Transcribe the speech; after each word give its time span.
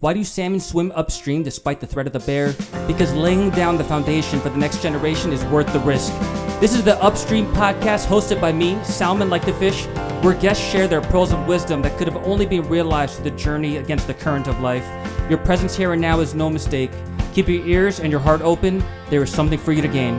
Why 0.00 0.14
do 0.14 0.24
salmon 0.24 0.60
swim 0.60 0.92
upstream 0.92 1.42
despite 1.42 1.78
the 1.78 1.86
threat 1.86 2.06
of 2.06 2.14
the 2.14 2.20
bear? 2.20 2.54
Because 2.86 3.12
laying 3.12 3.50
down 3.50 3.76
the 3.76 3.84
foundation 3.84 4.40
for 4.40 4.48
the 4.48 4.56
next 4.56 4.80
generation 4.80 5.30
is 5.30 5.44
worth 5.44 5.70
the 5.74 5.80
risk. 5.80 6.10
This 6.58 6.74
is 6.74 6.82
the 6.82 6.96
Upstream 7.02 7.44
podcast 7.52 8.06
hosted 8.06 8.40
by 8.40 8.50
me, 8.50 8.82
Salmon 8.82 9.28
Like 9.28 9.44
the 9.44 9.52
Fish, 9.52 9.84
where 10.22 10.32
guests 10.32 10.66
share 10.66 10.88
their 10.88 11.02
pearls 11.02 11.34
of 11.34 11.46
wisdom 11.46 11.82
that 11.82 11.98
could 11.98 12.08
have 12.08 12.16
only 12.26 12.46
been 12.46 12.66
realized 12.66 13.16
through 13.16 13.24
the 13.24 13.36
journey 13.36 13.76
against 13.76 14.06
the 14.06 14.14
current 14.14 14.48
of 14.48 14.58
life. 14.60 14.86
Your 15.28 15.36
presence 15.36 15.76
here 15.76 15.92
and 15.92 16.00
now 16.00 16.20
is 16.20 16.34
no 16.34 16.48
mistake. 16.48 16.92
Keep 17.34 17.48
your 17.48 17.66
ears 17.66 18.00
and 18.00 18.10
your 18.10 18.20
heart 18.20 18.40
open. 18.40 18.82
There 19.10 19.22
is 19.22 19.30
something 19.30 19.58
for 19.58 19.72
you 19.72 19.82
to 19.82 19.88
gain. 19.88 20.14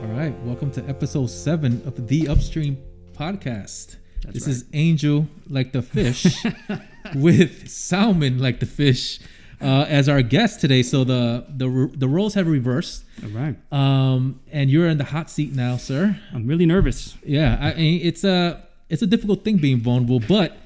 All 0.00 0.08
right, 0.18 0.34
welcome 0.42 0.72
to 0.72 0.84
episode 0.88 1.30
seven 1.30 1.80
of 1.86 2.08
the 2.08 2.26
Upstream 2.26 2.76
podcast. 3.12 3.98
That's 4.24 4.34
this 4.34 4.46
right. 4.48 4.52
is 4.52 4.64
Angel 4.72 5.28
like 5.48 5.70
the 5.70 5.82
fish 5.82 6.26
with 7.14 7.68
Salman 7.68 8.38
like 8.38 8.60
the 8.60 8.66
fish 8.66 9.20
uh, 9.60 9.84
as 9.88 10.08
our 10.08 10.22
guest 10.22 10.60
today. 10.60 10.82
So 10.82 11.04
the 11.04 11.44
the 11.48 11.90
the 11.94 12.08
roles 12.08 12.34
have 12.34 12.46
reversed, 12.46 13.04
All 13.22 13.30
right. 13.30 13.56
um, 13.72 14.40
and 14.50 14.70
you're 14.70 14.88
in 14.88 14.98
the 14.98 15.04
hot 15.04 15.30
seat 15.30 15.54
now, 15.54 15.76
sir. 15.76 16.18
I'm 16.32 16.46
really 16.46 16.66
nervous. 16.66 17.16
Yeah, 17.24 17.58
I 17.60 17.70
it's 17.72 18.24
a 18.24 18.66
it's 18.88 19.02
a 19.02 19.06
difficult 19.06 19.44
thing 19.44 19.58
being 19.58 19.80
vulnerable, 19.80 20.20
but 20.20 20.56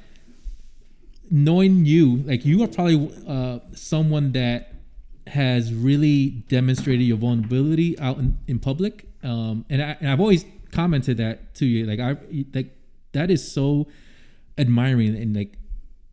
knowing 1.30 1.84
you, 1.86 2.16
like 2.18 2.44
you 2.44 2.62
are 2.62 2.68
probably 2.68 3.10
uh, 3.26 3.58
someone 3.74 4.32
that 4.32 4.72
has 5.26 5.72
really 5.72 6.28
demonstrated 6.48 7.06
your 7.06 7.16
vulnerability 7.16 7.98
out 7.98 8.18
in, 8.18 8.38
in 8.46 8.58
public, 8.58 9.06
um, 9.22 9.64
and, 9.70 9.82
I, 9.82 9.96
and 10.00 10.10
I've 10.10 10.20
always 10.20 10.44
commented 10.70 11.16
that 11.16 11.54
to 11.56 11.66
you, 11.66 11.86
like 11.86 11.98
I 12.00 12.16
like 12.52 12.76
that 13.12 13.30
is 13.30 13.50
so 13.50 13.86
admiring 14.58 15.16
and 15.16 15.34
like 15.34 15.56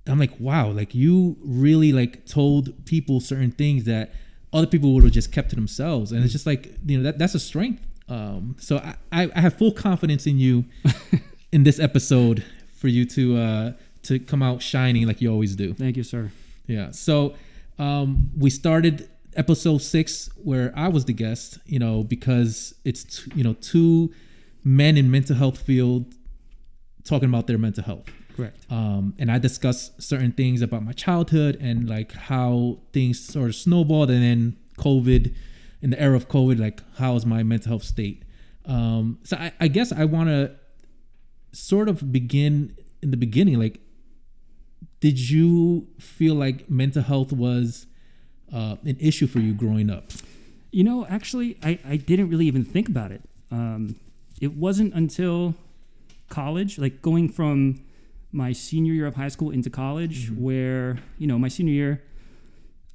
I'm 0.08 0.20
like 0.20 0.40
wow, 0.40 0.70
like 0.72 0.96
you 0.96 1.38
really 1.42 1.94
like 1.94 2.26
told 2.26 2.86
people 2.86 3.20
certain 3.20 3.52
things 3.52 3.84
that 3.86 4.14
other 4.54 4.68
people 4.68 4.94
would 4.94 5.04
have 5.04 5.14
just 5.14 5.32
kept 5.32 5.50
to 5.52 5.56
themselves, 5.56 6.12
and 6.12 6.24
it's 6.24 6.34
just 6.34 6.46
like 6.46 6.74
you 6.86 6.98
know 6.98 7.04
that 7.04 7.18
that's 7.18 7.36
a 7.36 7.40
strength. 7.40 7.86
Um, 8.10 8.56
so 8.60 8.78
I, 8.78 8.96
I 9.12 9.32
I 9.36 9.42
have 9.42 9.58
full 9.58 9.72
confidence 9.72 10.26
in 10.28 10.40
you 10.40 10.66
in 11.52 11.64
this 11.64 11.80
episode 11.80 12.44
for 12.76 12.88
you 12.88 13.06
to 13.06 13.38
uh 13.38 13.72
to 14.04 14.20
come 14.20 14.42
out 14.42 14.62
shining 14.62 15.08
like 15.08 15.22
you 15.22 15.32
always 15.32 15.56
do. 15.56 15.74
Thank 15.74 15.98
you, 15.98 16.04
sir. 16.04 16.32
Yeah. 16.68 16.92
So 16.92 17.36
um, 17.78 18.32
we 18.38 18.50
started 18.50 19.10
episode 19.36 19.80
six 19.80 20.30
where 20.36 20.74
I 20.76 20.88
was 20.88 21.06
the 21.06 21.14
guest, 21.14 21.60
you 21.66 21.80
know, 21.80 22.04
because 22.04 22.74
it's 22.84 23.04
t- 23.04 23.32
you 23.36 23.44
know 23.44 23.54
two 23.54 24.14
men 24.64 24.98
in 24.98 25.10
mental 25.10 25.36
health 25.36 25.60
field 25.60 26.14
talking 27.04 27.30
about 27.30 27.48
their 27.48 27.58
mental 27.58 27.84
health. 27.84 28.10
Correct. 28.42 28.66
Um, 28.72 29.14
and 29.20 29.32
I 29.32 29.38
discussed 29.38 30.02
certain 30.02 30.32
things 30.32 30.64
about 30.64 30.84
my 30.84 30.94
childhood 30.94 31.58
and 31.62 31.88
like 31.88 32.12
how 32.14 32.80
things 32.92 33.20
sort 33.20 33.50
of 33.50 33.56
snowballed, 33.56 34.10
and 34.10 34.24
then 34.24 34.58
COVID, 34.80 35.34
in 35.82 35.92
the 35.92 36.02
era 36.02 36.16
of 36.16 36.28
COVID, 36.28 36.60
like 36.60 36.82
how 36.98 37.16
is 37.16 37.24
my 37.24 37.44
mental 37.44 37.70
health 37.70 37.84
state? 37.84 38.24
Um, 38.66 39.20
so 39.24 39.38
I, 39.38 39.52
I 39.60 39.68
guess 39.68 39.92
I 39.92 40.06
want 40.06 40.30
to 40.30 40.56
sort 41.52 41.88
of 41.88 42.12
begin 42.12 42.76
in 43.04 43.12
the 43.12 43.18
beginning. 43.18 43.60
Like, 43.60 43.80
did 45.02 45.30
you 45.30 45.88
feel 46.00 46.34
like 46.34 46.68
mental 46.68 47.04
health 47.04 47.32
was 47.32 47.86
uh, 48.52 48.78
an 48.84 48.98
issue 49.00 49.28
for 49.28 49.40
you 49.40 49.54
growing 49.54 49.92
up? 49.92 50.12
You 50.72 50.84
know, 50.84 51.06
actually, 51.06 51.58
I, 51.62 51.78
I 51.88 51.98
didn't 51.98 52.30
really 52.30 52.48
even 52.48 52.64
think 52.64 52.88
about 52.90 53.12
it. 53.12 53.22
Um, 53.52 53.98
it 54.40 54.54
wasn't 54.56 54.96
until 54.96 55.54
college, 56.30 56.80
like 56.80 57.04
going 57.04 57.30
from 57.30 57.82
my 58.32 58.52
senior 58.52 58.94
year 58.94 59.08
of 59.08 59.16
high 59.16 59.28
school 59.28 59.52
into 59.52 59.70
college, 59.70 60.32
where, 60.32 61.00
you 61.18 61.28
know, 61.28 61.38
my 61.38 61.48
senior 61.48 61.74
year, 61.74 62.04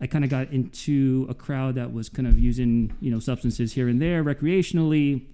I 0.00 0.06
kind 0.06 0.24
of 0.24 0.30
got 0.30 0.50
into 0.50 1.26
a 1.28 1.34
crowd 1.34 1.74
that 1.76 1.92
was 1.92 2.08
kind 2.08 2.28
of 2.28 2.38
using, 2.38 2.94
you 3.00 3.10
know, 3.10 3.18
substances 3.18 3.72
here 3.74 3.88
and 3.88 4.00
there 4.00 4.22
recreationally. 4.22 5.26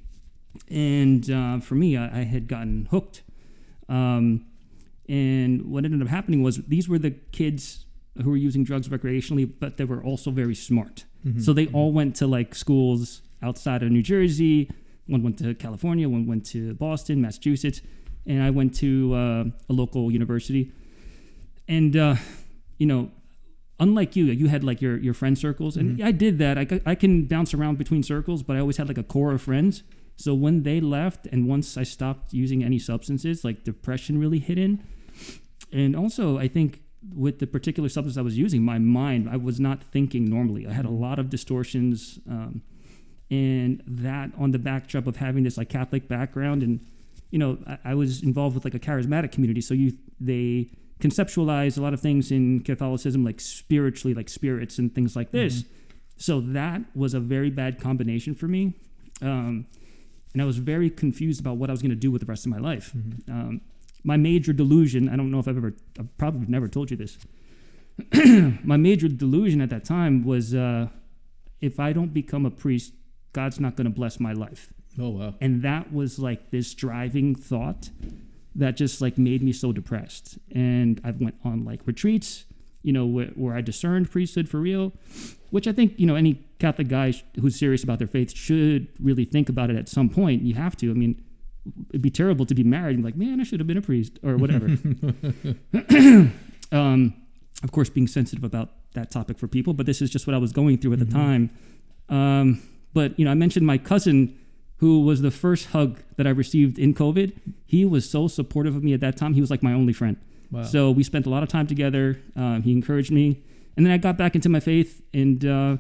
And 0.71 1.31
uh, 1.31 1.61
for 1.61 1.75
me, 1.75 1.97
I, 1.97 2.21
I 2.21 2.23
had 2.25 2.47
gotten 2.47 2.87
hooked. 2.91 3.23
Um, 3.89 4.47
and 5.09 5.71
what 5.71 5.85
ended 5.85 6.01
up 6.03 6.09
happening 6.09 6.43
was 6.43 6.59
these 6.59 6.89
were 6.89 6.99
the 6.99 7.11
kids 7.11 7.87
who 8.23 8.31
were 8.31 8.37
using 8.37 8.63
drugs 8.63 8.89
recreationally, 8.89 9.51
but 9.59 9.79
they 9.79 9.85
were 9.85 10.03
also 10.03 10.31
very 10.31 10.55
smart. 10.55 11.05
So 11.43 11.53
they 11.53 11.69
all 11.69 11.93
went 11.93 12.17
to 12.17 12.27
like 12.27 12.55
schools 12.55 13.23
outside 13.43 13.83
of 13.83 13.91
New 13.91 14.03
Jersey. 14.03 14.71
One 15.07 15.23
went 15.23 15.39
to 15.39 15.55
California, 15.55 16.09
one 16.09 16.27
went 16.27 16.47
to 16.47 16.75
Boston, 16.75 17.21
Massachusetts, 17.21 17.81
and 18.27 18.43
I 18.43 18.51
went 18.51 18.75
to 18.77 19.15
uh, 19.15 19.45
a 19.69 19.73
local 19.73 20.11
university. 20.11 20.73
And 21.69 21.97
uh, 21.97 22.17
you 22.79 22.87
know, 22.87 23.11
unlike 23.79 24.17
you, 24.17 24.25
you 24.27 24.49
had 24.49 24.65
like 24.65 24.81
your 24.81 24.97
your 24.99 25.15
friend 25.15 25.39
circles, 25.39 25.77
and 25.77 26.03
I 26.03 26.13
did 26.13 26.39
that. 26.39 26.59
I, 26.59 26.81
I 26.85 26.95
can 26.95 27.27
bounce 27.27 27.55
around 27.55 27.79
between 27.79 28.03
circles, 28.03 28.43
but 28.43 28.57
I 28.57 28.61
always 28.61 28.77
had 28.77 28.89
like 28.89 28.99
a 28.99 29.03
core 29.03 29.33
of 29.33 29.43
friends. 29.43 29.83
So 30.17 30.35
when 30.35 30.63
they 30.63 30.81
left, 30.81 31.27
and 31.27 31.49
once 31.49 31.77
I 31.77 31.83
stopped 31.85 32.33
using 32.33 32.63
any 32.63 32.79
substances, 32.79 33.45
like 33.45 33.65
depression 33.65 34.19
really 34.19 34.39
hit 34.39 34.59
in. 34.59 34.85
And 35.73 35.97
also, 35.97 36.39
I 36.39 36.49
think 36.49 36.83
with 37.17 37.39
the 37.39 37.47
particular 37.47 37.89
substance 37.89 38.17
I 38.19 38.23
was 38.23 38.39
using, 38.39 38.63
my 38.63 38.79
mind, 38.79 39.29
I 39.29 39.37
was 39.37 39.59
not 39.59 39.83
thinking 39.83 40.27
normally. 40.27 40.67
I 40.67 40.73
had 40.73 40.85
a 40.85 40.91
lot 40.91 41.19
of 41.19 41.31
distortions. 41.31 42.21
Um, 42.29 42.63
and 43.31 43.83
that 43.87 44.31
on 44.37 44.51
the 44.51 44.59
backdrop 44.59 45.07
of 45.07 45.17
having 45.17 45.43
this 45.43 45.57
like 45.57 45.71
Catholic 45.71 46.07
background, 46.07 46.63
and 46.63 46.87
you 47.33 47.39
know, 47.39 47.59
I, 47.67 47.79
I 47.87 47.95
was 47.95 48.23
involved 48.23 48.55
with 48.55 48.65
like 48.65 48.75
a 48.75 48.79
charismatic 48.79 49.33
community, 49.33 49.61
so 49.61 49.75
you 49.75 49.95
they 50.21 50.71
conceptualize 51.01 51.77
a 51.77 51.83
lot 51.83 51.93
of 51.93 52.01
things 52.01 52.31
in 52.31 52.61
Catholicism, 52.61 53.25
like 53.25 53.41
spiritually, 53.41 54.15
like 54.15 54.29
spirits 54.29 54.79
and 54.79 54.95
things 54.95 55.17
like 55.17 55.33
this. 55.33 55.65
So 56.17 56.41
that 56.41 56.83
was 56.95 57.15
a 57.15 57.21
very 57.21 57.51
bad 57.51 57.81
combination 57.81 58.35
for 58.35 58.47
me, 58.47 58.75
um, 59.23 59.67
and 60.33 60.43
I 60.43 60.45
was 60.45 60.59
very 60.59 60.91
confused 60.91 61.41
about 61.41 61.57
what 61.57 61.71
I 61.71 61.73
was 61.73 61.83
going 61.83 61.91
to 61.91 61.97
do 61.97 62.13
with 62.13 62.21
the 62.21 62.27
rest 62.27 62.47
of 62.47 62.53
my 62.53 62.59
life. 62.59 62.93
Um, 63.29 63.63
my 64.05 64.17
major 64.17 64.53
delusion, 64.53 65.09
I 65.09 65.17
don't 65.17 65.31
know 65.31 65.39
if 65.39 65.49
I've 65.49 65.57
ever, 65.57 65.75
I 65.99 66.05
probably 66.19 66.47
never 66.49 66.69
told 66.69 66.91
you 66.91 66.97
this. 66.97 67.19
my 68.65 68.77
major 68.77 69.09
delusion 69.09 69.61
at 69.61 69.71
that 69.71 69.85
time 69.85 70.25
was 70.25 70.55
uh, 70.55 70.89
if 71.61 71.81
I 71.81 71.93
don't 71.93 72.13
become 72.13 72.45
a 72.45 72.51
priest, 72.51 72.93
God's 73.33 73.59
not 73.59 73.77
going 73.77 73.87
to 73.87 73.91
bless 73.91 74.21
my 74.21 74.33
life. 74.33 74.73
Oh 74.99 75.11
wow. 75.11 75.35
And 75.41 75.63
that 75.63 75.93
was 75.93 76.19
like 76.19 76.51
this 76.51 76.75
driving 76.75 77.35
thought 77.35 77.91
that 78.55 78.77
just 78.77 79.01
like 79.01 79.17
made 79.19 79.43
me 79.43 79.53
so 79.53 79.73
depressed. 79.73 80.39
And 80.55 81.01
I 81.05 81.13
went 81.13 81.37
on 81.45 81.65
like 81.65 81.81
retreats, 81.87 82.45
you 82.83 82.93
know, 82.93 83.07
where, 83.07 83.29
where 83.29 83.57
I 83.57 83.61
discerned 83.61 84.11
priesthood 84.11 84.49
for 84.49 84.59
real, 84.59 84.93
which 85.51 85.67
I 85.67 85.73
think, 85.73 85.99
you 85.99 86.07
know, 86.07 86.15
any 86.15 86.45
Catholic 86.59 86.89
guy 86.89 87.15
who's 87.41 87.59
serious 87.59 87.83
about 87.83 87.99
their 87.99 88.09
faith 88.09 88.37
should 88.37 88.89
really 89.01 89.25
think 89.25 89.49
about 89.49 89.71
it 89.71 89.77
at 89.77 89.89
some 89.89 90.11
point. 90.11 90.43
You 90.43 90.55
have 90.55 90.77
to. 90.79 90.91
I 90.91 90.95
mean, 90.95 91.23
it'd 91.91 92.03
be 92.03 92.11
terrible 92.11 92.45
to 92.47 92.55
be 92.55 92.65
married 92.65 92.97
and 92.97 93.05
like, 93.05 93.17
man, 93.17 93.41
I 93.41 93.45
should 93.45 93.61
have 93.61 93.67
been 93.67 93.79
a 93.79 93.83
priest 93.83 94.19
or 94.23 94.37
whatever. 94.37 94.67
um, 96.73 97.15
of 97.63 97.71
course, 97.71 97.89
being 97.89 98.07
sensitive 98.07 98.45
about 98.45 98.71
that 98.95 99.11
topic 99.11 99.39
for 99.39 99.49
people, 99.49 99.73
but 99.73 99.87
this 99.87 100.03
is 100.03 100.11
just 100.11 100.27
what 100.27 100.35
I 100.35 100.39
was 100.39 100.53
going 100.53 100.79
through 100.79 100.93
at 100.95 100.99
the 100.99 101.07
time. 101.07 101.51
Um, 102.09 102.63
but 102.93 103.19
you 103.19 103.25
know, 103.25 103.31
I 103.31 103.35
mentioned 103.35 103.67
my 103.67 103.79
cousin, 103.79 104.39
who 104.83 105.01
was 105.01 105.23
the 105.23 105.31
first 105.31 105.67
hug 105.67 106.03
that 106.17 106.27
I 106.27 106.31
received 106.31 106.77
in 106.77 106.93
COVID. 106.93 107.39
He 107.65 107.85
was 107.85 108.11
so 108.11 108.27
supportive 108.27 108.75
of 108.75 108.83
me 108.83 108.93
at 108.93 109.01
that 109.01 109.17
time. 109.17 109.33
He 109.33 109.41
was 109.41 109.49
like 109.49 109.63
my 109.63 109.73
only 109.73 109.93
friend. 109.93 110.17
Wow. 110.51 110.65
So 110.65 110.91
we 110.91 111.05
spent 111.05 111.25
a 111.25 111.31
lot 111.31 111.45
of 111.45 111.49
time 111.49 111.69
together. 111.69 112.21
Um, 112.35 112.63
he 112.65 112.73
encouraged 112.73 113.13
me, 113.13 113.45
and 113.77 113.87
then 113.87 113.93
I 113.93 113.97
got 113.97 114.19
back 114.19 114.35
into 114.35 114.49
my 114.49 114.59
faith, 114.59 115.01
and 115.15 115.45
uh, 115.45 115.77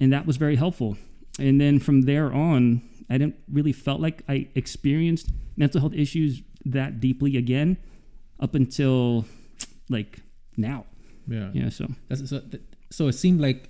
and 0.00 0.12
that 0.14 0.24
was 0.26 0.38
very 0.38 0.56
helpful. 0.56 0.96
And 1.38 1.60
then 1.60 1.78
from 1.78 2.02
there 2.02 2.32
on, 2.32 2.80
I 3.10 3.18
didn't 3.18 3.36
really 3.52 3.72
felt 3.72 4.00
like 4.00 4.22
I 4.30 4.48
experienced 4.54 5.28
mental 5.58 5.82
health 5.82 5.92
issues 5.92 6.40
that 6.64 7.00
deeply 7.00 7.36
again, 7.36 7.76
up 8.40 8.54
until 8.54 9.26
like 9.90 10.20
now. 10.56 10.86
yeah. 11.28 11.50
Yeah. 11.52 11.68
So 11.68 11.88
That's, 12.08 12.30
so, 12.30 12.40
so 12.90 13.08
it 13.08 13.12
seemed 13.12 13.42
like 13.42 13.68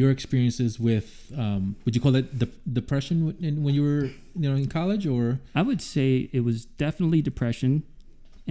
your 0.00 0.10
experiences 0.10 0.72
with 0.88 1.08
um, 1.44 1.76
would 1.84 1.94
you 1.96 2.02
call 2.04 2.14
it 2.16 2.26
de- 2.42 2.48
depression 2.80 3.16
when- 3.26 3.74
you 3.78 3.82
were 3.88 4.04
you 4.40 4.46
know 4.50 4.56
in 4.62 4.66
college 4.78 5.04
or 5.06 5.24
I 5.54 5.62
would 5.68 5.80
say 5.94 6.28
it 6.32 6.42
was 6.50 6.58
definitely 6.84 7.20
depression, 7.30 7.72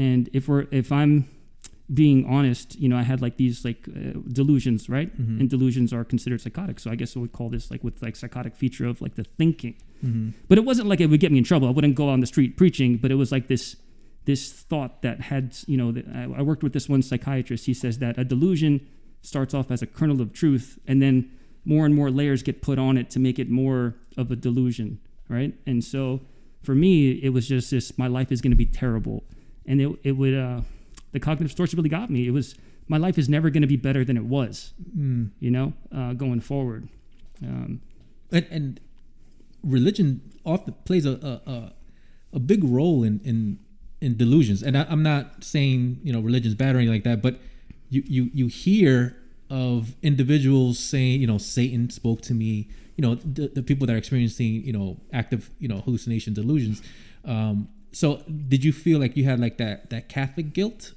and 0.08 0.22
if 0.38 0.44
we're 0.50 0.66
if 0.72 0.90
I'm 0.92 1.14
being 1.94 2.20
honest, 2.38 2.68
you 2.82 2.88
know, 2.90 2.98
I 2.98 3.04
had 3.12 3.20
like 3.22 3.36
these 3.44 3.58
like 3.70 3.82
uh, 3.90 4.18
delusions, 4.40 4.82
right? 4.98 5.12
And 5.42 5.50
delusions 5.56 5.92
are 5.92 6.06
considered 6.14 6.40
psychotic. 6.46 6.80
So 6.80 6.90
I 6.90 6.96
guess 6.96 7.16
I 7.16 7.20
would 7.20 7.34
call 7.34 7.50
this 7.50 7.70
like 7.70 7.84
with 7.84 8.02
like 8.02 8.16
psychotic 8.16 8.56
feature 8.56 8.86
of 8.92 9.02
like 9.02 9.16
the 9.16 9.26
thinking. 9.40 9.76
But 10.50 10.58
it 10.58 10.66
wasn't 10.70 10.88
like 10.88 11.02
it 11.02 11.08
would 11.12 11.20
get 11.20 11.32
me 11.32 11.38
in 11.40 11.44
trouble. 11.44 11.68
I 11.68 11.72
wouldn't 11.72 11.96
go 11.96 12.08
on 12.10 12.20
the 12.22 12.26
street 12.36 12.52
preaching, 12.62 12.92
but 13.02 13.12
it 13.12 13.16
was 13.24 13.32
like 13.36 13.48
this 13.48 13.76
this 14.26 14.42
thought 14.72 15.02
that 15.02 15.18
had 15.32 15.46
you 15.68 15.78
know 15.82 15.88
I 16.40 16.42
worked 16.42 16.64
with 16.64 16.74
this 16.74 16.88
one 16.88 17.02
psychiatrist. 17.02 17.66
He 17.72 17.74
says 17.74 18.00
that 18.00 18.18
a 18.18 18.24
delusion 18.24 18.74
starts 19.24 19.56
off 19.56 19.72
as 19.72 19.82
a 19.82 19.88
kernel 19.88 20.22
of 20.22 20.32
truth, 20.34 20.78
and 20.86 21.02
then 21.02 21.32
more 21.66 21.86
and 21.86 21.96
more 21.96 22.12
layers 22.12 22.44
get 22.44 22.62
put 22.62 22.78
on 22.78 22.98
it 22.98 23.10
to 23.10 23.20
make 23.20 23.40
it 23.40 23.50
more 23.50 23.96
of 24.16 24.30
a 24.30 24.36
delusion, 24.36 25.00
right? 25.28 25.56
And 25.66 25.84
so 25.84 26.22
for 26.62 26.76
me, 26.76 27.12
it 27.12 27.30
was 27.30 27.48
just 27.48 27.72
this: 27.72 27.98
my 27.98 28.08
life 28.08 28.32
is 28.32 28.42
going 28.42 28.52
to 28.52 28.58
be 28.58 28.68
terrible, 28.68 29.24
and 29.66 29.82
it 29.82 29.90
it 30.04 30.12
would 30.12 30.36
uh, 30.36 30.62
the 31.12 31.20
cognitive 31.20 31.48
distortion 31.48 31.78
really 31.78 31.90
got 31.90 32.12
me. 32.12 32.28
It 32.28 32.32
was 32.32 32.56
my 32.88 32.98
life 32.98 33.18
is 33.18 33.28
never 33.28 33.50
going 33.50 33.62
to 33.62 33.68
be 33.68 33.78
better 33.78 34.06
than 34.06 34.18
it 34.18 34.26
was. 34.26 34.74
Mm. 34.96 35.32
You 35.40 35.50
know, 35.50 35.74
uh, 35.96 36.14
going 36.14 36.42
forward. 36.42 36.90
Um, 37.42 37.82
and, 38.32 38.48
and 38.52 38.80
religion 39.64 40.22
often 40.46 40.74
plays 40.86 41.06
a, 41.06 41.12
a, 41.12 41.52
a, 41.52 41.74
a 42.34 42.40
big 42.40 42.64
role 42.64 43.04
in, 43.04 43.22
in, 43.24 43.60
in 44.02 44.18
delusions. 44.18 44.62
And 44.62 44.78
I, 44.78 44.86
I'm 44.90 45.04
not 45.04 45.44
saying, 45.44 46.00
you 46.04 46.12
know, 46.12 46.20
religion's 46.20 46.56
bad 46.56 46.76
or 46.76 46.80
anything 46.80 46.94
like 46.94 47.04
that, 47.04 47.22
but 47.22 47.40
you, 47.94 48.04
you, 48.06 48.30
you 48.34 48.48
hear 48.48 49.18
of 49.50 49.96
individuals 50.02 50.80
saying, 50.80 51.22
you 51.22 51.28
know, 51.28 51.38
Satan 51.38 51.90
spoke 51.90 52.22
to 52.24 52.34
me, 52.34 52.68
you 52.98 53.02
know, 53.02 53.16
the, 53.16 53.48
the 53.50 53.64
people 53.64 53.86
that 53.88 53.94
are 53.94 53.98
experiencing, 53.98 54.64
you 54.64 54.74
know, 54.74 54.98
active, 55.12 55.50
you 55.60 55.68
know, 55.68 55.80
hallucinations, 55.82 56.36
delusions. 56.36 56.82
Um, 57.26 57.68
so 57.92 58.18
did 58.48 58.64
you 58.64 58.74
feel 58.74 59.00
like 59.00 59.16
you 59.16 59.26
had 59.26 59.40
like 59.40 59.58
that, 59.58 59.90
that 59.92 60.10
Catholic 60.10 60.54
guilt? 60.54 60.94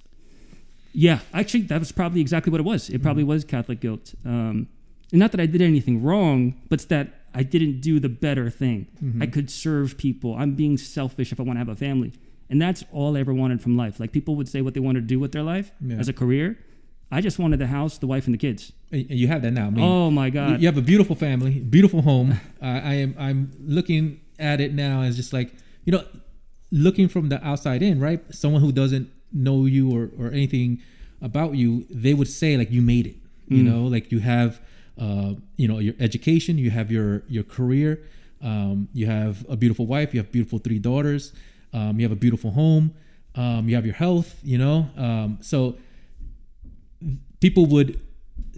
Yeah, 0.92 1.18
actually, 1.34 1.62
that 1.64 1.78
was 1.78 1.92
probably 1.92 2.20
exactly 2.22 2.50
what 2.50 2.60
it 2.60 2.64
was. 2.64 2.88
It 2.88 3.02
probably 3.02 3.22
Mm-hmm. 3.24 3.28
was 3.30 3.44
Catholic 3.44 3.80
guilt. 3.80 4.14
Um, 4.24 4.68
and 5.12 5.18
not 5.20 5.30
that 5.32 5.40
I 5.40 5.46
did 5.46 5.60
anything 5.60 6.02
wrong, 6.02 6.54
but 6.68 6.76
it's 6.80 6.86
that 6.86 7.08
I 7.34 7.42
didn't 7.42 7.80
do 7.82 8.00
the 8.00 8.08
better 8.08 8.48
thing. 8.48 8.86
Mm-hmm. 9.04 9.22
I 9.22 9.26
could 9.26 9.50
serve 9.50 9.98
people. 9.98 10.34
I'm 10.34 10.54
being 10.54 10.78
selfish 10.78 11.32
if 11.32 11.38
I 11.38 11.42
want 11.42 11.56
to 11.56 11.58
have 11.58 11.68
a 11.68 11.76
family. 11.76 12.12
And 12.48 12.62
that's 12.62 12.82
all 12.92 13.16
I 13.16 13.20
ever 13.20 13.34
wanted 13.34 13.60
from 13.60 13.76
life. 13.76 14.00
Like 14.00 14.12
people 14.12 14.36
would 14.36 14.48
say 14.48 14.62
what 14.62 14.72
they 14.74 14.80
want 14.80 14.94
to 14.96 15.02
do 15.02 15.20
with 15.20 15.32
their 15.32 15.42
life 15.42 15.70
Yeah. 15.84 15.96
as 15.96 16.08
a 16.08 16.12
career. 16.14 16.58
I 17.10 17.20
just 17.20 17.38
wanted 17.38 17.58
the 17.60 17.68
house, 17.68 17.98
the 17.98 18.06
wife, 18.06 18.26
and 18.26 18.34
the 18.34 18.38
kids. 18.38 18.72
And 18.90 19.08
you 19.10 19.28
have 19.28 19.42
that 19.42 19.52
now. 19.52 19.66
I 19.66 19.70
mean, 19.70 19.84
oh 19.84 20.10
my 20.10 20.30
God. 20.30 20.60
You 20.60 20.66
have 20.66 20.76
a 20.76 20.82
beautiful 20.82 21.14
family, 21.16 21.60
beautiful 21.60 22.02
home. 22.02 22.40
I 22.62 22.68
I 22.68 22.94
am 22.94 23.14
I'm 23.18 23.52
looking 23.60 24.20
at 24.38 24.60
it 24.60 24.72
now 24.74 25.02
as 25.02 25.16
just 25.16 25.32
like 25.32 25.52
you 25.84 25.92
know, 25.92 26.04
looking 26.70 27.08
from 27.08 27.28
the 27.28 27.44
outside 27.46 27.82
in, 27.82 28.00
right? 28.00 28.20
Someone 28.34 28.60
who 28.60 28.72
doesn't 28.72 29.08
know 29.32 29.66
you 29.66 29.90
or 29.96 30.10
or 30.18 30.32
anything 30.32 30.80
about 31.22 31.54
you, 31.54 31.86
they 31.90 32.14
would 32.14 32.28
say 32.28 32.56
like 32.56 32.70
you 32.70 32.82
made 32.82 33.06
it. 33.06 33.16
You 33.48 33.62
Mm. 33.62 33.66
know, 33.66 33.82
like 33.84 34.10
you 34.10 34.18
have 34.20 34.60
uh, 34.98 35.34
you 35.56 35.68
know 35.68 35.78
your 35.78 35.94
education, 36.00 36.58
you 36.58 36.70
have 36.70 36.90
your 36.90 37.22
your 37.28 37.44
career, 37.44 38.02
um, 38.42 38.88
you 38.92 39.06
have 39.06 39.46
a 39.48 39.56
beautiful 39.56 39.86
wife, 39.86 40.12
you 40.12 40.18
have 40.20 40.32
beautiful 40.32 40.58
three 40.58 40.80
daughters, 40.80 41.32
um, 41.72 41.98
you 42.00 42.04
have 42.04 42.12
a 42.12 42.20
beautiful 42.26 42.50
home, 42.50 42.92
um, 43.36 43.68
you 43.68 43.74
have 43.76 43.86
your 43.86 43.94
health. 43.94 44.40
You 44.42 44.58
know, 44.58 44.88
um, 44.96 45.38
so 45.40 45.76
people 47.40 47.66
would 47.66 48.00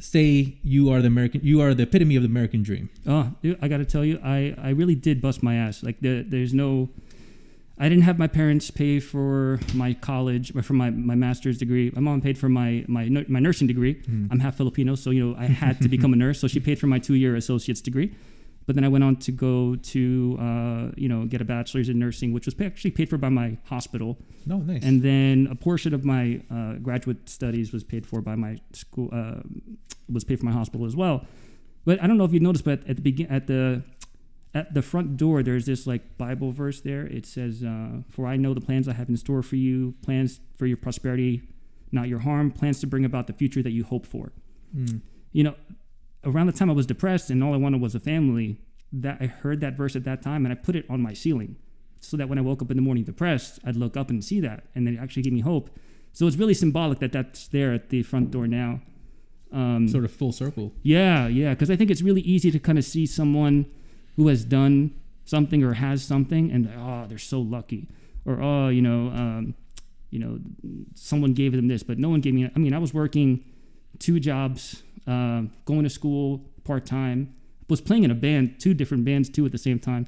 say 0.01 0.59
you 0.63 0.91
are 0.91 1.01
the 1.01 1.09
American, 1.09 1.41
you 1.43 1.61
are 1.61 1.75
the 1.75 1.83
epitome 1.83 2.17
of 2.17 2.23
the 2.23 2.29
American 2.29 2.63
dream. 2.63 2.89
Oh, 3.07 3.33
dude, 3.43 3.59
I 3.61 3.69
got 3.69 3.79
to 3.79 3.85
tell 3.85 4.05
you, 4.05 4.21
I, 4.23 4.55
I 4.61 4.71
really 4.71 4.95
did 4.95 5.21
bust 5.21 5.43
my 5.43 5.57
ass. 5.57 5.83
Like, 5.83 6.01
the, 6.01 6.25
there's 6.27 6.55
no, 6.55 6.89
I 7.79 7.89
didn't 7.89 8.05
have 8.05 8.19
my 8.19 8.27
parents 8.27 8.71
pay 8.71 9.01
for 9.01 9.61
my 9.75 9.95
college 9.95 10.55
or 10.55 10.63
for 10.63 10.75
my, 10.75 10.91
my 10.91 11.15
master's 11.15 11.59
degree. 11.59 11.91
My 11.95 12.01
mom 12.01 12.21
paid 12.21 12.39
for 12.39 12.49
my, 12.49 12.85
my, 12.89 13.09
my 13.29 13.41
nursing 13.41 13.67
degree. 13.67 13.95
Hmm. 13.95 14.27
I'm 14.31 14.41
half 14.41 14.57
Filipino, 14.57 14.95
so, 14.95 15.11
you 15.11 15.25
know, 15.25 15.37
I 15.39 15.47
had 15.47 15.81
to 15.83 15.89
become 15.89 16.13
a 16.13 16.17
nurse. 16.25 16.41
So 16.41 16.49
she 16.49 16.61
paid 16.61 16.79
for 16.79 16.87
my 16.87 16.99
two 16.99 17.15
year 17.15 17.37
associate's 17.37 17.81
degree. 17.81 18.15
But 18.69 18.75
then 18.75 18.85
I 18.85 18.88
went 18.88 19.03
on 19.03 19.17
to 19.17 19.32
go 19.32 19.76
to, 19.76 20.37
uh, 20.38 20.91
you 20.94 21.09
know, 21.09 21.25
get 21.25 21.41
a 21.41 21.44
bachelor's 21.47 21.88
in 21.88 21.99
nursing, 21.99 22.35
which 22.35 22.44
was 22.44 22.53
pa- 22.53 22.65
actually 22.65 22.91
paid 22.91 23.09
for 23.09 23.17
by 23.17 23.31
my 23.31 23.56
hospital. 23.65 24.19
No, 24.44 24.59
nice. 24.59 24.82
And 24.82 25.00
then 25.00 25.49
a 25.50 25.55
portion 25.55 25.94
of 25.94 26.05
my 26.05 26.43
uh, 26.50 26.75
graduate 26.75 27.31
studies 27.31 27.73
was 27.73 27.82
paid 27.82 28.05
for 28.05 28.20
by 28.20 28.35
my 28.35 28.59
school, 28.75 29.09
uh, 29.11 29.41
was 30.12 30.23
paid 30.23 30.38
for 30.38 30.44
my 30.44 30.53
hospital 30.53 30.85
as 30.85 30.94
well. 30.94 31.25
But 31.87 32.03
I 32.03 32.06
don't 32.06 32.19
know 32.19 32.26
if 32.26 32.35
you 32.35 32.41
noticed, 32.41 32.67
but 32.67 32.87
at 32.87 32.97
the 32.97 33.00
begin, 33.00 33.29
at 33.29 33.47
the 33.47 33.85
at 34.53 34.75
the 34.75 34.82
front 34.82 35.17
door, 35.17 35.43
there's 35.43 35.64
this 35.64 35.87
like 35.87 36.19
Bible 36.19 36.53
verse 36.53 36.82
there. 36.82 37.06
It 37.06 37.25
says, 37.25 37.64
uh, 37.64 38.03
"For 38.11 38.26
I 38.26 38.37
know 38.37 38.53
the 38.53 38.61
plans 38.61 38.87
I 38.87 38.93
have 38.93 39.09
in 39.09 39.17
store 39.17 39.43
for 39.43 39.56
you, 39.56 39.94
plans 40.03 40.41
for 40.59 40.67
your 40.67 40.76
prosperity, 40.76 41.41
not 41.91 42.06
your 42.09 42.19
harm, 42.19 42.50
plans 42.50 42.81
to 42.81 42.87
bring 42.87 43.06
about 43.06 43.29
the 43.29 43.32
future 43.32 43.62
that 43.62 43.73
you 43.73 43.85
hope 43.85 44.05
for." 44.05 44.32
Mm. 44.76 45.00
You 45.32 45.44
know, 45.44 45.55
around 46.29 46.47
the 46.47 46.53
time 46.53 46.71
I 46.71 46.75
was 46.75 46.87
depressed 46.87 47.31
and 47.31 47.43
all 47.43 47.55
I 47.55 47.57
wanted 47.57 47.81
was 47.81 47.95
a 47.95 48.01
family, 48.01 48.61
that 48.93 49.19
I 49.21 49.27
heard 49.27 49.61
that 49.61 49.77
verse 49.77 49.97
at 49.97 50.05
that 50.05 50.23
time 50.23 50.47
and 50.47 50.53
I 50.53 50.57
put 50.57 50.77
it 50.77 50.87
on 50.89 51.01
my 51.01 51.13
ceiling 51.13 51.57
so 52.01 52.17
that 52.17 52.29
when 52.29 52.39
I 52.39 52.43
woke 52.43 52.63
up 52.63 52.71
in 52.71 52.77
the 52.77 52.83
morning 52.83 53.05
depressed, 53.05 53.59
I'd 53.65 53.77
look 53.77 53.97
up 53.97 54.11
and 54.11 54.25
see 54.25 54.41
that, 54.41 54.65
and 54.75 54.87
then 54.87 54.97
it 54.97 55.01
actually 55.01 55.23
gave 55.23 55.33
me 55.33 55.41
hope. 55.41 55.71
So 56.13 56.27
it's 56.27 56.37
really 56.37 56.55
symbolic 56.55 57.01
that 57.01 57.13
that's 57.13 57.49
there 57.49 57.73
at 57.73 57.91
the 57.91 58.03
front 58.03 58.31
door 58.31 58.47
now. 58.47 58.81
Um, 59.51 59.89
sort 59.89 60.05
of 60.05 60.13
full 60.13 60.33
circle. 60.33 60.73
yeah, 60.83 61.27
yeah, 61.27 61.55
because 61.55 61.71
I 61.71 61.77
think 61.77 61.91
it's 61.91 62.03
really 62.03 62.21
easy 62.21 62.51
to 62.51 62.59
kind 62.59 62.77
of 62.77 62.85
see 62.85 63.07
someone 63.07 63.65
who 64.17 64.29
has 64.29 64.45
done 64.45 64.95
something 65.25 65.65
or 65.65 65.75
has 65.75 66.05
something, 66.05 66.51
and 66.51 66.71
oh, 66.77 67.07
they're 67.09 67.19
so 67.19 67.41
lucky, 67.41 67.89
or 68.27 68.43
oh, 68.43 68.69
you 68.69 68.83
know, 68.83 69.09
um, 69.09 69.55
you 70.11 70.19
know, 70.19 70.39
someone 70.95 71.33
gave 71.33 71.53
them 71.53 71.69
this, 71.69 71.83
but 71.83 71.99
no 71.99 72.11
one 72.11 72.21
gave 72.21 72.35
me. 72.35 72.51
I 72.55 72.59
mean, 72.59 72.75
I 72.75 72.79
was 72.79 72.93
working 72.93 73.43
two 73.99 74.21
jobs, 74.21 74.83
uh, 75.09 75.43
going 75.65 75.85
to 75.85 75.91
school 75.91 76.45
part 76.65 76.85
time, 76.85 77.35
was 77.69 77.81
playing 77.81 78.05
in 78.05 78.11
a 78.11 78.15
band, 78.15 78.61
two 78.61 78.75
different 78.75 79.05
bands 79.05 79.29
too 79.29 79.45
at 79.47 79.53
the 79.53 79.59
same 79.59 79.79
time. 79.79 80.07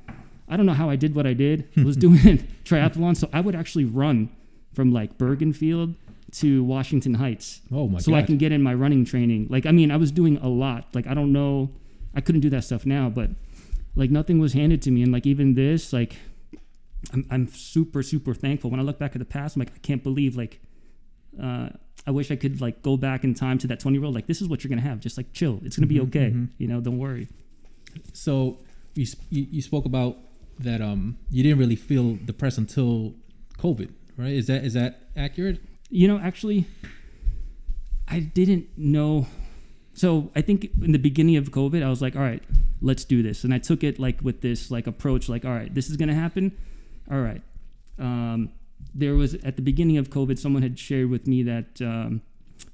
I 0.48 0.56
don't 0.56 0.66
know 0.66 0.74
how 0.74 0.90
I 0.90 0.96
did 0.96 1.14
what 1.14 1.26
I 1.26 1.32
did. 1.32 1.68
I 1.76 1.82
was 1.84 1.96
doing 1.96 2.18
triathlon, 2.64 3.16
so 3.16 3.28
I 3.32 3.40
would 3.40 3.54
actually 3.54 3.84
run 3.84 4.30
from 4.72 4.92
like 4.92 5.18
Bergenfield 5.18 5.94
to 6.32 6.62
Washington 6.62 7.14
Heights 7.14 7.60
Oh 7.72 7.88
my 7.88 7.98
so 7.98 8.12
god. 8.12 8.18
I 8.18 8.22
can 8.22 8.36
get 8.36 8.52
in 8.52 8.62
my 8.62 8.74
running 8.74 9.04
training. 9.04 9.48
Like, 9.50 9.66
I 9.66 9.72
mean, 9.72 9.90
I 9.90 9.96
was 9.96 10.12
doing 10.12 10.36
a 10.38 10.48
lot. 10.48 10.86
Like, 10.94 11.06
I 11.06 11.14
don't 11.14 11.32
know, 11.32 11.70
I 12.14 12.20
couldn't 12.20 12.40
do 12.40 12.50
that 12.50 12.64
stuff 12.64 12.86
now, 12.86 13.08
but 13.08 13.30
like 13.96 14.10
nothing 14.10 14.38
was 14.38 14.52
handed 14.52 14.82
to 14.82 14.90
me. 14.90 15.02
And 15.02 15.12
like 15.12 15.26
even 15.26 15.54
this, 15.54 15.92
like, 15.92 16.16
I'm, 17.12 17.26
I'm 17.30 17.48
super 17.48 18.02
super 18.02 18.34
thankful. 18.34 18.70
When 18.70 18.78
I 18.78 18.82
look 18.82 18.98
back 18.98 19.16
at 19.16 19.18
the 19.18 19.24
past, 19.24 19.56
I'm 19.56 19.60
like, 19.60 19.72
I 19.74 19.78
can't 19.78 20.02
believe 20.02 20.36
like, 20.36 20.60
uh, 21.42 21.70
I 22.06 22.10
wish 22.12 22.30
I 22.30 22.36
could 22.36 22.60
like 22.60 22.82
go 22.82 22.96
back 22.96 23.24
in 23.24 23.34
time 23.34 23.58
to 23.58 23.66
that 23.68 23.80
20 23.80 23.96
year 23.96 24.04
old. 24.04 24.14
Like, 24.14 24.26
this 24.26 24.40
is 24.40 24.48
what 24.48 24.62
you're 24.64 24.68
gonna 24.70 24.80
have. 24.80 25.00
Just 25.00 25.16
like 25.16 25.32
chill. 25.32 25.60
It's 25.64 25.76
gonna 25.76 25.86
be 25.86 25.96
Mhm, 25.96 26.08
okay. 26.08 26.30
mhm. 26.30 26.48
You 26.58 26.66
know, 26.68 26.80
don't 26.80 26.98
worry. 26.98 27.28
so 28.12 28.58
you, 28.94 29.06
you 29.30 29.46
you 29.50 29.62
spoke 29.62 29.84
about 29.84 30.16
that 30.58 30.80
um 30.82 31.16
you 31.30 31.42
didn't 31.42 31.58
really 31.58 31.76
feel 31.76 32.16
depressed 32.24 32.58
until 32.58 33.14
COVID, 33.58 33.90
right? 34.16 34.32
Is 34.32 34.46
that 34.46 34.64
is 34.64 34.74
that 34.74 35.08
accurate? 35.16 35.60
You 35.90 36.06
know, 36.08 36.18
actually, 36.18 36.66
I 38.08 38.20
didn't 38.20 38.66
know. 38.76 39.26
So 39.94 40.30
I 40.34 40.40
think 40.40 40.70
in 40.82 40.92
the 40.92 40.98
beginning 40.98 41.36
of 41.36 41.50
COVID, 41.50 41.82
I 41.82 41.88
was 41.90 42.00
like, 42.00 42.16
all 42.16 42.22
right, 42.22 42.42
let's 42.80 43.04
do 43.04 43.22
this. 43.22 43.44
And 43.44 43.52
I 43.52 43.58
took 43.58 43.84
it 43.84 43.98
like 43.98 44.20
with 44.22 44.40
this 44.40 44.70
like 44.70 44.86
approach, 44.86 45.28
like, 45.28 45.44
all 45.44 45.52
right, 45.52 45.72
this 45.74 45.90
is 45.90 45.96
gonna 45.96 46.14
happen. 46.14 46.52
All 47.10 47.20
right. 47.20 47.42
Um, 47.98 48.50
there 48.94 49.14
was 49.14 49.34
at 49.34 49.56
the 49.56 49.62
beginning 49.62 49.98
of 49.98 50.10
COVID, 50.10 50.38
someone 50.38 50.62
had 50.62 50.78
shared 50.78 51.10
with 51.10 51.26
me 51.26 51.42
that 51.42 51.80
um, 51.80 52.22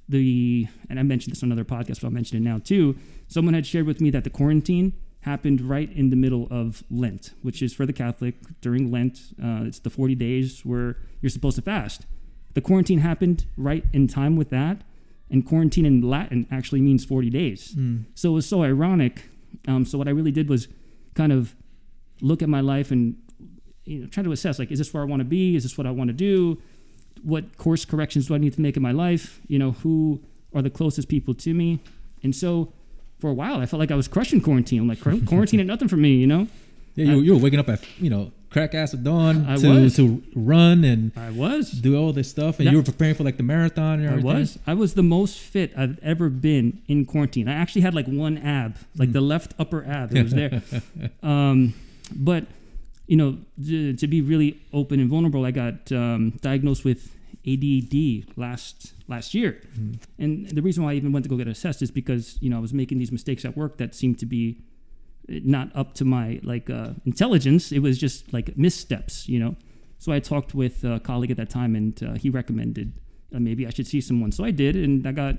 the 0.09 0.67
and 0.89 0.99
I 0.99 1.03
mentioned 1.03 1.33
this 1.35 1.43
on 1.43 1.51
another 1.51 1.65
podcast, 1.65 2.01
but 2.01 2.05
I'll 2.05 2.11
mention 2.11 2.37
it 2.37 2.41
now 2.41 2.59
too. 2.59 2.97
Someone 3.29 3.55
had 3.55 3.67
shared 3.67 3.87
with 3.87 4.01
me 4.01 4.11
that 4.11 4.25
the 4.25 4.31
quarantine 4.31 4.93
happened 5.21 5.61
right 5.61 5.93
in 5.93 6.11
the 6.11 6.17
middle 6.17 6.47
of 6.51 6.85
Lent, 6.89 7.33
which 7.43 7.61
is 7.61 7.75
for 7.75 7.85
the 7.85 7.93
Catholic 7.93 8.37
during 8.61 8.91
Lent. 8.91 9.19
Uh, 9.43 9.65
it's 9.65 9.81
the 9.81 9.91
40 9.91 10.15
days 10.15 10.65
where 10.65 10.97
you're 11.21 11.31
supposed 11.31 11.57
to 11.57 11.63
fast. 11.63 12.07
The 12.55 12.61
quarantine 12.61 13.01
happened 13.01 13.45
right 13.57 13.85
in 13.93 14.07
time 14.07 14.37
with 14.37 14.51
that, 14.51 14.83
and 15.29 15.45
quarantine 15.45 15.85
in 15.85 16.01
Latin 16.01 16.47
actually 16.51 16.81
means 16.81 17.05
40 17.05 17.29
days. 17.29 17.75
Mm. 17.75 18.05
So 18.15 18.31
it 18.31 18.35
was 18.35 18.49
so 18.49 18.63
ironic. 18.63 19.29
Um, 19.67 19.85
so 19.85 19.99
what 19.99 20.07
I 20.07 20.13
really 20.13 20.31
did 20.31 20.49
was 20.49 20.69
kind 21.15 21.33
of 21.33 21.57
look 22.21 22.41
at 22.41 22.49
my 22.49 22.61
life 22.61 22.91
and 22.91 23.17
you 23.87 24.01
know 24.01 24.07
try 24.07 24.23
to 24.23 24.33
assess 24.33 24.59
like, 24.59 24.71
is 24.71 24.79
this 24.79 24.93
where 24.93 25.03
I 25.03 25.07
want 25.07 25.21
to 25.21 25.25
be? 25.25 25.57
Is 25.57 25.63
this 25.63 25.79
what 25.79 25.87
I 25.87 25.91
want 25.91 26.09
to 26.09 26.15
do? 26.15 26.61
What 27.23 27.57
course 27.57 27.85
corrections 27.85 28.27
do 28.29 28.35
I 28.35 28.39
need 28.39 28.53
to 28.55 28.61
make 28.61 28.77
in 28.77 28.83
my 28.83 28.93
life? 28.93 29.41
You 29.49 29.59
know, 29.59 29.73
who 29.73 30.21
are 30.55 30.61
the 30.63 30.71
closest 30.71 31.09
people 31.09 31.33
to 31.35 31.55
me? 31.55 31.81
And 32.23 32.35
so 32.37 32.73
for 33.19 33.31
a 33.31 33.35
while, 33.35 33.61
I 33.61 33.67
felt 33.67 33.81
like 33.81 33.91
I 33.91 33.95
was 33.95 34.09
crushing 34.09 34.41
quarantine. 34.41 34.81
I'm 34.81 34.89
like, 34.89 35.01
quarantine 35.27 35.61
ain't 35.61 35.67
nothing 35.69 35.89
for 35.89 35.97
me, 35.97 36.15
you 36.17 36.27
know? 36.27 36.49
Yeah, 36.95 37.07
you, 37.07 37.21
you 37.21 37.35
were 37.35 37.41
waking 37.41 37.59
up 37.59 37.69
at 37.69 37.81
you 37.99 38.09
know 38.11 38.33
crack 38.49 38.75
ass 38.75 38.95
at 38.95 39.05
dawn 39.05 39.45
I 39.47 39.57
to 39.57 39.69
was. 39.83 39.97
to 39.97 40.23
run 40.35 40.83
and 40.83 41.13
I 41.15 41.31
was. 41.31 41.71
do 41.71 41.95
all 41.97 42.13
this 42.15 42.31
stuff, 42.31 42.59
and 42.59 42.67
That- 42.67 42.73
you 42.73 42.79
were 42.79 42.83
preparing 42.85 43.15
for 43.15 43.23
like 43.25 43.37
the 43.37 43.43
marathon 43.43 44.01
and 44.01 44.09
I 44.15 44.17
was. 44.19 44.59
I 44.67 44.73
was 44.75 44.95
the 44.95 45.03
most 45.03 45.39
fit 45.39 45.73
I've 45.77 45.99
ever 46.03 46.31
been 46.31 46.81
in 46.89 47.05
quarantine. 47.05 47.49
I 47.49 47.53
actually 47.55 47.83
had 47.83 47.95
like 47.95 48.07
one 48.07 48.39
ab, 48.39 48.77
like 48.97 49.11
Mm. 49.11 49.13
the 49.15 49.21
left 49.21 49.53
upper 49.59 49.85
ab. 49.85 50.15
It 50.17 50.23
was 50.23 50.33
there. 50.33 50.63
um, 51.23 51.75
but 52.15 52.47
you 53.07 53.17
know, 53.17 53.39
to, 53.65 53.95
to 53.95 54.07
be 54.07 54.21
really 54.21 54.61
open 54.73 55.01
and 55.01 55.09
vulnerable, 55.09 55.45
I 55.45 55.51
got 55.53 55.91
um, 55.93 56.31
diagnosed 56.43 56.85
with 56.85 57.15
ADD 57.47 58.37
last 58.37 58.93
last 59.09 59.35
year, 59.35 59.61
Mm. 59.79 59.99
and 60.19 60.49
the 60.49 60.63
reason 60.63 60.83
why 60.83 60.93
I 60.93 60.95
even 60.95 61.13
went 61.13 61.23
to 61.25 61.29
go 61.29 61.37
get 61.37 61.47
assessed 61.47 61.81
is 61.83 61.91
because 61.93 62.39
you 62.41 62.51
know 62.51 62.57
I 62.57 62.61
was 62.61 62.75
making 62.75 62.99
these 62.99 63.13
mistakes 63.13 63.45
at 63.45 63.57
work 63.57 63.77
that 63.79 63.95
seemed 63.95 64.19
to 64.19 64.27
be 64.27 64.59
not 65.29 65.71
up 65.75 65.95
to 65.95 66.05
my 66.05 66.41
like 66.43 66.69
uh, 66.71 66.91
intelligence. 67.05 67.71
It 67.73 67.81
was 67.81 67.99
just 67.99 68.33
like 68.33 68.57
missteps, 68.57 69.29
you 69.29 69.39
know. 69.39 69.55
So 69.99 70.13
I 70.13 70.19
talked 70.19 70.55
with 70.55 70.83
a 70.85 70.99
colleague 71.01 71.31
at 71.31 71.37
that 71.37 71.51
time, 71.51 71.77
and 71.77 72.03
uh, 72.03 72.15
he 72.15 72.31
recommended 72.31 72.93
uh, 73.35 73.39
maybe 73.39 73.67
I 73.67 73.71
should 73.71 73.87
see 73.87 74.01
someone. 74.01 74.33
So 74.33 74.45
I 74.45 74.51
did, 74.51 74.75
and 74.77 75.07
I 75.07 75.13
got 75.13 75.37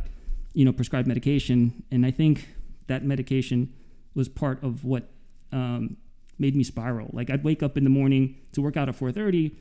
you 0.54 0.64
know 0.66 0.72
prescribed 0.72 1.08
medication, 1.08 1.84
and 1.92 2.06
I 2.06 2.12
think 2.12 2.48
that 2.88 3.04
medication 3.04 3.74
was 4.16 4.30
part 4.30 4.64
of 4.64 4.86
what 4.86 5.10
um, 5.52 5.98
made 6.40 6.56
me 6.56 6.64
spiral. 6.64 7.10
Like 7.14 7.30
I'd 7.30 7.44
wake 7.44 7.64
up 7.64 7.78
in 7.78 7.84
the 7.84 7.90
morning 7.90 8.36
to 8.54 8.62
work 8.62 8.78
out 8.78 8.90
at 8.90 8.96
4:30, 8.96 9.56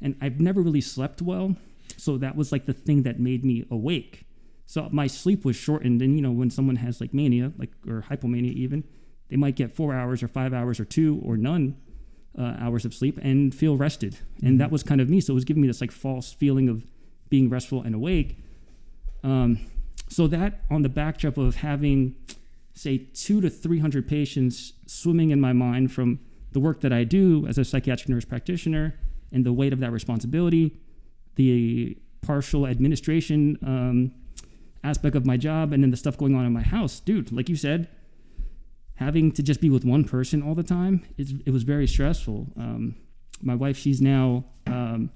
and 0.00 0.16
I've 0.20 0.40
never 0.40 0.60
really 0.60 0.80
slept 0.80 1.22
well, 1.22 1.56
so 1.96 2.18
that 2.18 2.36
was 2.36 2.52
like 2.52 2.66
the 2.66 2.72
thing 2.72 3.02
that 3.02 3.20
made 3.20 3.44
me 3.44 3.64
awake. 3.70 4.24
So 4.66 4.88
my 4.90 5.06
sleep 5.06 5.44
was 5.44 5.54
shortened. 5.54 6.00
And, 6.00 6.16
you 6.16 6.22
know, 6.22 6.32
when 6.32 6.50
someone 6.50 6.76
has 6.76 7.00
like 7.00 7.12
mania, 7.12 7.52
like, 7.58 7.70
or 7.86 8.06
hypomania 8.08 8.52
even, 8.52 8.84
they 9.28 9.36
might 9.36 9.54
get 9.54 9.70
four 9.70 9.94
hours 9.94 10.22
or 10.22 10.28
five 10.28 10.54
hours 10.54 10.80
or 10.80 10.86
two 10.86 11.20
or 11.24 11.36
none 11.36 11.76
uh, 12.38 12.56
hours 12.58 12.84
of 12.84 12.94
sleep 12.94 13.18
and 13.22 13.54
feel 13.54 13.76
rested. 13.76 14.18
And 14.42 14.58
that 14.60 14.70
was 14.70 14.82
kind 14.82 15.00
of 15.00 15.10
me. 15.10 15.20
So 15.20 15.32
it 15.32 15.34
was 15.34 15.44
giving 15.44 15.60
me 15.60 15.68
this 15.68 15.80
like 15.80 15.90
false 15.90 16.32
feeling 16.32 16.68
of 16.68 16.86
being 17.28 17.50
restful 17.50 17.82
and 17.82 17.94
awake. 17.94 18.38
Um, 19.22 19.60
so 20.08 20.26
that 20.26 20.60
on 20.70 20.82
the 20.82 20.88
backdrop 20.88 21.36
of 21.36 21.56
having, 21.56 22.16
say, 22.74 22.98
two 22.98 23.40
to 23.40 23.50
300 23.50 24.08
patients 24.08 24.72
swimming 24.86 25.30
in 25.30 25.40
my 25.40 25.52
mind 25.52 25.92
from 25.92 26.20
the 26.52 26.60
work 26.60 26.80
that 26.80 26.92
I 26.92 27.04
do 27.04 27.46
as 27.46 27.58
a 27.58 27.64
psychiatric 27.64 28.08
nurse 28.08 28.24
practitioner 28.24 28.98
and 29.30 29.44
the 29.44 29.52
weight 29.52 29.72
of 29.72 29.80
that 29.80 29.90
responsibility, 29.90 30.78
the 31.36 31.96
partial 32.20 32.66
administration 32.66 33.58
um, 33.62 34.12
aspect 34.84 35.16
of 35.16 35.26
my 35.26 35.36
job, 35.36 35.72
and 35.72 35.82
then 35.82 35.90
the 35.90 35.96
stuff 35.96 36.16
going 36.16 36.34
on 36.34 36.44
in 36.44 36.52
my 36.52 36.62
house, 36.62 37.00
dude, 37.00 37.32
like 37.32 37.48
you 37.48 37.56
said, 37.56 37.88
having 38.96 39.32
to 39.32 39.42
just 39.42 39.60
be 39.60 39.70
with 39.70 39.84
one 39.84 40.04
person 40.04 40.42
all 40.42 40.54
the 40.54 40.62
time, 40.62 41.02
it 41.18 41.50
was 41.50 41.62
very 41.62 41.86
stressful. 41.86 42.48
Um, 42.56 42.96
my 43.40 43.54
wife, 43.54 43.76
she's 43.76 44.00
now 44.00 44.44
um, 44.66 45.10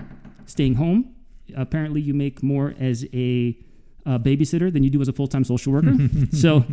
staying 0.47 0.75
home. 0.75 1.15
Apparently, 1.57 2.01
you 2.01 2.13
make 2.13 2.43
more 2.43 2.75
as 2.79 3.05
a 3.13 3.57
uh, 4.07 4.19
babysitter 4.19 4.73
than 4.73 4.83
you 4.85 4.91
do 4.91 5.01
as 5.01 5.09
a 5.09 5.13
full 5.13 5.27
time 5.27 5.45
social 5.45 5.73
worker. 5.73 5.95
so 6.33 6.65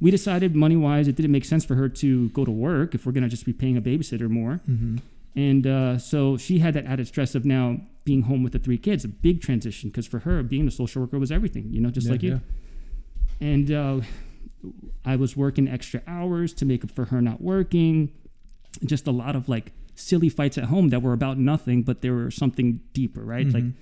we 0.00 0.10
decided, 0.10 0.54
money 0.54 0.76
wise, 0.76 1.08
it 1.08 1.16
didn't 1.16 1.32
make 1.32 1.44
sense 1.44 1.64
for 1.64 1.74
her 1.74 1.88
to 1.88 2.28
go 2.30 2.44
to 2.44 2.50
work 2.50 2.94
if 2.94 3.06
we're 3.06 3.12
going 3.12 3.22
to 3.22 3.28
just 3.28 3.46
be 3.46 3.52
paying 3.52 3.76
a 3.76 3.82
babysitter 3.82 4.28
more. 4.28 4.60
Mm-hmm. 4.70 4.96
And 5.34 5.66
uh, 5.66 5.98
so 5.98 6.36
she 6.36 6.58
had 6.58 6.74
that 6.74 6.84
added 6.84 7.06
stress 7.08 7.34
of 7.34 7.44
now 7.46 7.80
being 8.04 8.22
home 8.22 8.42
with 8.42 8.52
the 8.52 8.58
three 8.58 8.76
kids, 8.76 9.04
a 9.04 9.08
big 9.08 9.40
transition 9.40 9.88
because 9.88 10.06
for 10.06 10.20
her, 10.20 10.42
being 10.42 10.68
a 10.68 10.70
social 10.70 11.00
worker 11.02 11.18
was 11.18 11.32
everything, 11.32 11.68
you 11.70 11.80
know, 11.80 11.88
just 11.90 12.06
Yeah, 12.06 12.12
like 12.12 12.22
you. 12.22 12.40
And 13.40 13.70
uh, 13.72 14.00
I 15.04 15.16
was 15.16 15.36
working 15.36 15.68
extra 15.68 16.02
hours 16.06 16.52
to 16.54 16.64
make 16.64 16.84
up 16.84 16.90
for 16.90 17.06
her 17.06 17.22
not 17.22 17.40
working. 17.40 18.12
Just 18.84 19.06
a 19.06 19.10
lot 19.10 19.34
of 19.34 19.48
like 19.48 19.72
silly 19.94 20.28
fights 20.28 20.58
at 20.58 20.64
home 20.64 20.90
that 20.90 21.00
were 21.00 21.12
about 21.12 21.38
nothing, 21.38 21.82
but 21.82 22.02
there 22.02 22.12
were 22.14 22.30
something 22.30 22.80
deeper, 22.92 23.22
right? 23.22 23.46
Like, 23.48 23.64
Mhm. 23.64 23.72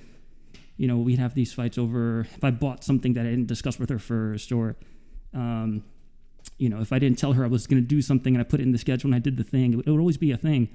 You 0.80 0.87
know, 0.87 0.96
we'd 0.96 1.18
have 1.18 1.34
these 1.34 1.52
fights 1.52 1.76
over 1.76 2.20
if 2.20 2.42
I 2.42 2.50
bought 2.50 2.82
something 2.84 3.12
that 3.12 3.26
I 3.26 3.28
didn't 3.28 3.49
discuss 3.49 3.78
with 3.78 3.90
her 3.90 3.99
first, 3.99 4.50
or, 4.50 4.76
um, 5.34 5.84
you 6.56 6.70
know, 6.70 6.80
if 6.80 6.90
I 6.90 6.99
didn't 6.99 7.18
tell 7.18 7.34
her 7.34 7.44
I 7.44 7.49
was 7.49 7.66
going 7.66 7.82
to 7.82 7.87
do 7.87 8.00
something 8.00 8.34
and 8.34 8.40
I 8.40 8.49
put 8.49 8.60
it 8.60 8.62
in 8.62 8.72
the 8.72 8.78
schedule 8.78 9.08
and 9.08 9.14
I 9.14 9.18
did 9.18 9.37
the 9.37 9.44
thing, 9.44 9.75
it 9.75 9.76
would, 9.76 9.87
it 9.87 9.90
would 9.90 10.00
always 10.00 10.16
be 10.16 10.32
a 10.32 10.38
thing. 10.38 10.70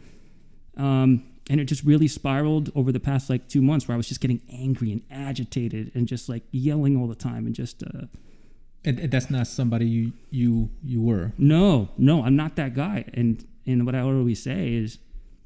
Um, 0.77 1.23
and 1.49 1.59
it 1.59 1.65
just 1.65 1.83
really 1.83 2.07
spiraled 2.07 2.71
over 2.75 2.91
the 2.91 2.99
past 2.99 3.31
like 3.31 3.49
two 3.49 3.63
months 3.63 3.87
where 3.87 3.95
I 3.95 3.97
was 3.97 4.07
just 4.07 4.21
getting 4.21 4.41
angry 4.47 4.91
and 4.91 5.01
agitated 5.09 5.91
and 5.95 6.07
just 6.07 6.29
like 6.29 6.43
yelling 6.51 6.95
all 6.95 7.07
the 7.07 7.15
time 7.15 7.47
and 7.47 7.55
just, 7.55 7.81
uh, 7.81 8.05
and, 8.83 8.99
and 8.99 9.09
that's 9.09 9.31
not 9.31 9.47
somebody 9.47 9.87
you 9.87 10.13
you 10.29 10.69
you 10.83 11.01
were. 11.01 11.31
no, 11.39 11.89
no, 11.97 12.23
I'm 12.23 12.35
not 12.35 12.55
that 12.57 12.75
guy. 12.75 13.05
And 13.15 13.43
and 13.65 13.87
what 13.87 13.95
I 13.95 14.01
always 14.01 14.43
say 14.43 14.75
is, 14.75 14.99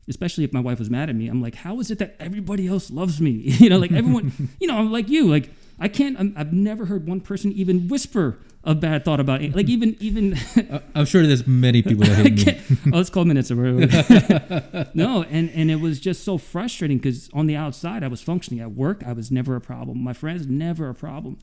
especially 0.09 0.43
if 0.43 0.51
my 0.51 0.59
wife 0.59 0.79
was 0.79 0.89
mad 0.89 1.09
at 1.09 1.15
me, 1.15 1.27
I'm 1.27 1.41
like, 1.41 1.55
how 1.55 1.79
is 1.79 1.91
it 1.91 1.99
that 1.99 2.15
everybody 2.19 2.67
else 2.67 2.91
loves 2.91 3.21
me? 3.21 3.31
you 3.31 3.69
know, 3.69 3.77
like 3.77 3.91
everyone, 3.91 4.49
you 4.59 4.67
know, 4.67 4.77
I'm 4.77 4.91
like 4.91 5.07
you. 5.07 5.27
Like 5.27 5.51
I 5.79 5.87
can't. 5.87 6.19
I'm, 6.19 6.33
I've 6.35 6.51
never 6.51 6.85
heard 6.85 7.07
one 7.07 7.21
person 7.21 7.51
even 7.53 7.87
whisper 7.87 8.39
a 8.63 8.75
bad 8.75 9.05
thought 9.05 9.19
about 9.19 9.41
it. 9.41 9.55
Like 9.55 9.69
even 9.69 9.95
even. 9.99 10.37
I'm 10.95 11.05
sure 11.05 11.25
there's 11.25 11.47
many 11.47 11.81
people 11.81 12.05
that 12.05 12.19
I 12.19 12.23
hate 12.23 12.69
me. 12.69 12.77
oh, 12.93 12.97
let's 12.97 13.09
call 13.09 13.25
minutes. 13.25 13.49
no, 13.49 15.23
and 15.23 15.49
and 15.51 15.71
it 15.71 15.79
was 15.79 15.99
just 15.99 16.23
so 16.23 16.37
frustrating 16.37 16.97
because 16.97 17.29
on 17.33 17.47
the 17.47 17.55
outside 17.55 18.03
I 18.03 18.07
was 18.07 18.21
functioning 18.21 18.59
at 18.59 18.71
work. 18.71 19.03
I 19.05 19.13
was 19.13 19.31
never 19.31 19.55
a 19.55 19.61
problem. 19.61 20.03
My 20.03 20.13
friends 20.13 20.47
never 20.47 20.89
a 20.89 20.95
problem, 20.95 21.37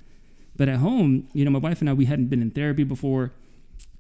but 0.57 0.69
at 0.69 0.79
home, 0.79 1.29
you 1.33 1.45
know, 1.45 1.51
my 1.51 1.59
wife 1.59 1.81
and 1.81 1.89
I 1.89 1.95
we 1.95 2.05
hadn't 2.05 2.27
been 2.27 2.43
in 2.43 2.51
therapy 2.51 2.85
before. 2.85 3.33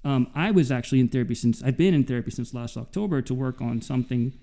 Um, 0.05 0.31
I 0.37 0.53
was 0.53 0.71
actually 0.71 1.01
in 1.01 1.09
therapy 1.09 1.35
since 1.35 1.63
I've 1.63 1.77
been 1.77 1.95
in 1.95 2.05
therapy 2.05 2.31
since 2.31 2.55
last 2.55 2.77
October 2.77 3.23
to 3.23 3.35
work 3.35 3.61
on 3.61 3.81
something. 3.81 4.35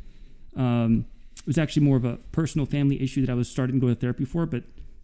Um, 0.56 1.06
it 1.40 1.48
was 1.48 1.58
actually 1.58 1.84
more 1.84 1.98
of 1.98 2.06
a 2.06 2.18
personal 2.32 2.66
family 2.66 3.02
issue 3.02 3.26
that 3.26 3.32
I 3.32 3.36
was 3.36 3.50
starting 3.50 3.80
to 3.80 3.82
go 3.82 3.88
to 3.88 3.96
therapy 3.96 4.26
for, 4.26 4.46
but 4.46 4.64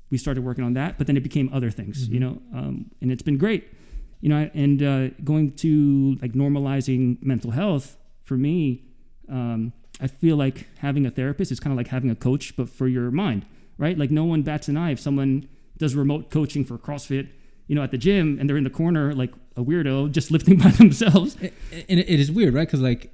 we 0.09 0.17
started 0.17 0.43
working 0.43 0.63
on 0.63 0.73
that. 0.73 0.97
But 0.97 1.07
then 1.07 1.17
it 1.17 1.23
became 1.23 1.49
other 1.53 1.69
things, 1.69 2.07
you 2.07 2.19
know, 2.19 2.41
um, 2.53 2.91
and 3.01 3.11
it's 3.11 3.23
been 3.23 3.37
great, 3.37 3.73
you 4.21 4.29
know. 4.29 4.49
And 4.53 4.81
uh, 4.81 5.09
going 5.23 5.51
to 5.57 6.17
like 6.21 6.33
normalizing 6.33 7.21
mental 7.21 7.51
health 7.51 7.97
for 8.23 8.37
me, 8.37 8.83
um, 9.27 9.73
I 9.99 10.07
feel 10.07 10.37
like 10.37 10.67
having 10.79 11.05
a 11.05 11.11
therapist 11.11 11.51
is 11.51 11.59
kind 11.59 11.71
of 11.73 11.77
like 11.77 11.87
having 11.87 12.09
a 12.09 12.15
coach, 12.15 12.55
but 12.55 12.69
for 12.69 12.87
your 12.87 13.11
mind, 13.11 13.45
right? 13.77 13.97
Like 13.97 14.11
no 14.11 14.23
one 14.23 14.43
bats 14.43 14.67
an 14.67 14.77
eye 14.77 14.91
if 14.91 14.99
someone 14.99 15.47
does 15.77 15.95
remote 15.95 16.29
coaching 16.29 16.63
for 16.63 16.77
CrossFit, 16.77 17.29
you 17.67 17.75
know, 17.75 17.83
at 17.83 17.91
the 17.91 17.97
gym, 17.97 18.37
and 18.39 18.49
they're 18.49 18.57
in 18.57 18.63
the 18.63 18.69
corner 18.69 19.13
like 19.13 19.33
a 19.55 19.63
weirdo 19.63 20.11
just 20.11 20.31
lifting 20.35 20.57
by 20.57 20.69
themselves. 20.71 21.35
and 21.41 21.51
it, 21.99 22.09
it 22.09 22.19
is 22.19 22.31
weird, 22.31 22.53
right? 22.53 22.67
Because 22.67 22.81
like, 22.81 23.11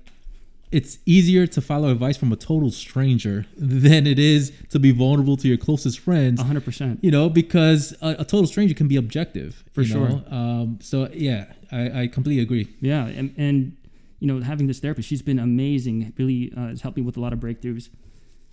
it's 0.72 0.98
easier 1.06 1.48
to 1.48 1.62
follow 1.62 1.90
advice 1.90 2.18
from 2.18 2.32
a 2.32 2.36
total 2.36 2.72
stranger 2.72 3.46
than 3.58 4.06
it 4.08 4.20
is 4.20 4.52
to 4.70 4.80
be 4.80 4.92
vulnerable 4.92 5.38
to 5.38 5.48
your 5.48 5.58
closest 5.58 6.00
friends. 6.00 6.42
hundred 6.42 6.66
percent. 6.66 7.00
You 7.04 7.12
know, 7.12 7.30
because 7.30 7.96
a, 8.02 8.10
a 8.20 8.26
total 8.26 8.48
stranger 8.48 8.74
can 8.74 8.88
be 8.88 8.96
objective. 8.98 9.64
For 9.74 9.84
sure. 9.84 10.10
know? 10.10 10.24
Um, 10.30 10.80
so 10.82 11.10
yeah, 11.14 11.54
I, 11.72 12.02
I 12.02 12.08
completely 12.08 12.42
agree. 12.44 12.68
Yeah, 12.82 13.06
and, 13.06 13.34
and 13.38 13.78
you 14.20 14.28
know, 14.28 14.42
having 14.42 14.68
this 14.68 14.80
therapist, 14.80 15.08
she's 15.08 15.22
been 15.22 15.40
amazing. 15.40 16.14
Really 16.18 16.52
uh, 16.58 16.68
has 16.70 16.82
helped 16.82 16.98
me 16.98 17.04
with 17.04 17.16
a 17.18 17.20
lot 17.22 17.32
of 17.34 17.40
breakthroughs. 17.40 17.90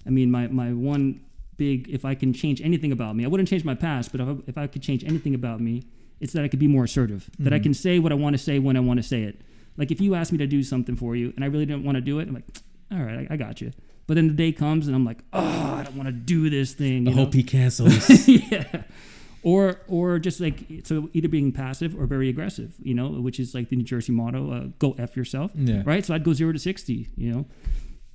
I 0.06 0.10
mean, 0.10 0.30
my 0.30 0.48
my 0.48 0.72
one 0.72 1.20
big, 1.56 1.88
if 1.88 2.04
I 2.04 2.14
can 2.14 2.32
change 2.32 2.60
anything 2.60 2.92
about 2.92 3.16
me, 3.16 3.24
I 3.24 3.28
wouldn't 3.28 3.48
change 3.48 3.64
my 3.64 3.74
past, 3.74 4.10
but 4.12 4.20
if 4.20 4.28
I, 4.28 4.36
if 4.46 4.58
I 4.58 4.66
could 4.66 4.82
change 4.82 5.04
anything 5.04 5.34
about 5.34 5.60
me, 5.60 5.82
it's 6.20 6.32
that 6.34 6.44
I 6.44 6.48
could 6.48 6.58
be 6.60 6.68
more 6.68 6.84
assertive. 6.84 7.30
That 7.38 7.52
I 7.52 7.58
Mhm. 7.58 7.62
can 7.64 7.74
say 7.74 7.98
what 7.98 8.12
I 8.12 8.14
want 8.16 8.34
to 8.34 8.38
say 8.38 8.58
when 8.58 8.76
I 8.76 8.80
want 8.80 8.98
to 8.98 9.02
say 9.02 9.22
it. 9.22 9.40
Like 9.76 9.90
if 9.90 10.00
you 10.00 10.14
ask 10.14 10.32
me 10.32 10.38
to 10.38 10.46
do 10.46 10.62
something 10.62 10.96
for 10.96 11.16
you 11.16 11.32
and 11.36 11.44
I 11.44 11.48
really 11.48 11.66
didn't 11.66 11.84
want 11.84 11.96
to 11.96 12.00
do 12.00 12.18
it, 12.18 12.28
I'm 12.28 12.34
like, 12.34 12.44
all 12.90 12.98
right, 12.98 13.26
I, 13.30 13.34
I 13.34 13.36
got 13.36 13.60
you. 13.60 13.72
But 14.06 14.14
then 14.14 14.28
the 14.28 14.34
day 14.34 14.52
comes 14.52 14.86
and 14.86 14.96
I'm 14.96 15.04
like, 15.04 15.22
oh, 15.32 15.40
I 15.40 15.82
don't 15.84 15.96
want 15.96 16.08
to 16.08 16.12
do 16.12 16.50
this 16.50 16.74
thing. 16.74 17.08
I 17.08 17.12
know? 17.12 17.24
hope 17.24 17.34
he 17.34 17.42
cancels. 17.42 18.28
yeah. 18.28 18.82
Or 19.42 19.80
or 19.88 20.18
just 20.18 20.40
like 20.40 20.60
so 20.84 21.08
either 21.12 21.28
being 21.28 21.52
passive 21.52 21.98
or 21.98 22.06
very 22.06 22.28
aggressive, 22.28 22.74
you 22.78 22.94
know, 22.94 23.08
which 23.08 23.40
is 23.40 23.54
like 23.54 23.70
the 23.70 23.76
New 23.76 23.84
Jersey 23.84 24.12
motto, 24.12 24.52
uh, 24.52 24.64
go 24.78 24.94
F 24.98 25.16
yourself. 25.16 25.50
yeah. 25.54 25.82
Right? 25.84 26.04
So 26.04 26.14
I'd 26.14 26.24
go 26.24 26.32
zero 26.32 26.52
to 26.52 26.58
sixty, 26.58 27.08
you 27.16 27.46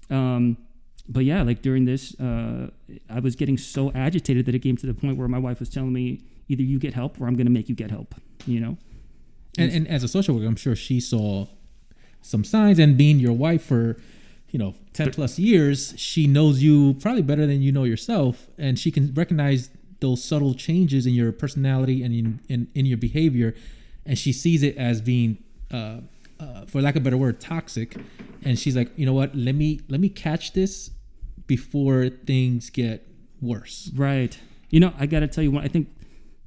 know. 0.10 0.16
Um 0.16 0.58
but 1.10 1.24
yeah, 1.24 1.42
like 1.42 1.62
during 1.62 1.86
this, 1.86 2.20
uh, 2.20 2.70
I 3.10 3.20
was 3.20 3.36
getting 3.36 3.58
so 3.58 3.92
agitated 3.94 4.46
that 4.46 4.56
it 4.56 4.60
came 4.60 4.76
to 4.78 4.86
the 4.86 4.94
point 4.94 5.18
where 5.18 5.28
my 5.28 5.38
wife 5.38 5.60
was 5.60 5.70
telling 5.70 5.94
me, 5.94 6.22
either 6.50 6.64
you 6.64 6.80
get 6.80 6.94
help 6.94 7.20
or 7.20 7.28
I'm 7.28 7.36
gonna 7.36 7.50
make 7.50 7.70
you 7.70 7.76
get 7.76 7.92
help, 7.92 8.16
you 8.46 8.60
know? 8.60 8.78
And, 9.58 9.72
and 9.72 9.88
as 9.88 10.04
a 10.04 10.08
social 10.08 10.36
worker, 10.36 10.48
I'm 10.48 10.56
sure 10.56 10.76
she 10.76 11.00
saw 11.00 11.48
some 12.22 12.44
signs. 12.44 12.80
And 12.80 12.98
being 12.98 13.20
your 13.20 13.34
wife 13.34 13.64
for, 13.64 13.98
you 14.50 14.60
know, 14.60 14.76
ten 14.94 15.12
plus 15.12 15.40
years, 15.40 15.94
she 15.98 16.28
knows 16.28 16.62
you 16.62 16.96
probably 16.96 17.22
better 17.22 17.46
than 17.46 17.62
you 17.62 17.72
know 17.72 17.84
yourself, 17.84 18.48
and 18.58 18.78
she 18.78 18.92
can 18.92 19.14
recognize 19.14 19.70
those 20.00 20.24
subtle 20.24 20.54
changes 20.54 21.06
in 21.06 21.14
your 21.14 21.32
personality 21.32 22.04
and 22.04 22.14
in 22.14 22.40
in, 22.48 22.68
in 22.76 22.86
your 22.86 22.98
behavior, 22.98 23.56
and 24.06 24.18
she 24.18 24.32
sees 24.32 24.64
it 24.64 24.78
as 24.78 25.02
being, 25.02 25.38
uh, 25.72 26.02
uh, 26.40 26.66
for 26.68 26.82
lack 26.82 26.96
of 26.96 27.02
a 27.02 27.04
better 27.04 27.18
word, 27.18 27.40
toxic. 27.40 27.96
And 28.44 28.58
she's 28.58 28.76
like, 28.76 28.92
you 28.96 29.06
know 29.06 29.14
what? 29.14 29.36
Let 29.36 29.56
me 29.56 29.82
let 29.90 30.00
me 30.00 30.10
catch 30.10 30.54
this 30.54 30.92
before 31.48 32.10
things 32.10 32.70
get 32.70 33.08
worse. 33.42 33.92
Right. 33.96 34.38
You 34.70 34.80
know, 34.80 34.94
I 35.00 35.06
got 35.06 35.22
to 35.22 35.28
tell 35.28 35.44
you 35.44 35.52
what 35.52 35.64
I 35.64 35.68
think 35.68 35.88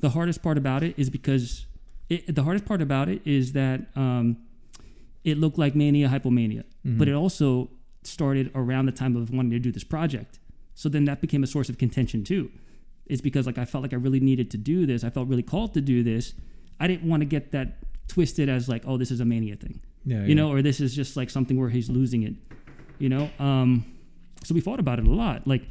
the 0.00 0.10
hardest 0.10 0.42
part 0.42 0.58
about 0.58 0.82
it 0.82 0.94
is 0.98 1.10
because 1.10 1.66
it, 2.10 2.34
the 2.34 2.42
hardest 2.42 2.66
part 2.66 2.82
about 2.82 3.08
it 3.08 3.22
is 3.24 3.52
that 3.52 3.80
um, 3.96 4.36
it 5.24 5.38
looked 5.38 5.58
like 5.58 5.74
mania, 5.74 6.08
hypomania, 6.08 6.64
but 6.98 7.08
it 7.08 7.14
also 7.14 7.70
started 8.02 8.50
around 8.54 8.86
the 8.86 8.92
time 8.92 9.16
of 9.16 9.30
wanting 9.30 9.52
to 9.52 9.58
do 9.58 9.72
this 9.72 9.84
project. 9.84 10.38
So 10.74 10.88
then 10.88 11.04
that 11.04 11.20
became 11.20 11.42
a 11.42 11.46
source 11.46 11.68
of 11.68 11.78
contention 11.78 12.24
too. 12.24 12.50
It's 13.06 13.20
because 13.20 13.46
like 13.46 13.58
I 13.58 13.64
felt 13.64 13.82
like 13.82 13.92
I 13.92 13.96
really 13.96 14.20
needed 14.20 14.50
to 14.52 14.58
do 14.58 14.86
this. 14.86 15.04
I 15.04 15.10
felt 15.10 15.28
really 15.28 15.42
called 15.42 15.74
to 15.74 15.80
do 15.80 16.02
this. 16.02 16.34
I 16.78 16.86
didn't 16.86 17.08
want 17.08 17.20
to 17.22 17.26
get 17.26 17.52
that 17.52 17.78
twisted 18.08 18.48
as 18.48 18.68
like, 18.68 18.82
oh, 18.86 18.96
this 18.96 19.10
is 19.10 19.20
a 19.20 19.24
mania 19.24 19.56
thing 19.56 19.80
Yeah, 20.04 20.24
you 20.24 20.34
know, 20.34 20.50
or 20.50 20.62
this 20.62 20.80
is 20.80 20.94
just 20.96 21.16
like 21.16 21.30
something 21.30 21.58
where 21.60 21.68
he's 21.68 21.88
losing 21.90 22.22
it, 22.22 22.34
you 22.98 23.08
know. 23.08 23.30
Um, 23.38 23.84
so 24.42 24.54
we 24.54 24.60
thought 24.60 24.80
about 24.80 24.98
it 24.98 25.06
a 25.06 25.10
lot. 25.10 25.46
Like, 25.46 25.62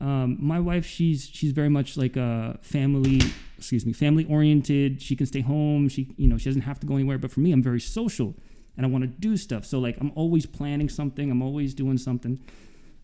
um, 0.00 0.38
my 0.40 0.58
wife, 0.60 0.86
she's 0.86 1.28
she's 1.32 1.52
very 1.52 1.68
much 1.68 1.96
like 1.96 2.16
a 2.16 2.58
family, 2.62 3.20
excuse 3.58 3.84
me, 3.84 3.92
family 3.92 4.24
oriented. 4.24 5.02
She 5.02 5.16
can 5.16 5.26
stay 5.26 5.40
home. 5.40 5.88
She, 5.88 6.14
you 6.16 6.28
know, 6.28 6.38
she 6.38 6.46
doesn't 6.46 6.62
have 6.62 6.80
to 6.80 6.86
go 6.86 6.94
anywhere. 6.94 7.18
But 7.18 7.30
for 7.30 7.40
me, 7.40 7.52
I'm 7.52 7.62
very 7.62 7.80
social, 7.80 8.34
and 8.76 8.86
I 8.86 8.88
want 8.88 9.02
to 9.02 9.08
do 9.08 9.36
stuff. 9.36 9.64
So 9.66 9.78
like, 9.78 9.96
I'm 10.00 10.12
always 10.14 10.46
planning 10.46 10.88
something. 10.88 11.30
I'm 11.30 11.42
always 11.42 11.74
doing 11.74 11.98
something. 11.98 12.40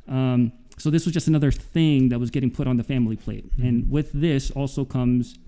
Um, 0.09 0.53
so 0.79 0.91
this 0.91 1.05
was 1.05 1.15
just 1.15 1.29
another 1.29 1.51
thing 1.51 2.09
that 2.09 2.19
was 2.19 2.31
getting 2.31 2.51
put 2.51 2.67
on 2.67 2.77
the 2.77 2.85
family 2.85 3.17
plate. 3.17 3.51
And 3.61 3.91
with 3.91 4.13
this 4.13 4.51
also 4.51 4.85
comes, 4.85 5.39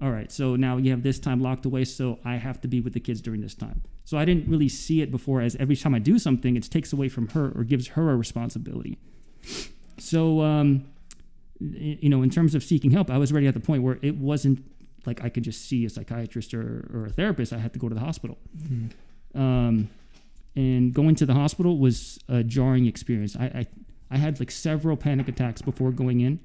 all 0.00 0.10
right, 0.10 0.30
so 0.30 0.56
now 0.56 0.76
you 0.76 0.90
have 0.90 1.02
this 1.02 1.18
time 1.18 1.40
locked 1.40 1.64
away, 1.64 1.84
so 1.84 2.18
I 2.24 2.36
have 2.36 2.60
to 2.62 2.68
be 2.68 2.80
with 2.80 2.92
the 2.92 3.00
kids 3.00 3.20
during 3.20 3.40
this 3.40 3.54
time. 3.54 3.82
So 4.04 4.18
I 4.18 4.24
didn't 4.24 4.48
really 4.48 4.68
see 4.68 5.00
it 5.00 5.10
before 5.10 5.40
as 5.40 5.56
every 5.56 5.76
time 5.76 5.94
I 5.94 6.00
do 6.00 6.18
something, 6.18 6.56
it 6.56 6.64
takes 6.70 6.92
away 6.92 7.08
from 7.08 7.28
her 7.28 7.52
or 7.56 7.64
gives 7.64 7.88
her 7.88 8.10
a 8.10 8.16
responsibility. 8.16 8.98
So, 9.98 10.42
um, 10.42 10.86
you 11.72 12.08
know, 12.08 12.22
in 12.22 12.30
terms 12.30 12.54
of 12.54 12.62
seeking 12.62 12.90
help, 12.90 13.10
I 13.10 13.18
was 13.18 13.32
already 13.32 13.46
at 13.46 13.54
the 13.54 13.60
point 13.60 13.82
where 13.82 13.98
it 14.02 14.16
wasn't 14.16 14.64
like 15.06 15.22
I 15.22 15.28
could 15.28 15.42
just 15.44 15.66
see 15.68 15.84
a 15.84 15.90
psychiatrist 15.90 16.54
or, 16.54 16.88
or 16.92 17.06
a 17.06 17.10
therapist. 17.10 17.52
I 17.52 17.58
had 17.58 17.72
to 17.74 17.78
go 17.78 17.88
to 17.88 17.94
the 17.94 18.00
hospital. 18.00 18.38
Mhm. 18.56 18.90
Um, 19.34 19.88
and 20.56 20.94
going 20.94 21.14
to 21.16 21.26
the 21.26 21.34
hospital 21.34 21.78
was 21.78 22.18
a 22.28 22.42
jarring 22.44 22.86
experience. 22.86 23.36
I, 23.36 23.44
I, 23.46 23.66
I 24.10 24.16
had 24.18 24.38
like 24.40 24.50
several 24.50 24.96
panic 24.96 25.28
attacks 25.28 25.60
before 25.62 25.90
going 25.90 26.20
in. 26.20 26.38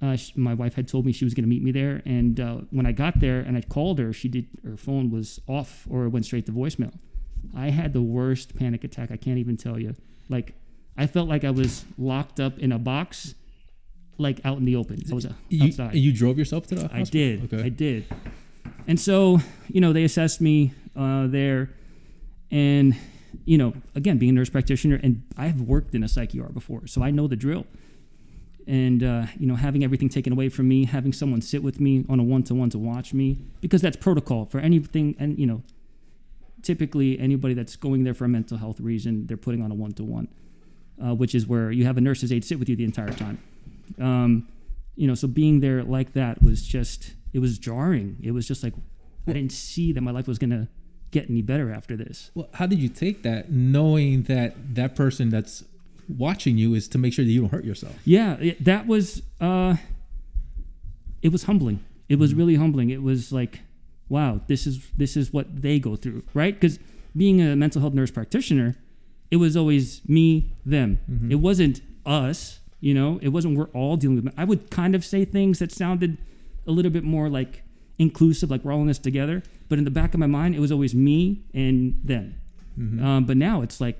Uh, 0.00 0.16
sh- 0.16 0.32
my 0.36 0.54
wife 0.54 0.74
had 0.74 0.88
told 0.88 1.06
me 1.06 1.12
she 1.12 1.24
was 1.24 1.34
going 1.34 1.44
to 1.44 1.48
meet 1.48 1.62
me 1.62 1.70
there, 1.70 2.02
and 2.04 2.40
uh, 2.40 2.56
when 2.70 2.86
I 2.86 2.92
got 2.92 3.20
there 3.20 3.40
and 3.40 3.56
I 3.56 3.60
called 3.60 3.98
her, 3.98 4.12
she 4.12 4.28
did 4.28 4.46
her 4.64 4.76
phone 4.76 5.10
was 5.10 5.40
off 5.46 5.86
or 5.90 6.04
it 6.04 6.08
went 6.08 6.24
straight 6.24 6.46
to 6.46 6.52
voicemail. 6.52 6.92
I 7.56 7.70
had 7.70 7.92
the 7.92 8.02
worst 8.02 8.56
panic 8.56 8.84
attack. 8.84 9.10
I 9.10 9.16
can't 9.16 9.38
even 9.38 9.56
tell 9.56 9.78
you. 9.78 9.94
Like 10.28 10.54
I 10.96 11.06
felt 11.06 11.28
like 11.28 11.44
I 11.44 11.50
was 11.50 11.84
locked 11.98 12.38
up 12.40 12.58
in 12.58 12.70
a 12.72 12.78
box, 12.78 13.34
like 14.22 14.40
out 14.44 14.58
in 14.58 14.64
the 14.64 14.76
open. 14.76 15.02
I 15.10 15.14
was 15.14 15.26
uh, 15.26 15.32
You, 15.48 15.66
outside. 15.68 15.94
you 15.94 16.12
drove 16.12 16.38
yourself 16.38 16.66
to 16.68 16.74
the 16.76 16.80
hospital? 16.82 17.00
I 17.00 17.04
did. 17.04 17.52
Okay. 17.52 17.64
I 17.64 17.68
did. 17.68 18.04
And 18.86 18.98
so, 18.98 19.40
you 19.68 19.80
know, 19.80 19.92
they 19.92 20.04
assessed 20.04 20.40
me 20.40 20.72
uh, 20.96 21.26
there. 21.26 21.70
And, 22.50 22.96
you 23.44 23.56
know, 23.58 23.74
again, 23.94 24.18
being 24.18 24.30
a 24.30 24.34
nurse 24.34 24.50
practitioner, 24.50 24.98
and 25.02 25.22
I've 25.36 25.60
worked 25.60 25.94
in 25.94 26.02
a 26.02 26.08
psych 26.08 26.34
ER 26.34 26.48
before, 26.52 26.86
so 26.86 27.02
I 27.02 27.10
know 27.10 27.26
the 27.28 27.36
drill. 27.36 27.66
And, 28.66 29.02
uh, 29.02 29.26
you 29.38 29.46
know, 29.46 29.56
having 29.56 29.82
everything 29.82 30.08
taken 30.08 30.32
away 30.32 30.48
from 30.48 30.68
me, 30.68 30.84
having 30.84 31.12
someone 31.12 31.40
sit 31.42 31.62
with 31.62 31.80
me 31.80 32.04
on 32.08 32.20
a 32.20 32.22
one 32.22 32.42
to 32.44 32.54
one 32.54 32.70
to 32.70 32.78
watch 32.78 33.12
me, 33.12 33.38
because 33.60 33.82
that's 33.82 33.96
protocol 33.96 34.44
for 34.46 34.58
anything. 34.60 35.16
And, 35.18 35.38
you 35.38 35.46
know, 35.46 35.62
typically 36.62 37.18
anybody 37.18 37.54
that's 37.54 37.74
going 37.74 38.04
there 38.04 38.14
for 38.14 38.24
a 38.24 38.28
mental 38.28 38.58
health 38.58 38.78
reason, 38.80 39.26
they're 39.26 39.36
putting 39.36 39.62
on 39.62 39.70
a 39.72 39.74
one 39.74 39.92
to 39.94 40.04
one, 40.04 40.28
which 40.98 41.34
is 41.34 41.46
where 41.46 41.72
you 41.72 41.84
have 41.86 41.96
a 41.96 42.00
nurse's 42.00 42.32
aide 42.32 42.44
sit 42.44 42.58
with 42.60 42.68
you 42.68 42.76
the 42.76 42.84
entire 42.84 43.10
time. 43.12 43.38
Um, 44.00 44.48
you 44.94 45.06
know, 45.06 45.14
so 45.14 45.26
being 45.26 45.60
there 45.60 45.82
like 45.82 46.12
that 46.12 46.42
was 46.42 46.62
just, 46.62 47.14
it 47.32 47.38
was 47.38 47.58
jarring. 47.58 48.18
It 48.22 48.32
was 48.32 48.46
just 48.46 48.62
like, 48.62 48.74
I 49.26 49.32
didn't 49.32 49.52
see 49.52 49.92
that 49.92 50.00
my 50.00 50.10
life 50.10 50.26
was 50.26 50.38
to 50.38 50.68
get 51.10 51.30
any 51.30 51.42
better 51.42 51.72
after 51.72 51.96
this. 51.96 52.30
Well, 52.34 52.48
how 52.54 52.66
did 52.66 52.78
you 52.80 52.88
take 52.88 53.22
that, 53.22 53.50
knowing 53.50 54.24
that 54.24 54.74
that 54.74 54.94
person 54.96 55.30
that's 55.30 55.64
watching 56.08 56.58
you 56.58 56.74
is 56.74 56.88
to 56.88 56.98
make 56.98 57.12
sure 57.12 57.24
that 57.24 57.30
you 57.30 57.40
don't 57.40 57.52
hurt 57.52 57.64
yourself? 57.64 57.96
Yeah, 58.04 58.34
it, 58.34 58.64
that 58.64 58.86
was, 58.86 59.22
uh, 59.40 59.76
it 61.22 61.30
was 61.30 61.44
humbling. 61.44 61.84
It 62.08 62.18
was 62.18 62.34
really 62.34 62.56
humbling. 62.56 62.90
It 62.90 63.02
was 63.02 63.32
like, 63.32 63.60
wow, 64.08 64.40
this 64.46 64.66
is, 64.66 64.90
this 64.96 65.16
is 65.16 65.32
what 65.32 65.62
they 65.62 65.78
go 65.78 65.96
through, 65.96 66.24
right? 66.34 66.54
Because 66.54 66.78
being 67.16 67.40
a 67.40 67.54
mental 67.56 67.80
health 67.80 67.94
nurse 67.94 68.10
practitioner, 68.10 68.76
it 69.30 69.36
was 69.36 69.56
always 69.56 70.02
me, 70.06 70.52
them. 70.66 70.98
It 71.30 71.36
wasn't 71.36 71.80
us, 72.04 72.60
you 72.82 72.92
know, 72.92 73.18
it 73.22 73.28
wasn't 73.28 73.56
we're 73.56 73.70
all 73.80 73.96
dealing 73.96 74.16
with. 74.22 74.34
I 74.36 74.44
would 74.44 74.70
kind 74.70 74.94
of 74.94 75.02
say 75.04 75.24
things 75.24 75.58
that 75.60 75.72
sounded 75.72 76.18
a 76.66 76.70
little 76.70 76.90
bit 76.90 77.04
more 77.04 77.28
like 77.30 77.62
inclusive, 77.98 78.50
like 78.50 78.62
we're 78.64 78.72
all 78.74 78.80
in 78.82 78.88
this 78.88 78.98
together. 78.98 79.42
But 79.70 79.78
in 79.78 79.84
the 79.84 79.90
back 79.90 80.12
of 80.14 80.20
my 80.20 80.26
mind, 80.26 80.54
it 80.54 80.60
was 80.60 80.70
always 80.72 80.94
me 80.94 81.44
and 81.54 81.98
them. 82.04 82.34
Um, 82.76 83.24
but 83.26 83.36
now 83.36 83.62
it's 83.62 83.80
like, 83.80 83.98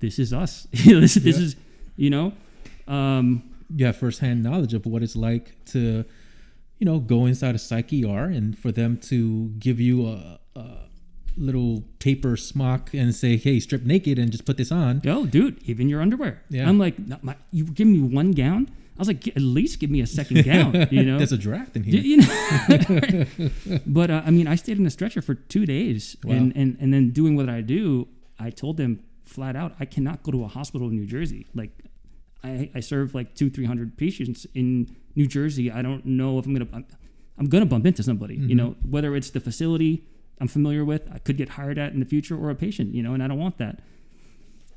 this 0.00 0.18
is 0.18 0.32
us. 0.32 0.66
this, 0.72 1.14
this 1.14 1.36
Yeah. 1.38 1.42
is, 1.44 1.56
you 1.96 2.10
know, 2.10 2.32
um, 2.88 3.42
You 3.76 3.86
have 3.86 3.96
firsthand 3.96 4.42
knowledge 4.42 4.72
of 4.74 4.86
what 4.86 5.02
it's 5.02 5.16
like 5.16 5.52
to, 5.66 6.04
you 6.78 6.84
know, 6.86 6.98
go 7.00 7.26
inside 7.26 7.54
a 7.54 7.58
psych 7.58 7.92
ER 7.92 8.24
and 8.24 8.56
for 8.58 8.70
them 8.72 8.96
to 9.10 9.48
give 9.58 9.78
you 9.80 10.06
a, 10.08 10.38
a 10.56 10.66
little 11.36 11.84
paper 11.98 12.36
smock 12.36 12.92
and 12.94 13.14
say, 13.14 13.36
"Hey, 13.36 13.60
strip 13.60 13.82
naked 13.82 14.18
and 14.18 14.30
just 14.30 14.44
put 14.44 14.56
this 14.56 14.70
on." 14.72 15.00
yo, 15.04 15.26
dude, 15.26 15.62
even 15.64 15.88
your 15.88 16.00
underwear. 16.00 16.42
Yeah. 16.50 16.68
I'm 16.68 16.78
like, 16.78 16.98
"No, 16.98 17.18
my, 17.22 17.36
you 17.50 17.64
give 17.64 17.86
me 17.88 18.00
one 18.00 18.32
gown. 18.32 18.68
I 18.96 19.00
was 19.00 19.08
like, 19.08 19.26
at 19.26 19.38
least 19.42 19.80
give 19.80 19.90
me 19.90 20.00
a 20.00 20.06
second 20.06 20.44
gown, 20.50 20.86
you 20.92 21.02
know? 21.02 21.18
There's 21.18 21.32
a 21.32 21.36
draft 21.36 21.74
in 21.74 21.82
here. 21.82 22.00
you 22.00 22.18
know? 22.18 23.24
but 23.86 24.08
uh, 24.10 24.22
I 24.24 24.30
mean, 24.30 24.46
I 24.46 24.54
stayed 24.54 24.78
in 24.78 24.86
a 24.86 24.90
stretcher 24.90 25.20
for 25.20 25.34
two 25.34 25.66
days, 25.66 26.16
Wow. 26.22 26.34
and, 26.34 26.56
and 26.56 26.76
and 26.80 26.92
then 26.94 27.10
doing 27.10 27.34
what 27.36 27.48
I 27.48 27.60
do, 27.60 28.06
I 28.38 28.50
told 28.50 28.76
them 28.76 29.00
flat 29.24 29.56
out, 29.56 29.74
I 29.80 29.84
cannot 29.84 30.22
go 30.22 30.30
to 30.32 30.44
a 30.44 30.48
hospital 30.48 30.88
in 30.88 30.94
New 30.96 31.06
Jersey. 31.06 31.46
Like, 31.54 31.72
I 32.44 32.70
I 32.74 32.80
serve 32.80 33.14
like 33.14 33.34
two 33.34 33.50
three 33.50 33.64
hundred 33.64 33.96
patients 33.96 34.46
in 34.54 34.94
New 35.16 35.26
Jersey. 35.26 35.72
I 35.72 35.82
don't 35.82 36.04
know 36.06 36.38
if 36.38 36.46
I'm 36.46 36.52
gonna 36.54 36.68
I'm, 36.72 36.86
I'm 37.38 37.46
gonna 37.46 37.66
bump 37.66 37.86
into 37.86 38.02
somebody. 38.04 38.36
You 38.36 38.54
know, 38.54 38.76
whether 38.88 39.16
it's 39.16 39.30
the 39.30 39.40
facility 39.40 40.04
I'm 40.40 40.48
familiar 40.48 40.84
with, 40.84 41.08
I 41.12 41.18
could 41.18 41.36
get 41.36 41.50
hired 41.50 41.78
at 41.78 41.92
in 41.92 42.00
the 42.00 42.06
future, 42.06 42.36
or 42.36 42.50
a 42.50 42.54
patient. 42.54 42.94
You 42.94 43.02
know, 43.02 43.14
and 43.14 43.22
I 43.22 43.28
don't 43.28 43.38
want 43.38 43.58
that. 43.58 43.80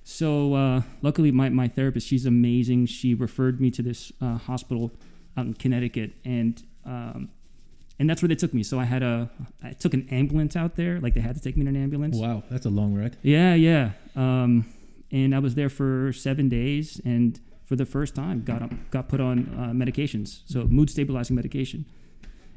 So 0.03 0.53
uh, 0.53 0.81
luckily, 1.01 1.31
my, 1.31 1.49
my 1.49 1.67
therapist, 1.67 2.07
she's 2.07 2.25
amazing. 2.25 2.85
She 2.85 3.13
referred 3.13 3.59
me 3.59 3.69
to 3.71 3.81
this 3.81 4.11
uh, 4.21 4.37
hospital 4.37 4.91
out 5.35 5.45
in 5.45 5.53
Connecticut, 5.53 6.13
and 6.23 6.63
um, 6.85 7.29
and 7.99 8.09
that's 8.09 8.21
where 8.21 8.29
they 8.29 8.35
took 8.35 8.53
me. 8.53 8.63
So 8.63 8.79
I 8.79 8.85
had 8.85 9.03
a 9.03 9.29
I 9.61 9.73
took 9.73 9.93
an 9.93 10.07
ambulance 10.09 10.55
out 10.55 10.75
there, 10.75 10.99
like 11.01 11.13
they 11.13 11.19
had 11.19 11.35
to 11.35 11.41
take 11.41 11.57
me 11.57 11.61
in 11.61 11.67
an 11.67 11.81
ambulance. 11.81 12.15
Wow, 12.15 12.43
that's 12.49 12.65
a 12.65 12.69
long 12.69 12.93
ride. 12.93 13.17
Yeah, 13.21 13.53
yeah. 13.53 13.91
Um, 14.15 14.65
and 15.11 15.35
I 15.35 15.39
was 15.39 15.55
there 15.55 15.69
for 15.69 16.13
seven 16.13 16.49
days, 16.49 17.01
and 17.03 17.39
for 17.65 17.75
the 17.75 17.85
first 17.85 18.15
time, 18.15 18.43
got 18.43 18.91
got 18.91 19.09
put 19.09 19.19
on 19.19 19.53
uh, 19.57 19.73
medications, 19.73 20.41
so 20.45 20.63
mood 20.65 20.89
stabilizing 20.89 21.35
medication. 21.35 21.85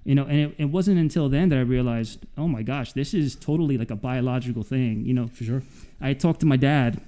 You 0.05 0.15
know, 0.15 0.25
and 0.25 0.39
it, 0.39 0.55
it 0.59 0.65
wasn't 0.67 0.99
until 0.99 1.29
then 1.29 1.51
that 1.51 1.59
I 1.59 1.63
realized, 1.63 2.25
oh 2.39 2.49
my 2.49 2.63
gosh, 2.63 2.93
this 2.93 3.13
is 3.13 3.37
totally 3.37 3.77
like 3.77 3.91
a 3.91 3.97
biological 3.97 4.63
thing. 4.63 5.05
You 5.05 5.15
know, 5.15 5.29
For 5.29 5.45
sure. 5.45 5.63
I 6.01 6.15
talked 6.15 6.41
to 6.41 6.47
my 6.47 6.57
dad, 6.57 7.01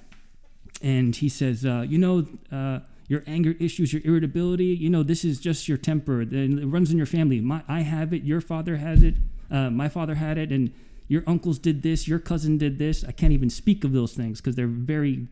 and 0.81 1.15
he 1.15 1.29
says, 1.29 1.65
uh, 1.65 1.85
you 1.87 1.97
know, 1.97 2.27
uh, 2.51 2.79
your 3.07 3.23
anger 3.27 3.55
issues, 3.59 3.93
your 3.93 4.01
irritability, 4.05 4.65
you 4.65 4.89
know, 4.89 5.03
this 5.03 5.25
is 5.25 5.39
just 5.39 5.67
your 5.67 5.77
temper. 5.77 6.25
Then 6.25 6.59
it 6.59 6.65
runs 6.65 6.91
in 6.91 6.97
your 6.97 7.05
family. 7.05 7.41
My, 7.41 7.63
I 7.67 7.81
have 7.81 8.13
it. 8.13 8.23
Your 8.23 8.41
father 8.41 8.77
has 8.77 9.03
it. 9.03 9.15
Uh, 9.51 9.69
my 9.69 9.89
father 9.89 10.15
had 10.15 10.37
it, 10.37 10.51
and 10.51 10.73
your 11.07 11.23
uncles 11.27 11.59
did 11.59 11.83
this. 11.83 12.07
Your 12.07 12.19
cousin 12.19 12.57
did 12.57 12.77
this. 12.77 13.03
I 13.03 13.11
can't 13.11 13.33
even 13.33 13.49
speak 13.49 13.83
of 13.83 13.91
those 13.91 14.13
things 14.13 14.39
because 14.39 14.55
they're 14.55 14.67
very 14.67 15.27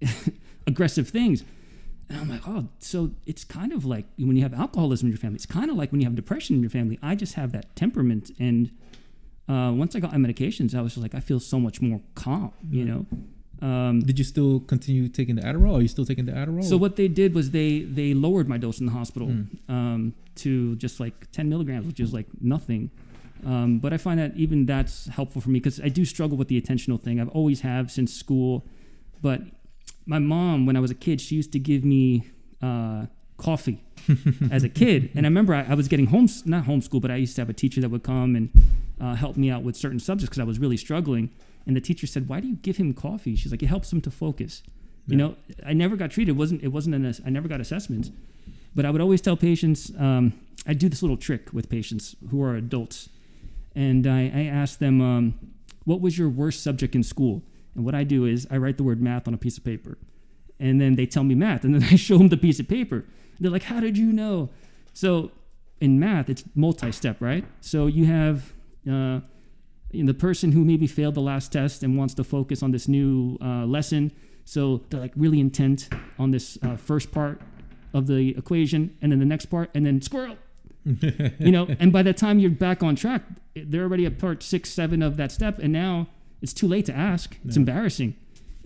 aggressive 0.66 1.08
things. 1.08 1.44
And 2.08 2.18
I'm 2.20 2.28
like, 2.28 2.46
oh, 2.46 2.68
so 2.78 3.10
it's 3.26 3.44
kind 3.44 3.72
of 3.72 3.84
like 3.84 4.04
when 4.18 4.36
you 4.36 4.42
have 4.42 4.52
alcoholism 4.54 5.06
in 5.06 5.12
your 5.12 5.18
family. 5.18 5.36
It's 5.36 5.46
kind 5.46 5.70
of 5.70 5.76
like 5.76 5.92
when 5.92 6.00
you 6.00 6.06
have 6.06 6.14
depression 6.14 6.56
in 6.56 6.62
your 6.62 6.70
family. 6.70 6.98
I 7.02 7.14
just 7.14 7.34
have 7.34 7.52
that 7.52 7.74
temperament, 7.76 8.30
and 8.38 8.70
uh, 9.48 9.72
once 9.74 9.96
I 9.96 10.00
got 10.00 10.12
my 10.16 10.18
medications, 10.28 10.74
I 10.74 10.80
was 10.82 10.92
just 10.94 11.02
like, 11.02 11.14
I 11.14 11.20
feel 11.20 11.40
so 11.40 11.58
much 11.58 11.80
more 11.80 12.00
calm, 12.14 12.52
you 12.70 12.84
know. 12.84 13.06
Um, 13.66 14.00
Did 14.00 14.18
you 14.18 14.24
still 14.24 14.60
continue 14.60 15.08
taking 15.08 15.36
the 15.36 15.42
Adderall? 15.42 15.78
Are 15.78 15.82
you 15.82 15.88
still 15.88 16.04
taking 16.04 16.26
the 16.26 16.32
Adderall? 16.32 16.64
so 16.64 16.76
what 16.76 16.96
they 16.96 17.06
did 17.06 17.32
was 17.32 17.52
they 17.52 17.80
they 17.82 18.12
lowered 18.12 18.48
my 18.48 18.58
dose 18.58 18.80
in 18.80 18.86
the 18.86 18.92
hospital 18.92 19.28
Mm. 19.28 19.46
um, 19.68 20.14
to 20.36 20.74
just 20.76 20.98
like 20.98 21.30
10 21.30 21.48
milligrams, 21.48 21.86
which 21.86 22.00
is 22.00 22.12
like 22.12 22.26
nothing. 22.40 22.90
Um, 23.46 23.78
but 23.78 23.92
I 23.92 23.98
find 23.98 24.18
that 24.20 24.36
even 24.36 24.66
that's 24.66 25.06
helpful 25.08 25.40
for 25.40 25.50
me 25.50 25.60
because 25.60 25.80
I 25.80 25.88
do 25.88 26.04
struggle 26.04 26.36
with 26.36 26.48
the 26.48 26.60
attentional 26.60 27.00
thing. 27.00 27.20
I've 27.20 27.28
always 27.28 27.60
have 27.60 27.90
since 27.90 28.12
school. 28.12 28.64
But 29.20 29.42
my 30.06 30.18
mom, 30.18 30.66
when 30.66 30.76
I 30.76 30.80
was 30.80 30.90
a 30.90 30.94
kid, 30.94 31.20
she 31.20 31.36
used 31.36 31.52
to 31.52 31.58
give 31.58 31.84
me 31.84 32.30
uh, 32.60 33.06
coffee 33.36 33.82
as 34.50 34.64
a 34.64 34.68
kid, 34.68 35.10
and 35.14 35.26
I 35.26 35.28
remember 35.28 35.54
I, 35.54 35.64
I 35.68 35.74
was 35.74 35.88
getting 35.88 36.06
home 36.06 36.28
not 36.44 36.64
homeschool, 36.64 37.00
but 37.00 37.10
I 37.10 37.16
used 37.16 37.36
to 37.36 37.42
have 37.42 37.50
a 37.50 37.54
teacher 37.54 37.80
that 37.80 37.88
would 37.90 38.02
come 38.02 38.36
and 38.36 38.50
uh, 39.00 39.14
help 39.14 39.36
me 39.36 39.50
out 39.50 39.62
with 39.62 39.76
certain 39.76 40.00
subjects 40.00 40.30
because 40.30 40.40
I 40.40 40.44
was 40.44 40.58
really 40.58 40.76
struggling. 40.76 41.30
And 41.66 41.76
the 41.76 41.80
teacher 41.80 42.06
said, 42.06 42.28
"Why 42.28 42.40
do 42.40 42.48
you 42.48 42.56
give 42.56 42.76
him 42.76 42.92
coffee?" 42.94 43.36
She's 43.36 43.52
like, 43.52 43.62
"It 43.62 43.66
helps 43.66 43.92
him 43.92 44.00
to 44.02 44.10
focus." 44.10 44.62
You 45.06 45.16
know, 45.16 45.36
I 45.66 45.72
never 45.72 45.96
got 45.96 46.12
treated. 46.12 46.32
It 46.32 46.38
wasn't 46.38 46.62
it 46.62 46.68
wasn't 46.68 46.94
an 46.94 47.14
I 47.26 47.30
never 47.30 47.48
got 47.48 47.60
assessments, 47.60 48.10
but 48.74 48.84
I 48.84 48.90
would 48.90 49.00
always 49.00 49.20
tell 49.20 49.36
patients. 49.36 49.92
Um, 49.98 50.32
I 50.66 50.74
do 50.74 50.88
this 50.88 51.02
little 51.02 51.16
trick 51.16 51.52
with 51.52 51.68
patients 51.68 52.14
who 52.30 52.42
are 52.42 52.54
adults, 52.54 53.08
and 53.74 54.06
I, 54.06 54.30
I 54.34 54.44
ask 54.44 54.78
them, 54.78 55.00
um, 55.00 55.34
"What 55.84 56.00
was 56.00 56.16
your 56.16 56.28
worst 56.28 56.62
subject 56.62 56.94
in 56.94 57.02
school?" 57.02 57.42
And 57.74 57.84
what 57.84 57.94
I 57.94 58.04
do 58.04 58.24
is 58.24 58.46
I 58.50 58.56
write 58.56 58.76
the 58.76 58.82
word 58.82 59.00
math 59.00 59.26
on 59.26 59.34
a 59.34 59.38
piece 59.38 59.56
of 59.58 59.64
paper, 59.64 59.98
and 60.60 60.80
then 60.80 60.96
they 60.96 61.06
tell 61.06 61.24
me 61.24 61.34
math, 61.34 61.64
and 61.64 61.74
then 61.74 61.82
I 61.90 61.96
show 61.96 62.18
them 62.18 62.28
the 62.28 62.36
piece 62.36 62.60
of 62.60 62.68
paper. 62.68 63.04
They're 63.40 63.50
like, 63.50 63.64
"How 63.64 63.80
did 63.80 63.96
you 63.98 64.12
know?" 64.12 64.50
So 64.92 65.32
in 65.80 65.98
math, 65.98 66.28
it's 66.28 66.44
multi-step, 66.54 67.20
right? 67.20 67.44
So 67.60 67.86
you 67.86 68.04
have 68.06 68.52
uh, 68.88 69.20
the 69.92 70.14
person 70.14 70.52
who 70.52 70.64
maybe 70.64 70.86
failed 70.86 71.14
the 71.14 71.20
last 71.20 71.52
test 71.52 71.82
and 71.82 71.98
wants 71.98 72.14
to 72.14 72.24
focus 72.24 72.62
on 72.62 72.70
this 72.70 72.86
new 72.88 73.36
uh, 73.40 73.64
lesson. 73.64 74.12
So 74.44 74.82
they're 74.90 75.00
like 75.00 75.12
really 75.16 75.40
intent 75.40 75.88
on 76.18 76.30
this 76.30 76.58
uh, 76.62 76.76
first 76.76 77.10
part 77.10 77.40
of 77.92 78.06
the 78.06 78.30
equation, 78.36 78.96
and 79.02 79.12
then 79.12 79.18
the 79.18 79.26
next 79.26 79.46
part, 79.46 79.70
and 79.74 79.84
then 79.84 80.00
squirrel. 80.00 80.36
you 80.84 81.52
know, 81.52 81.68
and 81.78 81.92
by 81.92 82.02
the 82.02 82.12
time 82.12 82.38
you're 82.38 82.50
back 82.50 82.82
on 82.82 82.96
track, 82.96 83.22
they're 83.54 83.82
already 83.82 84.06
at 84.06 84.18
part 84.18 84.42
six, 84.42 84.70
seven 84.70 85.02
of 85.02 85.16
that 85.16 85.30
step, 85.30 85.58
and 85.58 85.72
now 85.72 86.08
it's 86.42 86.52
too 86.52 86.68
late 86.68 86.86
to 86.86 86.94
ask. 86.94 87.36
It's 87.44 87.56
Yeah. 87.56 87.60
embarrassing. 87.60 88.14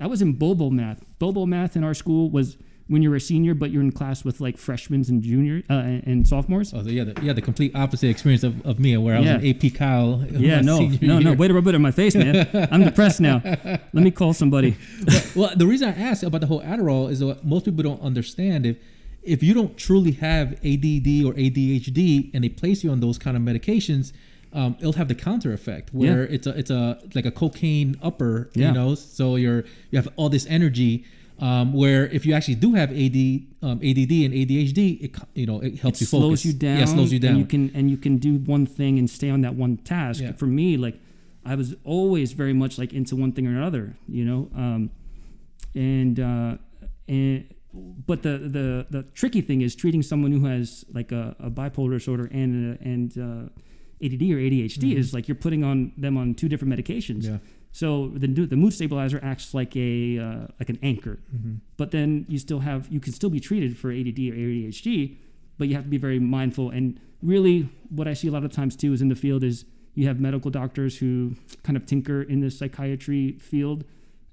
I 0.00 0.06
was 0.06 0.20
in 0.22 0.32
Bobo 0.34 0.70
math. 0.70 1.04
Bobo 1.18 1.46
math 1.46 1.76
in 1.76 1.84
our 1.84 1.94
school 1.94 2.28
was 2.30 2.56
when 2.88 3.02
you're 3.02 3.16
a 3.16 3.20
senior, 3.20 3.52
but 3.54 3.70
you're 3.72 3.82
in 3.82 3.90
class 3.90 4.24
with 4.24 4.40
like 4.40 4.56
freshmen 4.58 5.04
and 5.08 5.20
juniors 5.22 5.64
uh, 5.68 5.74
and 6.04 6.26
sophomores. 6.28 6.72
Oh, 6.72 6.82
so 6.84 6.88
yeah, 6.88 7.02
the, 7.04 7.20
yeah, 7.22 7.32
the 7.32 7.42
complete 7.42 7.74
opposite 7.74 8.08
experience 8.10 8.44
of, 8.44 8.64
of 8.64 8.78
me, 8.78 8.96
where 8.96 9.16
I 9.16 9.18
was 9.18 9.26
Yeah. 9.26 9.38
in 9.40 9.46
AP 9.56 9.70
Kyle. 9.74 10.24
Yeah, 10.30 10.56
my 10.56 10.62
no, 10.62 10.78
no, 10.80 11.18
no. 11.18 11.18
year. 11.18 11.34
Way 11.34 11.48
to 11.48 11.54
rub 11.54 11.66
it 11.66 11.74
in 11.74 11.82
my 11.82 11.90
face, 11.90 12.14
man. 12.14 12.46
I'm 12.70 12.84
depressed 12.84 13.20
now. 13.20 13.40
Let 13.44 13.94
me 13.94 14.10
call 14.12 14.32
somebody. 14.34 14.76
well, 15.34 15.50
the 15.56 15.66
reason 15.66 15.88
I 15.88 15.92
asked 16.00 16.22
about 16.22 16.40
the 16.42 16.46
whole 16.46 16.62
Adderall 16.62 17.10
is 17.10 17.18
that 17.20 17.44
most 17.44 17.64
people 17.64 17.82
don't 17.82 18.00
understand 18.02 18.66
if 18.66 18.76
if 19.24 19.42
you 19.42 19.52
don't 19.54 19.76
truly 19.76 20.12
have 20.12 20.52
ADD 20.64 21.24
or 21.24 21.32
ADHD 21.34 22.30
and 22.32 22.44
they 22.44 22.48
place 22.48 22.84
you 22.84 22.90
on 22.92 23.00
those 23.00 23.18
kind 23.18 23.36
of 23.36 23.42
medications, 23.42 24.12
um, 24.52 24.76
it'll 24.80 24.92
have 24.94 25.08
the 25.08 25.14
counter 25.14 25.52
effect 25.52 25.92
where 25.92 26.24
Yeah. 26.26 26.34
it's 26.34 26.46
a 26.46 26.50
it's 26.58 26.70
a 26.70 26.98
like 27.14 27.26
a 27.26 27.30
cocaine 27.30 27.96
upper, 28.02 28.50
Yeah. 28.54 28.68
you 28.68 28.74
know. 28.74 28.94
So 28.94 29.36
you're 29.36 29.64
you 29.90 29.96
have 29.96 30.08
all 30.16 30.28
this 30.28 30.46
energy. 30.46 31.04
Um, 31.38 31.74
where 31.74 32.06
if 32.06 32.24
you 32.24 32.32
actually 32.32 32.54
do 32.54 32.72
have 32.72 32.90
AD, 32.90 33.42
um, 33.60 33.78
ADD 33.82 34.24
and 34.24 34.32
ADHD, 34.32 34.98
it 35.02 35.16
you 35.34 35.44
know 35.44 35.60
it 35.60 35.78
helps 35.80 35.98
it 35.98 36.02
you 36.02 36.06
slows 36.06 36.22
focus. 36.40 36.44
you 36.46 36.52
down. 36.54 36.78
Yeah, 36.78 36.84
slows 36.86 37.12
you 37.12 37.18
down. 37.18 37.32
And 37.32 37.38
you 37.40 37.44
can 37.44 37.70
and 37.74 37.90
you 37.90 37.98
can 37.98 38.16
do 38.16 38.36
one 38.36 38.64
thing 38.64 38.98
and 38.98 39.08
stay 39.10 39.28
on 39.28 39.42
that 39.42 39.54
one 39.54 39.76
task. 39.76 40.22
Yeah. 40.22 40.32
For 40.32 40.46
me, 40.46 40.78
like 40.78 40.98
I 41.44 41.54
was 41.54 41.74
always 41.84 42.32
very 42.32 42.54
much 42.54 42.78
like 42.78 42.94
into 42.94 43.16
one 43.16 43.32
thing 43.32 43.46
or 43.46 43.50
another, 43.50 43.98
you 44.08 44.24
know. 44.24 44.48
Um, 44.56 44.90
and 45.74 46.18
uh, 46.18 46.56
and 47.06 47.44
but 48.06 48.22
the 48.22 48.38
the 48.38 48.86
the 48.88 49.02
tricky 49.12 49.42
thing 49.42 49.60
is 49.60 49.74
treating 49.76 50.02
someone 50.02 50.32
who 50.32 50.46
has 50.46 50.86
like 50.92 51.12
a, 51.12 51.36
a 51.38 51.50
bipolar 51.50 51.90
disorder 51.98 52.30
and 52.32 52.78
uh, 52.78 52.82
and 52.82 53.18
uh, 53.18 53.48
ADD 54.04 54.22
or 54.22 54.36
ADHD 54.38 54.94
is 54.94 55.14
like 55.14 55.26
you're 55.28 55.34
putting 55.34 55.64
on 55.64 55.92
them 55.96 56.16
on 56.16 56.34
two 56.34 56.48
different 56.48 56.72
medications. 56.74 57.22
Mm-hmm. 57.24 57.32
yeah. 57.34 57.38
So 57.72 58.08
the 58.14 58.26
the 58.26 58.56
mood 58.56 58.72
stabilizer 58.72 59.20
acts 59.22 59.52
like 59.52 59.76
a 59.76 60.18
uh, 60.18 60.46
like 60.58 60.70
an 60.70 60.78
anchor, 60.82 61.18
Mhm. 61.34 61.60
but 61.76 61.90
then 61.90 62.24
you 62.28 62.38
still 62.38 62.60
have 62.60 62.88
you 62.90 63.00
can 63.00 63.12
still 63.12 63.28
be 63.30 63.40
treated 63.40 63.76
for 63.76 63.90
ADD 63.90 64.30
or 64.30 64.34
ADHD, 64.34 65.16
but 65.58 65.68
you 65.68 65.74
have 65.74 65.84
to 65.84 65.90
be 65.90 65.98
very 65.98 66.18
mindful. 66.18 66.70
And 66.70 66.98
really, 67.22 67.68
what 67.90 68.08
I 68.08 68.14
see 68.14 68.28
a 68.28 68.30
lot 68.30 68.44
of 68.44 68.52
times 68.52 68.76
too 68.76 68.92
is 68.94 69.02
in 69.02 69.08
the 69.08 69.14
field 69.14 69.44
is 69.44 69.64
you 69.94 70.06
have 70.06 70.18
medical 70.20 70.50
doctors 70.50 70.98
who 70.98 71.36
kind 71.64 71.76
of 71.76 71.84
tinker 71.86 72.22
in 72.22 72.40
the 72.40 72.50
psychiatry 72.50 73.32
field 73.40 73.84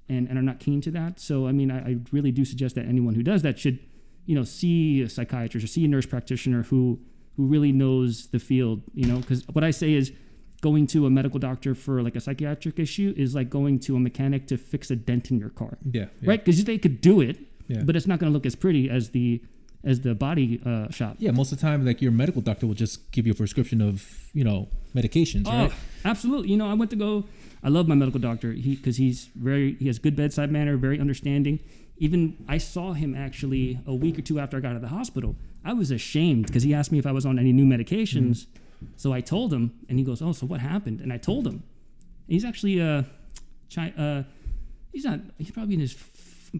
and, 0.08 0.28
and 0.28 0.38
are 0.38 0.42
not 0.42 0.58
keen 0.60 0.80
to 0.82 0.90
that. 0.90 1.18
So 1.20 1.46
I 1.46 1.52
mean, 1.52 1.70
I, 1.70 1.78
I 1.90 1.96
really 2.12 2.30
do 2.32 2.44
suggest 2.44 2.74
that 2.76 2.86
anyone 2.86 3.14
who 3.14 3.22
does 3.22 3.42
that 3.42 3.58
should, 3.58 3.78
you 4.26 4.34
know, 4.34 4.44
see 4.44 5.02
a 5.02 5.08
psychiatrist 5.08 5.64
or 5.64 5.66
see 5.68 5.84
a 5.84 5.88
nurse 5.88 6.06
practitioner 6.06 6.62
who 6.64 7.00
who 7.36 7.46
really 7.46 7.72
knows 7.72 8.28
the 8.28 8.38
field. 8.38 8.82
You 8.94 9.06
know, 9.06 9.18
because 9.18 9.46
what 9.52 9.64
I 9.64 9.70
say 9.70 9.94
is 9.94 10.12
going 10.60 10.86
to 10.88 11.04
a 11.06 11.10
medical 11.10 11.38
doctor 11.38 11.74
for 11.74 12.02
like 12.02 12.16
a 12.16 12.20
psychiatric 12.20 12.78
issue 12.78 13.12
is 13.16 13.34
like 13.34 13.50
going 13.50 13.78
to 13.78 13.96
a 13.96 14.00
mechanic 14.00 14.46
to 14.46 14.56
fix 14.56 14.90
a 14.90 14.96
dent 14.96 15.30
in 15.30 15.38
your 15.38 15.50
car, 15.50 15.76
Yeah, 15.84 16.06
yeah, 16.22 16.30
right? 16.30 16.42
Because 16.44 16.64
they 16.64 16.78
could 16.78 17.00
do 17.02 17.20
it, 17.20 17.36
Yeah. 17.68 17.82
but 17.84 17.96
it's 17.96 18.06
not 18.06 18.18
going 18.18 18.30
to 18.32 18.34
look 18.34 18.46
as 18.46 18.54
pretty 18.56 18.88
as 18.88 19.10
the 19.10 19.42
as 19.84 20.00
the 20.00 20.14
body 20.14 20.62
uh, 20.64 20.88
shop. 20.90 21.16
Yeah, 21.18 21.32
most 21.32 21.52
of 21.52 21.58
the 21.58 21.62
time, 21.62 21.84
like 21.84 22.00
your 22.00 22.12
medical 22.12 22.40
doctor 22.40 22.66
will 22.66 22.74
just 22.86 23.10
give 23.12 23.26
you 23.26 23.32
a 23.32 23.36
prescription 23.36 23.82
of 23.82 24.30
you 24.32 24.42
know 24.42 24.68
medications, 24.94 25.46
right? 25.46 25.70
Oh, 25.70 25.74
absolutely. 26.06 26.48
You 26.52 26.56
know, 26.56 26.68
I 26.68 26.74
went 26.74 26.90
to 26.92 26.96
go. 26.96 27.24
I 27.62 27.68
love 27.68 27.86
my 27.86 27.94
medical 27.94 28.20
doctor. 28.20 28.52
He 28.52 28.76
because 28.76 28.96
he's 28.96 29.28
very 29.34 29.74
he 29.74 29.86
has 29.88 29.98
good 29.98 30.16
bedside 30.16 30.50
manner, 30.50 30.78
very 30.78 30.98
understanding. 30.98 31.60
Even 31.98 32.36
I 32.48 32.58
saw 32.58 32.92
him 32.92 33.14
actually 33.14 33.78
a 33.86 33.94
week 33.94 34.18
or 34.18 34.22
two 34.22 34.40
after 34.40 34.56
I 34.56 34.60
got 34.60 34.70
out 34.70 34.76
of 34.76 34.82
the 34.82 34.88
hospital. 34.88 35.36
I 35.64 35.72
was 35.72 35.90
ashamed 35.90 36.46
because 36.46 36.62
he 36.64 36.74
asked 36.74 36.90
me 36.92 36.98
if 36.98 37.06
I 37.06 37.12
was 37.12 37.24
on 37.24 37.38
any 37.38 37.52
new 37.52 37.64
medications. 37.64 38.46
So 38.96 39.12
I 39.12 39.20
told 39.20 39.52
him, 39.52 39.72
and 39.88 39.98
he 39.98 40.04
goes, 40.04 40.20
"Oh, 40.20 40.32
so 40.32 40.44
what 40.46 40.60
happened?" 40.60 41.00
And 41.00 41.12
I 41.12 41.16
told 41.18 41.46
him. 41.46 41.54
And 41.54 41.62
He's 42.28 42.44
actually 42.44 42.78
a, 42.80 43.06
Chi- 43.74 43.94
uh, 43.96 44.24
he's 44.92 45.04
not. 45.04 45.20
He's 45.38 45.50
probably 45.52 45.74
in 45.74 45.80
his 45.80 45.94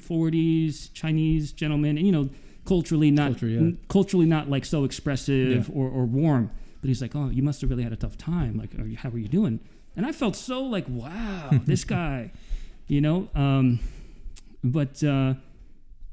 forties, 0.01 0.89
Chinese 0.89 1.53
gentleman, 1.53 1.99
and 1.99 2.07
you 2.07 2.13
know, 2.13 2.31
culturally 2.65 3.11
not 3.11 3.33
Culture, 3.33 3.49
yeah. 3.49 3.59
n- 3.59 3.79
culturally 3.89 4.27
not 4.27 4.49
like 4.49 4.65
so 4.65 4.85
expressive 4.85 5.69
Yeah. 5.69 5.75
or, 5.75 5.89
or 5.89 6.05
warm. 6.07 6.51
But 6.81 6.89
he's 6.89 7.03
like, 7.03 7.15
"Oh, 7.17 7.29
you 7.29 7.43
must 7.43 7.61
have 7.61 7.71
really 7.71 7.83
had 7.83 7.93
a 7.93 7.97
tough 7.97 8.17
time. 8.17 8.57
Like, 8.57 8.75
are 8.79 8.87
you, 8.87 8.97
how 8.97 9.11
are 9.11 9.19
you 9.19 9.29
doing?" 9.29 9.61
And 9.97 10.07
I 10.07 10.13
felt 10.13 10.37
so 10.37 10.63
like, 10.63 10.87
"Wow, 10.89 11.51
this 11.67 11.85
guy," 11.99 12.33
you 12.87 13.01
know. 13.01 13.29
Um, 13.35 13.81
but 14.65 15.03
uh, 15.05 15.35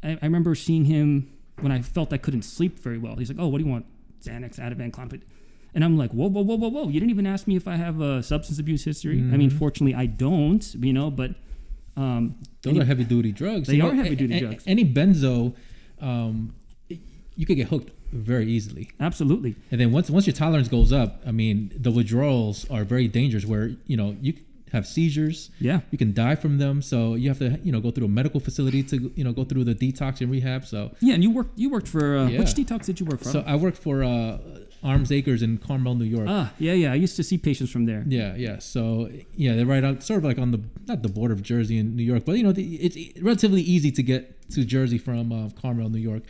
I, 0.03 0.09
I 0.21 0.25
remember 0.25 0.53
seeing 0.55 0.85
him 0.85 1.31
when 1.61 1.71
I 1.71 1.81
felt 1.81 2.11
I 2.13 2.17
couldn't 2.17 2.41
sleep 2.43 2.77
very 2.79 2.97
well. 2.97 3.15
He's 3.15 3.29
like, 3.29 3.39
"Oh, 3.39 3.47
what 3.47 3.57
do 3.59 3.63
you 3.63 3.69
want? 3.71 3.85
Xanax, 4.21 4.59
Ativan, 4.59 4.91
Klonopin." 4.91 5.21
And 5.73 5.83
I'm 5.85 5.97
like, 5.97 6.11
"Whoa, 6.11 6.27
whoa, 6.27 6.41
whoa, 6.43 6.55
whoa, 6.57 6.67
whoa! 6.69 6.87
You 6.89 6.99
didn't 6.99 7.11
even 7.11 7.25
ask 7.25 7.47
me 7.47 7.55
if 7.55 7.67
I 7.67 7.77
have 7.77 8.01
a 8.01 8.21
substance 8.21 8.59
abuse 8.59 8.83
history. 8.83 9.17
I 9.19 9.37
mean, 9.37 9.49
Mhm. 9.49 9.57
fortunately, 9.57 9.95
I 9.95 10.05
don't. 10.05 10.63
You 10.75 10.93
know, 10.93 11.09
but 11.09 11.31
um, 11.95 12.35
Those 12.61 12.71
any- 12.71 12.81
are 12.81 12.85
heavy 12.85 13.03
duty 13.05 13.31
drugs. 13.31 13.67
They 13.67 13.75
You 13.77 13.85
are 13.87 13.93
heavy-duty 13.95 14.33
a- 14.33 14.37
a- 14.37 14.39
drugs. 14.41 14.63
Any 14.67 14.85
benzo, 14.85 15.53
um, 16.01 16.53
you 17.35 17.45
could 17.45 17.55
get 17.57 17.67
hooked 17.69 17.91
very 18.13 18.47
easily. 18.51 18.89
absolutely, 18.99 19.55
And 19.71 19.79
then 19.79 19.91
once 19.91 20.09
once 20.09 20.27
your 20.27 20.33
tolerance 20.33 20.67
goes 20.67 20.91
up, 20.91 21.21
I 21.25 21.31
mean, 21.31 21.71
the 21.77 21.91
withdrawals 21.91 22.69
are 22.69 22.83
very 22.83 23.07
dangerous. 23.07 23.45
Where 23.45 23.75
you 23.87 23.95
know 23.97 24.17
you 24.21 24.33
have 24.71 24.87
seizures, 24.87 25.49
yeah, 25.59 25.81
you 25.91 25.97
can 25.97 26.13
die 26.13 26.35
from 26.35 26.57
them. 26.57 26.81
So 26.81 27.15
you 27.15 27.27
have 27.29 27.39
to 27.39 27.59
you 27.63 27.71
know 27.71 27.81
go 27.81 27.91
through 27.91 28.05
a 28.05 28.09
medical 28.09 28.39
facility 28.39 28.81
to 28.83 29.11
you 29.15 29.23
know 29.23 29.33
go 29.33 29.43
through 29.43 29.65
the 29.65 29.75
detox 29.75 30.21
and 30.21 30.31
rehab. 30.31 30.65
So 30.65 30.91
yeah." 31.01 31.13
And 31.15 31.23
you 31.23 31.31
worked. 31.31 31.57
You 31.59 31.69
worked 31.69 31.87
for 31.87 32.17
uh, 32.17 32.27
Yeah. 32.27 32.39
which 32.39 32.53
detox 32.53 32.85
did 32.85 32.99
you 32.99 33.05
work 33.05 33.19
for? 33.19 33.29
so 33.29 33.43
I 33.45 33.55
worked 33.55 33.77
for 33.77 34.03
uh, 34.03 34.37
Arms 34.83 35.11
Acres 35.11 35.41
in 35.43 35.57
Carmel, 35.57 35.95
New 35.95 36.05
York. 36.05 36.27
ah, 36.29 36.51
yeah, 36.57 36.73
yeah. 36.73 36.91
I 36.91 36.95
used 36.95 37.15
to 37.17 37.23
see 37.23 37.37
patients 37.37 37.69
from 37.69 37.85
there. 37.85 38.03
Yeah, 38.07 38.35
yeah. 38.35 38.59
So 38.59 39.09
yeah, 39.35 39.55
they're 39.55 39.65
right 39.75 39.83
on, 39.83 40.01
sort 40.01 40.17
of 40.19 40.23
like 40.23 40.39
on 40.39 40.51
the 40.51 40.61
not 40.87 41.03
the 41.03 41.09
border 41.09 41.33
of 41.33 41.41
Jersey 41.43 41.77
and 41.77 41.95
New 41.95 42.03
York, 42.03 42.23
but 42.25 42.33
you 42.37 42.43
know, 42.43 42.51
the, 42.53 42.63
it's 42.75 42.97
relatively 43.21 43.61
easy 43.61 43.91
to 43.91 44.01
get 44.03 44.49
to 44.51 44.63
Jersey 44.65 44.97
from 44.97 45.31
uh, 45.31 45.49
Carmel, 45.61 45.89
New 45.89 45.99
York. 46.11 46.23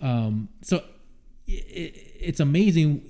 Um, 0.00 0.48
so 0.62 0.76
it, 1.46 1.90
it's 2.20 2.40
amazing, 2.40 3.02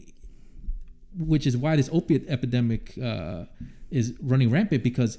which 1.19 1.47
is 1.47 1.57
why 1.57 1.77
this 1.77 1.89
opiate 1.93 2.25
epidemic 2.29 2.97
uh, 2.99 3.45
is 3.91 4.15
running 4.21 4.51
rampant 4.51 4.83
because 4.83 5.19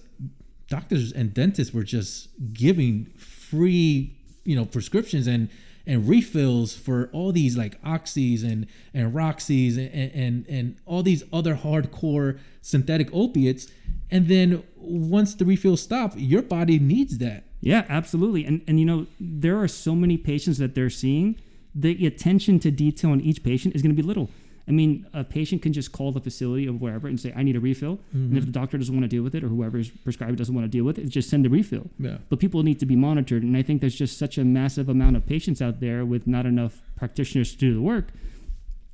doctors 0.67 1.11
and 1.11 1.33
dentists 1.33 1.73
were 1.73 1.83
just 1.83 2.29
giving 2.53 3.05
free, 3.17 4.15
you 4.43 4.55
know, 4.55 4.65
prescriptions 4.65 5.27
and 5.27 5.49
and 5.87 6.07
refills 6.07 6.75
for 6.75 7.09
all 7.13 7.31
these 7.31 7.57
like 7.57 7.81
oxys 7.81 8.43
and 8.43 8.67
and 8.93 9.13
roxys 9.13 9.77
and 9.77 10.11
and 10.13 10.47
and 10.47 10.77
all 10.85 11.01
these 11.01 11.23
other 11.33 11.55
hardcore 11.55 12.37
synthetic 12.61 13.09
opiates 13.11 13.67
and 14.11 14.27
then 14.27 14.61
once 14.75 15.33
the 15.33 15.45
refills 15.45 15.81
stop 15.81 16.13
your 16.15 16.43
body 16.43 16.77
needs 16.77 17.17
that 17.17 17.45
Yeah, 17.61 17.85
absolutely. 17.89 18.45
And 18.45 18.61
and 18.67 18.79
you 18.79 18.85
know, 18.85 19.07
there 19.19 19.57
are 19.59 19.67
so 19.67 19.95
many 19.95 20.17
patients 20.17 20.57
that 20.59 20.75
they're 20.75 20.89
seeing. 20.89 21.35
The 21.75 22.05
attention 22.07 22.59
to 22.59 22.71
detail 22.71 23.11
on 23.11 23.21
each 23.21 23.43
patient 23.43 23.75
is 23.75 23.81
going 23.81 23.95
to 23.95 24.01
be 24.01 24.05
little. 24.05 24.29
I 24.69 24.71
mean, 24.71 25.07
a 25.13 25.23
patient 25.23 25.63
can 25.63 25.73
just 25.73 25.91
call 25.91 26.11
the 26.11 26.19
facility 26.21 26.67
or 26.69 26.73
wherever 26.73 27.07
and 27.07 27.19
say, 27.19 27.33
"I 27.35 27.41
need 27.41 27.55
a 27.55 27.59
refill," 27.59 27.99
and 28.13 28.37
if 28.37 28.43
mm-hmm. 28.43 28.45
the 28.45 28.51
doctor 28.51 28.77
doesn't 28.77 28.93
want 28.93 29.03
to 29.03 29.07
deal 29.09 29.23
with 29.23 29.33
it 29.33 29.43
or 29.43 29.47
whoever's 29.47 29.89
prescribed 29.89 30.37
doesn't 30.37 30.53
want 30.53 30.65
to 30.65 30.69
deal 30.69 30.85
with 30.85 30.99
it, 30.99 31.09
just 31.09 31.29
send 31.29 31.45
a 31.45 31.49
refill. 31.49 31.89
yeah 31.97 32.17
But 32.29 32.39
people 32.39 32.61
need 32.61 32.79
to 32.79 32.85
be 32.85 32.95
monitored, 32.95 33.41
and 33.41 33.57
I 33.57 33.63
think 33.63 33.81
there's 33.81 33.95
just 33.95 34.17
such 34.17 34.37
a 34.37 34.45
massive 34.45 34.87
amount 34.87 35.15
of 35.17 35.25
patients 35.25 35.59
out 35.61 35.79
there 35.79 36.05
with 36.05 36.27
not 36.27 36.45
enough 36.45 36.81
practitioners 36.95 37.51
to 37.53 37.57
do 37.57 37.73
the 37.73 37.81
work 37.81 38.07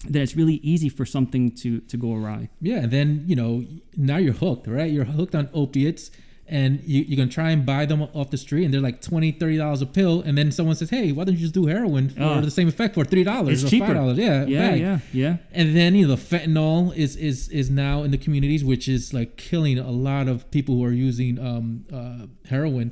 that 0.07 0.21
it's 0.21 0.35
really 0.35 0.55
easy 0.55 0.89
for 0.89 1.05
something 1.05 1.51
to 1.51 1.79
to 1.81 1.97
go 1.97 2.13
awry. 2.13 2.49
yeah 2.61 2.83
and 2.83 2.91
then 2.91 3.23
you 3.27 3.35
know 3.35 3.65
now 3.97 4.17
you're 4.17 4.33
hooked 4.33 4.67
right 4.67 4.91
you're 4.91 5.05
hooked 5.05 5.35
on 5.35 5.49
opiates 5.53 6.11
and 6.47 6.79
you, 6.83 7.01
you're 7.07 7.17
gonna 7.17 7.29
try 7.29 7.49
and 7.49 7.65
buy 7.65 7.85
them 7.87 8.03
off 8.13 8.29
the 8.29 8.37
street 8.37 8.65
and 8.65 8.71
they're 8.73 8.81
like 8.81 9.01
20 9.01 9.31
30 9.31 9.57
dollars 9.57 9.81
a 9.81 9.85
pill 9.87 10.21
and 10.21 10.37
then 10.37 10.51
someone 10.51 10.75
says 10.75 10.89
hey 10.91 11.11
why 11.11 11.23
don't 11.23 11.33
you 11.33 11.39
just 11.41 11.53
do 11.55 11.65
heroin 11.65 12.09
for 12.09 12.21
Oh. 12.21 12.41
the 12.41 12.51
same 12.51 12.67
effect 12.67 12.93
for 12.93 13.03
three 13.03 13.23
dollars 13.23 13.63
or 13.63 13.67
cheaper. 13.69 13.87
five 13.87 13.95
dollars 13.95 14.17
yeah 14.19 14.45
Yeah, 14.45 14.69
bag. 14.69 14.79
yeah, 14.79 14.99
yeah. 15.11 15.37
and 15.51 15.75
then 15.75 15.95
you 15.95 16.07
know 16.07 16.15
the 16.15 16.21
fentanyl 16.21 16.95
is 16.95 17.15
is 17.15 17.49
is 17.49 17.71
now 17.71 18.03
in 18.03 18.11
the 18.11 18.17
communities 18.19 18.63
which 18.63 18.87
is 18.87 19.11
like 19.13 19.37
killing 19.37 19.79
a 19.79 19.89
lot 19.89 20.27
of 20.27 20.49
people 20.51 20.75
who 20.75 20.83
are 20.85 20.91
using 20.91 21.39
um 21.39 21.85
uh 21.91 22.27
heroin 22.47 22.91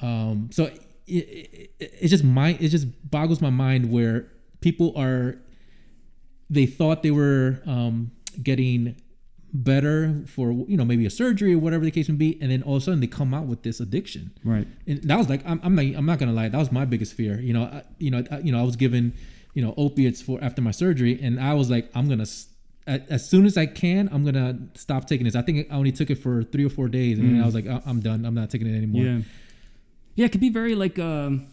um 0.00 0.50
so 0.52 0.64
it, 1.06 1.12
it, 1.12 1.70
it 2.02 2.08
just 2.08 2.22
mind 2.24 2.58
it 2.60 2.68
just 2.68 2.86
boggles 3.10 3.40
my 3.40 3.50
mind 3.50 3.90
where 3.90 4.28
people 4.60 4.92
are 4.96 5.36
they 6.48 6.66
thought 6.66 7.02
they 7.02 7.10
were 7.10 7.60
um 7.66 8.10
getting 8.42 8.94
better 9.56 10.24
for 10.26 10.50
you 10.50 10.76
know 10.76 10.84
maybe 10.84 11.06
a 11.06 11.10
surgery 11.10 11.54
or 11.54 11.58
whatever 11.58 11.84
the 11.84 11.90
case 11.92 12.08
may 12.08 12.16
be 12.16 12.36
and 12.42 12.50
then 12.50 12.60
all 12.64 12.74
of 12.74 12.82
a 12.82 12.84
sudden 12.84 12.98
they 12.98 13.06
come 13.06 13.32
out 13.32 13.46
with 13.46 13.62
this 13.62 13.78
addiction. 13.78 14.32
Right. 14.44 14.66
and 14.86 15.00
that 15.04 15.16
was 15.16 15.28
like 15.28 15.42
I'm, 15.46 15.60
I'm 15.62 15.76
not 15.76 15.84
I'm 15.96 16.04
not 16.06 16.18
gonna 16.18 16.32
lie 16.32 16.48
that 16.48 16.58
was 16.58 16.72
my 16.72 16.84
biggest 16.84 17.14
fear. 17.14 17.38
You 17.40 17.52
know 17.54 17.62
I, 17.64 17.82
you 17.98 18.10
know 18.10 18.24
I, 18.30 18.38
you 18.40 18.50
know 18.50 18.58
I 18.58 18.64
was 18.64 18.74
given 18.74 19.14
you 19.54 19.62
know 19.62 19.72
opiates 19.76 20.20
for 20.20 20.42
after 20.42 20.60
my 20.60 20.72
surgery 20.72 21.18
and 21.22 21.38
I 21.38 21.54
was 21.54 21.70
like 21.70 21.88
I'm 21.94 22.08
gonna 22.08 22.26
as 22.86 23.28
soon 23.28 23.46
as 23.46 23.56
I 23.56 23.66
can 23.66 24.08
I'm 24.12 24.24
gonna 24.24 24.58
stop 24.74 25.06
taking 25.06 25.24
this. 25.24 25.36
I 25.36 25.42
think 25.42 25.68
I 25.70 25.74
only 25.76 25.92
took 25.92 26.10
it 26.10 26.16
for 26.16 26.42
three 26.42 26.64
or 26.66 26.70
four 26.70 26.88
days 26.88 27.18
and 27.20 27.30
then 27.36 27.42
I 27.42 27.46
was 27.46 27.54
like 27.54 27.68
I- 27.68 27.80
I'm 27.86 28.00
done. 28.00 28.24
I'm 28.24 28.34
not 28.34 28.50
taking 28.50 28.66
it 28.66 28.76
anymore. 28.76 29.02
Yeah. 29.04 29.20
Yeah, 30.16 30.26
it 30.26 30.32
could 30.32 30.40
be 30.40 30.50
very 30.50 30.74
like 30.74 30.98
um, 30.98 31.46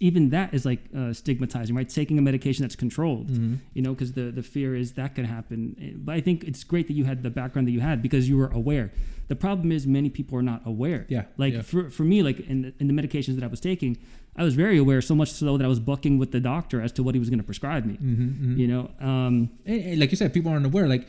even 0.00 0.30
that 0.30 0.54
is 0.54 0.64
like 0.64 0.80
uh, 0.96 1.12
stigmatizing, 1.12 1.74
right? 1.76 1.88
Taking 1.88 2.18
a 2.18 2.22
medication 2.22 2.62
that's 2.64 2.76
controlled, 2.76 3.28
Mhm. 3.30 3.58
you 3.74 3.82
know, 3.82 3.92
because 3.94 4.12
the 4.12 4.26
the 4.38 4.42
fear 4.42 4.74
is 4.82 4.92
that 4.92 5.14
could 5.14 5.26
happen. 5.26 5.76
Eh, 5.80 5.90
But 6.06 6.14
I 6.18 6.20
think 6.26 6.44
it's 6.44 6.64
great 6.64 6.86
that 6.88 6.94
you 6.94 7.04
had 7.04 7.22
the 7.22 7.30
background 7.40 7.64
that 7.68 7.72
you 7.72 7.80
had 7.80 7.96
because 8.02 8.24
you 8.30 8.36
were 8.42 8.50
aware. 8.62 8.86
The 9.28 9.36
problem 9.36 9.68
is 9.76 9.86
many 9.86 10.08
people 10.18 10.34
are 10.38 10.46
not 10.52 10.60
aware. 10.64 11.04
Yeah, 11.08 11.24
Like 11.44 11.54
yeah. 11.54 11.62
for 11.70 11.90
for 11.90 12.04
me, 12.12 12.18
like 12.28 12.38
in 12.52 12.58
the, 12.62 12.70
in 12.80 12.86
the 12.90 12.94
medications 13.00 13.34
that 13.36 13.44
I 13.44 13.50
was 13.56 13.60
taking, 13.60 13.92
I 14.40 14.44
was 14.48 14.54
very 14.54 14.78
aware. 14.84 15.00
So 15.02 15.14
much 15.14 15.30
so 15.32 15.56
that 15.58 15.64
I 15.64 15.68
was 15.68 15.80
bucking 15.92 16.14
with 16.22 16.30
the 16.36 16.40
doctor 16.40 16.78
as 16.86 16.92
to 16.92 17.02
what 17.04 17.12
he 17.16 17.18
was 17.24 17.28
going 17.32 17.42
to 17.44 17.48
prescribe 17.52 17.84
me. 17.90 17.96
Mhm, 18.02 18.28
mhm. 18.44 18.58
You 18.60 18.68
know. 18.72 18.82
Um, 19.10 19.34
And- 19.66 19.82
and 19.88 19.96
like 20.00 20.10
you 20.12 20.16
said, 20.16 20.32
people 20.38 20.50
aren't 20.52 20.66
aware. 20.72 20.88
Like 20.88 21.04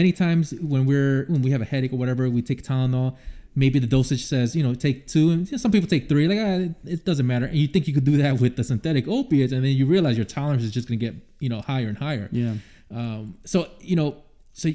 many 0.00 0.12
times 0.24 0.44
when 0.72 0.82
we're 0.90 1.26
when 1.32 1.42
we 1.46 1.50
have 1.54 1.62
a 1.66 1.68
headache 1.72 1.92
or 1.92 1.98
whatever, 2.02 2.22
we 2.36 2.42
take 2.42 2.60
Tylenol. 2.70 3.08
Maybe 3.56 3.78
the 3.80 3.86
dosage 3.86 4.24
says 4.24 4.54
you 4.54 4.62
know 4.62 4.74
take 4.74 5.06
two, 5.08 5.30
and 5.30 5.46
you 5.46 5.52
know, 5.52 5.58
some 5.58 5.72
people 5.72 5.88
take 5.88 6.08
three. 6.08 6.28
Like 6.28 6.38
ah, 6.38 6.72
it- 6.84 7.04
doesn't 7.04 7.26
matter. 7.26 7.46
And 7.46 7.56
you 7.56 7.66
think 7.66 7.88
you 7.88 7.94
could 7.94 8.04
do 8.04 8.16
that 8.18 8.40
with 8.40 8.56
the 8.56 8.62
synthetic 8.64 9.08
opiates, 9.08 9.52
and 9.52 9.64
then 9.64 9.72
you 9.72 9.86
realize 9.86 10.16
your 10.16 10.24
tolerance 10.26 10.62
is 10.62 10.70
just 10.70 10.86
going 10.88 10.98
to 11.00 11.04
get 11.06 11.14
you 11.40 11.48
know 11.48 11.60
higher 11.60 11.88
and 11.88 11.98
higher. 11.98 12.28
yeah. 12.32 12.54
Um, 12.92 13.36
so 13.44 13.68
you 13.80 13.96
know, 13.96 14.16
so 14.52 14.70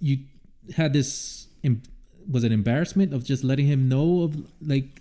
you 0.00 0.18
had 0.76 0.92
this 0.92 1.46
was 2.30 2.44
it 2.44 2.52
embarrassment 2.52 3.12
of 3.12 3.24
just 3.24 3.42
letting 3.44 3.66
him 3.66 3.88
know 3.88 4.22
of 4.22 4.36
like 4.60 5.00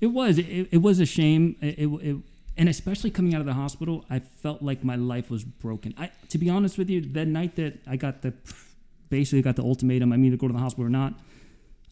It 0.00 0.06
was. 0.08 0.38
It, 0.38 0.68
it 0.72 0.78
was 0.82 1.00
a 1.00 1.06
shame. 1.06 1.56
It, 1.60 1.78
it, 1.78 1.86
it- 2.08 2.16
and 2.54 2.68
especially 2.68 3.10
coming 3.10 3.34
out 3.34 3.40
of 3.40 3.46
the 3.46 3.54
hospital, 3.54 4.04
I 4.10 4.18
felt 4.18 4.60
like 4.62 4.84
my 4.84 4.94
life 4.94 5.30
was 5.30 5.42
broken. 5.42 5.94
I, 5.96 6.10
to 6.28 6.36
be 6.36 6.50
honest 6.50 6.76
with 6.76 6.90
you, 6.90 7.00
that 7.00 7.26
night 7.26 7.56
that 7.56 7.78
I 7.86 7.96
got 7.96 8.20
the, 8.20 8.34
basically 9.08 9.40
got 9.40 9.56
the 9.56 9.62
ultimatum, 9.62 10.12
I 10.12 10.18
mean 10.18 10.32
to 10.32 10.36
go 10.36 10.48
to 10.48 10.52
the 10.52 10.58
hospital 10.58 10.84
or 10.84 10.90
not. 10.90 11.14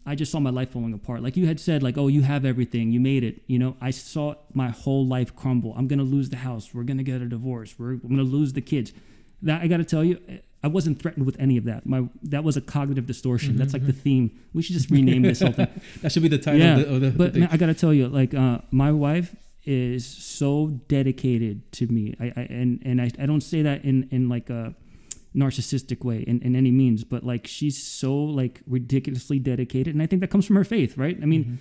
I 0.06 0.14
just 0.14 0.32
saw 0.32 0.40
my 0.40 0.50
life 0.50 0.70
falling 0.70 0.94
apart. 0.94 1.22
Like 1.22 1.36
you 1.36 1.46
had 1.46 1.60
said, 1.60 1.82
like, 1.82 1.98
oh, 1.98 2.08
you 2.08 2.22
have 2.22 2.44
everything, 2.44 2.90
you 2.90 3.00
made 3.00 3.22
it. 3.22 3.42
You 3.46 3.58
know, 3.58 3.76
I 3.80 3.90
saw 3.90 4.34
my 4.54 4.70
whole 4.70 5.06
life 5.06 5.36
crumble. 5.36 5.74
I'm 5.76 5.88
gonna 5.88 6.02
lose 6.02 6.30
the 6.30 6.38
house. 6.38 6.72
We're 6.72 6.84
gonna 6.84 7.02
get 7.02 7.20
a 7.20 7.26
divorce. 7.26 7.74
We're 7.78 7.92
I'm 7.92 8.08
gonna 8.08 8.22
lose 8.22 8.52
the 8.52 8.62
kids. 8.62 8.92
That 9.42 9.62
I 9.62 9.66
gotta 9.66 9.84
tell 9.84 10.04
you, 10.04 10.18
I 10.62 10.68
wasn't 10.68 11.00
threatened 11.00 11.26
with 11.26 11.38
any 11.38 11.56
of 11.56 11.64
that. 11.64 11.86
My 11.86 12.08
that 12.24 12.44
was 12.44 12.56
a 12.56 12.60
cognitive 12.60 13.06
distortion. 13.06 13.56
That's 13.56 13.72
like 13.72 13.86
the 13.86 13.92
theme. 13.92 14.38
We 14.52 14.62
should 14.62 14.74
just 14.74 14.90
rename 14.90 15.22
this 15.22 15.40
whole 15.40 15.52
thing 15.52 15.68
that 16.02 16.12
should 16.12 16.22
be 16.22 16.28
the 16.28 16.38
title 16.38 16.60
yeah, 16.60 16.76
of 16.76 16.78
the, 16.78 16.94
of 16.94 17.00
the, 17.00 17.10
but 17.10 17.32
the 17.34 17.40
man, 17.40 17.48
I 17.52 17.56
gotta 17.56 17.74
tell 17.74 17.92
you, 17.92 18.08
like 18.08 18.34
uh, 18.34 18.58
my 18.70 18.92
wife 18.92 19.34
is 19.64 20.06
so 20.06 20.68
dedicated 20.88 21.70
to 21.72 21.86
me. 21.86 22.14
I, 22.18 22.32
I 22.36 22.40
and 22.50 22.80
and 22.84 23.00
I, 23.00 23.10
I 23.18 23.26
don't 23.26 23.42
say 23.42 23.62
that 23.62 23.84
in 23.84 24.08
in 24.10 24.28
like 24.28 24.50
a 24.50 24.74
narcissistic 25.34 26.04
way 26.04 26.22
in, 26.26 26.40
in 26.42 26.56
any 26.56 26.70
means, 26.70 27.04
but 27.04 27.24
like 27.24 27.46
she's 27.46 27.80
so 27.82 28.14
like 28.14 28.60
ridiculously 28.66 29.38
dedicated, 29.38 29.94
and 29.94 30.02
I 30.02 30.06
think 30.06 30.20
that 30.20 30.28
comes 30.30 30.46
from 30.46 30.56
her 30.56 30.64
faith, 30.64 30.96
right? 30.96 31.18
I 31.20 31.26
mean. 31.26 31.60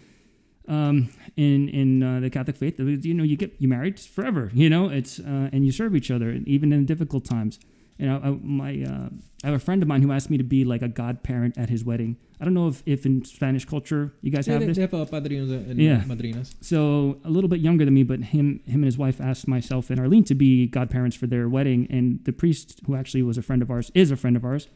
Um, 0.67 1.09
in 1.35 1.67
in 1.69 2.03
uh, 2.03 2.19
the 2.19 2.29
Catholic 2.29 2.55
faith, 2.55 2.79
you 2.79 3.13
know, 3.15 3.23
you 3.23 3.35
get 3.35 3.55
you 3.57 3.67
married 3.67 3.99
forever. 3.99 4.51
You 4.53 4.69
know, 4.69 4.87
it's 4.87 5.17
uh, 5.17 5.49
and 5.51 5.65
you 5.65 5.71
serve 5.71 5.95
each 5.95 6.11
other, 6.11 6.37
even 6.45 6.71
in 6.71 6.85
difficult 6.85 7.25
times. 7.25 7.57
You 7.99 8.05
know, 8.07 8.21
I, 8.23 8.29
my 8.41 8.71
uh, 8.83 9.09
I 9.43 9.47
have 9.47 9.55
a 9.55 9.59
friend 9.59 9.81
of 9.83 9.87
mine 9.89 10.01
who 10.01 10.11
asked 10.11 10.29
me 10.29 10.37
to 10.37 10.43
be 10.43 10.63
like 10.63 10.81
a 10.81 10.87
godparent 10.87 11.57
at 11.57 11.69
his 11.69 11.83
wedding. 11.83 12.15
I 12.39 12.45
don't 12.45 12.53
know 12.53 12.69
if, 12.69 12.81
if 12.85 13.05
in 13.05 13.25
Spanish 13.25 13.65
culture 13.65 14.13
you 14.21 14.31
guys 14.31 14.47
Yeah, 14.47 14.53
have 14.53 14.61
they, 14.61 14.67
this. 14.67 14.77
they 14.77 14.81
have 14.83 14.93
uh, 14.93 15.05
padrinos 15.05 15.51
and 15.69 15.77
Yeah. 15.79 16.01
madrinas. 16.07 16.55
So 16.61 17.17
a 17.25 17.29
little 17.29 17.49
bit 17.49 17.59
younger 17.59 17.83
than 17.85 17.93
me, 17.93 18.03
but 18.03 18.19
him 18.35 18.61
him 18.65 18.75
and 18.83 18.85
his 18.85 18.97
wife 18.97 19.19
asked 19.19 19.47
myself 19.47 19.89
and 19.89 19.99
Arlene 19.99 20.23
to 20.25 20.35
be 20.35 20.65
godparents 20.67 21.15
for 21.17 21.27
their 21.27 21.49
wedding. 21.49 21.87
And 21.89 22.23
the 22.23 22.31
priest, 22.31 22.79
who 22.85 22.95
actually 22.95 23.23
was 23.23 23.37
a 23.37 23.41
friend 23.41 23.61
of 23.61 23.69
ours, 23.69 23.91
is 23.93 24.11
a 24.11 24.15
friend 24.15 24.35
of 24.37 24.45
ours. 24.45 24.69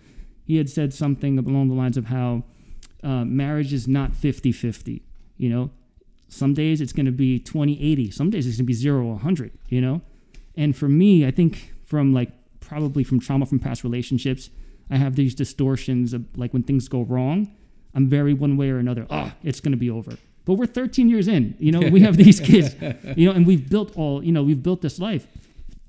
He 0.43 0.57
had 0.57 0.69
said 0.69 0.93
something 0.93 1.39
along 1.39 1.69
the 1.69 1.75
lines 1.75 1.95
of 1.97 2.07
how 2.07 2.43
uh, 3.01 3.23
marriage 3.23 3.71
is 3.71 3.87
not 3.87 4.11
50-50, 4.11 5.01
You 5.37 5.49
know, 5.49 5.71
some 6.27 6.53
days 6.53 6.81
it's 6.81 6.91
going 6.93 7.05
to 7.05 7.11
be 7.13 7.39
20-80. 7.39 8.13
Some 8.13 8.29
days 8.29 8.45
it's 8.47 8.57
going 8.57 8.65
to 8.65 8.67
be 8.67 8.73
0 8.73 9.05
100, 9.07 9.51
You 9.69 9.79
know, 9.81 10.01
and 10.57 10.75
for 10.75 10.89
me, 10.89 11.25
I 11.25 11.31
think 11.31 11.73
from 11.85 12.13
like 12.13 12.31
probably 12.65 13.03
from 13.03 13.19
trauma 13.19 13.45
from 13.45 13.59
past 13.59 13.83
relationships, 13.83 14.49
I 14.89 14.97
have 14.97 15.15
these 15.15 15.35
distortions 15.35 16.13
of 16.13 16.25
like 16.37 16.53
when 16.53 16.63
things 16.63 16.87
go 16.87 17.01
wrong, 17.01 17.55
I'm 17.93 18.07
very 18.07 18.33
one 18.33 18.57
way 18.57 18.69
or 18.69 18.77
another. 18.77 19.05
Ah, 19.09 19.35
it's 19.43 19.59
going 19.59 19.71
to 19.71 19.77
be 19.77 19.89
over. 19.89 20.17
But 20.45 20.55
we're 20.55 20.65
13 20.65 21.09
years 21.09 21.27
in. 21.27 21.55
You 21.57 21.71
know, 21.71 21.89
we 21.89 22.01
have 22.01 22.17
these 22.17 22.39
kids. 22.39 22.75
You 23.15 23.29
know, 23.29 23.35
and 23.35 23.45
we've 23.45 23.69
built 23.69 23.95
all. 23.95 24.23
You 24.23 24.31
know, 24.31 24.43
we've 24.43 24.61
built 24.61 24.81
this 24.81 24.99
life. 24.99 25.27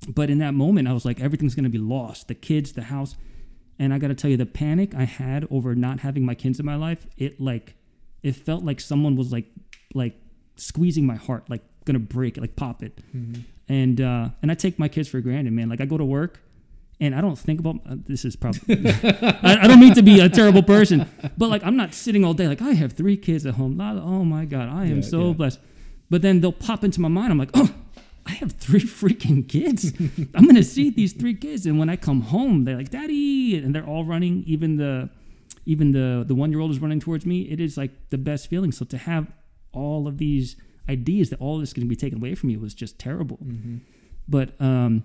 But 0.07 0.29
in 0.29 0.37
that 0.39 0.53
moment, 0.53 0.87
I 0.87 0.93
was 0.93 1.03
like, 1.03 1.19
everything's 1.19 1.55
going 1.55 1.63
to 1.63 1.69
be 1.69 1.79
lost. 1.79 2.27
The 2.27 2.35
kids, 2.35 2.73
the 2.73 2.83
house, 2.83 3.15
and 3.79 3.93
I 3.93 3.97
got 3.97 4.09
to 4.09 4.15
tell 4.15 4.29
you, 4.29 4.37
the 4.37 4.45
panic 4.45 4.93
I 4.95 5.03
had 5.05 5.47
over 5.49 5.73
not 5.75 6.01
having 6.01 6.25
my 6.25 6.35
kids 6.35 6.59
in 6.59 6.65
my 6.65 6.75
life, 6.75 7.07
it 7.17 7.41
like, 7.41 7.73
it 8.21 8.35
felt 8.35 8.63
like 8.63 8.79
someone 8.79 9.15
was 9.15 9.31
like, 9.33 9.45
like 9.93 10.15
squeezing 10.57 11.05
my 11.05 11.15
heart, 11.15 11.49
like 11.49 11.61
gonna 11.85 11.99
break 11.99 12.37
it, 12.37 12.41
like 12.41 12.55
pop 12.55 12.83
it. 12.83 12.99
And 13.67 13.99
uh, 13.99 14.29
and 14.41 14.51
I 14.51 14.53
take 14.55 14.77
my 14.77 14.87
kids 14.87 15.09
for 15.09 15.19
granted, 15.21 15.53
man. 15.53 15.69
Like 15.69 15.81
I 15.81 15.85
go 15.85 15.97
to 15.97 16.05
work, 16.05 16.39
and 16.99 17.13
I 17.15 17.21
don't 17.21 17.37
think 17.37 17.59
about 17.59 17.77
uh, 17.89 17.95
this 17.97 18.23
is 18.25 18.35
probably 18.35 18.75
I, 18.89 19.59
I 19.63 19.67
don't 19.67 19.79
mean 19.79 19.93
to 19.95 20.01
be 20.03 20.19
a 20.19 20.29
terrible 20.29 20.63
person, 20.63 21.09
but 21.37 21.49
like 21.49 21.63
I'm 21.63 21.75
not 21.75 21.93
sitting 21.93 22.23
all 22.23 22.33
day 22.33 22.47
like 22.47 22.61
I 22.61 22.71
have 22.73 22.93
three 22.93 23.17
kids 23.17 23.45
at 23.45 23.55
home. 23.55 23.79
Oh 23.81 24.23
my 24.23 24.45
god, 24.45 24.69
I 24.69 24.85
am 24.85 24.97
Yeah, 24.97 25.01
so 25.01 25.27
yeah. 25.27 25.33
blessed. 25.33 25.59
But 26.09 26.21
then 26.21 26.41
they'll 26.41 26.51
pop 26.51 26.83
into 26.83 27.01
my 27.01 27.07
mind. 27.09 27.31
I'm 27.31 27.37
like, 27.39 27.49
oh, 27.55 27.73
I 28.25 28.31
have 28.33 28.53
three 28.53 28.79
freaking 28.99 29.47
kids. 29.47 29.91
I'm 30.33 30.45
gonna 30.45 30.63
see 30.63 30.89
these 30.89 31.13
three 31.13 31.33
kids, 31.35 31.65
and 31.65 31.77
when 31.79 31.89
I 31.89 31.95
come 31.95 32.21
home, 32.21 32.63
they're 32.65 32.77
like, 32.77 32.89
"Daddy," 32.91 33.57
and 33.57 33.73
they're 33.73 33.85
all 33.85 34.05
running. 34.05 34.43
Even 34.45 34.77
the 34.77 35.09
even 35.65 35.91
the 35.91 36.23
the 36.27 36.35
one 36.35 36.51
year 36.51 36.59
old 36.61 36.71
is 36.71 36.79
running 36.79 36.99
towards 36.99 37.25
me. 37.25 37.41
It 37.43 37.59
is 37.59 37.75
like 37.77 37.91
the 38.09 38.17
best 38.17 38.47
feeling. 38.49 38.71
So 38.71 38.85
to 38.85 38.97
have 38.97 39.27
all 39.73 40.07
of 40.07 40.17
these 40.19 40.55
ideas 40.87 41.31
that 41.31 41.41
all 41.41 41.57
this 41.57 41.69
is 41.69 41.73
going 41.73 41.85
to 41.87 41.89
be 41.89 41.95
taken 41.95 42.19
away 42.19 42.35
from 42.35 42.49
you 42.51 42.59
was 42.59 42.73
just 42.75 42.99
terrible. 42.99 43.39
But 44.27 44.59
um, 44.61 45.03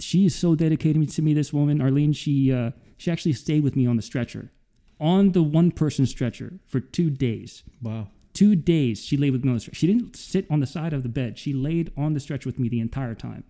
she 0.00 0.26
is 0.26 0.34
so 0.34 0.54
dedicated 0.54 1.08
to 1.10 1.22
me. 1.22 1.34
This 1.34 1.52
woman, 1.52 1.80
Arlene, 1.80 2.12
she 2.12 2.52
uh, 2.52 2.70
she 2.96 3.10
actually 3.10 3.32
stayed 3.32 3.62
with 3.62 3.76
me 3.76 3.86
on 3.86 3.96
the 3.96 4.02
stretcher, 4.02 4.52
on 5.00 5.32
the 5.32 5.42
one 5.42 5.70
person 5.70 6.06
stretcher 6.06 6.54
for 6.66 6.80
two 6.80 7.10
days. 7.10 7.62
Wow. 7.82 8.08
Two 8.32 8.54
days 8.54 9.02
she 9.04 9.16
laid 9.16 9.30
with 9.30 9.44
me 9.44 9.50
on 9.50 9.54
the 9.56 9.60
stretcher. 9.60 9.76
She 9.76 9.86
didn't 9.86 10.16
sit 10.16 10.46
on 10.50 10.60
the 10.60 10.66
side 10.66 10.92
of 10.92 11.02
the 11.02 11.08
bed. 11.08 11.38
She 11.38 11.52
laid 11.52 11.92
on 11.96 12.14
the 12.14 12.20
stretcher 12.20 12.48
with 12.48 12.58
me 12.58 12.68
the 12.68 12.80
entire 12.80 13.14
time, 13.14 13.44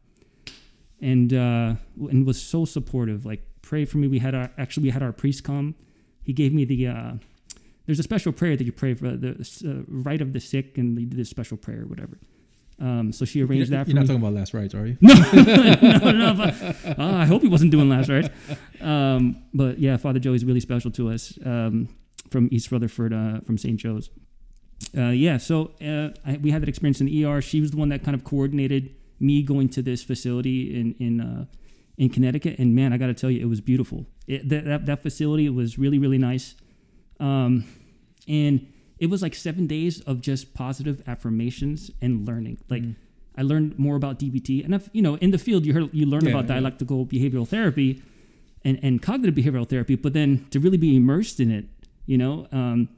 and 1.00 1.32
uh, 1.32 1.74
and 1.98 2.26
was 2.26 2.40
so 2.40 2.64
supportive. 2.64 3.26
Like 3.26 3.42
pray 3.62 3.84
for 3.84 3.98
me. 3.98 4.06
We 4.06 4.20
had 4.20 4.34
our 4.34 4.50
actually 4.56 4.84
we 4.84 4.90
had 4.90 5.02
our 5.02 5.12
priest 5.12 5.44
come. 5.44 5.74
He 6.22 6.32
gave 6.32 6.52
me 6.52 6.64
the. 6.64 6.88
Uh, 6.88 7.12
there's 7.86 8.00
a 8.00 8.02
special 8.02 8.32
prayer 8.32 8.56
that 8.56 8.64
you 8.64 8.72
pray 8.72 8.94
for 8.94 9.16
the 9.16 9.30
uh, 9.64 9.84
rite 9.86 10.20
of 10.20 10.32
the 10.32 10.40
sick, 10.40 10.76
and 10.76 10.98
they 10.98 11.04
did 11.04 11.20
a 11.20 11.24
special 11.24 11.56
prayer, 11.56 11.82
or 11.82 11.86
whatever. 11.86 12.18
Um, 12.78 13.10
so 13.10 13.24
she 13.24 13.42
arranged 13.42 13.70
You're, 13.70 13.78
that 13.78 13.84
for 13.84 13.90
you're 13.90 13.94
not 13.94 14.02
me. 14.02 14.06
talking 14.08 14.22
about 14.22 14.34
last 14.34 14.52
rites, 14.52 14.74
are 14.74 14.86
you? 14.86 14.98
no, 15.00 16.12
no, 16.12 16.34
but, 16.34 16.98
uh, 16.98 17.16
I 17.16 17.24
hope 17.24 17.42
he 17.42 17.48
wasn't 17.48 17.70
doing 17.70 17.88
last 17.88 18.10
rites. 18.10 18.28
Um, 18.80 19.42
but 19.54 19.78
yeah, 19.78 19.96
Father 19.96 20.18
Joey's 20.18 20.44
really 20.44 20.60
special 20.60 20.90
to 20.92 21.10
us 21.10 21.38
um, 21.44 21.88
from 22.30 22.48
East 22.52 22.70
Rutherford, 22.70 23.14
uh, 23.14 23.40
from 23.40 23.56
St. 23.56 23.78
Joe's. 23.78 24.10
Uh, 24.96 25.08
yeah, 25.08 25.38
so 25.38 25.72
uh, 25.80 26.10
I, 26.26 26.36
we 26.36 26.50
had 26.50 26.60
that 26.62 26.68
experience 26.68 27.00
in 27.00 27.06
the 27.06 27.24
ER. 27.24 27.40
She 27.40 27.60
was 27.60 27.70
the 27.70 27.76
one 27.78 27.88
that 27.88 28.04
kind 28.04 28.14
of 28.14 28.24
coordinated 28.24 28.94
me 29.18 29.42
going 29.42 29.68
to 29.70 29.82
this 29.82 30.02
facility 30.02 30.78
in 30.78 30.94
in 30.98 31.20
uh, 31.20 31.46
in 31.96 32.10
Connecticut, 32.10 32.58
and 32.58 32.74
man, 32.74 32.92
I 32.92 32.98
got 32.98 33.06
to 33.06 33.14
tell 33.14 33.30
you, 33.30 33.40
it 33.40 33.48
was 33.48 33.62
beautiful. 33.62 34.06
It, 34.26 34.48
that, 34.50 34.64
that 34.66 34.86
that 34.86 35.02
facility 35.02 35.48
was 35.48 35.78
really 35.78 35.98
really 35.98 36.18
nice, 36.18 36.54
um, 37.20 37.64
and 38.28 38.66
it 38.98 39.08
was 39.10 39.22
like 39.22 39.34
seven 39.34 39.66
days 39.66 40.00
of 40.02 40.20
just 40.20 40.54
positive 40.54 41.02
affirmations 41.06 41.90
and 42.00 42.26
learning. 42.26 42.58
Like 42.68 42.84
I 43.36 43.42
learned 43.42 43.78
more 43.78 43.96
about 43.96 44.18
DBT, 44.18 44.64
and 44.64 44.74
if 44.74 44.88
you 44.92 45.02
know 45.02 45.16
in 45.16 45.30
the 45.30 45.38
field 45.38 45.66
you 45.66 45.72
heard 45.74 45.90
you 45.92 46.06
learn 46.06 46.24
Yeah, 46.24 46.30
about 46.30 46.44
yeah. 46.44 46.54
dialectical 46.54 47.06
behavioral 47.06 47.46
therapy 47.46 48.02
and 48.64 48.78
and 48.82 49.02
cognitive 49.02 49.34
behavioral 49.34 49.68
therapy, 49.68 49.94
but 49.96 50.12
then 50.12 50.46
to 50.50 50.58
really 50.60 50.78
be 50.78 50.96
immersed 50.96 51.40
in 51.40 51.50
it, 51.50 51.66
you 52.06 52.18
know. 52.18 52.46
Um, 52.52 52.88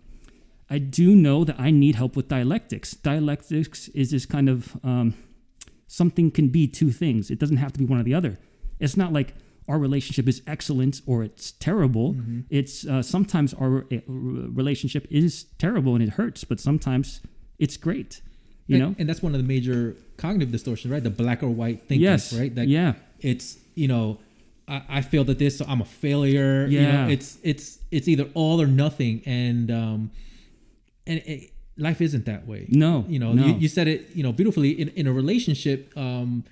I 0.70 0.76
do 0.78 1.16
know 1.16 1.44
that 1.44 1.58
I 1.58 1.70
need 1.70 1.94
help 1.94 2.14
with 2.14 2.28
dialectics. 2.28 2.90
Dialectics 2.92 3.88
is 3.88 4.10
this 4.10 4.26
kind 4.26 4.50
of 4.50 4.76
um, 4.84 5.14
something 5.86 6.30
can 6.30 6.48
be 6.48 6.68
two 6.68 6.90
things. 6.90 7.30
It 7.30 7.38
doesn't 7.38 7.56
have 7.56 7.72
to 7.72 7.78
be 7.78 7.86
one 7.86 7.98
or 7.98 8.02
the 8.02 8.12
other. 8.12 8.38
It's 8.78 8.94
not 8.96 9.10
like 9.12 9.34
our 9.68 9.78
relationship 9.78 10.26
is 10.28 10.42
excellent 10.46 11.00
or 11.06 11.22
it's 11.22 11.52
terrible. 11.52 12.16
It's 12.50 12.86
uh, 12.86 13.02
sometimes 13.02 13.52
our 13.54 13.84
uh, 13.92 13.96
relationship 14.06 15.06
is 15.10 15.46
terrible 15.58 15.94
and 15.94 16.02
it 16.02 16.10
hurts, 16.10 16.44
but 16.44 16.58
sometimes 16.60 17.20
it's 17.58 17.76
great. 17.76 18.22
You 18.66 18.76
and, 18.76 18.82
know? 18.84 18.94
and 18.98 19.08
that's 19.08 19.22
one 19.22 19.34
of 19.34 19.40
the 19.40 19.46
major 19.46 19.94
cognitive 20.16 20.50
distortions, 20.52 20.90
right? 20.92 21.02
The 21.02 21.10
black 21.10 21.42
or 21.42 21.48
white 21.48 21.80
thinking, 21.88 22.00
yes. 22.02 22.32
right? 22.32 22.54
That 22.54 22.68
yeah. 22.68 22.94
it's 23.20 23.58
you 23.74 23.88
know 23.88 24.18
I, 24.66 24.82
I 24.88 25.00
failed 25.02 25.30
at 25.30 25.38
this 25.38 25.58
so 25.58 25.64
i'm 25.68 25.80
a 25.80 25.84
failure 25.84 26.66
you 26.66 26.80
Yeah. 26.80 26.92
know 27.04 27.08
it's 27.12 27.38
it's 27.42 27.78
it's 27.90 28.06
either 28.08 28.26
all 28.34 28.60
or 28.60 28.66
nothing 28.66 29.22
and 29.24 29.70
um 29.70 30.10
and 31.06 31.18
it, 31.26 31.50
life 31.76 32.00
isn't 32.00 32.24
that 32.26 32.46
way 32.46 32.66
No, 32.68 33.04
you 33.08 33.18
know 33.18 33.32
no. 33.32 33.46
you, 33.46 33.54
you 33.54 33.68
said 33.68 33.86
it 33.88 34.00
you 34.14 34.22
know 34.22 34.32
beautifully 34.32 34.70
in, 34.70 34.88
in 34.90 35.06
a 35.06 35.12
relationship 35.12 35.92
um 35.96 36.44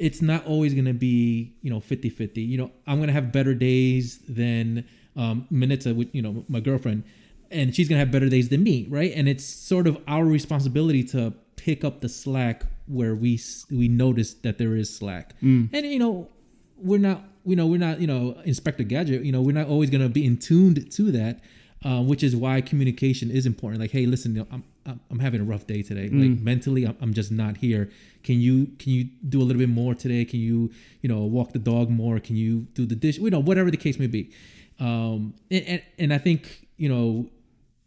it's 0.00 0.20
not 0.22 0.44
always 0.46 0.72
going 0.72 0.86
to 0.86 0.94
be 0.94 1.52
you 1.62 1.70
know 1.70 1.80
50 1.80 2.08
50 2.10 2.40
you 2.40 2.58
know 2.58 2.70
i'm 2.86 2.96
going 2.96 3.08
to 3.08 3.12
have 3.12 3.30
better 3.30 3.54
days 3.54 4.18
than 4.28 4.84
um 5.16 5.46
minita 5.52 5.94
with 5.94 6.08
you 6.14 6.22
know 6.22 6.44
my 6.48 6.60
girlfriend 6.60 7.04
and 7.50 7.74
she's 7.74 7.88
going 7.88 7.96
to 7.96 8.00
have 8.04 8.12
better 8.12 8.28
days 8.28 8.48
than 8.48 8.62
me 8.62 8.86
right? 8.88 9.12
And 9.14 9.28
it's 9.28 9.44
sort 9.44 9.86
of 9.86 9.98
our 10.06 10.24
responsibility 10.24 11.02
to 11.04 11.34
pick 11.56 11.84
up 11.84 12.00
the 12.00 12.08
slack 12.08 12.62
where 12.86 13.14
we 13.14 13.40
we 13.70 13.88
notice 13.88 14.34
that 14.34 14.58
there 14.58 14.74
is 14.76 14.94
slack. 14.94 15.34
And 15.74 15.86
you 15.86 15.98
know 15.98 16.28
we're 16.76 17.00
not 17.00 17.24
you 17.44 17.56
know 17.56 17.66
we're 17.66 17.78
not 17.78 18.00
you 18.00 18.06
know 18.06 18.40
inspector 18.44 18.82
gadget 18.84 19.24
you 19.24 19.32
know 19.32 19.42
we're 19.42 19.54
not 19.54 19.66
always 19.66 19.90
going 19.90 20.02
to 20.02 20.08
be 20.08 20.24
in 20.24 20.38
tuned 20.38 20.90
to 20.92 21.10
that 21.12 21.40
uh, 21.84 22.02
which 22.02 22.22
is 22.22 22.36
why 22.36 22.60
communication 22.60 23.30
is 23.30 23.46
important. 23.46 23.80
Like 23.80 23.90
hey 23.90 24.06
listen 24.06 24.36
you 24.36 24.46
know, 24.50 24.62
I'm, 25.10 25.18
having 25.20 25.40
a 25.40 25.44
rough 25.44 25.66
day 25.66 25.82
today 25.82 26.08
like 26.08 26.40
mentally 26.40 26.84
I'm, 26.86 26.96
I'm 27.00 27.12
just 27.14 27.30
not 27.30 27.56
here 27.58 27.90
can 28.22 28.40
you 28.40 28.66
can 28.78 28.92
you 28.92 29.04
do 29.28 29.40
a 29.40 29.44
little 29.44 29.60
bit 29.60 29.68
more 29.68 29.94
today 29.94 30.24
can 30.24 30.40
you 30.40 30.70
you 31.02 31.08
know 31.08 31.20
walk 31.20 31.52
the 31.52 31.58
dog 31.58 31.90
more 31.90 32.18
can 32.20 32.36
you 32.36 32.66
do 32.74 32.86
the 32.86 32.94
dish 32.96 33.18
you 33.18 33.30
know 33.30 33.40
whatever 33.40 33.70
the 33.70 33.76
case 33.76 33.98
may 33.98 34.06
be 34.06 34.30
um 34.78 35.34
and 35.50 35.64
and, 35.66 35.82
and 35.98 36.12
i 36.14 36.18
think 36.18 36.66
you 36.76 36.88
know 36.88 37.28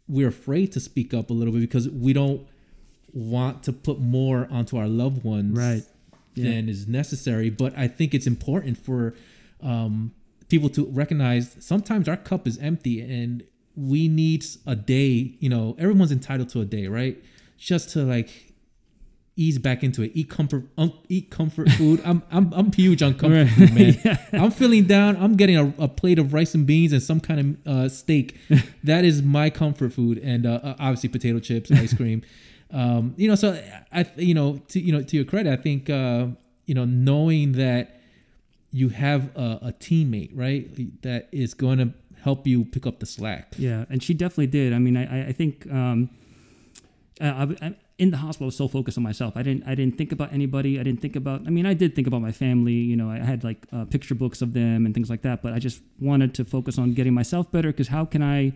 we're 0.08 0.28
afraid 0.28 0.70
to 0.72 0.80
speak 0.80 1.14
up 1.14 1.30
a 1.30 1.32
little 1.32 1.52
bit 1.52 1.60
because 1.60 1.88
we 1.88 2.12
don't 2.12 2.46
want 3.12 3.62
to 3.62 3.72
put 3.72 3.98
more 4.00 4.46
onto 4.50 4.76
our 4.76 4.88
loved 4.88 5.24
ones 5.24 5.56
Right. 5.58 5.82
Yeah. 6.34 6.50
than 6.50 6.68
is 6.68 6.88
necessary. 6.88 7.48
But 7.48 7.78
I 7.78 7.86
think 7.86 8.12
it's 8.12 8.26
important 8.26 8.76
for 8.76 9.14
um, 9.62 10.12
people 10.48 10.68
to 10.70 10.84
recognize 10.86 11.56
sometimes 11.60 12.08
our 12.08 12.16
cup 12.16 12.46
is 12.48 12.58
empty 12.58 13.00
and 13.00 13.44
we 13.76 14.08
need 14.08 14.44
a 14.66 14.76
day. 14.76 15.34
You 15.40 15.48
know, 15.48 15.76
everyone's 15.78 16.12
entitled 16.12 16.48
to 16.50 16.60
a 16.60 16.64
day, 16.64 16.86
right? 16.86 17.16
Just 17.58 17.90
to 17.90 18.00
like 18.02 18.30
ease 19.36 19.58
back 19.58 19.82
into 19.82 20.02
it. 20.02 20.12
Eat 20.14 20.30
comfort, 20.30 20.64
um, 20.78 20.92
eat 21.08 21.30
comfort 21.30 21.68
food. 21.78 22.00
I'm 22.04 22.22
I'm 22.30 22.52
I'm 22.54 22.70
huge 22.72 23.02
on 23.02 23.14
comfort 23.14 23.44
Right. 23.44 23.48
food, 23.50 23.74
man. 23.74 23.98
Yeah. 24.04 24.18
I'm 24.44 24.50
feeling 24.50 24.84
down. 24.84 25.16
I'm 25.16 25.34
getting 25.36 25.56
a, 25.56 25.72
a 25.78 25.88
plate 25.88 26.18
of 26.18 26.32
rice 26.32 26.54
and 26.54 26.66
beans 26.66 26.92
and 26.92 27.02
some 27.02 27.20
kind 27.20 27.58
of 27.66 27.66
uh, 27.76 27.88
steak. 27.88 28.36
that 28.84 29.04
is 29.04 29.22
my 29.22 29.50
comfort 29.50 29.92
food, 29.92 30.18
and 30.18 30.46
uh, 30.46 30.60
uh, 30.62 30.74
obviously 30.78 31.08
potato 31.08 31.38
chips, 31.40 31.70
ice 31.72 31.94
cream. 31.94 32.22
um, 32.70 33.14
you 33.16 33.26
know, 33.28 33.34
so 33.34 33.60
I, 33.92 34.06
you 34.16 34.34
know, 34.34 34.58
to 34.68 34.80
you 34.80 34.92
know, 34.92 35.02
to 35.02 35.16
your 35.16 35.24
credit, 35.24 35.52
I 35.52 35.56
think 35.60 35.90
uh, 35.90 36.26
you 36.66 36.74
know, 36.74 36.84
knowing 36.84 37.52
that 37.52 38.00
you 38.70 38.88
have 38.90 39.34
a, 39.36 39.58
a 39.62 39.72
teammate, 39.72 40.30
right, 40.34 41.02
that 41.02 41.28
is 41.32 41.54
going 41.54 41.78
to 41.78 41.92
help 42.24 42.46
you 42.46 42.64
pick 42.74 42.84
up 42.86 42.96
the 43.00 43.06
slack. 43.06 43.46
Yeah, 43.58 43.84
and 43.90 44.02
she 44.02 44.12
definitely 44.14 44.48
did. 44.58 44.72
I 44.72 44.78
mean, 44.78 44.96
I, 44.96 45.04
I- 45.16 45.26
I 45.30 45.32
think 45.32 45.54
um, 45.80 45.98
I, 47.20 47.26
I, 47.62 47.74
in 47.98 48.10
the 48.10 48.16
hospital, 48.16 48.46
I 48.46 48.50
was 48.52 48.56
so 48.56 48.66
focused 48.66 48.98
on 48.98 49.04
myself. 49.04 49.36
I 49.36 49.42
didn't, 49.42 49.64
I 49.68 49.74
didn't 49.76 49.96
think 49.96 50.10
about 50.10 50.32
anybody. 50.32 50.80
I 50.80 50.82
didn't 50.82 51.00
think 51.00 51.14
about. 51.16 51.42
I 51.46 51.50
mean, 51.50 51.66
I 51.66 51.74
did 51.74 51.94
think 51.94 52.06
about 52.08 52.22
my 52.22 52.32
family. 52.32 52.72
You 52.72 52.96
know, 52.96 53.08
I 53.08 53.18
had 53.18 53.44
like 53.44 53.60
uh, 53.72 53.84
picture 53.84 54.16
books 54.16 54.42
of 54.42 54.52
them 54.52 54.84
and 54.84 54.92
things 54.94 55.08
like 55.08 55.22
that. 55.22 55.42
But 55.42 55.52
I 55.52 55.58
just 55.60 55.80
wanted 56.00 56.34
to 56.34 56.44
focus 56.44 56.76
on 56.78 56.92
getting 56.94 57.14
myself 57.14 57.50
better 57.52 57.68
because 57.68 57.88
how 57.88 58.04
can 58.04 58.20
I, 58.22 58.52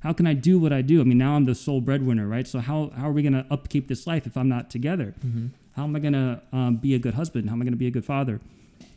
how 0.00 0.12
can 0.12 0.26
I 0.26 0.34
do 0.34 0.58
what 0.58 0.72
I 0.74 0.82
do? 0.82 1.00
I 1.00 1.04
mean, 1.04 1.16
now 1.18 1.36
I'm 1.36 1.46
the 1.46 1.54
sole 1.54 1.80
breadwinner, 1.80 2.26
right? 2.28 2.46
So 2.46 2.58
how 2.58 2.90
how 2.96 3.08
are 3.08 3.12
we 3.12 3.22
gonna 3.22 3.46
upkeep 3.50 3.88
this 3.88 4.06
life 4.06 4.26
if 4.26 4.36
I'm 4.36 4.48
not 4.56 4.68
together? 4.68 5.14
How 5.76 5.84
am 5.84 5.96
I 5.96 6.00
gonna 6.00 6.42
um, 6.52 6.76
be 6.76 6.94
a 6.94 6.98
good 6.98 7.14
husband? 7.14 7.48
How 7.48 7.54
am 7.56 7.62
I 7.62 7.64
gonna 7.64 7.76
be 7.86 7.86
a 7.86 7.90
good 7.98 8.04
father? 8.04 8.40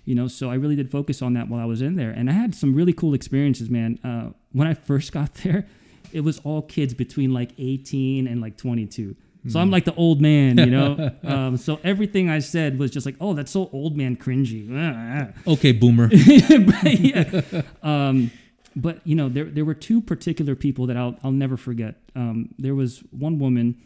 You 0.05 0.15
know 0.15 0.27
so 0.27 0.49
i 0.49 0.55
really 0.55 0.75
did 0.75 0.89
focus 0.89 1.21
on 1.21 1.33
that 1.33 1.49
while 1.49 1.59
i 1.59 1.65
was 1.65 1.81
in 1.81 1.95
there. 1.95 2.11
And 2.11 2.29
i 2.29 2.33
had 2.33 2.55
some 2.55 2.73
really 2.73 2.93
cool 2.93 3.13
experiences 3.13 3.69
man. 3.69 3.99
Uh, 4.03 4.29
when 4.53 4.67
i 4.67 4.73
first 4.89 5.11
got 5.11 5.33
there 5.35 5.67
it 6.13 6.21
was 6.21 6.39
all 6.39 6.61
kids 6.61 6.93
between 6.93 7.33
like 7.33 7.51
18 7.57 8.27
and 8.27 8.39
like 8.39 8.57
22 8.57 9.15
so 9.47 9.59
i'm 9.59 9.69
like 9.69 9.85
the 9.85 9.93
old 9.95 10.21
man 10.21 10.57
you 10.57 10.67
know? 10.67 11.11
Um, 11.23 11.57
so 11.57 11.79
everything 11.83 12.29
i 12.29 12.39
said 12.39 12.79
was 12.79 12.91
just 12.91 13.05
like 13.05 13.15
oh 13.19 13.33
that's 13.33 13.51
so 13.51 13.69
old 13.73 13.97
man 13.97 14.15
cringy. 14.15 14.63
Okay, 15.47 15.71
boomer. 15.71 16.07
But, 16.09 16.99
yeah. 16.99 17.61
um, 17.83 18.31
but 18.75 19.05
you 19.05 19.15
know 19.15 19.29
there, 19.29 19.45
there 19.45 19.65
were 19.65 19.73
two 19.73 20.01
particular 20.01 20.55
people 20.55 20.85
that 20.87 20.97
I'll, 20.97 21.15
I'll 21.23 21.31
never 21.31 21.57
forget. 21.57 21.95
Um, 22.15 22.53
there 22.59 22.75
was 22.75 23.03
one 23.11 23.39
woman. 23.39 23.81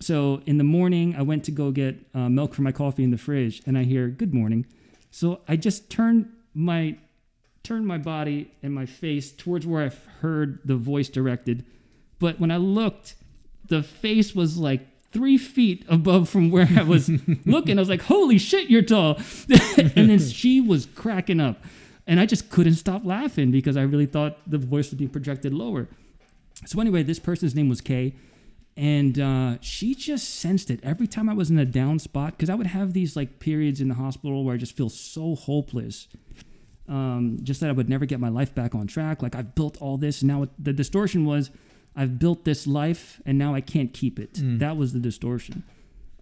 So 0.00 0.42
in 0.46 0.58
the 0.58 0.64
morning 0.64 1.16
i 1.16 1.22
went 1.22 1.44
to 1.44 1.50
go 1.50 1.70
get 1.70 1.96
uh, 2.14 2.28
milk 2.28 2.54
for 2.54 2.62
my 2.62 2.72
coffee 2.72 3.02
in 3.04 3.10
the 3.10 3.18
fridge 3.18 3.62
and 3.66 3.76
i 3.76 3.82
hear 3.84 4.08
good 4.08 4.32
morning 4.34 4.66
so 5.10 5.40
i 5.48 5.56
just 5.56 5.90
turned 5.90 6.30
my 6.54 6.96
turned 7.62 7.86
my 7.86 7.98
body 7.98 8.50
and 8.62 8.72
my 8.72 8.86
face 8.86 9.30
towards 9.30 9.66
where 9.66 9.84
i 9.84 9.90
heard 10.20 10.58
the 10.64 10.76
voice 10.76 11.08
directed. 11.08 11.64
But 12.18 12.40
when 12.40 12.50
i 12.50 12.56
looked 12.56 13.14
the 13.68 13.82
face 13.82 14.34
was 14.34 14.56
like 14.56 14.86
three 15.12 15.38
feet 15.38 15.84
above 15.88 16.28
from 16.28 16.50
where 16.50 16.68
i 16.76 16.82
was 16.82 17.08
looking. 17.46 17.78
I 17.78 17.82
was 17.82 17.88
like 17.88 18.02
holy 18.02 18.38
shit 18.38 18.70
you're 18.70 18.82
tall. 18.82 19.18
And 19.78 20.10
then 20.10 20.18
she 20.18 20.60
was 20.60 20.86
cracking 20.86 21.40
up. 21.40 21.62
And 22.06 22.18
i 22.20 22.26
just 22.26 22.50
couldn't 22.50 22.74
stop 22.76 23.04
laughing 23.04 23.50
because 23.50 23.76
i 23.76 23.82
really 23.82 24.06
thought 24.06 24.38
the 24.50 24.58
voice 24.58 24.90
was 24.90 24.98
being 24.98 25.10
projected 25.10 25.52
lower. 25.52 25.88
So 26.66 26.80
anyway 26.80 27.02
this 27.02 27.18
person's 27.18 27.54
name 27.54 27.68
was 27.68 27.80
kay 27.80 28.14
and 28.78 29.18
uh, 29.18 29.56
she 29.60 29.92
just 29.92 30.36
sensed 30.36 30.70
it 30.70 30.78
every 30.84 31.08
time 31.08 31.28
I 31.28 31.34
was 31.34 31.50
in 31.50 31.58
a 31.58 31.64
down 31.64 31.98
spot 31.98 32.36
because 32.36 32.48
I 32.48 32.54
would 32.54 32.68
have 32.68 32.92
these 32.92 33.16
like 33.16 33.40
periods 33.40 33.80
in 33.80 33.88
the 33.88 33.96
hospital 33.96 34.44
where 34.44 34.54
I 34.54 34.56
just 34.56 34.76
feel 34.76 34.88
so 34.88 35.34
hopeless. 35.34 36.06
Um, 36.88 37.38
just 37.42 37.60
that 37.60 37.70
I 37.70 37.72
would 37.72 37.88
never 37.88 38.06
get 38.06 38.20
my 38.20 38.28
life 38.28 38.54
back 38.54 38.76
on 38.76 38.86
track. 38.86 39.20
Like 39.20 39.34
I've 39.34 39.56
built 39.56 39.76
all 39.82 39.98
this, 39.98 40.22
and 40.22 40.28
now 40.28 40.44
it, 40.44 40.50
the 40.58 40.72
distortion 40.72 41.24
was 41.24 41.50
I've 41.96 42.20
built 42.20 42.44
this 42.44 42.68
life, 42.68 43.20
and 43.26 43.36
now 43.36 43.52
I 43.52 43.60
can't 43.60 43.92
keep 43.92 44.20
it. 44.20 44.38
That 44.60 44.76
was 44.76 44.92
the 44.92 45.00
distortion, 45.00 45.64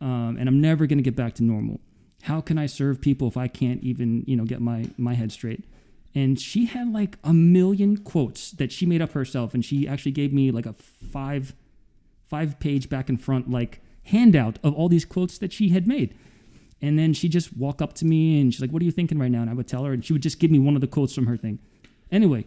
um, 0.00 0.38
and 0.40 0.48
I'm 0.48 0.60
never 0.60 0.86
gonna 0.86 1.02
get 1.02 1.14
back 1.14 1.34
to 1.34 1.44
normal. 1.44 1.80
How 2.22 2.40
can 2.40 2.56
I 2.56 2.64
serve 2.64 3.02
people 3.02 3.28
if 3.28 3.36
I 3.36 3.48
can't 3.48 3.82
even 3.84 4.24
you 4.26 4.34
know 4.34 4.44
get 4.44 4.62
my 4.62 4.86
my 4.96 5.12
head 5.12 5.30
straight? 5.30 5.64
And 6.14 6.40
she 6.40 6.64
had 6.64 6.90
like 6.90 7.18
a 7.22 7.34
million 7.34 7.98
quotes 7.98 8.50
that 8.52 8.72
she 8.72 8.86
made 8.86 9.02
up 9.02 9.12
herself, 9.12 9.52
and 9.52 9.62
she 9.62 9.86
actually 9.86 10.12
gave 10.12 10.32
me 10.32 10.50
like 10.50 10.64
a 10.64 10.72
five 10.72 11.54
five 12.28 12.58
page 12.58 12.88
back 12.88 13.08
and 13.08 13.20
front 13.20 13.50
like 13.50 13.80
handout 14.04 14.58
of 14.62 14.74
all 14.74 14.88
these 14.88 15.04
quotes 15.04 15.38
that 15.38 15.52
she 15.52 15.70
had 15.70 15.86
made. 15.86 16.14
And 16.82 16.98
then 16.98 17.12
she 17.14 17.28
just 17.28 17.56
walk 17.56 17.80
up 17.80 17.94
to 17.94 18.04
me 18.04 18.40
and 18.40 18.52
she's 18.52 18.60
like, 18.60 18.70
"What 18.70 18.82
are 18.82 18.84
you 18.84 18.90
thinking 18.90 19.18
right 19.18 19.30
now?" 19.30 19.40
And 19.40 19.50
I 19.50 19.54
would 19.54 19.66
tell 19.66 19.84
her, 19.84 19.92
and 19.92 20.04
she 20.04 20.12
would 20.12 20.22
just 20.22 20.38
give 20.38 20.50
me 20.50 20.58
one 20.58 20.74
of 20.74 20.80
the 20.80 20.86
quotes 20.86 21.14
from 21.14 21.26
her 21.26 21.36
thing. 21.36 21.58
Anyway, 22.12 22.44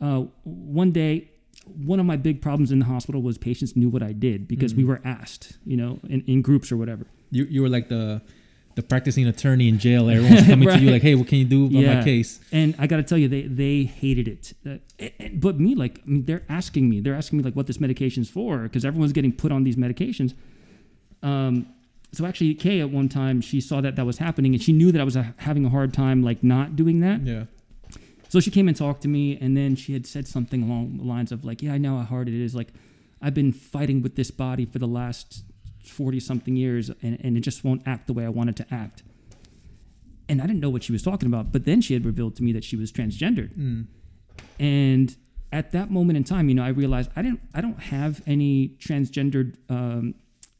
uh, 0.00 0.24
one 0.44 0.92
day, 0.92 1.30
one 1.64 1.98
of 1.98 2.06
my 2.06 2.16
big 2.16 2.42
problems 2.42 2.70
in 2.70 2.80
the 2.80 2.84
hospital 2.84 3.22
was 3.22 3.38
patients 3.38 3.74
knew 3.74 3.88
what 3.88 4.02
I 4.02 4.12
did 4.12 4.46
because 4.46 4.74
we 4.74 4.84
were 4.84 5.00
asked, 5.04 5.58
you 5.64 5.76
know, 5.76 6.00
in, 6.08 6.22
in 6.26 6.42
groups 6.42 6.70
or 6.70 6.76
whatever. 6.76 7.06
You 7.30 7.44
you 7.44 7.62
were 7.62 7.68
like 7.70 7.88
the 7.88 8.20
the 8.74 8.82
practicing 8.82 9.26
attorney 9.26 9.68
in 9.68 9.78
jail. 9.78 10.08
Everyone's 10.08 10.46
coming 10.46 10.68
to 10.68 10.78
you 10.84 10.90
like, 10.90 11.02
hey, 11.02 11.14
what 11.14 11.28
can 11.28 11.38
you 11.38 11.44
do 11.44 11.66
about 11.66 11.96
my 11.96 12.02
case? 12.04 12.40
And 12.52 12.74
I 12.78 12.86
got 12.86 12.96
to 12.98 13.02
tell 13.02 13.18
you, 13.18 13.28
they 13.28 13.42
they 13.42 13.84
hated 13.84 14.28
it. 14.28 14.52
Uh, 14.66 14.78
and- 14.98 15.12
and- 15.18 15.40
but 15.40 15.58
me, 15.60 15.74
like, 15.74 16.00
I 16.06 16.10
mean, 16.10 16.24
they're 16.24 16.44
asking 16.48 16.88
me, 16.88 17.00
they're 17.00 17.14
asking 17.14 17.38
me 17.38 17.44
like 17.44 17.54
what 17.54 17.66
this 17.66 17.78
medication's 17.80 18.30
for 18.30 18.58
because 18.60 18.84
everyone's 18.84 19.12
getting 19.12 19.32
put 19.32 19.52
on 19.52 19.64
these 19.64 19.76
medications. 19.76 20.34
Um, 21.22 21.66
so 22.12 22.26
actually, 22.26 22.54
Kay 22.54 22.80
at 22.80 22.90
one 22.90 23.08
time 23.08 23.40
she 23.40 23.60
saw 23.60 23.80
that 23.80 23.96
that 23.96 24.04
was 24.04 24.18
happening 24.18 24.52
and 24.54 24.62
she 24.62 24.72
knew 24.72 24.92
that 24.92 25.00
I 25.00 25.04
was 25.04 25.16
uh, 25.16 25.24
having 25.38 25.64
a 25.64 25.70
hard 25.70 25.94
time 25.94 26.22
like 26.22 26.42
not 26.42 26.76
doing 26.76 27.00
that. 27.00 27.22
Yeah. 27.22 27.44
So 28.28 28.40
she 28.40 28.50
came 28.50 28.66
and 28.68 28.76
talked 28.76 29.02
to 29.02 29.08
me, 29.08 29.36
and 29.38 29.54
then 29.56 29.76
she 29.76 29.92
had 29.92 30.06
said 30.06 30.26
something 30.26 30.62
along 30.62 30.96
the 30.96 31.04
lines 31.04 31.32
of 31.32 31.44
like, 31.44 31.60
"Yeah, 31.62 31.74
I 31.74 31.78
know 31.78 31.98
how 31.98 32.04
hard 32.04 32.28
it 32.28 32.34
is. 32.34 32.54
Like, 32.54 32.68
I've 33.20 33.34
been 33.34 33.52
fighting 33.52 34.00
with 34.02 34.16
this 34.16 34.30
body 34.30 34.64
for 34.64 34.78
the 34.78 34.86
last 34.86 35.42
forty 35.82 36.20
something 36.20 36.56
years, 36.56 36.90
and, 37.02 37.18
and 37.24 37.36
it 37.36 37.40
just 37.40 37.64
won't 37.64 37.82
act 37.86 38.06
the 38.06 38.12
way 38.12 38.24
I 38.24 38.28
want 38.28 38.50
it 38.50 38.56
to 38.56 38.66
act." 38.74 39.02
And 40.28 40.40
I 40.40 40.46
didn't 40.46 40.60
know 40.60 40.70
what 40.70 40.82
she 40.84 40.92
was 40.92 41.02
talking 41.02 41.26
about, 41.26 41.52
but 41.52 41.64
then 41.64 41.80
she 41.80 41.94
had 41.94 42.04
revealed 42.06 42.36
to 42.36 42.42
me 42.42 42.52
that 42.52 42.64
she 42.64 42.76
was 42.76 42.90
transgendered, 42.92 43.54
Mm. 43.56 43.86
and 44.58 45.16
at 45.52 45.70
that 45.72 45.90
moment 45.90 46.16
in 46.16 46.24
time, 46.24 46.48
you 46.48 46.54
know, 46.54 46.64
I 46.64 46.68
realized 46.68 47.10
I 47.14 47.20
didn't, 47.20 47.40
I 47.54 47.60
don't 47.60 47.78
have 47.78 48.22
any 48.26 48.76
transgendered 48.78 49.56
um, 49.68 50.14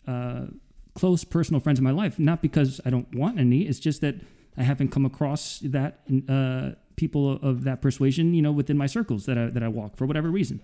uh, 0.06 0.48
close 0.94 1.24
personal 1.24 1.60
friends 1.60 1.78
in 1.78 1.84
my 1.84 1.92
life. 1.92 2.18
Not 2.18 2.42
because 2.42 2.78
I 2.84 2.90
don't 2.90 3.14
want 3.14 3.38
any. 3.38 3.62
It's 3.62 3.78
just 3.78 4.02
that 4.02 4.16
I 4.58 4.64
haven't 4.64 4.88
come 4.88 5.06
across 5.06 5.60
that 5.60 6.00
uh, 6.28 6.72
people 6.96 7.38
of 7.40 7.64
that 7.64 7.80
persuasion, 7.80 8.34
you 8.34 8.42
know, 8.42 8.52
within 8.52 8.76
my 8.76 8.84
circles 8.84 9.24
that 9.24 9.38
I 9.38 9.46
that 9.46 9.62
I 9.62 9.68
walk 9.68 9.96
for 9.96 10.04
whatever 10.04 10.30
reason. 10.30 10.60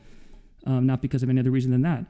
Um, 0.67 0.85
not 0.87 1.01
because 1.01 1.23
of 1.23 1.31
any 1.31 1.41
other 1.41 1.51
reason 1.51 1.71
than 1.71 1.83
that. 1.83 2.05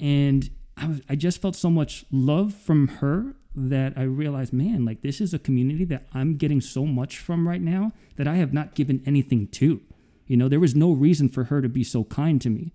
And 0.00 0.50
I 0.76 0.86
was, 0.88 1.00
I 1.08 1.14
just 1.16 1.40
felt 1.40 1.54
so 1.56 1.70
much 1.70 2.04
love 2.10 2.52
from 2.54 2.88
her 3.00 3.34
that 3.54 3.92
I 3.96 4.02
realized, 4.02 4.52
man, 4.52 4.84
like 4.84 5.02
this 5.02 5.20
is 5.20 5.32
a 5.32 5.38
community 5.38 5.84
that 5.84 6.06
I'm 6.12 6.36
getting 6.36 6.60
so 6.60 6.84
much 6.84 7.18
from 7.18 7.46
right 7.46 7.60
now 7.60 7.92
that 8.16 8.26
I 8.26 8.36
have 8.36 8.52
not 8.52 8.74
given 8.74 9.00
anything 9.06 9.46
to. 9.48 9.80
You 10.26 10.36
know, 10.36 10.48
there 10.48 10.58
was 10.60 10.74
no 10.74 10.90
reason 10.92 11.28
for 11.28 11.44
her 11.44 11.62
to 11.62 11.68
be 11.68 11.84
so 11.84 12.04
kind 12.04 12.40
to 12.42 12.50
me. 12.50 12.72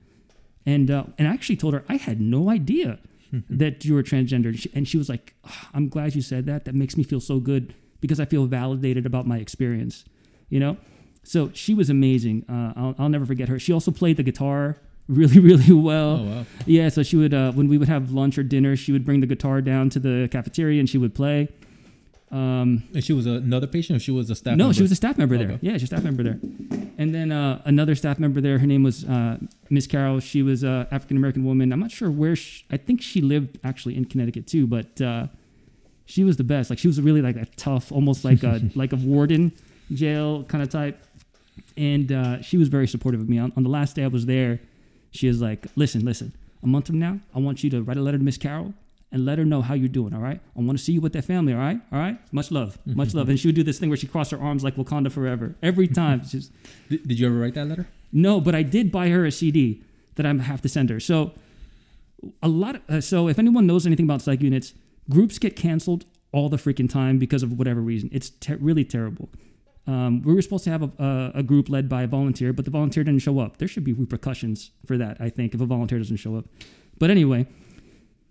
And 0.65 0.89
uh, 0.91 1.05
and 1.17 1.27
I 1.27 1.33
actually 1.33 1.57
told 1.57 1.73
her 1.73 1.83
I 1.89 1.95
had 1.97 2.21
no 2.21 2.49
idea 2.49 2.99
that 3.49 3.83
you 3.85 3.93
were 3.93 4.03
transgender. 4.03 4.57
She- 4.57 4.71
And 4.73 4.87
she 4.87 4.97
was 4.97 5.09
like, 5.09 5.33
"Ah, 5.43 5.69
"I'm 5.73 5.89
glad 5.89 6.15
you 6.15 6.21
said 6.21 6.45
that. 6.45 6.65
That 6.65 6.75
makes 6.75 6.95
me 6.95 7.03
feel 7.03 7.19
so 7.19 7.39
good 7.39 7.73
because 8.01 8.19
I 8.19 8.25
feel 8.25 8.45
validated 8.45 9.05
about 9.05 9.27
my 9.27 9.37
experience." 9.39 10.05
You 10.49 10.59
know, 10.59 10.77
so 11.23 11.49
she 11.53 11.73
was 11.73 11.89
amazing. 11.89 12.45
Uh, 12.47 12.73
I'll, 12.75 12.95
I'll 12.99 13.09
never 13.09 13.25
forget 13.25 13.49
her. 13.49 13.59
She 13.59 13.73
also 13.73 13.91
played 13.91 14.17
the 14.17 14.23
guitar 14.23 14.77
really, 15.09 15.39
really 15.49 15.73
well. 15.73 16.11
Oh 16.21 16.23
wow. 16.23 16.45
Yeah, 16.65 16.87
so 16.89 17.03
she 17.03 17.17
would 17.17 17.33
uh, 17.33 17.51
when 17.51 17.67
we 17.67 17.77
would 17.77 17.89
have 17.89 18.11
lunch 18.11 18.37
or 18.37 18.43
dinner, 18.43 18.75
she 18.77 18.91
would 18.93 19.03
bring 19.03 19.19
the 19.19 19.27
guitar 19.27 19.59
down 19.61 19.89
to 19.89 19.99
the 19.99 20.29
cafeteria 20.31 20.79
and 20.79 20.87
she 20.89 20.97
would 20.97 21.13
play. 21.13 21.49
Um, 22.31 22.83
And 22.93 23.03
she 23.03 23.11
was 23.11 23.25
another 23.25 23.65
patient, 23.65 23.97
or 23.97 23.99
she 23.99 24.11
was 24.11 24.29
a 24.29 24.35
staff. 24.35 24.51
Member. 24.51 24.59
No, 24.59 24.65
member? 24.65 24.75
she 24.75 24.81
was 24.83 24.91
a 24.91 24.95
staff 24.95 25.17
member 25.17 25.35
there. 25.35 25.51
Okay. 25.53 25.59
Yeah, 25.61 25.73
she's 25.73 25.83
a 25.83 25.87
staff 25.87 26.03
member 26.03 26.21
there. 26.21 26.39
And 26.99 27.09
then 27.15 27.31
uh, 27.31 27.59
another 27.65 27.95
staff 27.95 28.19
member 28.19 28.39
there. 28.39 28.59
Her 28.59 28.67
name 28.67 28.83
was 28.83 29.03
uh, 29.03 29.39
Miss 29.71 29.87
Carol. 29.87 30.19
She 30.19 30.43
was 30.43 30.63
a 30.63 30.87
African 30.91 31.17
American 31.17 31.43
woman. 31.43 31.73
I'm 31.73 31.79
not 31.79 31.89
sure 31.91 32.11
where. 32.11 32.35
She, 32.35 32.65
I 32.69 32.77
think 32.77 33.01
she 33.01 33.21
lived 33.21 33.57
actually 33.63 33.97
in 33.97 34.05
Connecticut 34.05 34.45
too, 34.45 34.67
but 34.67 35.01
uh, 35.01 35.25
she 36.05 36.23
was 36.23 36.37
the 36.37 36.43
best. 36.43 36.69
Like 36.69 36.77
she 36.77 36.87
was 36.87 37.01
really 37.01 37.23
like 37.23 37.35
a 37.35 37.45
tough, 37.55 37.91
almost 37.91 38.23
like 38.23 38.43
a 38.43 38.61
like 38.75 38.93
a 38.93 38.97
warden 38.97 39.51
jail 39.91 40.43
kind 40.43 40.61
of 40.61 40.69
type. 40.69 41.03
And 41.77 42.11
uh, 42.11 42.41
she 42.43 42.57
was 42.57 42.67
very 42.67 42.87
supportive 42.87 43.21
of 43.21 43.27
me. 43.29 43.39
On, 43.39 43.51
on 43.57 43.63
the 43.63 43.69
last 43.69 43.95
day 43.95 44.03
I 44.03 44.07
was 44.07 44.27
there, 44.27 44.59
she 45.11 45.27
was 45.27 45.41
like, 45.41 45.67
"Listen, 45.75 46.03
listen. 46.05 46.33
A 46.63 46.67
month 46.67 46.87
from 46.87 46.99
now, 46.99 47.19
I 47.33 47.39
want 47.39 47.63
you 47.63 47.69
to 47.71 47.81
write 47.81 47.97
a 47.97 48.01
letter 48.01 48.17
to 48.17 48.23
Miss 48.23 48.37
Carol." 48.37 48.73
And 49.11 49.25
let 49.25 49.39
her 49.39 49.43
know 49.45 49.63
how 49.63 49.73
you're 49.73 49.87
doing, 49.87 50.13
all 50.13 50.21
right? 50.21 50.39
I 50.55 50.59
want 50.61 50.77
to 50.77 50.83
see 50.83 50.91
you 50.91 51.01
with 51.01 51.13
that 51.13 51.25
family, 51.25 51.51
all 51.51 51.57
right? 51.57 51.79
All 51.91 51.97
right? 51.97 52.19
Much 52.31 52.51
love, 52.51 52.77
much 52.85 53.15
love. 53.15 53.27
And 53.29 53.39
she 53.39 53.47
would 53.47 53.55
do 53.55 53.63
this 53.63 53.79
thing 53.79 53.89
where 53.89 53.97
she 53.97 54.05
crossed 54.05 54.29
her 54.29 54.39
arms 54.39 54.63
like 54.63 54.75
Wakanda 54.75 55.11
forever 55.11 55.55
every 55.63 55.87
time. 55.87 56.21
Just 56.21 56.51
Did, 56.89 57.07
did 57.07 57.19
you 57.19 57.25
ever 57.25 57.35
write 57.39 57.55
that 57.55 57.67
letter? 57.67 57.87
no, 58.11 58.39
but 58.39 58.53
I 58.53 58.61
did 58.61 58.91
buy 58.91 59.09
her 59.09 59.25
a 59.25 59.31
CD 59.31 59.81
that 60.13 60.27
I 60.27 60.33
have 60.35 60.61
to 60.61 60.69
send 60.69 60.91
her. 60.91 60.99
So 60.99 61.31
a 62.43 62.47
lot. 62.47 62.75
Of, 62.75 62.81
uh, 62.87 63.01
so 63.01 63.27
if 63.27 63.39
anyone 63.39 63.65
knows 63.65 63.87
anything 63.87 64.05
about 64.05 64.21
psych 64.21 64.41
units, 64.43 64.73
groups 65.09 65.39
get 65.39 65.55
canceled 65.55 66.05
all 66.31 66.47
the 66.47 66.57
freaking 66.57 66.87
time 66.87 67.17
because 67.17 67.41
of 67.41 67.57
whatever 67.57 67.81
reason. 67.81 68.11
It's 68.13 68.29
ter- 68.29 68.57
really 68.57 68.85
terrible. 68.85 69.29
Um, 69.89 70.21
we 70.21 70.35
were 70.35 70.41
supposed 70.43 70.65
to 70.65 70.69
have 70.69 70.83
a, 70.83 70.91
a, 71.03 71.39
a 71.39 71.43
group 71.43 71.67
led 71.67 71.89
by 71.89 72.03
a 72.03 72.07
volunteer, 72.07 72.53
but 72.53 72.63
the 72.63 72.69
volunteer 72.69 73.03
didn't 73.03 73.23
show 73.23 73.39
up. 73.39 73.57
There 73.57 73.67
should 73.67 73.83
be 73.83 73.93
repercussions 73.93 74.69
for 74.85 74.99
that, 74.99 75.17
I 75.19 75.29
think, 75.29 75.55
if 75.55 75.61
a 75.61 75.65
volunteer 75.65 75.97
doesn't 75.97 76.17
show 76.17 76.35
up. 76.35 76.45
But 76.99 77.09
anyway, 77.09 77.47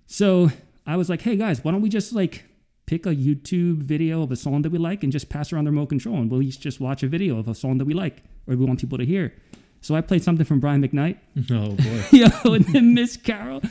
so 0.07 0.51
I 0.87 0.97
was 0.97 1.09
like, 1.09 1.23
hey 1.23 1.35
guys, 1.35 1.65
why 1.65 1.73
don't 1.73 1.81
we 1.81 1.89
just 1.89 2.13
like 2.13 2.45
pick 2.87 3.07
a 3.07 3.15
YouTube 3.15 3.79
video 3.79 4.23
of 4.23 4.31
a 4.31 4.37
song 4.37 4.63
that 4.63 4.71
we 4.71 4.79
like 4.79 5.03
and 5.03 5.11
just 5.11 5.29
pass 5.31 5.53
around 5.53 5.65
the 5.65 5.73
remote 5.73 5.89
control 5.89 6.17
and 6.19 6.31
we'll 6.31 6.43
each 6.43 6.61
just 6.61 6.79
watch 6.79 7.03
a 7.03 7.09
video 7.09 7.39
of 7.39 7.49
a 7.49 7.55
song 7.57 7.79
that 7.79 7.87
we 7.87 7.93
like 7.93 8.23
or 8.47 8.55
we 8.55 8.65
want 8.65 8.81
people 8.81 8.97
to 8.97 9.05
hear. 9.05 9.35
So 9.81 9.97
I 9.97 10.01
played 10.01 10.23
something 10.23 10.47
from 10.47 10.61
Brian 10.61 10.81
McKnight. 10.81 11.19
Oh 11.51 11.73
boy. 11.75 12.05
Yo, 12.17 12.55
and 12.55 12.65
then 12.67 12.95
Miss 12.95 13.17
Carol, 13.17 13.63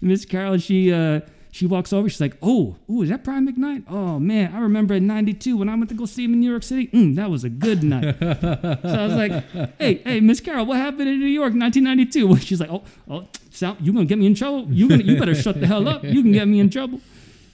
Miss 0.00 0.24
Carol, 0.24 0.58
she 0.58 0.92
uh 0.92 1.20
she 1.56 1.64
walks 1.66 1.90
over, 1.90 2.06
she's 2.08 2.20
like, 2.20 2.36
Oh, 2.42 2.76
ooh, 2.90 3.00
is 3.00 3.08
that 3.08 3.24
Brian 3.24 3.50
McKnight? 3.50 3.84
Oh 3.88 4.18
man, 4.18 4.54
I 4.54 4.60
remember 4.60 4.94
in 4.94 5.06
ninety-two 5.06 5.56
when 5.56 5.70
I 5.70 5.74
went 5.74 5.88
to 5.88 5.94
go 5.94 6.04
see 6.04 6.24
him 6.24 6.34
in 6.34 6.40
New 6.40 6.50
York 6.50 6.62
City. 6.62 6.88
Mm, 6.88 7.16
that 7.16 7.30
was 7.30 7.44
a 7.44 7.48
good 7.48 7.82
night. 7.82 8.16
so 8.20 8.80
I 8.84 9.06
was 9.06 9.14
like, 9.14 9.78
Hey, 9.78 9.94
hey, 10.04 10.20
Miss 10.20 10.40
Carol, 10.40 10.66
what 10.66 10.76
happened 10.76 11.08
in 11.08 11.18
New 11.18 11.26
York, 11.26 11.54
1992? 11.54 12.26
Well, 12.26 12.36
she's 12.48 12.60
like, 12.60 12.70
Oh, 12.70 12.82
oh, 13.08 13.26
Sal, 13.50 13.76
you 13.80 13.92
gonna 13.94 14.04
get 14.04 14.18
me 14.18 14.26
in 14.26 14.34
trouble? 14.34 14.66
You 14.70 14.86
gonna 14.86 15.02
you 15.02 15.18
better 15.18 15.34
shut 15.34 15.58
the 15.58 15.66
hell 15.66 15.88
up. 15.88 16.04
You 16.04 16.22
can 16.22 16.32
get 16.32 16.46
me 16.46 16.60
in 16.60 16.68
trouble. 16.68 17.00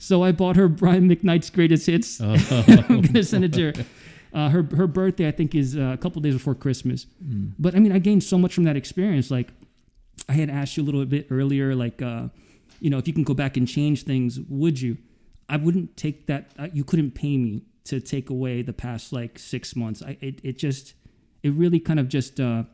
So 0.01 0.25
I 0.25 0.33
bought 0.33 0.57
her 0.57 0.67
Brian 0.67 1.09
McKnight's 1.09 1.49
greatest 1.49 1.87
hits. 1.87 2.21
Oh. 2.21 2.35
I'm 2.89 3.03
gonna 3.03 3.23
send 3.23 3.45
it 3.45 3.53
to 3.53 3.73
her. 3.73 3.85
Uh, 4.35 4.49
her 4.49 4.67
her 4.77 4.89
birthday, 4.89 5.29
I 5.29 5.31
think, 5.31 5.55
is 5.55 5.77
uh, 5.77 5.93
a 5.95 5.97
couple 5.97 6.21
days 6.23 6.35
before 6.35 6.57
Christmas. 6.57 7.07
Mm. 7.25 7.53
But 7.57 7.77
I 7.77 7.79
mean, 7.79 7.93
I 7.93 8.01
gained 8.01 8.25
so 8.25 8.37
much 8.37 8.53
from 8.53 8.65
that 8.65 8.75
experience. 8.75 9.31
Like, 9.31 9.51
I 10.29 10.33
had 10.33 10.51
asked 10.51 10.77
you 10.77 10.83
a 10.83 10.87
little 10.87 11.05
bit 11.05 11.29
earlier, 11.31 11.77
like, 11.77 12.03
uh, 12.03 12.29
you 12.83 12.91
know, 12.91 12.99
if 12.99 13.07
you 13.07 13.15
can 13.15 13.23
go 13.23 13.33
back 13.33 13.57
and 13.57 13.69
change 13.69 14.03
things, 14.03 14.41
would 14.49 14.81
you? 14.81 14.99
I 15.49 15.57
wouldn't 15.57 15.97
take 15.97 16.27
that. 16.27 16.51
Uh, 16.59 16.67
you 16.73 16.83
couldn't 16.83 17.13
pay 17.13 17.37
me 17.37 17.63
to 17.85 18.01
take 18.01 18.29
away 18.29 18.63
the 18.63 18.73
past 18.73 19.13
like 19.13 19.39
six 19.39 19.77
months. 19.77 20.03
I 20.03 20.19
it, 20.21 20.41
it 20.43 20.59
just 20.59 20.95
it 21.45 21.53
really 21.53 21.79
kind 21.79 22.01
of 22.01 22.09
just 22.09 22.41
uh, 22.41 22.65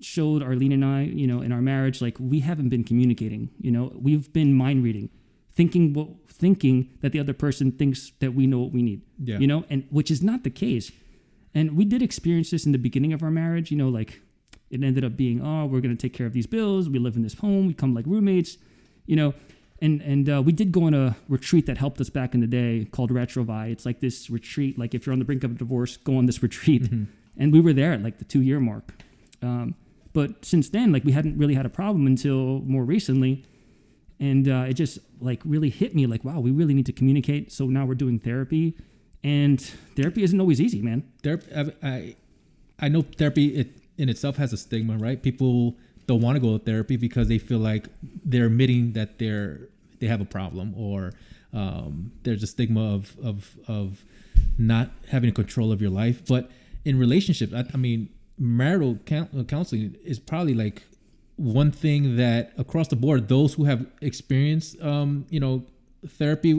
showed 0.00 0.42
Arlene 0.42 0.72
and 0.72 0.84
I, 0.84 1.02
you 1.04 1.26
know, 1.26 1.40
in 1.40 1.50
our 1.50 1.62
marriage, 1.62 2.02
like 2.02 2.18
we 2.20 2.40
haven't 2.40 2.68
been 2.68 2.84
communicating. 2.84 3.48
You 3.58 3.70
know, 3.70 3.92
we've 3.94 4.30
been 4.34 4.52
mind 4.52 4.84
reading, 4.84 5.08
thinking 5.50 5.94
what 5.94 6.08
thinking 6.28 6.90
that 7.00 7.12
the 7.12 7.20
other 7.20 7.32
person 7.32 7.72
thinks 7.72 8.12
that 8.20 8.34
we 8.34 8.46
know 8.46 8.58
what 8.58 8.72
we 8.72 8.82
need. 8.82 9.00
Yeah. 9.18 9.38
You 9.38 9.46
know, 9.46 9.64
and 9.70 9.86
which 9.88 10.10
is 10.10 10.22
not 10.22 10.44
the 10.44 10.50
case. 10.50 10.92
And 11.54 11.74
we 11.74 11.86
did 11.86 12.02
experience 12.02 12.50
this 12.50 12.66
in 12.66 12.72
the 12.72 12.78
beginning 12.78 13.14
of 13.14 13.22
our 13.22 13.30
marriage. 13.30 13.70
You 13.70 13.78
know, 13.78 13.88
like 13.88 14.20
it 14.68 14.84
ended 14.84 15.04
up 15.04 15.16
being, 15.16 15.40
oh, 15.40 15.64
we're 15.64 15.80
gonna 15.80 15.96
take 15.96 16.12
care 16.12 16.26
of 16.26 16.34
these 16.34 16.46
bills. 16.46 16.90
We 16.90 16.98
live 16.98 17.16
in 17.16 17.22
this 17.22 17.38
home. 17.38 17.66
We 17.66 17.72
come 17.72 17.94
like 17.94 18.04
roommates. 18.06 18.58
You 19.06 19.16
know, 19.16 19.34
and 19.80 20.00
and 20.02 20.28
uh, 20.28 20.42
we 20.42 20.52
did 20.52 20.72
go 20.72 20.84
on 20.84 20.94
a 20.94 21.16
retreat 21.28 21.66
that 21.66 21.78
helped 21.78 22.00
us 22.00 22.10
back 22.10 22.34
in 22.34 22.40
the 22.40 22.46
day 22.46 22.86
called 22.90 23.10
Retrouvaille. 23.10 23.72
It's 23.72 23.84
like 23.84 24.00
this 24.00 24.30
retreat. 24.30 24.78
Like 24.78 24.94
if 24.94 25.06
you're 25.06 25.12
on 25.12 25.18
the 25.18 25.24
brink 25.24 25.44
of 25.44 25.50
a 25.50 25.54
divorce, 25.54 25.96
go 25.96 26.16
on 26.16 26.26
this 26.26 26.42
retreat. 26.42 26.90
And 27.36 27.52
we 27.52 27.60
were 27.60 27.72
there 27.72 27.92
at 27.92 28.02
like 28.02 28.18
the 28.18 28.24
two 28.24 28.42
year 28.42 28.60
mark. 28.60 28.92
Um, 29.40 29.74
but 30.12 30.44
since 30.44 30.68
then, 30.68 30.92
like 30.92 31.04
we 31.04 31.12
hadn't 31.12 31.38
really 31.38 31.54
had 31.54 31.64
a 31.64 31.70
problem 31.70 32.06
until 32.06 32.60
more 32.60 32.84
recently, 32.84 33.44
and 34.20 34.48
uh, 34.48 34.66
it 34.68 34.74
just 34.74 34.98
like 35.20 35.40
really 35.44 35.70
hit 35.70 35.94
me 35.94 36.06
like, 36.06 36.24
wow, 36.24 36.40
we 36.40 36.50
really 36.50 36.74
need 36.74 36.86
to 36.86 36.92
communicate. 36.92 37.50
So 37.50 37.66
now 37.66 37.86
we're 37.86 37.94
doing 37.94 38.18
therapy, 38.18 38.76
and 39.24 39.60
therapy 39.96 40.22
isn't 40.22 40.38
always 40.38 40.60
easy, 40.60 40.82
man. 40.82 41.04
Therapy, 41.22 41.46
I, 41.54 41.72
I, 41.82 42.16
I 42.78 42.88
know 42.88 43.02
therapy 43.02 43.56
it, 43.56 43.78
in 43.96 44.08
itself 44.08 44.36
has 44.36 44.52
a 44.52 44.56
stigma, 44.56 44.98
right? 44.98 45.22
People 45.22 45.76
don't 46.12 46.20
want 46.20 46.36
to 46.36 46.40
go 46.40 46.58
to 46.58 46.64
therapy 46.64 46.96
because 46.96 47.28
they 47.28 47.38
feel 47.38 47.58
like 47.58 47.88
they're 48.24 48.46
admitting 48.46 48.92
that 48.92 49.18
they're 49.18 49.68
they 50.00 50.08
have 50.08 50.20
a 50.20 50.30
problem, 50.38 50.74
or 50.76 51.12
um, 51.52 52.12
there's 52.24 52.42
a 52.42 52.46
stigma 52.46 52.94
of 52.94 53.16
of 53.22 53.56
of 53.66 54.04
not 54.58 54.90
having 55.08 55.32
control 55.32 55.72
of 55.72 55.80
your 55.80 55.90
life. 55.90 56.18
But 56.26 56.50
in 56.84 56.98
relationships, 56.98 57.52
I, 57.54 57.64
I 57.72 57.76
mean, 57.76 58.10
marital 58.38 58.98
uh, 59.10 59.44
counseling 59.44 59.96
is 60.04 60.18
probably 60.18 60.54
like 60.54 60.82
one 61.36 61.70
thing 61.72 62.16
that 62.16 62.52
across 62.58 62.88
the 62.88 62.96
board, 62.96 63.28
those 63.28 63.54
who 63.54 63.64
have 63.64 63.86
experienced, 64.00 64.80
um, 64.82 65.26
you 65.30 65.40
know, 65.40 65.64
therapy 66.06 66.50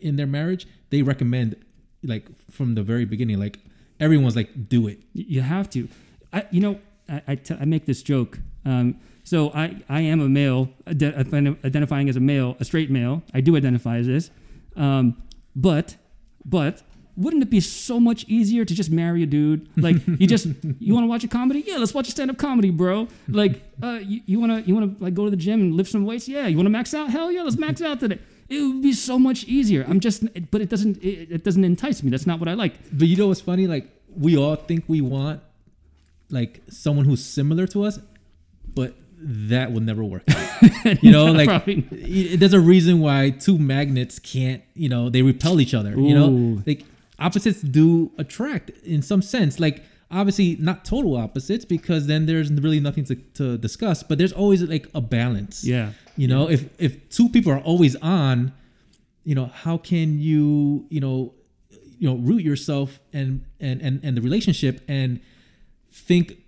in 0.00 0.16
their 0.16 0.26
marriage, 0.26 0.66
they 0.90 1.02
recommend 1.02 1.56
like 2.02 2.26
from 2.50 2.74
the 2.74 2.82
very 2.82 3.04
beginning, 3.04 3.38
like 3.38 3.58
everyone's 4.00 4.36
like, 4.36 4.68
do 4.68 4.88
it. 4.88 5.00
You 5.12 5.42
have 5.42 5.68
to. 5.70 5.88
I, 6.32 6.46
you 6.50 6.60
know, 6.60 6.80
I, 7.08 7.22
I, 7.28 7.34
t- 7.34 7.56
I 7.60 7.64
make 7.64 7.84
this 7.86 8.02
joke. 8.02 8.38
Um, 8.64 8.96
so 9.24 9.50
I, 9.50 9.82
I 9.88 10.00
am 10.02 10.20
a 10.20 10.28
male, 10.28 10.68
identifying 10.86 12.08
as 12.08 12.16
a 12.16 12.20
male, 12.20 12.56
a 12.60 12.64
straight 12.64 12.90
male. 12.90 13.22
I 13.32 13.40
do 13.40 13.56
identify 13.56 13.98
as 13.98 14.06
this. 14.06 14.30
Um, 14.76 15.22
but, 15.54 15.96
but 16.44 16.82
wouldn't 17.16 17.42
it 17.42 17.50
be 17.50 17.60
so 17.60 18.00
much 18.00 18.24
easier 18.24 18.64
to 18.64 18.74
just 18.74 18.90
marry 18.90 19.22
a 19.22 19.26
dude? 19.26 19.68
Like 19.76 19.96
you 20.06 20.26
just, 20.26 20.46
you 20.78 20.94
want 20.94 21.04
to 21.04 21.08
watch 21.08 21.24
a 21.24 21.28
comedy? 21.28 21.62
Yeah, 21.66 21.76
let's 21.76 21.94
watch 21.94 22.08
a 22.08 22.10
stand-up 22.10 22.38
comedy, 22.38 22.70
bro. 22.70 23.08
Like, 23.28 23.62
uh, 23.82 24.00
you, 24.02 24.40
want 24.40 24.52
to, 24.52 24.68
you 24.68 24.74
want 24.74 24.98
to 24.98 25.04
like 25.04 25.14
go 25.14 25.24
to 25.24 25.30
the 25.30 25.36
gym 25.36 25.60
and 25.60 25.74
lift 25.74 25.90
some 25.90 26.04
weights? 26.04 26.28
Yeah. 26.28 26.46
You 26.46 26.56
want 26.56 26.66
to 26.66 26.70
max 26.70 26.92
out? 26.92 27.10
Hell 27.10 27.30
yeah, 27.30 27.42
let's 27.42 27.58
max 27.58 27.80
out 27.80 28.00
today. 28.00 28.18
It 28.48 28.60
would 28.60 28.82
be 28.82 28.92
so 28.92 29.18
much 29.18 29.44
easier. 29.44 29.84
I'm 29.88 30.00
just, 30.00 30.24
but 30.50 30.60
it 30.60 30.68
doesn't, 30.68 30.98
it, 31.02 31.30
it 31.30 31.44
doesn't 31.44 31.64
entice 31.64 32.02
me. 32.02 32.10
That's 32.10 32.26
not 32.26 32.40
what 32.40 32.48
I 32.48 32.54
like. 32.54 32.74
But 32.92 33.08
you 33.08 33.16
know 33.16 33.28
what's 33.28 33.40
funny? 33.40 33.66
Like 33.66 33.88
we 34.14 34.36
all 34.36 34.56
think 34.56 34.84
we 34.88 35.00
want 35.00 35.40
like 36.30 36.62
someone 36.68 37.04
who's 37.04 37.24
similar 37.24 37.66
to 37.68 37.84
us, 37.84 37.98
but 38.74 38.94
that 39.18 39.72
will 39.72 39.80
never 39.80 40.04
work. 40.04 40.24
You 41.00 41.10
know, 41.10 41.26
like 41.32 41.64
it, 41.66 42.38
there's 42.38 42.54
a 42.54 42.60
reason 42.60 43.00
why 43.00 43.30
two 43.30 43.58
magnets 43.58 44.18
can't, 44.18 44.62
you 44.74 44.88
know, 44.88 45.10
they 45.10 45.22
repel 45.22 45.60
each 45.60 45.74
other. 45.74 45.90
You 45.98 46.14
know, 46.14 46.62
like 46.66 46.84
opposites 47.18 47.62
do 47.62 48.12
attract 48.18 48.70
in 48.84 49.02
some 49.02 49.22
sense. 49.22 49.58
Like 49.58 49.82
obviously 50.12 50.56
not 50.60 50.84
total 50.84 51.16
opposites 51.16 51.64
because 51.64 52.06
then 52.06 52.26
there's 52.26 52.52
really 52.52 52.78
nothing 52.78 53.04
to, 53.04 53.16
to 53.34 53.58
discuss. 53.58 54.02
But 54.02 54.18
there's 54.18 54.32
always 54.32 54.62
like 54.62 54.86
a 54.94 55.00
balance. 55.00 55.64
Yeah. 55.64 55.92
You 56.16 56.28
know, 56.28 56.48
if 56.48 56.68
if 56.80 57.08
two 57.08 57.28
people 57.28 57.52
are 57.52 57.60
always 57.60 57.96
on, 57.96 58.52
you 59.24 59.34
know, 59.34 59.46
how 59.46 59.78
can 59.78 60.20
you, 60.20 60.86
you 60.90 61.00
know, 61.00 61.34
you 61.98 62.08
know, 62.08 62.16
root 62.16 62.42
yourself 62.42 63.00
and 63.12 63.44
and 63.58 63.80
and 63.80 64.00
and 64.04 64.16
the 64.16 64.20
relationship 64.20 64.80
and 64.86 65.20
think 65.90 66.41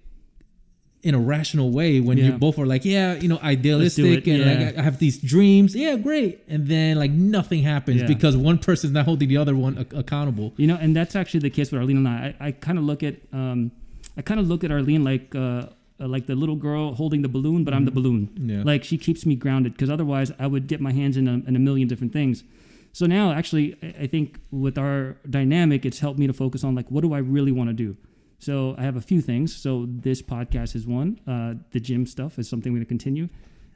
in 1.05 1.15
a 1.15 1.19
rational 1.19 1.71
way 1.71 2.01
when 2.01 2.17
you 2.17 2.33
both 2.33 2.59
are 2.59 2.65
like, 2.67 2.85
yeah, 2.85 3.15
you 3.15 3.29
know, 3.29 3.39
idealistic 3.43 4.27
and 4.27 4.39
yeah. 4.39 4.67
like 4.67 4.79
I 4.79 4.83
have 4.83 4.99
these 4.99 5.19
dreams, 5.19 5.77
yeah, 5.77 5.97
great, 5.97 6.43
and 6.49 6.67
then 6.67 6.99
like 6.99 7.11
nothing 7.11 7.63
happens 7.63 8.01
Yeah. 8.01 8.07
because 8.09 8.37
one 8.37 8.59
person's 8.59 8.95
not 8.95 9.05
holding 9.05 9.29
the 9.29 9.37
other 9.37 9.55
one 9.55 9.79
ac- 9.79 9.95
accountable. 9.95 10.55
You 10.57 10.67
know, 10.67 10.79
and 10.81 10.97
that's 10.97 11.15
actually 11.15 11.41
the 11.41 11.51
case 11.51 11.71
with 11.71 11.81
Arlene 11.81 11.99
and 11.99 12.09
I. 12.09 12.35
I, 12.41 12.47
I 12.47 12.53
kind 12.53 12.79
of 12.79 12.85
look 12.85 13.03
at 13.03 13.17
um, 13.33 13.71
I 14.17 14.23
kind 14.23 14.41
of 14.41 14.49
look 14.49 14.65
at 14.65 14.71
Arlene 14.73 15.05
like 15.05 15.35
uh, 15.35 15.67
uh, 16.01 16.09
like 16.09 16.27
the 16.27 16.35
little 16.35 16.57
girl 16.57 16.95
holding 16.95 17.21
the 17.21 17.29
balloon, 17.29 17.65
but 17.65 17.75
I'm 17.75 17.85
the 17.85 17.91
balloon. 17.91 18.31
Yeah. 18.37 18.63
Like 18.65 18.83
she 18.83 18.97
keeps 18.97 19.27
me 19.27 19.35
grounded 19.37 19.75
because 19.75 19.91
otherwise 19.91 20.33
I 20.39 20.47
would 20.47 20.67
get 20.69 20.81
my 20.81 20.93
hands 20.93 21.17
in 21.19 21.29
a, 21.29 21.35
in 21.47 21.55
a 21.55 21.59
million 21.59 21.87
different 21.87 22.13
things. 22.15 22.45
So 22.93 23.07
now, 23.07 23.33
actually, 23.33 23.77
I 24.01 24.07
think 24.07 24.39
with 24.51 24.79
our 24.79 25.17
dynamic, 25.29 25.85
it's 25.85 25.99
helped 25.99 26.19
me 26.19 26.27
to 26.29 26.33
focus 26.33 26.65
on 26.65 26.75
like 26.75 26.89
what 26.91 27.03
do 27.03 27.13
I 27.13 27.19
really 27.19 27.53
want 27.53 27.69
to 27.71 27.75
do. 27.75 27.97
So 28.45 28.75
I 28.77 28.83
have 28.83 28.97
a 28.97 29.01
few 29.01 29.23
things. 29.23 29.57
So 29.57 29.87
this 29.89 30.21
podcast 30.21 30.77
is 30.77 30.87
one. 30.87 31.19
Uh, 31.27 31.55
the 31.71 31.81
gym 31.81 32.07
stuff 32.07 32.39
is 32.39 32.47
something 32.49 32.73
we're 32.73 32.79
going 32.81 32.87
to 32.87 32.89
continue, 32.89 33.29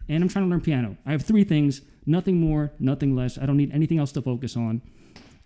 and 0.09 0.23
I'm 0.23 0.29
trying 0.29 0.45
to 0.45 0.51
learn 0.51 0.61
piano. 0.61 0.97
I 1.07 1.13
have 1.13 1.23
three 1.23 1.45
things: 1.45 1.81
nothing 2.05 2.39
more, 2.39 2.73
nothing 2.79 3.17
less. 3.17 3.39
I 3.39 3.47
don't 3.47 3.57
need 3.57 3.73
anything 3.73 3.99
else 3.99 4.13
to 4.13 4.23
focus 4.23 4.57
on, 4.57 4.83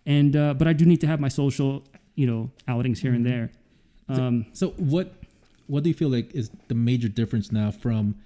and 0.07 0.35
uh, 0.35 0.55
but 0.55 0.67
I 0.67 0.73
do 0.73 0.85
need 0.85 1.01
to 1.03 1.07
have 1.07 1.21
my 1.21 1.29
social, 1.29 1.85
you 2.17 2.27
know, 2.27 2.51
outings 2.67 3.01
here 3.01 3.15
and 3.15 3.25
there. 3.25 3.53
Um, 4.09 4.47
So 4.53 4.71
what 4.71 5.15
what 5.69 5.85
do 5.85 5.89
you 5.89 5.95
feel 5.95 6.11
like 6.11 6.35
is 6.35 6.51
the 6.67 6.75
major 6.75 7.09
difference 7.09 7.53
now 7.53 7.71
from 7.71 8.17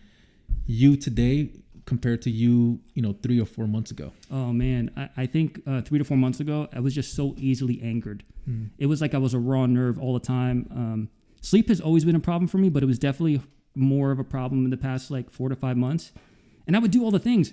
you 0.67 0.97
today 0.97 1.51
compared 1.87 2.21
to 2.23 2.31
you, 2.31 2.81
you 2.95 3.01
know, 3.01 3.15
three 3.23 3.41
or 3.41 3.47
four 3.47 3.67
months 3.67 3.91
ago? 3.91 4.13
Oh 4.31 4.53
man, 4.53 4.91
I, 4.97 5.23
I 5.23 5.27
think 5.27 5.63
uh, 5.67 5.81
three 5.81 5.99
to 5.99 6.05
four 6.05 6.17
months 6.17 6.41
ago, 6.41 6.69
I 6.73 6.81
was 6.81 6.95
just 6.95 7.15
so 7.15 7.35
easily 7.39 7.81
angered. 7.83 8.25
It 8.79 8.87
was 8.87 9.01
like 9.01 9.13
I 9.13 9.19
was 9.19 9.35
a 9.35 9.41
raw 9.41 9.67
nerve 9.67 9.99
all 9.99 10.15
the 10.15 10.21
time. 10.21 10.69
Um, 10.71 11.09
sleep 11.41 11.69
has 11.69 11.81
always 11.81 12.05
been 12.05 12.15
a 12.15 12.21
problem 12.21 12.47
for 12.47 12.59
me, 12.59 12.69
but 12.69 12.83
it 12.83 12.87
was 12.87 12.99
definitely 12.99 13.41
more 13.75 14.13
of 14.13 14.19
a 14.21 14.25
problem 14.25 14.65
in 14.65 14.71
the 14.71 14.77
past 14.77 15.11
like 15.11 15.31
four 15.31 15.49
to 15.49 15.57
five 15.57 15.77
months. 15.77 16.13
And 16.67 16.77
I 16.77 16.79
would 16.79 16.93
do 16.93 17.03
all 17.05 17.11
the 17.11 17.19
things, 17.19 17.53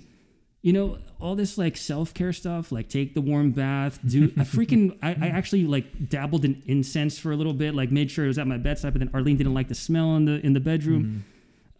you 0.62 0.72
know, 0.72 0.98
all 1.20 1.34
this 1.34 1.58
like 1.58 1.76
self 1.76 2.14
care 2.14 2.32
stuff, 2.32 2.70
like 2.70 2.88
take 2.88 3.14
the 3.14 3.20
warm 3.20 3.50
bath, 3.50 3.98
do 4.06 4.32
I 4.36 4.40
freaking, 4.56 4.96
I, 5.02 5.16
I 5.20 5.28
actually 5.28 5.64
like 5.64 6.08
dabbled 6.08 6.44
in 6.44 6.62
incense 6.66 7.18
for 7.18 7.32
a 7.32 7.36
little 7.36 7.54
bit, 7.54 7.74
like 7.74 7.90
made 7.90 8.10
sure 8.10 8.24
it 8.24 8.28
was 8.28 8.38
at 8.38 8.46
my 8.46 8.56
bedside, 8.58 8.92
but 8.92 9.00
then 9.00 9.10
Arlene 9.12 9.36
didn't 9.36 9.54
like 9.54 9.68
the 9.68 9.74
smell 9.74 10.14
in 10.16 10.24
the 10.26 10.44
in 10.46 10.52
the 10.52 10.60
bedroom. 10.60 11.24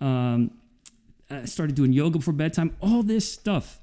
Um, 0.00 0.50
I 1.31 1.45
started 1.47 1.75
doing 1.77 1.93
yoga 1.93 2.18
before 2.18 2.35
bedtime, 2.35 2.77
all 2.81 3.03
this 3.03 3.31
stuff. 3.31 3.81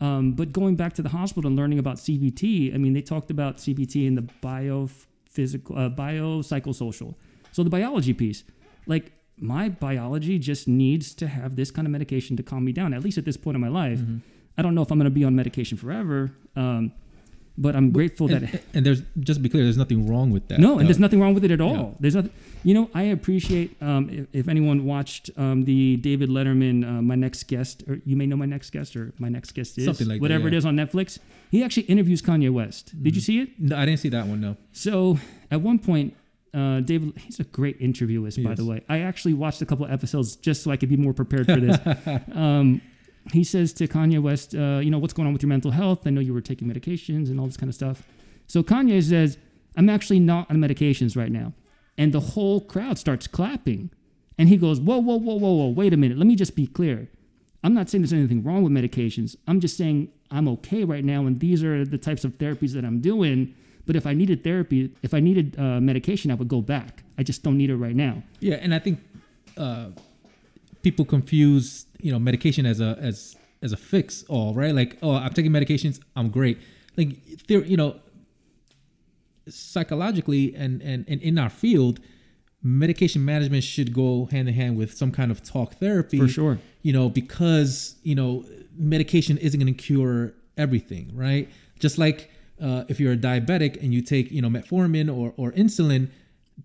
Um, 0.00 0.32
but 0.32 0.52
going 0.52 0.76
back 0.76 0.92
to 0.94 1.02
the 1.02 1.08
hospital 1.10 1.48
and 1.48 1.56
learning 1.56 1.78
about 1.78 1.96
CBT, 1.96 2.74
I 2.74 2.78
mean, 2.78 2.92
they 2.92 3.02
talked 3.02 3.30
about 3.30 3.58
CBT 3.58 4.06
in 4.06 4.14
the 4.16 4.22
biophysical, 4.22 5.86
uh, 5.86 5.90
biopsychosocial. 5.90 7.14
So 7.52 7.62
the 7.62 7.70
biology 7.70 8.12
piece, 8.12 8.44
like 8.86 9.12
my 9.38 9.68
biology 9.68 10.38
just 10.38 10.68
needs 10.68 11.14
to 11.14 11.26
have 11.26 11.56
this 11.56 11.70
kind 11.70 11.86
of 11.86 11.92
medication 11.92 12.36
to 12.36 12.42
calm 12.42 12.64
me 12.64 12.72
down, 12.72 12.92
at 12.92 13.02
least 13.02 13.18
at 13.18 13.24
this 13.24 13.36
point 13.36 13.54
in 13.54 13.60
my 13.60 13.68
life. 13.68 14.00
I 14.56 14.62
don't 14.62 14.74
know 14.74 14.82
if 14.82 14.90
I'm 14.90 14.98
going 14.98 15.06
to 15.06 15.10
be 15.10 15.24
on 15.24 15.34
medication 15.34 15.76
forever. 15.78 16.32
Um, 16.54 16.92
but 17.56 17.76
I'm 17.76 17.90
grateful 17.92 18.30
and, 18.32 18.48
that 18.48 18.62
and 18.74 18.84
there's 18.84 19.02
just 19.20 19.38
to 19.38 19.42
be 19.42 19.48
clear, 19.48 19.62
there's 19.64 19.76
nothing 19.76 20.06
wrong 20.08 20.30
with 20.32 20.48
that. 20.48 20.58
no, 20.58 20.72
and 20.72 20.82
Uh, 20.82 20.84
there's 20.84 20.98
nothing 20.98 21.20
wrong 21.20 21.34
with 21.34 21.44
it 21.44 21.50
at 21.50 21.60
all. 21.60 21.76
yeah. 21.76 21.90
There's 22.00 22.14
nothing. 22.16 22.32
You 22.64 22.74
know, 22.74 22.90
I 22.94 23.02
appreciate 23.04 23.76
um, 23.82 24.08
if, 24.10 24.26
if 24.32 24.48
anyone 24.48 24.84
watched 24.86 25.30
um, 25.36 25.64
the 25.64 25.96
David 25.98 26.30
Letterman, 26.30 26.82
uh, 26.84 27.02
my 27.02 27.14
next 27.14 27.44
guest, 27.44 27.84
or 27.88 28.00
you 28.04 28.16
may 28.16 28.26
know 28.26 28.36
my 28.36 28.46
next 28.46 28.70
guest, 28.70 28.96
or 28.96 29.12
my 29.18 29.28
next 29.28 29.52
guest 29.52 29.78
is 29.78 29.84
Something 29.84 30.08
like 30.08 30.16
that, 30.16 30.22
whatever 30.22 30.48
it 30.48 30.52
yeah. 30.52 30.58
is 30.58 30.66
on 30.66 30.74
Netflix. 30.76 31.18
He 31.50 31.62
actually 31.62 31.84
interviews 31.84 32.20
Kanye 32.22 32.50
West. 32.50 33.00
Did 33.02 33.14
you 33.16 33.22
Mm. 33.22 33.24
see 33.24 33.40
it? 33.40 33.48
No, 33.60 33.76
I 33.76 33.84
didn't 33.86 34.00
see 34.00 34.08
that 34.08 34.26
one. 34.26 34.40
No. 34.40 34.56
So 34.72 35.18
at 35.50 35.60
one 35.60 35.78
point, 35.78 36.14
uh, 36.54 36.80
David, 36.80 37.12
he's 37.18 37.38
a 37.38 37.44
great 37.44 37.78
interviewist, 37.80 38.42
by 38.42 38.50
Yes. 38.50 38.58
the 38.58 38.64
way. 38.64 38.80
I 38.88 39.00
actually 39.00 39.34
watched 39.34 39.60
a 39.62 39.66
couple 39.66 39.86
episodes 39.86 40.34
just 40.36 40.62
so 40.62 40.70
I 40.70 40.76
could 40.76 40.88
be 40.88 40.96
more 40.96 41.12
prepared 41.12 41.46
for 41.46 41.60
this. 41.60 41.78
um, 42.32 42.80
he 43.32 43.44
says 43.44 43.72
to 43.74 43.88
Kanye 43.88 44.20
West, 44.20 44.54
uh, 44.54 44.80
you 44.82 44.90
know, 44.90 44.98
what's 44.98 45.12
going 45.12 45.26
on 45.26 45.32
with 45.32 45.42
your 45.42 45.48
mental 45.48 45.70
health? 45.70 46.06
I 46.06 46.10
know 46.10 46.20
you 46.20 46.34
were 46.34 46.40
taking 46.40 46.68
medications 46.68 47.28
and 47.28 47.40
all 47.40 47.46
this 47.46 47.56
kind 47.56 47.68
of 47.68 47.74
stuff. 47.74 48.02
So 48.46 48.62
Kanye 48.62 49.02
says, 49.02 49.38
I'm 49.76 49.88
actually 49.88 50.20
not 50.20 50.50
on 50.50 50.58
medications 50.58 51.16
right 51.16 51.32
now. 51.32 51.52
And 51.96 52.12
the 52.12 52.20
whole 52.20 52.60
crowd 52.60 52.98
starts 52.98 53.26
clapping. 53.26 53.90
And 54.36 54.48
he 54.48 54.56
goes, 54.56 54.80
whoa, 54.80 54.98
whoa, 54.98 55.16
whoa, 55.16 55.36
whoa, 55.36 55.52
whoa, 55.52 55.68
wait 55.68 55.92
a 55.92 55.96
minute. 55.96 56.18
Let 56.18 56.26
me 56.26 56.34
just 56.34 56.56
be 56.56 56.66
clear. 56.66 57.08
I'm 57.62 57.72
not 57.72 57.88
saying 57.88 58.02
there's 58.02 58.12
anything 58.12 58.42
wrong 58.42 58.62
with 58.62 58.72
medications. 58.72 59.36
I'm 59.46 59.60
just 59.60 59.76
saying 59.76 60.08
I'm 60.30 60.48
okay 60.48 60.84
right 60.84 61.04
now, 61.04 61.26
and 61.26 61.40
these 61.40 61.64
are 61.64 61.84
the 61.84 61.96
types 61.96 62.24
of 62.24 62.32
therapies 62.32 62.72
that 62.72 62.84
I'm 62.84 63.00
doing. 63.00 63.54
But 63.86 63.96
if 63.96 64.06
I 64.06 64.12
needed 64.12 64.44
therapy, 64.44 64.90
if 65.02 65.14
I 65.14 65.20
needed 65.20 65.58
uh, 65.58 65.80
medication, 65.80 66.30
I 66.30 66.34
would 66.34 66.48
go 66.48 66.60
back. 66.60 67.04
I 67.16 67.22
just 67.22 67.42
don't 67.42 67.56
need 67.56 67.70
it 67.70 67.76
right 67.76 67.94
now. 67.94 68.22
Yeah, 68.40 68.56
and 68.56 68.74
I 68.74 68.80
think 68.80 69.00
uh, 69.56 69.88
people 70.84 71.04
confuse 71.04 71.86
you 72.00 72.12
know 72.12 72.18
medication 72.20 72.64
as 72.66 72.80
a 72.80 72.96
as 73.00 73.36
as 73.62 73.72
a 73.72 73.76
fix 73.76 74.24
all 74.28 74.54
right. 74.54 74.74
Like, 74.74 74.98
oh, 75.02 75.14
I'm 75.14 75.32
taking 75.32 75.50
medications, 75.50 75.98
I'm 76.14 76.28
great. 76.28 76.58
Like, 76.98 77.16
there, 77.48 77.64
you 77.64 77.78
know, 77.78 77.96
psychologically 79.48 80.54
and 80.54 80.82
and 80.82 81.04
and 81.08 81.20
in 81.22 81.38
our 81.38 81.50
field, 81.50 82.00
medication 82.62 83.24
management 83.24 83.64
should 83.64 83.92
go 83.92 84.26
hand 84.26 84.48
in 84.48 84.54
hand 84.54 84.76
with 84.76 84.94
some 84.94 85.10
kind 85.10 85.30
of 85.30 85.42
talk 85.42 85.74
therapy 85.74 86.18
For 86.18 86.28
sure. 86.28 86.58
you 86.82 86.92
know, 86.92 87.08
because 87.08 87.96
you 88.02 88.14
know 88.14 88.44
medication 88.76 89.38
isn't 89.38 89.58
going 89.60 89.74
to 89.74 89.82
cure 89.82 90.34
everything, 90.56 91.10
right? 91.14 91.48
Just 91.78 91.98
like 91.98 92.30
uh, 92.62 92.84
if 92.88 93.00
you're 93.00 93.12
a 93.12 93.16
diabetic 93.16 93.82
and 93.82 93.92
you 93.92 94.02
take 94.02 94.30
you 94.30 94.42
know 94.42 94.48
metformin 94.48 95.14
or 95.14 95.32
or 95.36 95.52
insulin, 95.52 96.10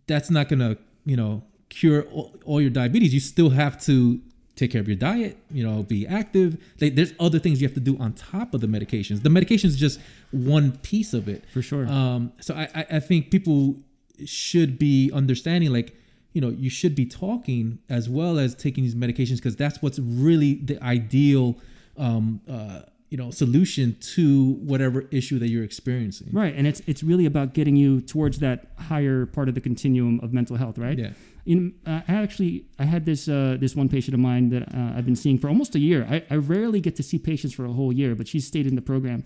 that's 0.07 0.29
not 0.29 0.47
going 0.49 0.59
to 0.59 0.77
you 1.05 1.17
know 1.17 1.43
cure 1.69 2.03
all, 2.03 2.35
all 2.45 2.61
your 2.61 2.69
diabetes. 2.69 3.13
You 3.13 3.19
still 3.19 3.51
have 3.51 3.79
to 3.85 4.19
take 4.55 4.71
care 4.71 4.81
of 4.81 4.87
your 4.87 4.97
diet, 4.97 5.37
you 5.49 5.63
know, 5.63 5.83
be 5.83 6.05
active. 6.05 6.57
Like, 6.81 6.95
there's 6.95 7.13
other 7.19 7.39
things 7.39 7.61
you 7.61 7.67
have 7.67 7.75
to 7.75 7.79
do 7.79 7.97
on 7.97 8.13
top 8.13 8.53
of 8.53 8.59
the 8.59 8.67
medications. 8.67 9.23
The 9.23 9.29
medication 9.29 9.69
is 9.69 9.77
just 9.77 9.99
one 10.31 10.77
piece 10.79 11.13
of 11.13 11.29
it. 11.29 11.45
For 11.53 11.61
sure. 11.61 11.87
Um, 11.87 12.33
so 12.41 12.53
I, 12.53 12.67
I, 12.75 12.85
I 12.91 12.99
think 12.99 13.31
people 13.31 13.77
should 14.25 14.77
be 14.77 15.11
understanding, 15.13 15.71
like, 15.71 15.95
you 16.33 16.41
know, 16.41 16.49
you 16.49 16.69
should 16.69 16.93
be 16.93 17.05
talking 17.05 17.79
as 17.89 18.09
well 18.09 18.37
as 18.37 18.53
taking 18.53 18.83
these 18.83 18.95
medications 18.95 19.37
because 19.37 19.55
that's 19.55 19.81
what's 19.81 19.97
really 19.97 20.55
the 20.55 20.81
ideal, 20.83 21.57
um, 21.97 22.41
uh, 22.49 22.81
you 23.09 23.17
know, 23.17 23.31
solution 23.31 23.97
to 23.99 24.53
whatever 24.55 25.07
issue 25.09 25.39
that 25.39 25.49
you're 25.49 25.63
experiencing. 25.63 26.29
Right, 26.31 26.53
and 26.55 26.67
it's 26.67 26.81
it's 26.85 27.01
really 27.01 27.25
about 27.25 27.53
getting 27.53 27.75
you 27.75 28.01
towards 28.01 28.37
that 28.39 28.67
higher 28.77 29.25
part 29.25 29.49
of 29.49 29.55
the 29.55 29.61
continuum 29.61 30.19
of 30.21 30.31
mental 30.31 30.57
health, 30.57 30.77
right? 30.77 30.99
Yeah. 30.99 31.11
Know, 31.55 31.71
uh, 31.87 32.01
I 32.07 32.13
actually 32.13 32.65
I 32.77 32.83
had 32.85 33.05
this 33.05 33.27
uh, 33.27 33.57
this 33.59 33.75
one 33.75 33.89
patient 33.89 34.13
of 34.13 34.19
mine 34.19 34.49
that 34.49 34.63
uh, 34.63 34.93
I've 34.95 35.05
been 35.05 35.15
seeing 35.15 35.37
for 35.39 35.47
almost 35.47 35.75
a 35.75 35.79
year. 35.79 36.07
I, 36.09 36.23
I 36.29 36.35
rarely 36.35 36.79
get 36.79 36.95
to 36.97 37.03
see 37.03 37.17
patients 37.17 37.53
for 37.53 37.65
a 37.65 37.71
whole 37.71 37.91
year, 37.91 38.15
but 38.15 38.27
she's 38.27 38.45
stayed 38.45 38.67
in 38.67 38.75
the 38.75 38.81
program. 38.81 39.23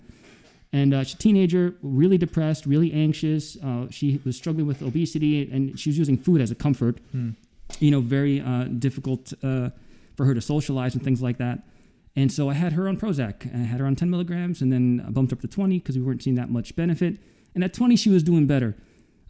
And 0.72 0.92
uh, 0.92 1.04
she's 1.04 1.14
a 1.14 1.18
teenager, 1.18 1.76
really 1.82 2.18
depressed, 2.18 2.66
really 2.66 2.92
anxious. 2.92 3.56
Uh, 3.62 3.86
she 3.90 4.20
was 4.24 4.36
struggling 4.36 4.66
with 4.66 4.82
obesity, 4.82 5.48
and 5.50 5.78
she 5.78 5.90
was 5.90 5.98
using 5.98 6.16
food 6.16 6.40
as 6.40 6.50
a 6.50 6.54
comfort. 6.54 6.98
Hmm. 7.12 7.30
You 7.78 7.90
know, 7.90 8.00
very 8.00 8.40
uh, 8.40 8.64
difficult 8.64 9.32
uh, 9.42 9.70
for 10.16 10.24
her 10.24 10.34
to 10.34 10.40
socialize 10.40 10.94
and 10.94 11.04
things 11.04 11.22
like 11.22 11.38
that. 11.38 11.60
And 12.16 12.32
so 12.32 12.48
I 12.48 12.54
had 12.54 12.72
her 12.72 12.88
on 12.88 12.96
Prozac. 12.96 13.54
I 13.54 13.58
had 13.58 13.80
her 13.80 13.86
on 13.86 13.96
10 13.96 14.10
milligrams, 14.10 14.62
and 14.62 14.72
then 14.72 15.04
I 15.06 15.10
bumped 15.10 15.32
up 15.32 15.40
to 15.40 15.48
20 15.48 15.78
because 15.78 15.96
we 15.96 16.02
weren't 16.02 16.22
seeing 16.22 16.36
that 16.36 16.50
much 16.50 16.74
benefit. 16.76 17.18
And 17.54 17.62
at 17.62 17.72
20, 17.72 17.96
she 17.96 18.10
was 18.10 18.22
doing 18.22 18.46
better. 18.46 18.76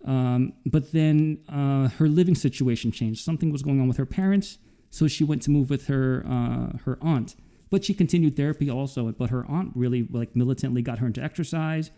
Um, 0.04 0.52
but 0.66 0.92
then 0.92 1.38
uh, 1.48 1.88
her 1.98 2.08
living 2.08 2.34
situation 2.34 2.92
changed. 2.92 3.24
Something 3.24 3.50
was 3.50 3.62
going 3.62 3.80
on 3.80 3.88
with 3.88 3.96
her 3.96 4.06
parents, 4.06 4.58
so 4.90 5.06
she 5.08 5.24
went 5.24 5.42
to 5.42 5.50
move 5.50 5.70
with 5.70 5.86
her 5.86 6.24
uh, 6.28 6.78
her 6.84 6.98
aunt. 7.00 7.34
But 7.70 7.84
she 7.84 7.94
continued 7.94 8.36
therapy 8.36 8.70
also. 8.70 9.10
But 9.12 9.30
her 9.30 9.44
aunt 9.46 9.72
really 9.74 10.06
like 10.10 10.36
militantly 10.36 10.82
got 10.82 10.98
her 10.98 11.06
into 11.06 11.22
exercise, 11.22 11.90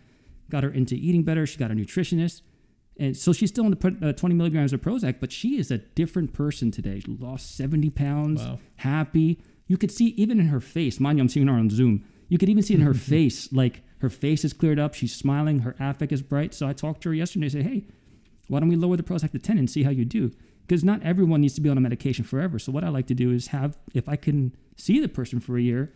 got 0.49 0.63
her 0.63 0.69
into 0.71 0.95
eating 0.95 1.23
better. 1.23 1.45
She 1.45 1.57
got 1.57 1.69
a 1.69 1.75
nutritionist, 1.75 2.41
and 2.97 3.15
so 3.17 3.33
she's 3.33 3.49
still 3.49 3.65
on 3.65 3.71
the 3.71 4.07
uh, 4.09 4.13
20 4.13 4.33
milligrams 4.35 4.71
of 4.73 4.81
Prozac. 4.81 5.19
But 5.19 5.31
she 5.33 5.59
is 5.59 5.69
a 5.69 5.77
different 5.79 6.33
person 6.33 6.71
today. 6.71 7.01
She 7.01 7.11
lost 7.19 7.55
70 7.57 7.89
pounds, 7.91 8.41
Wow. 8.41 8.59
happy. 8.77 9.41
You 9.67 9.77
could 9.77 9.91
see 9.91 10.07
even 10.17 10.39
in 10.39 10.47
her 10.47 10.61
face. 10.61 10.99
Mind 10.99 11.17
you, 11.17 11.23
I'm 11.23 11.29
seeing 11.29 11.47
her 11.47 11.53
on 11.53 11.69
Zoom. 11.69 12.05
You 12.29 12.37
could 12.37 12.47
even 12.49 12.63
see 12.63 12.73
in 12.73 12.81
her 12.81 12.93
face, 13.13 13.51
like 13.51 13.81
her 13.99 14.09
face 14.09 14.45
is 14.45 14.53
cleared 14.53 14.79
up. 14.79 14.93
She's 14.93 15.15
smiling. 15.15 15.59
Her 15.59 15.75
affect 15.79 16.11
is 16.11 16.21
bright. 16.21 16.53
So 16.53 16.67
I 16.67 16.73
talked 16.73 17.01
to 17.03 17.09
her 17.09 17.15
yesterday. 17.15 17.45
I 17.47 17.49
said, 17.49 17.63
"Hey, 17.63 17.85
why 18.47 18.59
don't 18.59 18.69
we 18.69 18.75
lower 18.75 18.97
the 18.97 19.03
Prozac 19.03 19.31
to 19.31 19.39
10 19.39 19.57
and 19.57 19.69
see 19.69 19.83
how 19.83 19.89
you 19.89 20.05
do? 20.05 20.31
Because 20.65 20.83
not 20.83 21.01
everyone 21.03 21.41
needs 21.41 21.53
to 21.55 21.61
be 21.61 21.69
on 21.69 21.77
a 21.77 21.81
medication 21.81 22.25
forever. 22.25 22.59
So 22.59 22.71
what 22.71 22.83
I 22.83 22.89
like 22.89 23.07
to 23.07 23.13
do 23.13 23.31
is 23.31 23.47
have, 23.47 23.77
if 23.93 24.09
I 24.09 24.15
can 24.15 24.55
see 24.75 24.99
the 24.99 25.07
person 25.07 25.39
for 25.39 25.57
a 25.57 25.61
year 25.61 25.93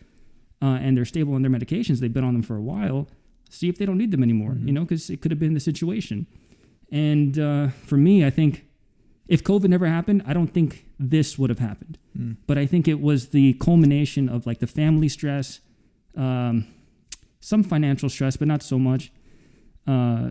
uh, 0.60 0.78
and 0.80 0.96
they're 0.96 1.04
stable 1.04 1.34
on 1.34 1.42
their 1.42 1.50
medications, 1.50 2.00
they've 2.00 2.12
been 2.12 2.24
on 2.24 2.34
them 2.34 2.42
for 2.42 2.56
a 2.56 2.62
while, 2.62 3.08
see 3.50 3.68
if 3.68 3.78
they 3.78 3.86
don't 3.86 3.98
need 3.98 4.10
them 4.10 4.22
anymore, 4.22 4.56
you 4.60 4.72
know, 4.72 4.82
because 4.82 5.10
it 5.10 5.20
could 5.20 5.30
have 5.30 5.38
been 5.38 5.54
the 5.54 5.60
situation. 5.60 6.26
And 6.90 7.38
uh, 7.38 7.68
for 7.68 7.96
me, 7.96 8.24
I 8.24 8.30
think 8.30 8.66
if 9.28 9.42
COVID 9.42 9.68
never 9.68 9.86
happened, 9.86 10.22
I 10.26 10.32
don't 10.32 10.48
think 10.48 10.86
this 10.98 11.38
would 11.38 11.50
have 11.50 11.58
happened. 11.58 11.98
Mm. 12.16 12.36
But 12.46 12.58
I 12.58 12.66
think 12.66 12.88
it 12.88 13.00
was 13.00 13.28
the 13.28 13.54
culmination 13.54 14.28
of 14.28 14.46
like 14.46 14.58
the 14.58 14.66
family 14.66 15.08
stress, 15.08 15.60
um, 16.16 16.66
some 17.50 17.62
financial 17.62 18.08
stress, 18.08 18.36
but 18.38 18.46
not 18.48 18.62
so 18.62 18.78
much 18.78 19.12
uh, 19.86 20.30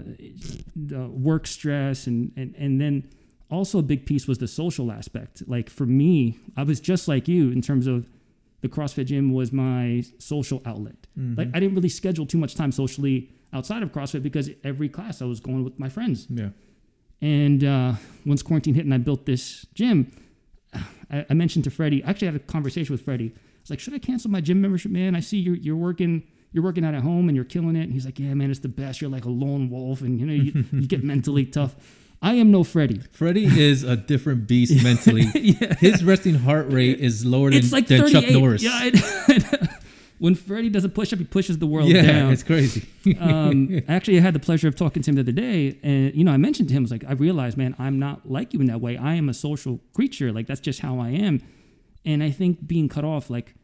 the 0.76 1.08
work 1.10 1.46
stress 1.46 2.08
and, 2.08 2.32
and 2.38 2.56
and 2.58 2.80
then 2.80 3.04
also 3.50 3.80
a 3.80 3.82
big 3.84 4.06
piece 4.06 4.28
was 4.28 4.38
the 4.38 4.48
social 4.48 4.92
aspect. 4.92 5.44
Like 5.48 5.70
for 5.70 5.86
me 5.86 6.38
i 6.56 6.64
was 6.64 6.80
just 6.80 7.08
like 7.08 7.28
you 7.28 7.52
in 7.52 7.62
terms 7.62 7.86
of 7.86 8.08
the 8.62 8.70
crossfit 8.70 9.08
gym 9.08 9.34
was 9.34 9.52
my 9.52 10.04
social 10.20 10.62
outlet. 10.66 10.96
Mhm. 11.20 11.38
like 11.38 11.50
i 11.54 11.60
didn't 11.60 11.76
really 11.76 11.90
schedule 11.90 12.26
too 12.26 12.38
much 12.38 12.56
time 12.56 12.72
socially 12.72 13.30
outside 13.52 13.84
of 13.84 13.92
crossfit 13.92 14.24
because 14.24 14.50
every 14.64 14.88
class 14.88 15.22
i 15.22 15.26
was 15.26 15.40
going 15.42 15.64
with 15.66 15.78
my 15.78 15.90
friends. 15.90 16.28
Yeah. 16.30 16.50
and 17.22 17.62
uh, 17.64 17.94
once 18.26 18.42
quarantine 18.42 18.76
hit 18.76 18.86
and 18.86 18.94
i 18.94 18.98
built 18.98 19.26
this 19.26 19.66
gym 19.74 19.98
I, 21.12 21.26
I 21.30 21.34
mentioned 21.34 21.66
to 21.66 21.72
freddie 21.72 22.02
I 22.06 22.10
actually 22.12 22.28
had 22.28 22.36
a 22.38 22.40
conversation 22.56 22.94
with 22.94 23.02
freddie. 23.04 23.32
I 23.36 23.62
was 23.64 23.70
like 23.70 23.80
should 23.82 23.94
i 23.94 24.00
cancel 24.00 24.32
my 24.32 24.40
gym 24.40 24.62
membership 24.62 24.92
man? 24.94 25.14
I 25.14 25.20
see 25.20 25.40
you're, 25.40 25.58
you're 25.66 25.76
working 25.90 26.24
you're 26.54 26.64
working 26.64 26.84
out 26.86 26.94
at 26.94 27.02
home 27.02 27.28
and 27.30 27.36
you're 27.36 27.46
killing 27.46 27.76
it 27.76 27.84
and 27.84 27.94
he's 27.94 28.06
like 28.06 28.20
yeah 28.20 28.34
man 28.34 28.50
it's 28.52 28.60
the 28.60 28.68
best 28.70 29.02
you're 29.02 29.10
like 29.10 29.26
a 29.26 29.30
lone 29.30 29.70
wolf 29.70 30.02
and 30.02 30.20
you 30.20 30.26
know 30.26 30.34
you, 30.34 30.66
you 30.72 30.88
get 30.88 31.04
mentally 31.04 31.46
tough 31.46 31.76
i 32.22 32.34
am 32.34 32.52
no 32.52 32.64
freddie 32.64 33.00
Freddie 33.12 33.46
is 33.46 33.84
a 33.84 33.96
different 33.96 34.48
beast 34.48 34.84
mentally. 34.90 35.24
yeah 35.36 35.74
His 35.76 36.04
resting 36.04 36.36
heart 36.36 36.72
rate 36.72 37.00
is 37.00 37.26
lower 37.26 37.50
than, 37.52 37.68
like 37.70 37.88
than 37.88 38.08
Chuck 38.10 38.30
Norris. 38.30 38.62
yeah 38.64 38.72
I- 38.74 39.68
when 40.20 40.36
freddie 40.36 40.70
does 40.70 40.84
a 40.86 40.90
push-up 40.90 41.18
he 41.18 41.26
pushes 41.26 41.58
the 41.58 41.66
world 41.66 41.90
Yeah, 41.90 42.04
down 42.04 42.32
it's 42.32 42.44
crazy. 42.44 42.88
um, 43.20 43.82
actually, 43.88 44.20
I 44.20 44.22
had 44.22 44.36
the 44.36 44.40
pleasure 44.40 44.68
of 44.68 44.76
talking 44.76 45.02
to 45.02 45.10
him 45.10 45.16
the 45.16 45.22
other 45.22 45.32
day, 45.32 45.80
and 45.82 46.14
you 46.14 46.24
know, 46.24 46.32
I 46.32 46.38
mentioned 46.38 46.70
to 46.70 46.76
him, 46.76 46.84
I 46.84 46.86
was 46.86 46.92
like, 46.92 47.04
I 47.08 47.14
realized, 47.14 47.58
man, 47.58 47.76
I'm 47.80 47.98
not 47.98 48.30
like 48.30 48.54
you 48.54 48.60
in 48.62 48.68
that 48.68 48.82
way. 48.82 48.98
I 48.98 49.16
am 49.16 49.30
a 49.30 49.34
social 49.34 49.80
creature. 49.96 50.32
Like 50.32 50.46
that's 50.46 50.60
just 50.60 50.82
how 50.82 51.00
I 51.00 51.10
am. 51.10 51.42
And 52.06 52.22
I 52.22 52.30
think 52.30 52.68
being 52.68 52.88
cut 52.88 53.04
off, 53.04 53.32
like 53.32 53.56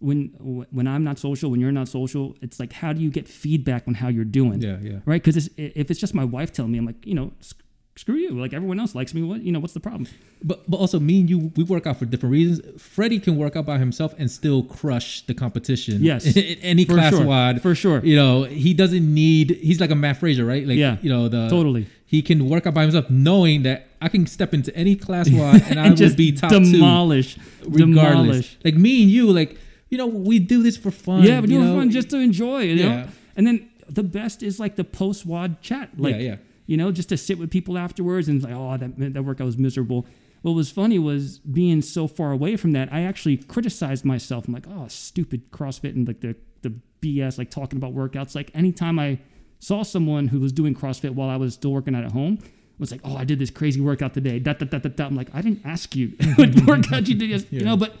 when 0.00 0.26
when 0.70 0.86
I'm 0.86 1.04
not 1.04 1.18
social, 1.18 1.50
when 1.50 1.60
you're 1.60 1.72
not 1.72 1.88
social, 1.88 2.36
it's 2.40 2.58
like, 2.60 2.72
how 2.72 2.92
do 2.92 3.00
you 3.00 3.10
get 3.10 3.26
feedback 3.28 3.84
on 3.88 3.94
how 3.94 4.08
you're 4.08 4.24
doing? 4.24 4.60
yeah, 4.62 4.78
yeah. 4.80 4.98
Right? 5.04 5.22
Because 5.22 5.48
if 5.56 5.90
it's 5.90 6.00
just 6.00 6.14
my 6.14 6.24
wife 6.24 6.52
telling 6.52 6.72
me, 6.72 6.78
I'm 6.78 6.86
like, 6.86 7.04
you 7.06 7.14
know, 7.14 7.32
sc- 7.40 7.62
screw 7.96 8.14
you. 8.14 8.30
Like 8.30 8.52
everyone 8.52 8.78
else 8.78 8.94
likes 8.94 9.12
me. 9.12 9.22
What 9.22 9.42
you 9.42 9.50
know? 9.50 9.58
What's 9.58 9.74
the 9.74 9.80
problem? 9.80 10.06
But 10.42 10.70
but 10.70 10.76
also 10.76 11.00
me 11.00 11.18
and 11.20 11.28
you, 11.28 11.52
we 11.56 11.64
work 11.64 11.84
out 11.86 11.96
for 11.98 12.04
different 12.04 12.32
reasons. 12.32 12.80
Freddie 12.80 13.18
can 13.18 13.36
work 13.36 13.56
out 13.56 13.66
by 13.66 13.78
himself 13.78 14.14
and 14.18 14.30
still 14.30 14.62
crush 14.62 15.22
the 15.26 15.34
competition. 15.34 16.00
Yes. 16.00 16.36
any 16.62 16.84
For 16.84 16.94
class 16.94 17.14
sure. 17.16 17.26
wide. 17.26 17.60
For 17.60 17.74
sure. 17.74 18.00
You 18.04 18.14
know, 18.14 18.44
he 18.44 18.72
doesn't 18.74 19.12
need. 19.12 19.50
He's 19.50 19.80
like 19.80 19.90
a 19.90 19.96
Matt 19.96 20.18
Fraser, 20.18 20.44
right? 20.44 20.64
Like, 20.66 20.78
Yeah. 20.78 20.98
You 21.02 21.10
know 21.10 21.28
the 21.28 21.48
Totally. 21.48 21.88
He 22.06 22.22
can 22.22 22.48
work 22.48 22.66
out 22.66 22.72
by 22.72 22.82
himself, 22.82 23.10
knowing 23.10 23.64
that 23.64 23.88
I 24.00 24.08
can 24.08 24.26
step 24.26 24.54
into 24.54 24.74
any 24.74 24.94
class 24.96 25.28
wide 25.28 25.62
and 25.68 25.78
I 25.78 25.82
and 25.86 25.90
will 25.90 25.96
just 25.96 26.16
be 26.16 26.32
top 26.32 26.50
two, 26.50 26.60
demolish, 26.72 27.36
regardless. 27.64 27.82
demolish. 28.26 28.56
Like 28.64 28.74
me 28.76 29.02
and 29.02 29.10
you, 29.10 29.30
like 29.30 29.58
you 29.90 29.98
know, 29.98 30.06
we 30.06 30.38
do 30.38 30.62
this 30.62 30.76
for 30.76 30.90
fun. 30.90 31.22
Yeah, 31.22 31.40
but 31.40 31.48
you 31.50 31.58
doing 31.58 31.70
know? 31.74 31.78
fun 31.80 31.90
just 31.90 32.10
to 32.10 32.18
enjoy, 32.18 32.60
you 32.62 32.76
know. 32.82 32.88
Yeah. 32.88 33.08
And 33.36 33.46
then 33.46 33.70
the 33.88 34.02
best 34.02 34.42
is 34.42 34.58
like 34.60 34.76
the 34.76 34.84
post 34.84 35.24
WOD 35.26 35.60
chat, 35.62 35.90
like 35.98 36.16
yeah, 36.16 36.20
yeah. 36.20 36.36
you 36.66 36.76
know, 36.76 36.92
just 36.92 37.08
to 37.10 37.16
sit 37.16 37.38
with 37.38 37.50
people 37.50 37.78
afterwards 37.78 38.28
and 38.28 38.42
like, 38.42 38.52
oh, 38.54 38.76
that 38.76 39.14
that 39.14 39.22
workout 39.22 39.46
was 39.46 39.58
miserable. 39.58 40.06
What 40.42 40.52
was 40.52 40.70
funny 40.70 40.98
was 40.98 41.38
being 41.38 41.82
so 41.82 42.06
far 42.06 42.30
away 42.32 42.56
from 42.56 42.72
that. 42.72 42.92
I 42.92 43.02
actually 43.02 43.38
criticized 43.38 44.04
myself. 44.04 44.46
I'm 44.46 44.54
like, 44.54 44.66
oh, 44.68 44.86
stupid 44.88 45.50
CrossFit 45.50 45.94
and 45.96 46.06
like 46.06 46.20
the 46.20 46.36
the 46.62 46.74
BS, 47.00 47.38
like 47.38 47.50
talking 47.50 47.76
about 47.76 47.94
workouts. 47.94 48.34
Like 48.34 48.50
anytime 48.54 48.98
I 48.98 49.18
saw 49.60 49.82
someone 49.82 50.28
who 50.28 50.38
was 50.40 50.52
doing 50.52 50.74
CrossFit 50.74 51.10
while 51.14 51.28
I 51.28 51.36
was 51.36 51.54
still 51.54 51.72
working 51.72 51.94
out 51.94 52.04
at 52.04 52.12
home. 52.12 52.38
Was 52.78 52.92
like, 52.92 53.00
oh, 53.02 53.16
I 53.16 53.24
did 53.24 53.40
this 53.40 53.50
crazy 53.50 53.80
workout 53.80 54.14
today. 54.14 54.38
Da, 54.38 54.52
da, 54.52 54.64
da, 54.64 54.78
da, 54.78 54.88
da. 54.88 55.06
I'm 55.06 55.16
like, 55.16 55.34
I 55.34 55.42
didn't 55.42 55.62
ask 55.64 55.96
you 55.96 56.12
what 56.36 56.54
workout 56.66 57.08
you 57.08 57.16
did. 57.16 57.28
yes- 57.30 57.44
You 57.50 57.62
know, 57.64 57.76
but 57.76 57.96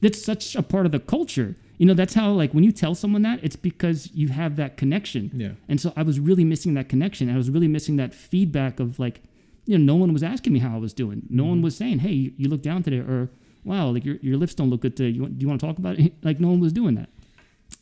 that's 0.00 0.22
such 0.22 0.56
a 0.56 0.62
part 0.62 0.86
of 0.86 0.92
the 0.92 1.00
culture. 1.00 1.56
You 1.78 1.86
know, 1.86 1.94
that's 1.94 2.14
how 2.14 2.30
like 2.32 2.52
when 2.52 2.64
you 2.64 2.72
tell 2.72 2.94
someone 2.94 3.22
that, 3.22 3.40
it's 3.42 3.56
because 3.56 4.10
you 4.12 4.28
have 4.28 4.56
that 4.56 4.76
connection. 4.76 5.30
Yeah. 5.34 5.52
And 5.68 5.80
so 5.80 5.92
I 5.96 6.02
was 6.02 6.20
really 6.20 6.44
missing 6.44 6.74
that 6.74 6.88
connection. 6.88 7.30
I 7.30 7.36
was 7.36 7.50
really 7.50 7.68
missing 7.68 7.96
that 7.96 8.14
feedback 8.14 8.80
of 8.80 8.98
like, 8.98 9.22
you 9.64 9.78
know, 9.78 9.94
no 9.94 9.98
one 9.98 10.12
was 10.12 10.22
asking 10.22 10.52
me 10.52 10.58
how 10.58 10.74
I 10.74 10.78
was 10.78 10.92
doing. 10.92 11.22
No 11.30 11.44
one 11.44 11.62
was 11.62 11.76
saying, 11.76 12.00
"Hey, 12.00 12.12
you, 12.12 12.32
you 12.36 12.48
look 12.48 12.62
down 12.62 12.82
today," 12.82 12.98
or 12.98 13.30
"Wow, 13.64 13.90
like 13.90 14.04
your, 14.04 14.16
your 14.16 14.36
lips 14.36 14.54
don't 14.54 14.68
look 14.68 14.80
good 14.80 14.96
today. 14.96 15.10
You 15.10 15.22
want, 15.22 15.38
do 15.38 15.42
you 15.42 15.48
want 15.48 15.60
to 15.60 15.66
talk 15.66 15.78
about 15.78 15.98
it?" 15.98 16.12
Like 16.22 16.40
no 16.40 16.48
one 16.48 16.60
was 16.60 16.72
doing 16.72 16.94
that. 16.96 17.08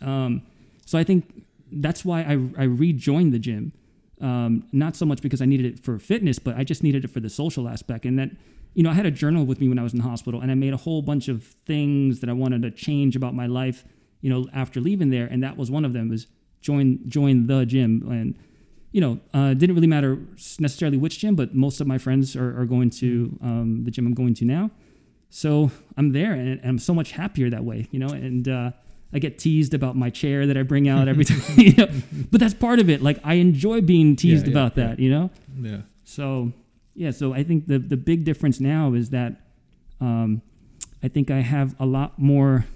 Um, 0.06 0.42
so 0.84 0.98
I 0.98 1.04
think 1.04 1.44
that's 1.72 2.04
why 2.04 2.20
I 2.20 2.38
I 2.56 2.64
rejoined 2.64 3.32
the 3.32 3.38
gym. 3.38 3.72
Um, 4.20 4.64
not 4.72 4.96
so 4.96 5.06
much 5.06 5.22
because 5.22 5.40
I 5.40 5.46
needed 5.46 5.66
it 5.66 5.84
for 5.84 5.98
fitness, 5.98 6.38
but 6.38 6.56
I 6.56 6.64
just 6.64 6.82
needed 6.82 7.04
it 7.04 7.08
for 7.08 7.20
the 7.20 7.30
social 7.30 7.68
aspect. 7.68 8.04
And 8.04 8.18
that, 8.18 8.30
you 8.74 8.82
know, 8.82 8.90
I 8.90 8.94
had 8.94 9.06
a 9.06 9.10
journal 9.10 9.44
with 9.44 9.60
me 9.60 9.68
when 9.68 9.78
I 9.78 9.82
was 9.82 9.92
in 9.92 9.98
the 9.98 10.08
hospital, 10.08 10.40
and 10.40 10.50
I 10.50 10.54
made 10.54 10.72
a 10.72 10.76
whole 10.76 11.02
bunch 11.02 11.28
of 11.28 11.44
things 11.66 12.20
that 12.20 12.30
I 12.30 12.32
wanted 12.32 12.62
to 12.62 12.70
change 12.70 13.16
about 13.16 13.34
my 13.34 13.46
life. 13.46 13.84
You 14.20 14.30
know, 14.30 14.46
after 14.52 14.80
leaving 14.80 15.10
there, 15.10 15.26
and 15.26 15.42
that 15.42 15.56
was 15.56 15.70
one 15.70 15.84
of 15.84 15.92
them 15.92 16.08
was 16.08 16.26
join 16.60 17.08
join 17.08 17.46
the 17.46 17.64
gym 17.64 18.04
and 18.10 18.34
you 18.90 19.00
know, 19.00 19.20
uh, 19.34 19.54
didn't 19.54 19.74
really 19.74 19.86
matter 19.86 20.18
necessarily 20.58 20.96
which 20.96 21.18
gym, 21.18 21.36
but 21.36 21.54
most 21.54 21.80
of 21.80 21.86
my 21.86 21.98
friends 21.98 22.34
are, 22.34 22.58
are 22.60 22.64
going 22.64 22.90
to 22.90 23.38
um, 23.42 23.84
the 23.84 23.90
gym 23.90 24.06
I'm 24.06 24.14
going 24.14 24.34
to 24.34 24.44
now. 24.44 24.70
So 25.30 25.70
I'm 25.96 26.12
there 26.12 26.32
and, 26.32 26.58
and 26.60 26.64
I'm 26.64 26.78
so 26.78 26.94
much 26.94 27.12
happier 27.12 27.50
that 27.50 27.64
way, 27.64 27.86
you 27.90 27.98
know, 27.98 28.08
and 28.08 28.48
uh, 28.48 28.70
I 29.12 29.18
get 29.18 29.38
teased 29.38 29.74
about 29.74 29.94
my 29.94 30.08
chair 30.08 30.46
that 30.46 30.56
I 30.56 30.62
bring 30.62 30.88
out 30.88 31.06
every 31.06 31.24
time, 31.26 31.40
you 31.56 31.74
know, 31.74 31.88
but 32.30 32.40
that's 32.40 32.54
part 32.54 32.78
of 32.78 32.88
it. 32.88 33.02
Like 33.02 33.18
I 33.24 33.34
enjoy 33.34 33.82
being 33.82 34.16
teased 34.16 34.46
yeah, 34.46 34.52
about 34.52 34.76
yeah. 34.76 34.86
that, 34.86 34.98
you 34.98 35.10
know? 35.10 35.30
Yeah. 35.60 35.82
So 36.04 36.52
yeah, 37.03 37.12
so 37.12 37.32
I 37.32 37.42
think 37.44 37.66
the, 37.72 37.78
the 37.78 37.96
big 37.96 38.24
difference 38.24 38.59
now 38.61 38.94
is 38.94 39.11
that 39.11 39.30
um, 40.01 40.42
I 41.03 41.09
think 41.09 41.30
I 41.30 41.40
have 41.40 41.74
a 41.78 41.86
lot 41.86 42.18
more 42.18 42.66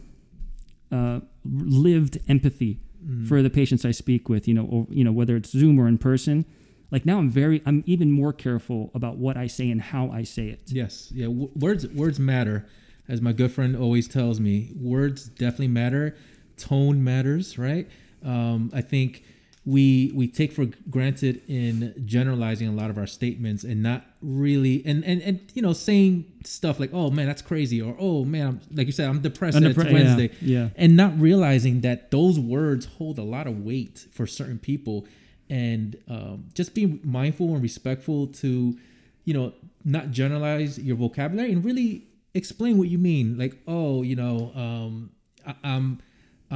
uh, 0.91 1.21
lived 1.45 2.19
empathy 2.29 2.81
Mm. 3.05 3.27
for 3.27 3.43
the 3.43 3.51
patients 3.51 3.85
I 3.85 3.91
speak 3.91 4.29
with, 4.29 4.47
you 4.47 4.55
know, 4.55 4.65
or, 4.65 4.87
you 4.89 5.03
know, 5.03 5.11
whether 5.11 5.35
it's 5.35 5.51
Zoom 5.51 5.81
or 5.81 5.89
in 5.89 5.99
person. 5.99 6.45
Like 6.93 7.05
now 7.05 7.19
I'm 7.19 7.31
very, 7.31 7.61
I'm 7.67 7.83
even 7.85 8.13
more 8.13 8.33
careful 8.33 8.93
about 8.95 9.17
what 9.17 9.37
I 9.37 9.49
say 9.49 9.69
and 9.73 9.81
how 9.83 10.09
I 10.13 10.23
say 10.23 10.47
it. 10.51 10.61
Yes, 10.67 11.11
yeah. 11.13 11.27
W- 11.27 11.51
words 11.57 11.85
words 11.89 12.21
matter, 12.21 12.65
as 13.09 13.21
my 13.21 13.33
good 13.33 13.51
friend 13.51 13.75
always 13.75 14.07
tells 14.07 14.39
me. 14.39 14.71
Words 14.77 15.25
definitely 15.31 15.67
matter. 15.83 16.15
Tone 16.57 17.03
matters, 17.03 17.59
right? 17.59 17.89
Um, 18.25 18.71
I 18.73 18.83
think 18.83 19.25
we 19.65 20.11
we 20.15 20.27
take 20.27 20.53
for 20.53 20.67
granted 20.91 21.41
in 21.47 21.95
generalizing 22.05 22.67
a 22.67 22.73
lot 22.73 22.91
of 22.91 22.99
our 22.99 23.07
statements 23.07 23.63
and 23.63 23.81
not 23.81 24.05
really 24.21 24.83
and 24.85 25.05
and 25.05 25.23
and 25.23 25.41
you 25.55 25.63
know 25.63 25.73
saying 25.73 26.25
stuff 26.45 26.81
like 26.81 26.91
oh 26.93 27.11
man 27.11 27.27
that's 27.27 27.43
crazy 27.43 27.81
or 27.81 27.95
oh 27.99 28.25
man 28.25 28.47
I'm, 28.49 28.61
like 28.77 28.87
you 28.87 28.93
said 28.93 29.09
I'm 29.09 29.21
depressed 29.21 29.57
Under 29.57 29.73
that 29.73 29.81
it's 29.81 29.85
pre- 29.85 29.93
yeah, 29.93 30.05
Wednesday 30.05 30.31
yeah. 30.41 30.69
and 30.75 30.97
not 30.97 31.19
realizing 31.19 31.83
that 31.83 32.11
those 32.11 32.41
words 32.41 32.87
hold 32.99 33.19
a 33.19 33.23
lot 33.23 33.47
of 33.47 33.61
weight 33.61 34.07
for 34.11 34.27
certain 34.27 34.59
people 34.59 35.07
and 35.49 35.97
um, 36.09 36.47
just 36.55 36.75
being 36.75 37.01
mindful 37.05 37.55
and 37.55 37.63
respectful 37.63 38.27
to 38.29 38.77
you 39.25 39.35
know 39.35 39.53
not 39.85 40.11
generalize 40.11 40.77
your 40.77 40.97
vocabulary 40.97 41.53
and 41.53 41.65
really 41.65 42.09
explain 42.35 42.79
what 42.79 42.89
you 42.89 42.99
mean 42.99 43.39
like 43.39 43.57
oh 43.69 44.03
you 44.03 44.17
know 44.17 44.51
um, 44.57 45.11
I, 45.47 45.55
i'm 45.63 46.01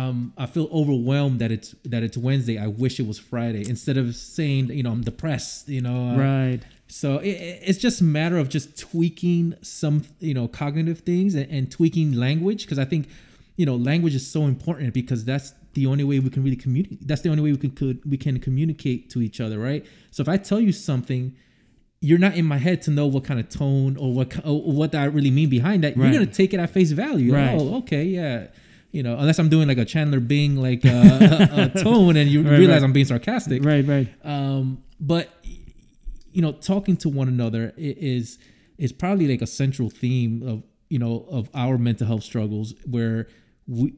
um, 0.01 0.33
I 0.37 0.47
feel 0.47 0.69
overwhelmed 0.81 1.39
that 1.41 1.51
it's 1.51 1.75
that 1.93 2.03
it's 2.03 2.17
Wednesday. 2.19 2.57
I 2.59 2.67
wish 2.67 3.01
it 3.01 3.07
was 3.07 3.19
Friday. 3.19 3.65
Instead 3.69 3.97
of 3.97 4.15
saying, 4.15 4.69
you 4.71 4.83
know, 4.85 4.91
I'm 4.93 5.03
depressed. 5.03 5.69
You 5.77 5.81
know, 5.87 5.99
uh, 6.11 6.17
Right. 6.19 6.61
so 6.87 7.09
it, 7.19 7.29
it- 7.49 7.63
it's 7.69 7.79
just 7.87 8.01
a 8.01 8.05
matter 8.05 8.37
of 8.43 8.47
just 8.57 8.79
tweaking 8.79 9.55
some, 9.63 10.03
you 10.21 10.35
know, 10.35 10.47
cognitive 10.49 11.01
things 11.01 11.35
and, 11.35 11.51
and 11.51 11.71
tweaking 11.71 12.13
language 12.13 12.61
because 12.65 12.79
I 12.79 12.85
think, 12.93 13.09
you 13.57 13.65
know, 13.69 13.77
language 13.77 14.15
is 14.15 14.27
so 14.37 14.41
important 14.55 14.93
because 14.93 15.25
that's 15.25 15.49
the 15.75 15.87
only 15.87 16.05
way 16.05 16.19
we 16.21 16.31
can 16.31 16.43
really 16.45 16.57
communicate. 16.57 17.07
That's 17.09 17.23
the 17.23 17.31
only 17.31 17.43
way 17.43 17.53
we 17.53 17.59
can 17.59 17.71
could, 17.71 17.99
we 18.13 18.17
can 18.19 18.39
communicate 18.39 19.09
to 19.11 19.23
each 19.23 19.41
other, 19.41 19.59
right? 19.59 19.83
So 20.11 20.21
if 20.25 20.29
I 20.29 20.37
tell 20.37 20.61
you 20.61 20.73
something, 20.73 21.35
you're 22.03 22.19
not 22.19 22.35
in 22.37 22.45
my 22.45 22.59
head 22.59 22.83
to 22.83 22.91
know 22.91 23.07
what 23.07 23.25
kind 23.25 23.41
of 23.41 23.49
tone 23.49 23.97
or 23.97 24.13
what 24.13 24.29
or 24.45 24.61
what 24.73 24.95
I 24.95 25.05
really 25.07 25.31
mean 25.31 25.49
behind 25.49 25.83
that. 25.85 25.97
Right. 25.97 26.05
You're 26.13 26.21
gonna 26.21 26.33
take 26.43 26.53
it 26.55 26.61
at 26.61 26.71
face 26.71 26.93
value. 26.93 27.33
Right. 27.35 27.57
Oh, 27.59 27.77
okay, 27.79 28.05
yeah. 28.05 28.49
You 28.93 29.03
know, 29.03 29.17
unless 29.19 29.39
I'm 29.39 29.49
doing 29.49 29.69
like 29.69 29.79
a 29.79 29.85
Chandler 29.85 30.21
Bing 30.21 30.57
like 30.57 30.85
uh, 30.87 30.89
a, 30.91 31.71
a 31.75 31.83
tone 31.83 32.17
and 32.17 32.31
you 32.31 32.43
Right, 32.43 32.59
realize 32.59 32.81
right. 32.81 32.87
I'm 32.87 32.93
being 32.93 33.07
sarcastic. 33.07 33.65
Right. 33.65 33.87
Right. 33.87 34.09
Um, 34.25 34.83
but 35.01 35.29
you 36.33 36.43
know, 36.43 36.53
talking 36.53 36.97
to 36.99 37.09
one 37.09 37.29
another 37.29 37.73
is 37.77 38.39
is 38.79 38.93
probably 38.93 39.27
like 39.29 39.43
a 39.43 39.47
central 39.47 39.91
theme 39.91 40.43
of 40.43 40.63
you 40.89 40.99
know 40.99 41.27
of 41.31 41.49
our 41.55 41.79
mental 41.79 42.07
health 42.07 42.23
struggles 42.23 42.75
where 42.89 43.27
we 43.67 43.95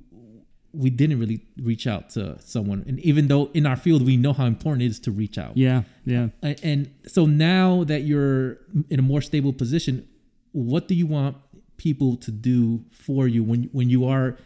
we 0.73 0.91
didn't 0.91 1.19
really 1.19 1.41
reach 1.63 1.87
out 1.87 2.11
to 2.11 2.39
someone, 2.41 2.85
and 2.87 3.01
even 3.01 3.29
though 3.29 3.51
in 3.55 3.67
our 3.67 3.77
field 3.77 4.05
we 4.05 4.17
know 4.17 4.33
how 4.33 4.47
important 4.47 4.83
it 4.83 4.87
is 4.87 5.01
to 5.01 5.11
reach 5.11 5.39
out. 5.39 5.57
Yeah. 5.57 5.83
Yeah. 6.05 6.29
And 6.63 6.91
so 7.07 7.25
now 7.27 7.85
that 7.85 8.03
you're 8.03 8.59
in 8.91 8.99
a 8.99 9.03
more 9.03 9.21
stable 9.23 9.53
position, 9.53 10.07
what 10.53 10.87
do 10.89 10.95
you 10.95 11.07
want 11.07 11.37
people 11.77 12.17
to 12.17 12.31
do 12.31 12.85
for 12.93 13.27
you 13.29 13.43
when 13.43 13.65
when 13.73 13.89
you 13.89 14.05
are 14.05 14.37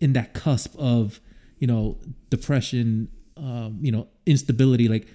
in 0.00 0.12
that 0.14 0.34
cusp 0.34 0.74
of 0.78 1.20
you 1.58 1.66
know 1.66 1.98
depression, 2.30 3.08
um, 3.36 3.78
you 3.80 3.92
know 3.92 4.08
instability? 4.26 4.88
Like, 4.88 5.06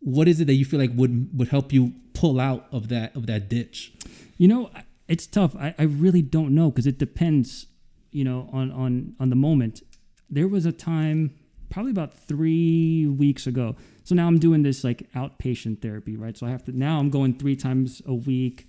what 0.00 0.28
is 0.28 0.40
it 0.40 0.46
that 0.46 0.54
you 0.54 0.64
feel 0.64 0.80
like 0.80 0.92
would 0.94 1.36
would 1.36 1.48
help 1.48 1.72
you 1.72 1.92
pull 2.14 2.40
out 2.40 2.66
of 2.72 2.88
that 2.88 3.14
of 3.16 3.26
that 3.26 3.48
ditch? 3.48 3.92
You 4.38 4.48
know, 4.48 4.70
it's 5.08 5.26
tough. 5.26 5.54
I, 5.56 5.74
I 5.78 5.84
really 5.84 6.22
don't 6.22 6.54
know 6.54 6.70
because 6.70 6.86
it 6.86 6.98
depends, 6.98 7.66
you 8.10 8.24
know, 8.24 8.48
on, 8.52 8.70
on, 8.72 9.14
on 9.20 9.30
the 9.30 9.36
moment. 9.36 9.82
There 10.28 10.48
was 10.48 10.66
a 10.66 10.72
time, 10.72 11.34
probably 11.70 11.92
about 11.92 12.12
three 12.14 13.06
weeks 13.06 13.46
ago. 13.46 13.76
So 14.04 14.14
now 14.14 14.26
I'm 14.26 14.38
doing 14.38 14.62
this 14.62 14.84
like 14.84 15.10
outpatient 15.14 15.80
therapy, 15.82 16.16
right? 16.16 16.36
So 16.36 16.46
I 16.46 16.50
have 16.50 16.64
to, 16.64 16.76
now 16.76 16.98
I'm 16.98 17.10
going 17.10 17.38
three 17.38 17.56
times 17.56 18.02
a 18.06 18.14
week, 18.14 18.68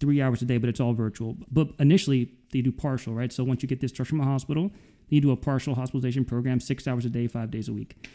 three 0.00 0.22
hours 0.22 0.42
a 0.42 0.44
day, 0.44 0.58
but 0.58 0.68
it's 0.68 0.80
all 0.80 0.94
virtual. 0.94 1.36
But 1.50 1.68
initially, 1.78 2.32
they 2.52 2.60
do 2.60 2.72
partial, 2.72 3.14
right? 3.14 3.32
So 3.32 3.44
once 3.44 3.62
you 3.62 3.68
get 3.68 3.80
discharged 3.80 4.10
from 4.10 4.20
a 4.20 4.24
hospital, 4.24 4.70
you 5.08 5.20
do 5.20 5.30
a 5.30 5.36
partial 5.36 5.74
hospitalization 5.74 6.24
program, 6.24 6.60
six 6.60 6.86
hours 6.86 7.04
a 7.04 7.10
day, 7.10 7.26
five 7.26 7.50
days 7.50 7.68
a 7.68 7.72
week. 7.72 8.08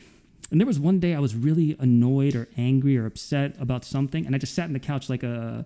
And 0.52 0.60
there 0.60 0.68
was 0.68 0.80
one 0.80 1.00
day 1.00 1.14
I 1.14 1.20
was 1.20 1.36
really 1.36 1.76
annoyed 1.80 2.36
or 2.36 2.48
angry 2.58 2.98
or 2.98 3.06
upset 3.06 3.56
about 3.60 3.86
something, 3.86 4.26
and 4.26 4.34
I 4.36 4.38
just 4.40 4.56
sat 4.56 4.66
in 4.66 4.74
the 4.74 4.80
couch 4.80 5.10
like 5.10 5.24
a 5.24 5.66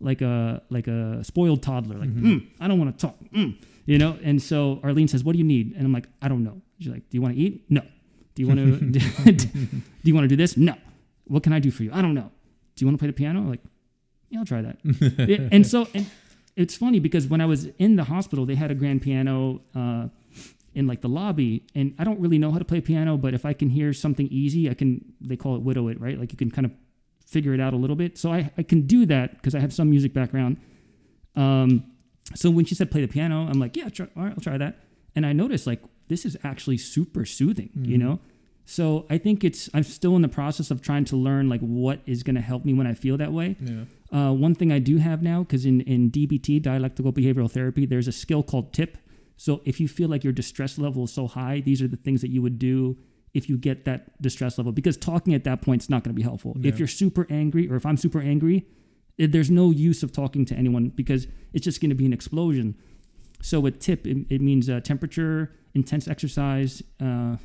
like 0.00 0.20
a 0.20 0.62
like 0.70 0.86
a 0.86 1.24
spoiled 1.24 1.62
toddler, 1.62 1.98
like 1.98 2.10
mm, 2.10 2.46
I 2.60 2.68
don't 2.68 2.78
want 2.78 2.96
to 2.96 3.06
talk, 3.06 3.16
mm, 3.34 3.56
you 3.86 3.98
know. 3.98 4.18
And 4.22 4.40
so 4.40 4.80
Arlene 4.82 5.08
says, 5.08 5.24
"What 5.24 5.32
do 5.32 5.38
you 5.38 5.44
need?" 5.44 5.74
And 5.74 5.84
I'm 5.84 5.92
like, 5.92 6.06
"I 6.20 6.28
don't 6.28 6.44
know." 6.44 6.60
She's 6.78 6.92
like, 6.92 7.08
"Do 7.10 7.16
you 7.16 7.22
want 7.22 7.34
to 7.34 7.40
eat? 7.40 7.64
No. 7.68 7.82
Do 8.34 8.42
you 8.42 8.48
want 8.48 8.60
to 8.60 8.76
do 9.32 9.48
you 10.04 10.14
want 10.14 10.24
to 10.24 10.28
do 10.28 10.36
this? 10.36 10.56
No. 10.56 10.74
What 11.24 11.42
can 11.42 11.52
I 11.52 11.58
do 11.58 11.70
for 11.70 11.82
you? 11.82 11.90
I 11.92 12.02
don't 12.02 12.14
know. 12.14 12.30
Do 12.76 12.84
you 12.84 12.86
want 12.86 12.98
to 12.98 12.98
play 12.98 13.08
the 13.08 13.12
piano? 13.12 13.40
Like, 13.42 13.60
yeah, 14.30 14.40
I'll 14.40 14.44
try 14.44 14.62
that. 14.62 14.78
And 15.52 15.66
so 15.66 15.88
and 15.94 16.06
it's 16.56 16.76
funny 16.76 17.00
because 17.00 17.26
when 17.26 17.40
I 17.40 17.46
was 17.46 17.66
in 17.78 17.96
the 17.96 18.04
hospital, 18.04 18.46
they 18.46 18.54
had 18.54 18.70
a 18.70 18.74
grand 18.74 19.02
piano 19.02 19.60
uh, 19.74 20.08
in 20.74 20.86
like 20.86 21.00
the 21.00 21.08
lobby, 21.08 21.66
and 21.74 21.94
I 21.98 22.04
don't 22.04 22.20
really 22.20 22.38
know 22.38 22.50
how 22.50 22.58
to 22.58 22.64
play 22.64 22.80
piano, 22.80 23.16
but 23.16 23.34
if 23.34 23.44
I 23.44 23.52
can 23.52 23.68
hear 23.70 23.92
something 23.92 24.28
easy, 24.28 24.70
I 24.70 24.74
can. 24.74 25.14
They 25.20 25.36
call 25.36 25.56
it 25.56 25.62
widow 25.62 25.88
it, 25.88 26.00
right? 26.00 26.18
Like 26.18 26.32
you 26.32 26.38
can 26.38 26.50
kind 26.50 26.66
of 26.66 26.72
figure 27.26 27.54
it 27.54 27.60
out 27.60 27.72
a 27.72 27.76
little 27.76 27.96
bit. 27.96 28.18
So 28.18 28.32
I, 28.32 28.50
I 28.58 28.62
can 28.62 28.86
do 28.86 29.06
that 29.06 29.36
because 29.36 29.54
I 29.54 29.60
have 29.60 29.72
some 29.72 29.88
music 29.90 30.12
background. 30.12 30.58
Um, 31.34 31.84
so 32.34 32.50
when 32.50 32.64
she 32.64 32.74
said 32.74 32.90
play 32.90 33.00
the 33.00 33.08
piano, 33.08 33.46
I'm 33.48 33.58
like, 33.58 33.76
yeah, 33.76 33.88
try, 33.88 34.06
all 34.16 34.24
right, 34.24 34.32
I'll 34.32 34.40
try 34.42 34.58
that. 34.58 34.80
And 35.16 35.24
I 35.26 35.32
noticed 35.32 35.66
like 35.66 35.82
this 36.08 36.24
is 36.24 36.36
actually 36.44 36.78
super 36.78 37.24
soothing, 37.24 37.70
you 37.74 37.98
know. 37.98 38.20
So 38.64 39.06
I 39.10 39.18
think 39.18 39.44
it's 39.44 39.68
I'm 39.74 39.82
still 39.82 40.14
in 40.16 40.22
the 40.22 40.28
process 40.28 40.70
of 40.70 40.82
trying 40.82 41.04
to 41.06 41.16
learn 41.16 41.48
like 41.48 41.60
what 41.60 42.00
is 42.06 42.22
going 42.22 42.36
to 42.36 42.40
help 42.40 42.64
me 42.64 42.72
when 42.74 42.86
I 42.86 42.94
feel 42.94 43.16
that 43.16 43.32
way. 43.32 43.56
Yeah. 43.60 43.84
Uh, 44.12 44.32
one 44.32 44.54
thing 44.54 44.70
I 44.70 44.78
do 44.78 44.98
have 44.98 45.22
now, 45.22 45.40
because 45.42 45.64
in, 45.64 45.80
in 45.82 46.10
DBT, 46.10 46.62
dialectical 46.62 47.12
behavioral 47.12 47.50
therapy, 47.50 47.86
there's 47.86 48.08
a 48.08 48.12
skill 48.12 48.42
called 48.42 48.72
TIP. 48.72 48.98
So 49.42 49.60
if 49.64 49.80
you 49.80 49.88
feel 49.88 50.08
like 50.08 50.22
your 50.22 50.32
distress 50.32 50.78
level 50.78 51.02
is 51.02 51.12
so 51.12 51.26
high, 51.26 51.58
these 51.58 51.82
are 51.82 51.88
the 51.88 51.96
things 51.96 52.20
that 52.20 52.30
you 52.30 52.40
would 52.42 52.60
do 52.60 52.96
if 53.34 53.48
you 53.48 53.58
get 53.58 53.84
that 53.86 54.22
distress 54.22 54.56
level. 54.56 54.70
Because 54.70 54.96
talking 54.96 55.34
at 55.34 55.42
that 55.42 55.62
point 55.62 55.82
is 55.82 55.90
not 55.90 56.04
going 56.04 56.14
to 56.14 56.16
be 56.16 56.22
helpful. 56.22 56.54
Yeah. 56.60 56.68
If 56.68 56.78
you're 56.78 56.86
super 56.86 57.26
angry, 57.28 57.68
or 57.68 57.74
if 57.74 57.84
I'm 57.84 57.96
super 57.96 58.20
angry, 58.20 58.64
it, 59.18 59.32
there's 59.32 59.50
no 59.50 59.72
use 59.72 60.04
of 60.04 60.12
talking 60.12 60.44
to 60.44 60.54
anyone 60.54 60.90
because 60.90 61.26
it's 61.52 61.64
just 61.64 61.80
going 61.80 61.88
to 61.88 61.96
be 61.96 62.06
an 62.06 62.12
explosion. 62.12 62.76
So 63.42 63.58
with 63.58 63.80
TIP, 63.80 64.06
it, 64.06 64.26
it 64.30 64.40
means 64.40 64.70
uh, 64.70 64.78
temperature, 64.78 65.50
intense 65.74 66.06
exercise, 66.06 66.80
uh, 67.00 67.38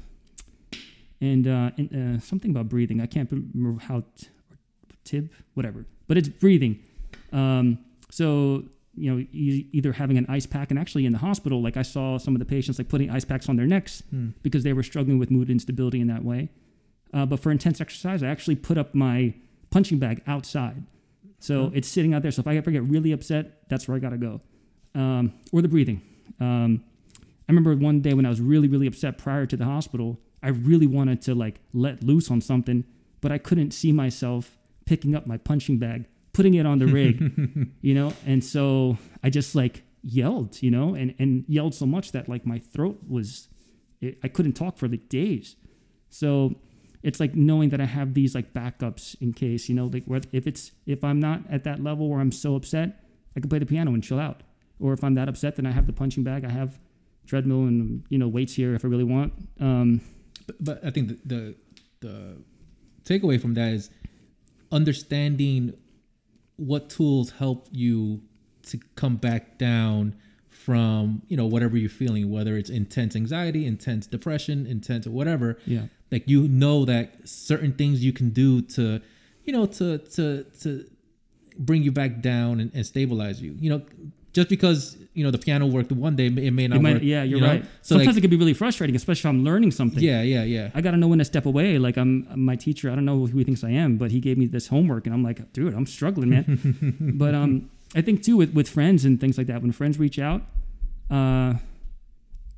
and, 1.19 1.47
uh, 1.47 1.71
and 1.79 2.17
uh, 2.17 2.19
something 2.19 2.51
about 2.51 2.69
breathing. 2.69 3.01
I 3.01 3.07
can't 3.07 3.31
remember 3.31 3.81
how 3.81 4.03
t- 4.15 4.27
tib, 5.03 5.31
whatever, 5.55 5.87
but 6.07 6.15
it's 6.15 6.29
breathing. 6.29 6.77
Um, 7.33 7.79
so 8.11 8.65
you 8.97 9.11
know, 9.13 9.19
e- 9.31 9.67
either 9.71 9.93
having 9.93 10.17
an 10.17 10.25
ice 10.27 10.45
pack, 10.45 10.71
and 10.71 10.79
actually 10.79 11.05
in 11.05 11.11
the 11.13 11.19
hospital, 11.19 11.61
like 11.61 11.77
I 11.77 11.81
saw 11.83 12.17
some 12.17 12.35
of 12.35 12.39
the 12.39 12.45
patients 12.45 12.77
like 12.79 12.89
putting 12.89 13.09
ice 13.09 13.25
packs 13.25 13.47
on 13.49 13.55
their 13.55 13.67
necks 13.67 14.01
Hmm. 14.09 14.29
because 14.43 14.63
they 14.63 14.73
were 14.73 14.83
struggling 14.83 15.19
with 15.19 15.29
mood 15.31 15.49
instability 15.49 15.99
in 16.01 16.07
that 16.07 16.23
way. 16.23 16.49
Uh, 17.13 17.25
but 17.25 17.39
for 17.39 17.51
intense 17.51 17.79
exercise, 17.79 18.21
I 18.23 18.27
actually 18.27 18.55
put 18.55 18.77
up 18.77 18.93
my 18.93 19.33
punching 19.69 19.99
bag 19.99 20.21
outside. 20.27 20.83
So 21.39 21.71
it's 21.75 21.87
sitting 21.87 22.13
out 22.13 22.21
there. 22.23 22.31
So 22.31 22.39
if 22.41 22.47
I 22.47 22.57
ever 22.57 22.71
get 22.71 22.83
really 22.83 23.11
upset, 23.11 23.69
that's 23.69 23.87
where 23.87 23.95
I 23.95 23.99
got 23.99 24.09
to 24.09 24.17
go. 24.17 24.41
Um, 24.95 25.33
or 25.51 25.61
the 25.61 25.67
breathing. 25.67 26.01
Um, 26.39 26.83
I 27.47 27.51
remember 27.51 27.75
one 27.75 28.01
day 28.01 28.13
when 28.13 28.25
I 28.25 28.29
was 28.29 28.41
really, 28.41 28.67
really 28.67 28.87
upset 28.87 29.17
prior 29.17 29.45
to 29.45 29.55
the 29.55 29.65
hospital, 29.65 30.19
I 30.41 30.49
really 30.49 30.87
wanted 30.87 31.21
to 31.23 31.35
like 31.35 31.59
let 31.73 32.03
loose 32.03 32.29
on 32.31 32.41
something, 32.41 32.83
but 33.21 33.31
I 33.31 33.37
couldn't 33.37 33.71
see 33.71 33.91
myself 33.91 34.57
picking 34.85 35.15
up 35.15 35.27
my 35.27 35.37
punching 35.37 35.77
bag, 35.77 36.05
putting 36.37 36.53
it 36.53 36.65
on 36.71 36.77
the 36.79 36.87
rig, 36.99 37.15
you 37.81 37.93
know? 37.93 38.13
And 38.25 38.43
so 38.43 38.97
I 39.23 39.29
just 39.29 39.55
like 39.55 39.83
yelled, 40.03 40.61
you 40.65 40.71
know, 40.71 40.93
and, 40.95 41.13
and 41.19 41.43
yelled 41.47 41.73
so 41.81 41.85
much 41.85 42.11
that 42.15 42.29
like 42.33 42.45
my 42.45 42.59
throat 42.59 42.97
was, 43.07 43.47
it, 44.01 44.17
I 44.23 44.27
couldn't 44.35 44.53
talk 44.53 44.77
for 44.77 44.87
like 44.87 45.09
days. 45.09 45.55
So 46.09 46.55
it's 47.03 47.19
like 47.19 47.33
knowing 47.35 47.69
that 47.69 47.81
I 47.81 47.85
have 47.85 48.13
these 48.13 48.33
like 48.35 48.53
backups 48.53 49.15
in 49.19 49.33
case, 49.33 49.67
you 49.69 49.75
know, 49.75 49.87
like 49.95 50.05
where- 50.05 50.21
if 50.31 50.45
it's, 50.47 50.71
if 50.85 51.03
I'm 51.03 51.19
not 51.19 51.41
at 51.49 51.63
that 51.65 51.81
level 51.83 52.07
where 52.09 52.19
I'm 52.21 52.31
so 52.31 52.55
upset, 52.55 53.03
I 53.35 53.39
can 53.41 53.49
play 53.49 53.59
the 53.59 53.65
piano 53.65 53.91
and 53.93 54.03
chill 54.03 54.19
out. 54.19 54.41
Or 54.79 54.93
if 54.93 55.03
I'm 55.03 55.15
that 55.15 55.27
upset, 55.27 55.55
then 55.57 55.65
I 55.65 55.71
have 55.71 55.87
the 55.87 55.93
punching 56.01 56.23
bag. 56.23 56.45
I 56.45 56.51
have 56.51 56.77
treadmill 57.25 57.63
and 57.63 58.03
you 58.09 58.17
know 58.21 58.27
weights 58.27 58.53
here 58.53 58.73
if 58.75 58.85
I 58.85 58.87
really 58.87 59.03
want. 59.15 59.33
Um, 59.59 60.01
But, 60.47 60.55
but 60.67 60.77
I 60.85 60.91
think 60.91 61.05
the, 61.09 61.17
the 61.33 61.41
the 62.05 62.15
takeaway 63.09 63.37
from 63.41 63.53
that 63.55 63.73
is 63.73 63.89
understanding 64.71 65.73
what 66.57 66.89
tools 66.89 67.31
help 67.31 67.67
you 67.71 68.21
to 68.63 68.77
come 68.95 69.15
back 69.15 69.57
down 69.57 70.15
from 70.49 71.21
you 71.27 71.37
know 71.37 71.45
whatever 71.45 71.77
you're 71.77 71.89
feeling, 71.89 72.29
whether 72.29 72.57
it's 72.57 72.69
intense 72.69 73.15
anxiety, 73.15 73.65
intense 73.65 74.05
depression, 74.07 74.67
intense 74.67 75.07
whatever. 75.07 75.57
yeah, 75.65 75.83
Like 76.11 76.27
you 76.27 76.47
know 76.47 76.83
that 76.85 77.27
certain 77.27 77.73
things 77.73 78.03
you 78.03 78.11
can 78.11 78.31
do 78.31 78.61
to, 78.61 79.01
you 79.45 79.53
know, 79.53 79.65
to 79.65 79.99
to 79.99 80.43
to 80.61 80.85
bring 81.57 81.83
you 81.83 81.91
back 81.91 82.21
down 82.21 82.59
and, 82.59 82.71
and 82.73 82.85
stabilize 82.85 83.41
you. 83.41 83.55
You 83.59 83.69
know, 83.69 83.81
just 84.37 84.49
because 84.49 84.95
you 85.15 85.23
know 85.23 85.31
the 85.31 85.39
piano 85.39 85.65
worked 85.65 85.91
one 85.91 86.15
day, 86.15 86.27
it 86.27 86.53
may 86.53 86.67
not 86.67 86.77
it 86.77 86.81
might, 86.83 86.93
work. 86.93 87.01
yeah, 87.01 87.23
you're 87.23 87.39
you 87.39 87.43
know? 87.43 87.53
right. 87.53 87.63
So 87.81 87.95
Sometimes 87.95 88.09
like, 88.09 88.17
it 88.17 88.21
can 88.21 88.29
be 88.29 88.37
really 88.37 88.53
frustrating, 88.53 88.95
especially 88.95 89.27
if 89.27 89.33
I'm 89.33 89.43
learning 89.43 89.71
something. 89.71 90.03
yeah, 90.03 90.21
yeah, 90.21 90.43
yeah. 90.43 90.69
I 90.75 90.81
got 90.81 90.91
to 90.91 90.97
know 90.97 91.07
when 91.07 91.17
to 91.17 91.25
step 91.25 91.47
away. 91.47 91.79
Like 91.79 91.97
I'm 91.97 92.27
my 92.35 92.55
teacher. 92.55 92.91
I 92.91 92.93
don't 92.93 93.03
know 93.05 93.25
who 93.25 93.39
he 93.39 93.43
thinks 93.43 93.63
I 93.63 93.71
am, 93.71 93.97
but 93.97 94.11
he 94.11 94.19
gave 94.19 94.37
me 94.37 94.45
this 94.45 94.67
homework, 94.67 95.07
and 95.07 95.15
I'm 95.15 95.23
like, 95.23 95.53
dude, 95.53 95.73
I'm 95.73 95.87
struggling, 95.87 96.29
man. 96.29 97.15
but 97.17 97.33
um, 97.33 97.71
I 97.95 98.01
think 98.01 98.21
too 98.21 98.37
with 98.37 98.53
with 98.53 98.69
friends 98.69 99.05
and 99.05 99.19
things 99.19 99.39
like 99.39 99.47
that. 99.47 99.63
When 99.63 99.71
friends 99.71 99.97
reach 99.97 100.19
out, 100.19 100.43
uh, 101.09 101.55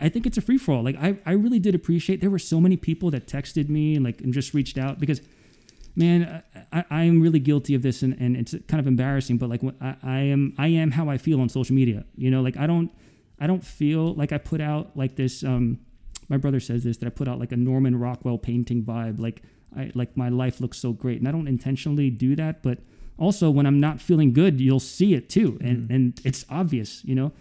I 0.01 0.09
think 0.09 0.25
it's 0.25 0.38
a 0.38 0.41
free 0.41 0.57
for 0.57 0.73
all. 0.73 0.84
Like 0.84 0.97
I 0.97 1.17
I 1.25 1.32
really 1.32 1.59
did 1.59 1.75
appreciate. 1.75 2.19
There 2.19 2.30
were 2.30 2.39
so 2.39 2.59
many 2.59 2.75
people 2.75 3.09
that 3.11 3.25
texted 3.25 3.69
me 3.69 3.95
and 3.95 4.03
like 4.03 4.19
and 4.19 4.34
just 4.34 4.53
reached 4.53 4.77
out 4.77 4.99
because. 4.99 5.21
Man, 5.99 6.41
I, 6.71 6.85
I 6.89 7.03
am 7.03 7.19
really 7.21 7.39
guilty 7.39 7.75
of 7.75 7.81
this, 7.81 8.03
and, 8.03 8.13
and 8.21 8.37
it's 8.37 8.55
kind 8.69 8.79
of 8.79 8.87
embarrassing. 8.87 9.37
But 9.37 9.49
like, 9.49 9.61
I, 9.81 9.95
I 10.01 10.19
am, 10.19 10.53
I 10.57 10.67
am 10.69 10.91
how 10.91 11.09
I 11.09 11.17
feel 11.17 11.41
on 11.41 11.49
social 11.49 11.75
media. 11.75 12.05
You 12.15 12.31
know, 12.31 12.41
like 12.41 12.55
I 12.55 12.65
don't, 12.67 12.89
I 13.37 13.47
don't 13.47 13.65
feel 13.65 14.13
like 14.15 14.31
I 14.31 14.37
put 14.37 14.61
out 14.61 14.95
like 14.95 15.17
this. 15.17 15.43
Um, 15.43 15.79
my 16.29 16.37
brother 16.37 16.61
says 16.61 16.85
this 16.85 16.95
that 16.97 17.07
I 17.07 17.09
put 17.09 17.27
out 17.27 17.37
like 17.37 17.51
a 17.51 17.57
Norman 17.57 17.99
Rockwell 17.99 18.37
painting 18.37 18.81
vibe. 18.81 19.19
Like 19.19 19.43
I 19.75 19.91
like 19.93 20.15
my 20.15 20.29
life 20.29 20.61
looks 20.61 20.77
so 20.77 20.93
great, 20.93 21.19
and 21.19 21.27
I 21.27 21.33
don't 21.33 21.49
intentionally 21.49 22.09
do 22.09 22.33
that. 22.37 22.63
But 22.63 22.79
also 23.17 23.49
when 23.51 23.65
I'm 23.65 23.81
not 23.81 23.99
feeling 23.99 24.31
good, 24.31 24.61
you'll 24.61 24.79
see 24.79 25.13
it 25.15 25.29
too, 25.29 25.57
and 25.59 25.91
and 25.91 26.21
it's 26.23 26.45
obvious. 26.49 27.03
You 27.03 27.15
know, 27.15 27.33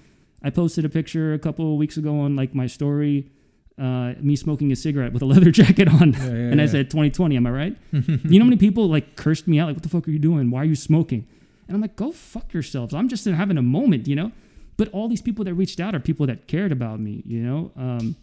I 0.43 0.51
posted 0.51 0.85
a 0.85 0.89
picture 0.89 1.33
a 1.33 1.39
couple 1.39 1.73
of 1.73 1.79
weeks 1.79 1.97
ago 1.97 2.19
on 2.19 2.35
like 2.35 2.57
my 2.57 2.67
story. 2.67 3.31
Uh, 3.79 4.15
me 4.21 4.35
smoking 4.35 4.73
a 4.73 4.77
cigarette 4.77 5.13
with 5.13 5.23
a 5.23 5.25
leather 5.33 5.51
jacket 5.53 5.87
on, 5.87 6.13
yeah, 6.13 6.25
and 6.25 6.61
I 6.61 6.65
yeah. 6.65 6.71
said 6.71 6.91
2020. 6.91 7.37
Am 7.37 7.47
I 7.47 7.51
right? 7.51 7.77
you 7.93 8.39
know 8.39 8.45
how 8.45 8.49
many 8.49 8.57
people 8.57 8.89
like 8.89 9.15
cursed 9.15 9.47
me 9.47 9.61
out? 9.61 9.67
Like, 9.67 9.77
what 9.77 9.83
the 9.85 9.89
fuck 9.89 10.09
are 10.09 10.11
you 10.11 10.19
doing? 10.19 10.51
Why 10.51 10.63
are 10.63 10.65
you 10.65 10.75
smoking? 10.75 11.27
And 11.69 11.77
I'm 11.77 11.81
like, 11.81 11.97
go 11.97 12.11
fuck 12.11 12.53
yourselves. 12.53 12.95
I'm 12.95 13.09
just 13.09 13.25
having 13.27 13.59
a 13.59 13.63
moment, 13.63 14.09
you 14.09 14.17
know. 14.17 14.33
But 14.77 14.89
all 14.89 15.09
these 15.09 15.23
people 15.23 15.45
that 15.45 15.55
reached 15.55 15.81
out 15.81 15.95
are 15.95 16.01
people 16.01 16.27
that 16.27 16.49
cared 16.49 16.73
about 16.73 16.99
me, 16.99 17.23
you 17.27 17.41
know. 17.41 17.73
Um, 17.77 18.17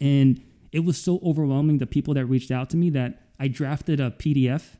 and 0.00 0.40
it 0.72 0.80
was 0.80 1.00
so 1.00 1.20
overwhelming 1.24 1.78
the 1.78 1.86
people 1.86 2.14
that 2.14 2.26
reached 2.26 2.50
out 2.50 2.70
to 2.70 2.76
me 2.76 2.90
that 2.90 3.22
I 3.38 3.48
drafted 3.48 4.00
a 4.00 4.10
PDF 4.10 4.76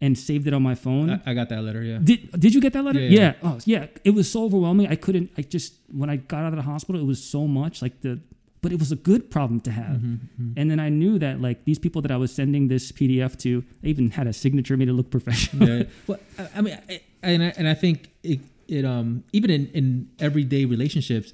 and 0.00 0.18
saved 0.18 0.46
it 0.46 0.52
on 0.52 0.62
my 0.62 0.74
phone. 0.74 1.10
I, 1.10 1.30
I 1.30 1.34
got 1.34 1.48
that 1.48 1.62
letter. 1.62 1.82
Yeah. 1.82 1.98
Did 2.02 2.32
Did 2.38 2.54
you 2.54 2.60
get 2.60 2.72
that 2.74 2.84
letter? 2.84 3.00
Yeah, 3.00 3.20
yeah. 3.20 3.32
Oh, 3.42 3.58
yeah. 3.64 3.86
It 4.04 4.10
was 4.10 4.30
so 4.30 4.44
overwhelming. 4.44 4.88
I 4.88 4.96
couldn't. 4.96 5.30
I 5.38 5.42
just 5.42 5.74
when 5.90 6.10
I 6.10 6.16
got 6.16 6.44
out 6.44 6.52
of 6.52 6.56
the 6.56 6.62
hospital, 6.62 7.00
it 7.00 7.04
was 7.04 7.22
so 7.22 7.46
much 7.46 7.80
like 7.80 8.00
the. 8.02 8.20
But 8.62 8.72
it 8.72 8.78
was 8.78 8.92
a 8.92 8.96
good 8.96 9.30
problem 9.30 9.60
to 9.62 9.70
have. 9.72 9.96
Mm-hmm, 9.96 10.52
And 10.56 10.70
then 10.70 10.78
I 10.78 10.88
knew 10.88 11.18
that 11.18 11.40
like 11.40 11.64
these 11.64 11.80
people 11.80 12.00
that 12.02 12.10
I 12.12 12.16
was 12.16 12.32
sending 12.32 12.68
this 12.68 12.92
PDF 12.92 13.36
to, 13.40 13.64
they 13.82 13.88
even 13.90 14.10
had 14.12 14.26
a 14.28 14.32
signature 14.32 14.76
made 14.76 14.88
it 14.88 14.92
look 14.92 15.10
professional. 15.10 15.68
yeah. 15.68 15.82
Well, 16.06 16.20
I, 16.38 16.48
I 16.56 16.60
mean, 16.60 16.78
I, 16.88 17.00
and 17.22 17.42
I, 17.42 17.52
and 17.58 17.66
I 17.68 17.74
think 17.74 18.10
it, 18.22 18.40
it 18.68 18.84
um 18.84 19.24
even 19.32 19.50
in 19.50 19.66
in 19.74 20.08
everyday 20.20 20.64
relationships, 20.64 21.32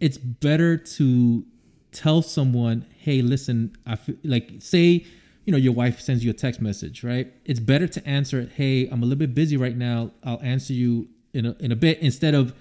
it's 0.00 0.18
better 0.18 0.76
to 0.98 1.44
tell 1.90 2.22
someone, 2.22 2.86
hey, 2.98 3.22
listen, 3.22 3.76
I 3.86 3.96
feel 3.96 4.16
like 4.24 4.46
say. 4.60 5.04
You 5.44 5.52
know, 5.52 5.58
your 5.58 5.72
wife 5.72 5.98
sends 5.98 6.22
you 6.22 6.30
a 6.30 6.34
text 6.34 6.60
message, 6.60 7.02
right? 7.02 7.32
It's 7.46 7.58
better 7.58 7.88
to 7.88 8.06
answer 8.06 8.38
it, 8.38 8.50
hey, 8.56 8.86
I'm 8.90 9.02
a 9.02 9.06
little 9.06 9.18
bit 9.26 9.34
busy 9.34 9.56
right 9.56 9.74
now. 9.74 10.10
I'll 10.22 10.42
answer 10.42 10.74
you 10.74 11.08
in 11.32 11.46
a, 11.46 11.56
in 11.58 11.72
a 11.72 11.76
bit 11.76 12.00
instead 12.00 12.34
of 12.34 12.52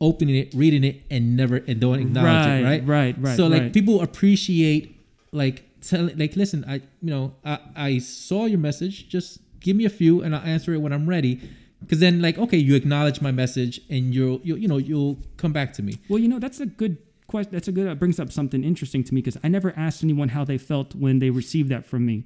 opening 0.00 0.36
it, 0.36 0.52
reading 0.54 0.84
it, 0.84 1.02
and 1.10 1.36
never 1.36 1.56
and 1.56 1.80
don't 1.80 1.98
acknowledge 2.00 2.46
Right, 2.46 2.58
it, 2.60 2.64
right? 2.64 2.86
right, 2.86 3.16
right, 3.18 3.36
So 3.36 3.46
like 3.46 3.62
right. 3.62 3.72
people 3.72 4.00
appreciate 4.02 4.96
like 5.32 5.64
tell 5.80 6.08
like 6.16 6.36
listen, 6.36 6.64
I 6.68 6.74
you 7.02 7.10
know 7.14 7.34
I 7.44 7.58
I 7.76 7.98
saw 7.98 8.46
your 8.46 8.58
message. 8.58 9.08
Just 9.08 9.38
give 9.60 9.76
me 9.76 9.84
a 9.84 9.90
few, 9.90 10.22
and 10.22 10.34
I'll 10.34 10.42
answer 10.44 10.72
it 10.74 10.78
when 10.78 10.92
I'm 10.92 11.08
ready. 11.08 11.40
Because 11.80 12.00
then 12.00 12.20
like 12.22 12.38
okay, 12.38 12.56
you 12.58 12.74
acknowledge 12.74 13.20
my 13.20 13.30
message, 13.32 13.80
and 13.90 14.14
you'll 14.14 14.40
you 14.42 14.56
you 14.56 14.68
know 14.68 14.78
you'll 14.78 15.18
come 15.36 15.52
back 15.52 15.72
to 15.74 15.82
me. 15.82 15.94
Well, 16.08 16.18
you 16.18 16.28
know, 16.28 16.38
that's 16.38 16.60
a 16.60 16.66
good 16.66 16.98
question. 17.26 17.52
That's 17.52 17.68
a 17.68 17.72
good. 17.72 17.86
That 17.86 17.98
brings 17.98 18.18
up 18.20 18.30
something 18.32 18.62
interesting 18.64 19.04
to 19.04 19.14
me 19.14 19.20
because 19.20 19.38
I 19.44 19.48
never 19.48 19.72
asked 19.76 20.02
anyone 20.02 20.30
how 20.30 20.44
they 20.44 20.58
felt 20.58 20.94
when 20.94 21.18
they 21.18 21.30
received 21.30 21.68
that 21.70 21.86
from 21.86 22.04
me. 22.06 22.24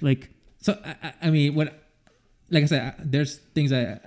Like, 0.00 0.30
So 0.60 0.78
I, 0.84 0.96
I- 1.08 1.14
I 1.22 1.30
mean, 1.30 1.54
what, 1.54 1.68
like 2.50 2.62
I 2.62 2.66
said, 2.66 2.82
I, 2.82 3.02
there's 3.04 3.38
things 3.54 3.72
I, 3.72 3.98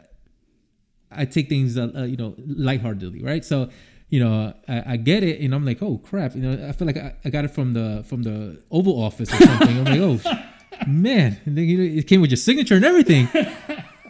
I 1.12 1.26
take 1.26 1.50
things, 1.50 1.78
uh, 1.78 1.90
uh, 1.96 2.04
you 2.04 2.18
know, 2.18 2.36
lightheartedly, 2.46 3.24
right? 3.24 3.44
So, 3.46 3.70
you 4.10 4.20
know, 4.24 4.54
I, 4.68 4.94
I 4.94 4.98
get 4.98 5.24
it, 5.24 5.42
and 5.42 5.54
I'm 5.54 5.66
like, 5.66 5.82
oh 5.82 5.98
crap, 6.00 6.36
you 6.36 6.42
know, 6.42 6.68
I 6.68 6.72
feel 6.72 6.86
like 6.88 6.98
I, 6.98 7.16
I 7.26 7.30
got 7.30 7.46
it 7.46 7.52
from 7.52 7.74
the 7.74 8.04
from 8.08 8.24
the 8.24 8.62
Oval 8.72 9.02
Office 9.02 9.32
or 9.34 9.38
something. 9.38 9.78
I'm 9.80 9.86
like, 9.86 10.00
oh 10.00 10.20
man, 10.88 11.40
and 11.46 11.58
then 11.58 11.66
you 11.66 11.78
know, 11.78 12.00
it 12.00 12.08
came 12.08 12.22
with 12.22 12.30
your 12.32 12.38
signature 12.38 12.76
and 12.76 12.86
everything. 12.86 13.28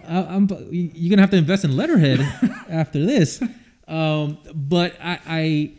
I, 0.07 0.23
I'm 0.23 0.47
you're 0.71 1.09
gonna 1.09 1.21
have 1.21 1.31
to 1.31 1.37
invest 1.37 1.63
in 1.65 1.75
letterhead 1.75 2.19
after 2.69 3.05
this. 3.05 3.41
Um, 3.87 4.37
but 4.53 4.95
I, 5.01 5.19
I, 5.27 5.71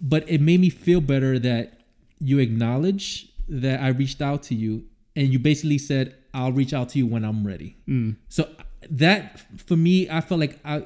but 0.00 0.28
it 0.28 0.40
made 0.40 0.60
me 0.60 0.70
feel 0.70 1.00
better 1.00 1.38
that 1.38 1.80
you 2.20 2.38
acknowledge 2.38 3.28
that 3.48 3.80
I 3.80 3.88
reached 3.88 4.20
out 4.20 4.42
to 4.44 4.54
you 4.54 4.84
and 5.16 5.28
you 5.28 5.38
basically 5.38 5.78
said 5.78 6.14
I'll 6.34 6.52
reach 6.52 6.72
out 6.72 6.90
to 6.90 6.98
you 6.98 7.06
when 7.06 7.24
I'm 7.24 7.46
ready. 7.46 7.76
mm, 7.88 8.16
So 8.28 8.48
that 8.90 9.40
for 9.66 9.76
me, 9.76 10.08
I 10.08 10.20
felt 10.20 10.40
like 10.40 10.58
I. 10.64 10.84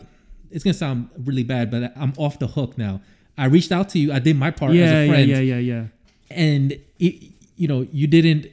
It's 0.50 0.64
gonna 0.64 0.74
sound 0.74 1.08
really 1.16 1.44
bad, 1.44 1.70
but 1.70 1.92
I'm 1.96 2.12
off 2.18 2.38
the 2.38 2.46
hook 2.46 2.76
now. 2.76 3.00
I 3.38 3.46
reached 3.46 3.72
out 3.72 3.88
to 3.90 3.98
you. 3.98 4.12
I 4.12 4.18
did 4.18 4.36
my 4.36 4.50
part 4.50 4.74
yeah, 4.74 4.84
as 4.84 4.92
a 4.92 5.08
friend, 5.08 5.28
yeah, 5.28 5.38
yeah, 5.38 5.56
yeah. 5.56 5.74
yeah. 5.80 6.36
and 6.36 6.72
it, 6.98 7.32
you 7.56 7.66
know, 7.66 7.86
you 7.90 8.06
didn't 8.06 8.48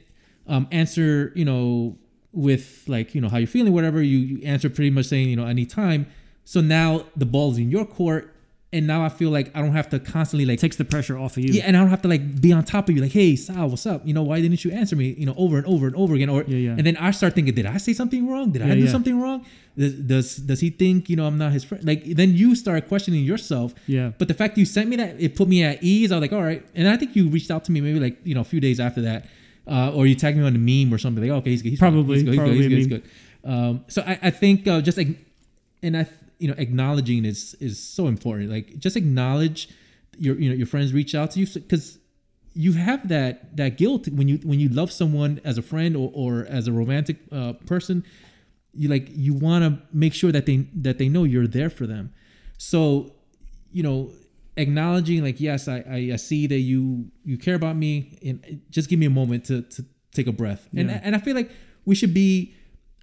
um, 0.48 0.68
answer. 0.72 1.34
You 1.36 1.46
know, 1.46 1.98
with 2.32 2.84
like 2.88 3.16
you 3.16 3.22
know 3.22 3.30
how 3.30 3.38
you're 3.38 3.48
feeling, 3.48 3.74
whatever. 3.74 4.02
You 4.02 4.18
you 4.18 4.46
answered 4.46 4.76
pretty 4.76 4.92
much 4.92 5.06
saying 5.08 5.30
you 5.30 5.36
know 5.36 5.52
need 5.52 5.70
time. 5.70 6.08
So 6.46 6.62
now 6.62 7.06
the 7.16 7.26
ball's 7.26 7.58
in 7.58 7.70
your 7.70 7.86
court, 7.86 8.34
and 8.72 8.86
now 8.86 9.04
I 9.04 9.10
feel 9.10 9.32
like 9.32 9.50
I 9.56 9.62
don't 9.62 9.72
have 9.74 9.90
to 9.90 10.00
constantly 10.00 10.46
like 10.46 10.60
It 10.60 10.62
takes 10.62 10.76
the 10.78 10.86
pressure 10.86 11.18
off 11.18 11.38
of 11.38 11.44
you. 11.44 11.54
yeah, 11.54 11.64
and 11.66 11.76
I 11.76 11.80
don't 11.80 11.90
have 11.90 12.04
to 12.04 12.08
like 12.08 12.40
be 12.40 12.54
on 12.54 12.64
top 12.64 12.88
of 12.88 12.96
you, 12.96 13.02
like, 13.02 13.12
hey, 13.12 13.36
Sal, 13.36 13.68
what's 13.70 13.86
up? 13.86 14.06
You 14.06 14.14
know, 14.14 14.22
why 14.24 14.42
didn't 14.42 14.64
you 14.64 14.72
answer 14.72 14.96
me? 14.96 15.16
You 15.18 15.26
know, 15.26 15.34
over 15.38 15.58
and 15.58 15.66
over 15.66 15.88
and 15.88 15.96
over 15.96 16.14
again. 16.14 16.30
Or 16.30 16.44
Yeah, 16.44 16.58
yeah. 16.58 16.72
and 16.78 16.86
then 16.86 16.96
I 16.98 17.12
start 17.12 17.34
thinking, 17.34 17.54
did 17.56 17.66
I 17.66 17.78
say 17.78 17.94
something 17.94 18.28
wrong? 18.30 18.52
Did 18.52 18.62
I 18.62 18.76
do 18.76 18.82
yeah. 18.82 18.92
something 18.92 19.20
wrong? 19.20 19.46
Does, 19.78 19.94
does 19.94 20.36
does 20.38 20.60
he 20.60 20.70
think 20.72 21.10
you 21.10 21.16
know 21.16 21.26
I'm 21.26 21.38
not 21.38 21.52
his 21.54 21.64
friend? 21.64 21.84
Like 21.86 22.04
then 22.04 22.34
you 22.36 22.54
start 22.56 22.88
questioning 22.88 23.24
yourself. 23.24 23.74
Yeah. 23.88 24.12
But 24.18 24.28
the 24.28 24.34
fact 24.34 24.58
you 24.58 24.66
sent 24.66 24.90
me 24.90 24.98
that, 24.98 25.16
it 25.20 25.36
put 25.36 25.48
me 25.48 25.64
at 25.64 25.82
ease. 25.82 26.12
I 26.12 26.16
was 26.18 26.22
like, 26.22 26.34
all 26.34 26.44
right. 26.44 26.64
And 26.76 26.88
I 26.88 26.98
think 26.98 27.16
you 27.16 27.30
reached 27.30 27.50
out 27.50 27.64
to 27.66 27.72
me 27.72 27.80
maybe 27.82 28.00
like 28.00 28.18
you 28.24 28.36
know 28.36 28.42
a 28.42 28.50
few 28.54 28.60
days 28.60 28.80
after 28.80 29.02
that, 29.02 29.26
uh, 29.68 29.94
or 29.96 30.06
you 30.06 30.16
tagged 30.16 30.38
me 30.38 30.44
on 30.44 30.54
a 30.56 30.60
meme 30.60 30.94
or 30.94 30.98
something. 30.98 31.24
Like, 31.24 31.32
okay, 31.40 31.52
he's 31.52 31.62
good. 31.62 31.70
He's 31.70 31.80
fine. 31.80 31.94
Probably- 31.94 32.16
he's 32.18 32.24
good. 32.24 32.32
He's 32.34 32.40
probably 32.40 32.58
good. 32.58 32.72
He's 32.72 32.88
good. 32.88 33.02
He's 33.04 33.12
good. 33.46 33.52
Um, 33.52 33.86
so 33.88 34.02
I, 34.06 34.20
I 34.24 34.30
think 34.32 34.68
uh, 34.68 34.82
just 34.82 34.98
like, 34.98 35.08
and 35.82 35.96
I 35.96 36.06
you 36.40 36.48
know 36.48 36.56
acknowledging 36.58 37.26
is 37.26 37.56
is 37.60 37.80
so 37.80 38.08
important. 38.08 38.50
Like 38.50 38.80
just 38.80 38.96
acknowledge 38.96 39.70
your 40.18 40.36
you 40.40 40.50
know 40.50 40.56
your 40.56 40.68
friends 40.68 40.94
reach 40.94 41.14
out 41.16 41.32
to 41.32 41.40
you 41.40 41.48
because 41.48 42.00
you 42.54 42.74
have 42.74 43.08
that 43.10 43.56
that 43.56 43.78
guilt 43.78 44.08
when 44.08 44.28
you 44.28 44.38
when 44.44 44.60
you 44.60 44.70
love 44.70 44.92
someone 44.92 45.40
as 45.44 45.58
a 45.58 45.62
friend 45.62 45.96
or, 45.96 46.12
or 46.14 46.46
as 46.50 46.68
a 46.68 46.72
romantic 46.72 47.18
uh, 47.32 47.54
person 47.66 48.04
you 48.74 48.90
like 48.90 49.08
you 49.12 49.34
want 49.34 49.64
to 49.64 49.82
make 49.94 50.14
sure 50.14 50.32
that 50.32 50.46
they 50.46 50.68
that 50.74 50.98
they 50.98 51.08
know 51.08 51.24
you're 51.24 51.48
there 51.48 51.70
for 51.70 51.88
them 51.88 52.14
so 52.58 53.12
you 53.72 53.82
know 53.82 54.12
acknowledging 54.58 55.24
like 55.24 55.40
yes 55.40 55.68
I, 55.68 55.84
I 55.90 56.10
i 56.14 56.16
see 56.18 56.48
that 56.48 56.60
you 56.60 57.10
you 57.24 57.38
care 57.38 57.56
about 57.56 57.76
me 57.76 58.20
and 58.24 58.62
just 58.70 58.90
give 58.90 59.00
me 59.00 59.06
a 59.06 59.12
moment 59.12 59.46
to 59.46 59.62
to 59.62 59.86
take 60.14 60.28
a 60.28 60.32
breath. 60.32 60.68
And 60.76 60.90
and 60.92 61.16
I 61.16 61.20
feel 61.20 61.36
like 61.36 61.52
we 61.86 61.96
should 61.96 62.14
be 62.14 62.54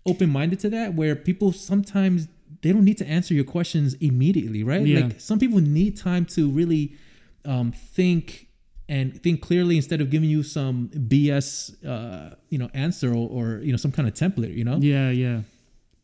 open 0.05 0.31
minded 0.31 0.61
to 0.61 0.71
that, 0.71 0.95
where 0.95 1.17
people 1.17 1.53
sometimes 1.53 2.29
they 2.67 2.73
don't 2.73 2.85
need 2.85 2.99
to 2.99 3.07
answer 3.07 3.33
your 3.33 3.45
questions 3.45 3.95
immediately, 3.95 4.65
right? 4.65 4.85
Yeah. 4.85 5.05
Like 5.05 5.21
some 5.21 5.39
people 5.39 5.61
need 5.61 5.97
time 5.97 6.25
to 6.27 6.51
really 6.51 6.97
um, 7.45 7.71
think 7.71 8.49
and 8.89 9.23
think 9.23 9.41
clearly 9.41 9.77
instead 9.77 10.01
of 10.01 10.11
giving 10.11 10.29
you 10.29 10.43
some 10.43 10.89
BS, 10.89 11.85
uh, 11.87 12.35
you 12.51 12.59
know, 12.59 12.69
answer 12.75 13.11
or, 13.13 13.29
or 13.29 13.59
you 13.59 13.71
know 13.73 13.77
some 13.77 13.93
kind 13.93 14.09
of 14.09 14.15
template, 14.15 14.57
you 14.57 14.65
know. 14.65 14.79
Yeah, 14.79 15.11
yeah. 15.11 15.43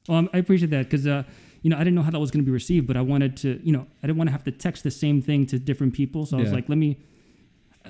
Well, 0.08 0.18
um, 0.18 0.30
I 0.32 0.38
appreciate 0.38 0.70
that 0.70 0.84
because, 0.84 1.06
uh, 1.06 1.24
you 1.62 1.70
know, 1.70 1.76
I 1.76 1.80
didn't 1.80 1.94
know 1.94 2.02
how 2.02 2.10
that 2.10 2.20
was 2.20 2.30
going 2.30 2.44
to 2.44 2.46
be 2.46 2.52
received, 2.52 2.86
but 2.86 2.96
I 2.96 3.00
wanted 3.00 3.36
to, 3.38 3.60
you 3.64 3.72
know, 3.72 3.86
I 4.02 4.06
didn't 4.06 4.18
want 4.18 4.28
to 4.28 4.32
have 4.32 4.44
to 4.44 4.52
text 4.52 4.84
the 4.84 4.90
same 4.90 5.20
thing 5.20 5.46
to 5.46 5.58
different 5.58 5.94
people. 5.94 6.26
So 6.26 6.38
I 6.38 6.40
was 6.40 6.52
like, 6.52 6.68
let 6.68 6.78
me. 6.78 6.98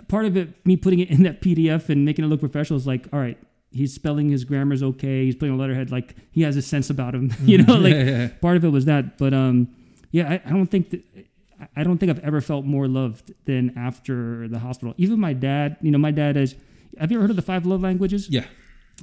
Part 0.09 0.25
of 0.25 0.39
it, 0.39 0.65
me 0.65 0.79
putting 0.79 1.01
it 1.01 1.11
in 1.11 1.23
that 1.25 1.43
PDF 1.43 1.91
and 1.91 2.03
making 2.03 2.25
it 2.25 2.29
look 2.29 2.41
professional, 2.41 2.79
is 2.79 2.87
like, 2.87 3.09
all 3.13 3.21
right, 3.21 3.37
he's 3.73 3.95
spelling 3.95 4.29
his 4.29 4.45
grammar's 4.45 4.83
okay. 4.83 5.25
He's 5.25 5.35
putting 5.37 5.55
a 5.55 5.59
letterhead, 5.59 5.91
like 5.91 6.15
he 6.31 6.43
has 6.43 6.57
a 6.57 6.63
sense 6.63 6.91
about 6.91 7.15
him. 7.15 7.33
you 7.45 7.59
know, 7.59 7.75
like 7.75 7.95
yeah, 7.95 8.05
yeah. 8.05 8.29
part 8.41 8.57
of 8.57 8.65
it 8.65 8.69
was 8.69 8.85
that. 8.87 9.19
But 9.19 9.35
um, 9.35 9.69
yeah, 10.11 10.31
I, 10.31 10.43
I 10.47 10.51
don't 10.51 10.69
think 10.69 10.91
that. 10.91 11.03
I- 11.77 11.85
don't 11.85 11.99
think 11.99 12.11
I've 12.11 12.25
ever 12.25 12.41
felt 12.41 12.65
more 12.65 12.89
loved 12.89 13.33
than 13.45 13.73
after 13.79 14.49
the 14.49 14.59
hospital. 14.59 14.95
Even 14.97 15.21
my 15.21 15.33
dad, 15.33 15.77
you 15.81 15.93
know, 15.93 15.99
my 15.99 16.11
dad 16.11 16.37
is. 16.37 16.57
Have 16.99 17.11
you 17.13 17.19
ever 17.19 17.23
heard 17.23 17.31
of 17.31 17.37
the 17.37 17.43
five 17.43 17.65
love 17.65 17.81
languages? 17.83 18.29
yeah. 18.29 18.47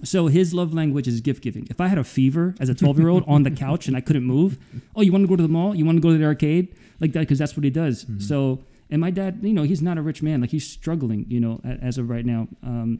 So 0.03 0.27
his 0.27 0.53
love 0.53 0.73
language 0.73 1.07
is 1.07 1.19
gift 1.21 1.41
giving. 1.41 1.67
If 1.69 1.81
I 1.81 1.87
had 1.87 1.97
a 1.97 2.03
fever 2.03 2.55
as 2.59 2.69
a 2.69 2.75
12 2.75 2.99
year 2.99 3.09
old 3.09 3.23
on 3.27 3.43
the 3.43 3.51
couch 3.51 3.87
and 3.87 3.97
I 3.97 4.01
couldn't 4.01 4.23
move, 4.23 4.57
oh, 4.95 5.01
you 5.01 5.11
want 5.11 5.23
to 5.23 5.27
go 5.27 5.35
to 5.35 5.43
the 5.43 5.49
mall? 5.49 5.75
You 5.75 5.83
want 5.85 5.97
to 5.97 6.01
go 6.01 6.11
to 6.11 6.17
the 6.17 6.25
arcade? 6.25 6.73
Like 6.99 7.11
that, 7.13 7.21
because 7.21 7.39
that's 7.39 7.57
what 7.57 7.63
he 7.63 7.69
does. 7.69 8.05
So, 8.19 8.59
and 8.89 9.01
my 9.01 9.09
dad, 9.11 9.39
you 9.41 9.53
know, 9.53 9.63
he's 9.63 9.81
not 9.81 9.97
a 9.97 10.01
rich 10.01 10.21
man. 10.21 10.41
Like 10.41 10.51
he's 10.51 10.65
struggling, 10.69 11.25
you 11.27 11.39
know, 11.39 11.59
as 11.81 11.97
of 11.97 12.09
right 12.09 12.25
now. 12.25 12.47
Um, 12.63 12.99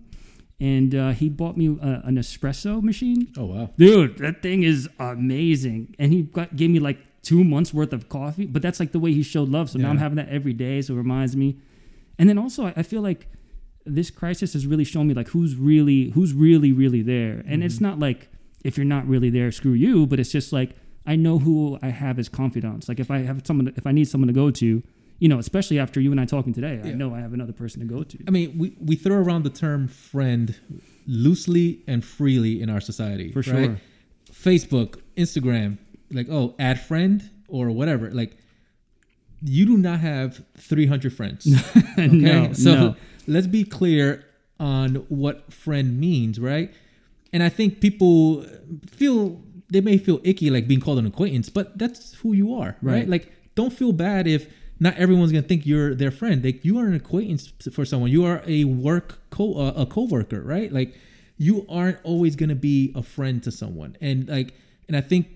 and 0.60 0.94
uh, 0.94 1.12
he 1.12 1.30
bought 1.30 1.56
me 1.58 1.70
uh, 1.70 2.02
an 2.04 2.18
espresso 2.18 2.82
machine. 2.82 3.32
Oh 3.38 3.46
wow. 3.46 3.70
Dude, 3.78 4.18
that 4.18 4.42
thing 4.42 4.64
is 4.64 4.90
amazing. 5.00 5.96
And 5.98 6.12
he 6.12 6.24
got, 6.24 6.56
gave 6.56 6.70
me 6.70 6.80
like 6.80 7.00
two 7.22 7.44
months 7.44 7.74
worth 7.74 7.94
of 7.94 8.10
coffee, 8.10 8.46
but 8.46 8.62
that's 8.62 8.80
like 8.80 8.92
the 8.92 9.00
way 9.00 9.14
he 9.14 9.24
showed 9.24 9.50
love. 9.50 9.70
So 9.70 9.80
now 9.80 9.90
I'm 9.90 9.98
having 9.98 10.18
that 10.18 10.30
every 10.30 10.54
day. 10.54 10.82
So 10.82 10.94
it 10.94 10.98
reminds 10.98 11.36
me. 11.36 11.58
And 12.18 12.28
then 12.28 12.38
also, 12.38 12.66
I, 12.66 12.74
I 12.78 12.84
feel 12.84 13.02
like 13.02 13.28
this 13.86 14.12
crisis 14.12 14.54
has 14.54 14.68
really 14.68 14.84
shown 14.84 15.08
me 15.08 15.14
like 15.14 15.30
who's 15.30 15.56
really, 15.56 16.10
who's 16.10 16.34
really, 16.34 16.74
really 16.74 17.02
there. 17.02 17.44
And 17.48 17.64
it's 17.64 17.80
not 17.80 18.00
like 18.00 18.30
if 18.64 18.78
you're 18.78 18.86
not 18.86 19.08
really 19.08 19.30
there, 19.30 19.52
screw 19.52 19.72
you, 19.74 20.06
but 20.06 20.20
it's 20.20 20.32
just 20.32 20.52
like 20.52 20.72
I 21.06 21.16
know 21.16 21.40
who 21.40 21.80
I 21.82 21.90
have 21.90 22.20
as 22.20 22.28
confidants. 22.28 22.90
Like 22.90 23.00
if 23.00 23.10
I 23.10 23.20
have 23.20 23.42
someone, 23.46 23.74
if 23.76 23.88
I 23.88 23.92
need 23.92 24.06
someone 24.06 24.28
to 24.28 24.34
go 24.34 24.52
to, 24.52 24.84
you 25.20 25.28
know, 25.28 25.38
especially 25.38 25.80
after 25.80 26.00
you 26.00 26.12
and 26.12 26.20
I 26.20 26.26
talking 26.26 26.54
today, 26.54 26.82
I 26.84 26.92
know 26.92 27.14
I 27.14 27.20
have 27.20 27.34
another 27.34 27.52
person 27.52 27.82
to 27.82 27.86
go 27.86 28.04
to. 28.04 28.18
I 28.28 28.32
mean, 28.32 28.58
we, 28.58 28.76
we 28.80 28.96
throw 28.96 29.18
around 29.18 29.44
the 29.44 29.50
term 29.50 29.88
friend 29.88 30.56
loosely 31.06 31.82
and 31.88 32.04
freely 32.04 32.62
in 32.62 32.70
our 32.70 32.80
society. 32.80 33.32
For 33.32 33.40
right? 33.40 33.46
sure. 33.46 33.82
Facebook, 34.32 35.02
Instagram, 35.18 35.78
like, 36.10 36.28
oh, 36.30 36.56
add 36.58 36.80
friend 36.80 37.30
or 37.50 37.70
whatever. 37.70 38.10
Like, 38.12 38.38
you 39.42 39.66
do 39.66 39.78
not 39.78 40.00
have 40.00 40.44
300 40.58 41.14
friends. 41.14 41.48
Okay. 42.00 42.08
no, 42.08 42.54
so 42.54 42.76
no. 42.76 42.96
let's 43.28 43.48
be 43.48 43.66
clear 43.66 44.24
on 44.58 44.96
what 45.10 45.52
friend 45.52 46.00
means, 46.00 46.40
right? 46.40 46.74
And 47.34 47.44
I 47.44 47.50
think 47.50 47.82
people 47.82 48.46
feel, 48.90 49.42
they 49.70 49.82
may 49.82 49.98
feel 49.98 50.22
icky 50.24 50.50
like 50.50 50.66
being 50.66 50.80
called 50.80 50.98
an 50.98 51.06
acquaintance, 51.06 51.50
but 51.50 51.78
that's 51.78 52.14
who 52.16 52.32
you 52.32 52.56
are, 52.56 52.78
right? 52.82 52.94
Right. 52.94 53.10
Like, 53.10 53.34
don't 53.56 53.74
feel 53.74 53.92
bad 53.92 54.28
if 54.28 54.48
not 54.80 54.96
everyone's 54.96 55.32
gonna 55.32 55.42
think 55.42 55.66
you're 55.66 55.94
their 55.94 56.12
friend. 56.12 56.44
Like 56.44 56.64
you 56.64 56.80
are 56.80 56.86
an 56.86 56.94
acquaintance 56.94 57.52
for 57.72 57.86
someone. 57.86 58.10
You 58.12 58.26
are 58.26 58.42
a 58.48 58.64
work 58.64 59.20
co 59.30 59.56
uh, 59.56 59.74
a 59.76 59.86
coworker, 59.86 60.42
right? 60.42 60.72
Like 60.72 60.96
you 61.38 61.66
aren't 61.70 61.98
always 62.04 62.36
gonna 62.36 62.56
be 62.56 62.92
a 62.96 63.04
friend 63.04 63.44
to 63.44 63.52
someone. 63.52 63.98
And 64.02 64.28
like, 64.30 64.54
and 64.88 64.96
I 64.96 65.02
think 65.02 65.28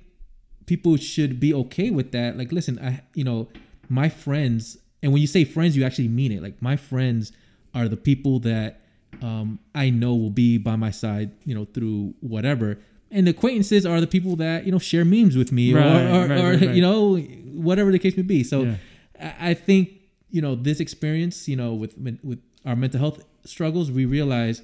people 0.65 0.95
should 0.97 1.39
be 1.39 1.53
okay 1.53 1.89
with 1.89 2.11
that. 2.13 2.37
Like, 2.37 2.51
listen, 2.51 2.79
I 2.79 3.01
you 3.13 3.23
know 3.23 3.49
my 3.89 4.09
friends, 4.09 4.77
and 5.01 5.11
when 5.11 5.21
you 5.21 5.27
say 5.27 5.43
friends, 5.43 5.75
you 5.75 5.83
actually 5.83 6.07
mean 6.07 6.31
it. 6.31 6.41
Like 6.41 6.61
my 6.61 6.77
friends 6.77 7.31
are 7.73 7.87
the 7.87 7.97
people 7.97 8.39
that 8.39 8.81
um, 9.21 9.59
I 9.75 9.89
know 9.89 10.15
will 10.15 10.29
be 10.29 10.57
by 10.57 10.75
my 10.75 10.91
side, 10.91 11.31
you 11.45 11.53
know, 11.53 11.65
through 11.65 12.13
whatever. 12.21 12.77
And 13.11 13.27
acquaintances 13.27 13.85
are 13.85 14.01
the 14.01 14.07
people 14.07 14.35
that 14.37 14.65
you 14.65 14.71
know 14.71 14.79
share 14.79 15.05
memes 15.05 15.35
with 15.35 15.51
me, 15.51 15.73
Right, 15.73 15.85
or, 15.85 16.23
or, 16.23 16.27
right, 16.27 16.39
or 16.39 16.51
right, 16.53 16.75
you 16.75 16.81
know 16.81 17.17
whatever 17.17 17.91
the 17.91 17.99
case 17.99 18.17
may 18.17 18.23
be. 18.23 18.43
So 18.43 18.63
Yeah. 18.63 18.75
I 19.23 19.49
I 19.49 19.53
think 19.53 19.89
you 20.29 20.41
know 20.41 20.55
this 20.55 20.79
experience, 20.79 21.47
you 21.47 21.55
know, 21.55 21.73
with 21.73 21.97
with 22.23 22.39
our 22.65 22.75
mental 22.75 22.99
health 22.99 23.23
struggles, 23.45 23.91
we 23.91 24.05
realize, 24.05 24.61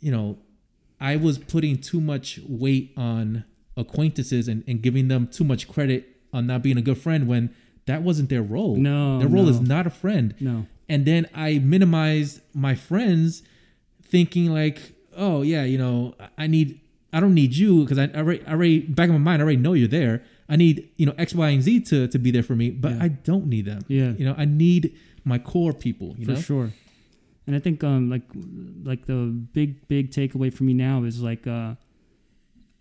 you 0.00 0.10
know, 0.12 0.38
I 1.00 1.16
was 1.16 1.38
putting 1.38 1.78
too 1.78 2.00
much 2.00 2.40
weight 2.48 2.92
on 2.96 3.44
acquaintances 3.76 4.48
and, 4.48 4.64
and 4.66 4.80
giving 4.80 5.08
them 5.08 5.26
too 5.26 5.44
much 5.44 5.68
credit 5.68 6.08
on 6.32 6.46
not 6.46 6.62
being 6.62 6.78
a 6.78 6.82
good 6.82 6.98
friend 6.98 7.26
when 7.28 7.54
that 7.86 8.02
wasn't 8.02 8.28
their 8.28 8.42
role. 8.42 8.76
No, 8.76 9.18
their 9.18 9.28
role 9.28 9.44
no. 9.44 9.50
is 9.50 9.60
not 9.60 9.86
a 9.86 9.90
friend. 9.90 10.34
No. 10.40 10.66
And 10.88 11.04
then 11.04 11.28
I 11.34 11.58
minimized 11.58 12.40
my 12.54 12.74
friends, 12.74 13.42
thinking 14.02 14.52
like, 14.52 14.92
oh 15.16 15.42
yeah, 15.42 15.64
you 15.64 15.78
know, 15.78 16.14
I- 16.20 16.44
I 16.44 16.46
need, 16.46 16.80
I 17.12 17.20
don't 17.20 17.34
need 17.34 17.54
you 17.54 17.82
because 17.82 17.98
I 17.98 18.06
already, 18.14 18.44
I 18.46 18.52
already 18.52 18.80
back 18.80 19.08
in 19.08 19.12
my 19.14 19.18
mind, 19.18 19.42
I 19.42 19.44
already 19.44 19.58
know 19.58 19.72
you're 19.72 19.88
there. 19.88 20.22
I 20.48 20.56
need, 20.56 20.88
you 20.96 21.06
know, 21.06 21.14
X, 21.18 21.34
Y, 21.34 21.48
and 21.48 21.62
Z 21.62 21.80
to 21.90 22.08
to 22.08 22.18
be 22.18 22.30
there 22.30 22.42
for 22.42 22.54
me, 22.56 22.70
but 22.70 22.92
Yeah. 22.92 23.04
I 23.04 23.08
don't 23.08 23.46
need 23.46 23.64
them. 23.66 23.82
Yeah. 23.88 24.12
You 24.18 24.24
know, 24.26 24.34
I 24.38 24.44
need 24.44 24.94
my 25.24 25.38
core 25.38 25.72
people. 25.72 26.14
You 26.18 26.24
for 26.26 26.32
know. 26.32 26.40
sure 26.40 26.70
and 27.48 27.54
i 27.54 27.60
think 27.60 27.84
um 27.84 28.10
like 28.10 28.22
like 28.90 29.06
the 29.06 29.18
big 29.52 29.86
big 29.86 30.10
takeaway 30.10 30.52
for 30.52 30.64
me 30.64 30.74
now 30.74 31.04
is 31.04 31.22
like 31.22 31.46
uh 31.46 31.74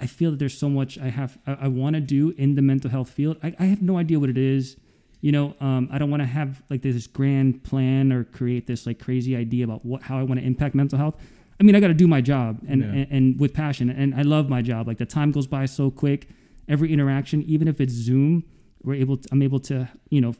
i 0.01 0.07
feel 0.07 0.31
that 0.31 0.39
there's 0.39 0.57
so 0.57 0.67
much 0.69 0.97
i 0.97 1.09
have 1.09 1.37
i, 1.45 1.53
I 1.65 1.67
want 1.67 1.93
to 1.95 2.01
do 2.01 2.33
in 2.35 2.55
the 2.55 2.63
mental 2.63 2.89
health 2.89 3.11
field 3.11 3.37
I, 3.43 3.53
I 3.59 3.65
have 3.65 3.83
no 3.83 3.99
idea 3.99 4.19
what 4.19 4.31
it 4.31 4.39
is 4.39 4.75
you 5.21 5.31
know 5.31 5.53
um 5.61 5.87
i 5.91 5.99
don't 5.99 6.09
want 6.09 6.21
to 6.23 6.27
have 6.39 6.63
like 6.71 6.81
this 6.81 7.05
grand 7.05 7.63
plan 7.63 8.11
or 8.11 8.23
create 8.23 8.65
this 8.65 8.87
like 8.87 8.97
crazy 8.97 9.35
idea 9.35 9.63
about 9.65 9.85
what 9.85 10.01
how 10.03 10.17
i 10.17 10.23
want 10.23 10.39
to 10.39 10.45
impact 10.45 10.73
mental 10.73 10.97
health 10.97 11.15
i 11.59 11.63
mean 11.63 11.75
i 11.75 11.79
got 11.79 11.89
to 11.89 11.93
do 11.93 12.07
my 12.07 12.21
job 12.21 12.59
and, 12.67 12.81
Yeah. 12.81 12.87
and 12.87 13.07
and 13.11 13.39
with 13.39 13.53
passion 13.53 13.91
and 13.91 14.15
i 14.15 14.23
love 14.23 14.49
my 14.49 14.63
job 14.63 14.87
like 14.87 14.97
the 14.97 15.05
time 15.05 15.29
goes 15.31 15.45
by 15.45 15.65
so 15.67 15.91
quick 15.91 16.27
every 16.67 16.91
interaction 16.91 17.41
even 17.43 17.67
if 17.67 17.79
it's 17.79 17.93
zoom 17.93 18.43
we're 18.83 18.95
able 18.95 19.17
to 19.17 19.27
i'm 19.31 19.41
able 19.41 19.59
to 19.59 19.87
you 20.09 20.21
know 20.21 20.33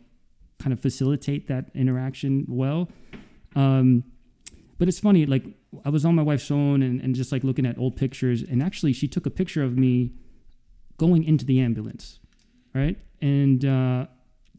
kind 0.60 0.74
of 0.74 0.80
facilitate 0.80 1.48
that 1.48 1.66
interaction 1.74 2.46
well. 2.48 2.90
Um, 3.56 4.04
but 4.78 4.88
it's 4.88 5.00
funny, 5.00 5.26
like 5.26 5.44
I 5.86 5.90
was 5.90 6.06
on 6.06 6.16
my 6.16 6.22
wife's 6.22 6.48
phone 6.48 6.82
and, 6.82 7.00
and 7.02 7.16
just 7.16 7.32
like 7.32 7.44
looking 7.44 7.66
at 7.66 7.78
old 7.78 7.96
pictures, 7.96 8.42
and 8.42 8.62
actually 8.62 8.94
she 8.94 9.08
took 9.08 9.26
a 9.26 9.30
picture 9.30 9.64
of 9.64 9.78
me 9.78 10.14
going 10.98 11.24
into 11.24 11.46
the 11.46 11.60
ambulance, 11.60 12.20
right? 12.74 12.98
And 13.22 13.64
uh, 13.64 14.08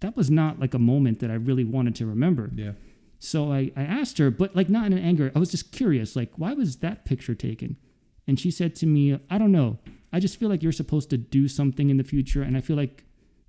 that 0.01 0.17
was 0.17 0.31
not 0.31 0.59
like 0.59 0.75
a 0.75 0.79
moment 0.79 1.21
that 1.21 1.31
I 1.31 1.35
really 1.35 1.65
wanted 1.65 1.95
to 1.97 2.07
remember. 2.07 2.51
Yeah. 2.55 2.73
So 3.19 3.53
I, 3.53 3.73
I 3.77 3.83
asked 3.83 4.19
her, 4.19 4.31
but 4.31 4.55
like 4.55 4.69
not 4.69 4.87
in 4.87 4.99
anger. 4.99 5.33
I 5.35 5.39
was 5.39 5.51
just 5.51 5.73
curious, 5.73 6.17
like, 6.17 6.33
why 6.37 6.53
was 6.53 6.77
that 6.79 7.05
picture 7.05 7.35
taken? 7.35 7.77
And 8.27 8.39
she 8.39 8.51
said 8.51 8.75
to 8.77 8.87
me, 8.87 9.19
I 9.31 9.39
don't 9.39 9.53
know. 9.53 9.79
I 10.13 10.21
just 10.21 10.39
feel 10.39 10.49
like 10.49 10.63
you're 10.63 10.73
supposed 10.73 11.11
to 11.11 11.17
do 11.17 11.49
something 11.49 11.91
in 11.91 11.97
the 11.97 12.05
future. 12.05 12.43
And 12.43 12.57
I 12.57 12.61
feel 12.61 12.77
like 12.77 13.05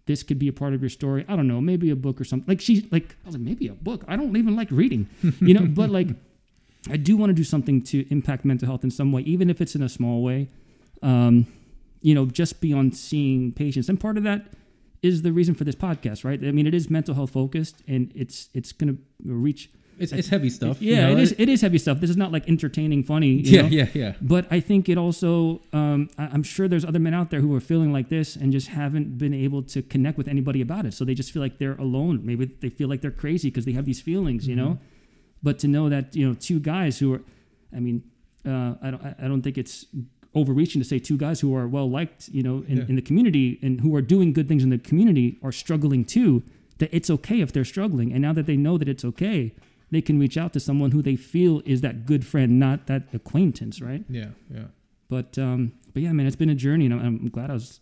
this 0.05 0.23
could 0.23 0.39
be 0.39 0.47
a 0.47 0.53
part 0.53 0.73
of 0.73 0.81
your 0.81 0.89
story. 0.89 1.25
I 1.27 1.35
don't 1.35 1.47
know, 1.47 1.61
maybe 1.61 1.89
a 1.89 1.95
book 1.95 2.19
or 2.19 2.23
something. 2.23 2.47
Like 2.47 2.61
she, 2.61 2.87
like, 2.91 3.15
I 3.23 3.27
was 3.27 3.35
like, 3.35 3.43
maybe 3.43 3.67
a 3.67 3.73
book. 3.73 4.03
I 4.07 4.15
don't 4.15 4.35
even 4.35 4.55
like 4.55 4.69
reading, 4.71 5.07
you 5.39 5.53
know, 5.53 5.65
but 5.65 5.89
like, 5.89 6.09
I 6.89 6.97
do 6.97 7.17
want 7.17 7.29
to 7.29 7.33
do 7.33 7.43
something 7.43 7.81
to 7.83 8.09
impact 8.11 8.45
mental 8.45 8.67
health 8.67 8.83
in 8.83 8.91
some 8.91 9.11
way, 9.11 9.21
even 9.21 9.49
if 9.49 9.61
it's 9.61 9.75
in 9.75 9.81
a 9.81 9.89
small 9.89 10.23
way. 10.23 10.49
Um, 11.03 11.47
you 12.01 12.15
know, 12.15 12.25
just 12.25 12.61
beyond 12.61 12.95
seeing 12.95 13.51
patients. 13.51 13.89
And 13.89 13.99
part 13.99 14.17
of 14.17 14.23
that 14.23 14.47
is 15.01 15.21
the 15.23 15.31
reason 15.31 15.55
for 15.55 15.63
this 15.63 15.75
podcast, 15.75 16.23
right? 16.23 16.39
I 16.43 16.51
mean, 16.51 16.67
it 16.67 16.73
is 16.73 16.89
mental 16.89 17.15
health 17.15 17.31
focused 17.31 17.83
and 17.87 18.11
it's, 18.15 18.49
it's 18.53 18.71
going 18.71 18.95
to 18.95 19.01
reach, 19.25 19.69
It's, 19.99 20.11
it's 20.11 20.27
heavy 20.29 20.49
stuff. 20.49 20.81
you 20.81 20.93
yeah, 20.93 21.07
know? 21.07 21.13
it 21.13 21.19
is. 21.19 21.35
It 21.37 21.49
is 21.49 21.61
heavy 21.61 21.77
stuff. 21.77 21.99
This 21.99 22.09
is 22.09 22.17
not 22.17 22.31
like 22.31 22.47
entertaining, 22.47 23.03
funny. 23.03 23.29
You 23.29 23.51
Yeah, 23.55 23.61
know? 23.63 23.67
yeah, 23.69 23.87
yeah. 23.93 24.13
But 24.21 24.45
I 24.51 24.59
think 24.59 24.89
it 24.89 24.97
also. 24.97 25.61
Um, 25.73 26.09
I, 26.17 26.25
I'm 26.33 26.43
sure 26.43 26.67
there's 26.67 26.85
other 26.85 26.99
men 26.99 27.13
out 27.13 27.29
there 27.31 27.41
who 27.41 27.53
are 27.55 27.59
feeling 27.59 27.91
like 27.91 28.09
this 28.09 28.35
and 28.35 28.51
just 28.51 28.67
haven't 28.69 29.17
been 29.17 29.33
able 29.33 29.63
to 29.63 29.81
connect 29.81 30.17
with 30.17 30.27
anybody 30.27 30.61
about 30.61 30.85
it. 30.85 30.93
So 30.93 31.03
they 31.05 31.13
just 31.15 31.31
feel 31.31 31.41
like 31.41 31.57
they're 31.57 31.75
alone. 31.77 32.21
Maybe 32.23 32.45
they 32.45 32.69
feel 32.69 32.87
like 32.89 33.01
they're 33.01 33.11
crazy 33.11 33.49
because 33.49 33.65
they 33.65 33.73
have 33.73 33.85
these 33.85 34.01
feelings, 34.01 34.47
you 34.47 34.55
know. 34.55 34.79
But 35.43 35.59
to 35.59 35.67
know 35.67 35.89
that 35.89 36.15
you 36.15 36.27
know 36.27 36.33
two 36.35 36.59
guys 36.59 36.99
who 36.99 37.13
are, 37.13 37.21
I 37.75 37.79
mean, 37.79 38.03
uh, 38.45 38.75
I 38.81 38.91
don't. 38.91 39.03
I 39.03 39.15
I 39.23 39.27
don't 39.27 39.41
think 39.41 39.57
it's 39.57 39.85
overreaching 40.35 40.79
to 40.81 40.87
say 40.87 40.99
two 40.99 41.17
guys 41.17 41.39
who 41.39 41.55
are 41.55 41.67
well 41.67 41.89
liked, 41.89 42.27
you 42.29 42.43
know, 42.43 42.63
in, 42.67 42.77
Yeah. 42.77 42.85
in 42.89 42.95
the 42.95 43.01
community 43.01 43.57
and 43.63 43.81
who 43.81 43.95
are 43.95 44.01
doing 44.03 44.33
good 44.33 44.47
things 44.47 44.63
in 44.63 44.69
the 44.69 44.77
community 44.77 45.39
are 45.41 45.51
struggling 45.51 46.05
too. 46.05 46.43
That 46.79 46.89
it's 46.93 47.09
okay 47.09 47.41
if 47.41 47.51
they're 47.53 47.65
struggling, 47.65 48.13
and 48.13 48.21
now 48.21 48.33
that 48.33 48.45
they 48.45 48.55
know 48.55 48.77
that 48.77 48.87
it's 48.87 49.03
okay, 49.03 49.55
they 49.91 50.01
can 50.01 50.19
reach 50.19 50.37
out 50.37 50.53
to 50.53 50.59
someone 50.59 50.91
who 50.91 51.01
they 51.01 51.15
feel 51.15 51.61
is 51.65 51.81
that 51.81 52.05
good 52.05 52.25
friend, 52.25 52.59
not 52.59 52.87
that 52.87 53.03
acquaintance, 53.13 53.81
right? 53.81 54.03
Yeah, 54.09 54.29
yeah. 54.53 54.65
But 55.09 55.37
um, 55.37 55.73
but 55.93 56.03
yeah, 56.03 56.11
man, 56.11 56.25
it's 56.27 56.35
been 56.35 56.49
a 56.49 56.55
journey, 56.55 56.85
and 56.85 56.93
I'm, 56.93 57.01
I'm 57.01 57.29
glad 57.29 57.49
I 57.49 57.53
was 57.53 57.79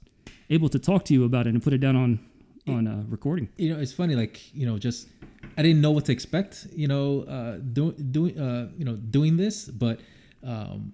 able 0.49 0.69
to 0.69 0.79
talk 0.79 1.05
to 1.05 1.13
you 1.13 1.23
about 1.23 1.47
it 1.47 1.53
and 1.53 1.63
put 1.63 1.73
it 1.73 1.79
down 1.79 1.95
on 1.95 2.19
on 2.67 2.87
uh, 2.87 3.03
recording. 3.07 3.47
you 3.57 3.71
know 3.71 3.79
it's 3.79 3.93
funny 3.93 4.15
like 4.15 4.51
you 4.51 4.65
know 4.65 4.79
just 4.79 5.07
i 5.55 5.61
didn't 5.61 5.81
know 5.81 5.91
what 5.91 6.03
to 6.03 6.11
expect 6.11 6.65
you 6.73 6.87
know 6.87 7.21
uh 7.29 7.57
doing 7.57 7.93
doing 8.09 8.39
uh 8.39 8.67
you 8.75 8.83
know 8.83 8.95
doing 8.95 9.37
this 9.37 9.65
but 9.65 9.99
um 10.43 10.91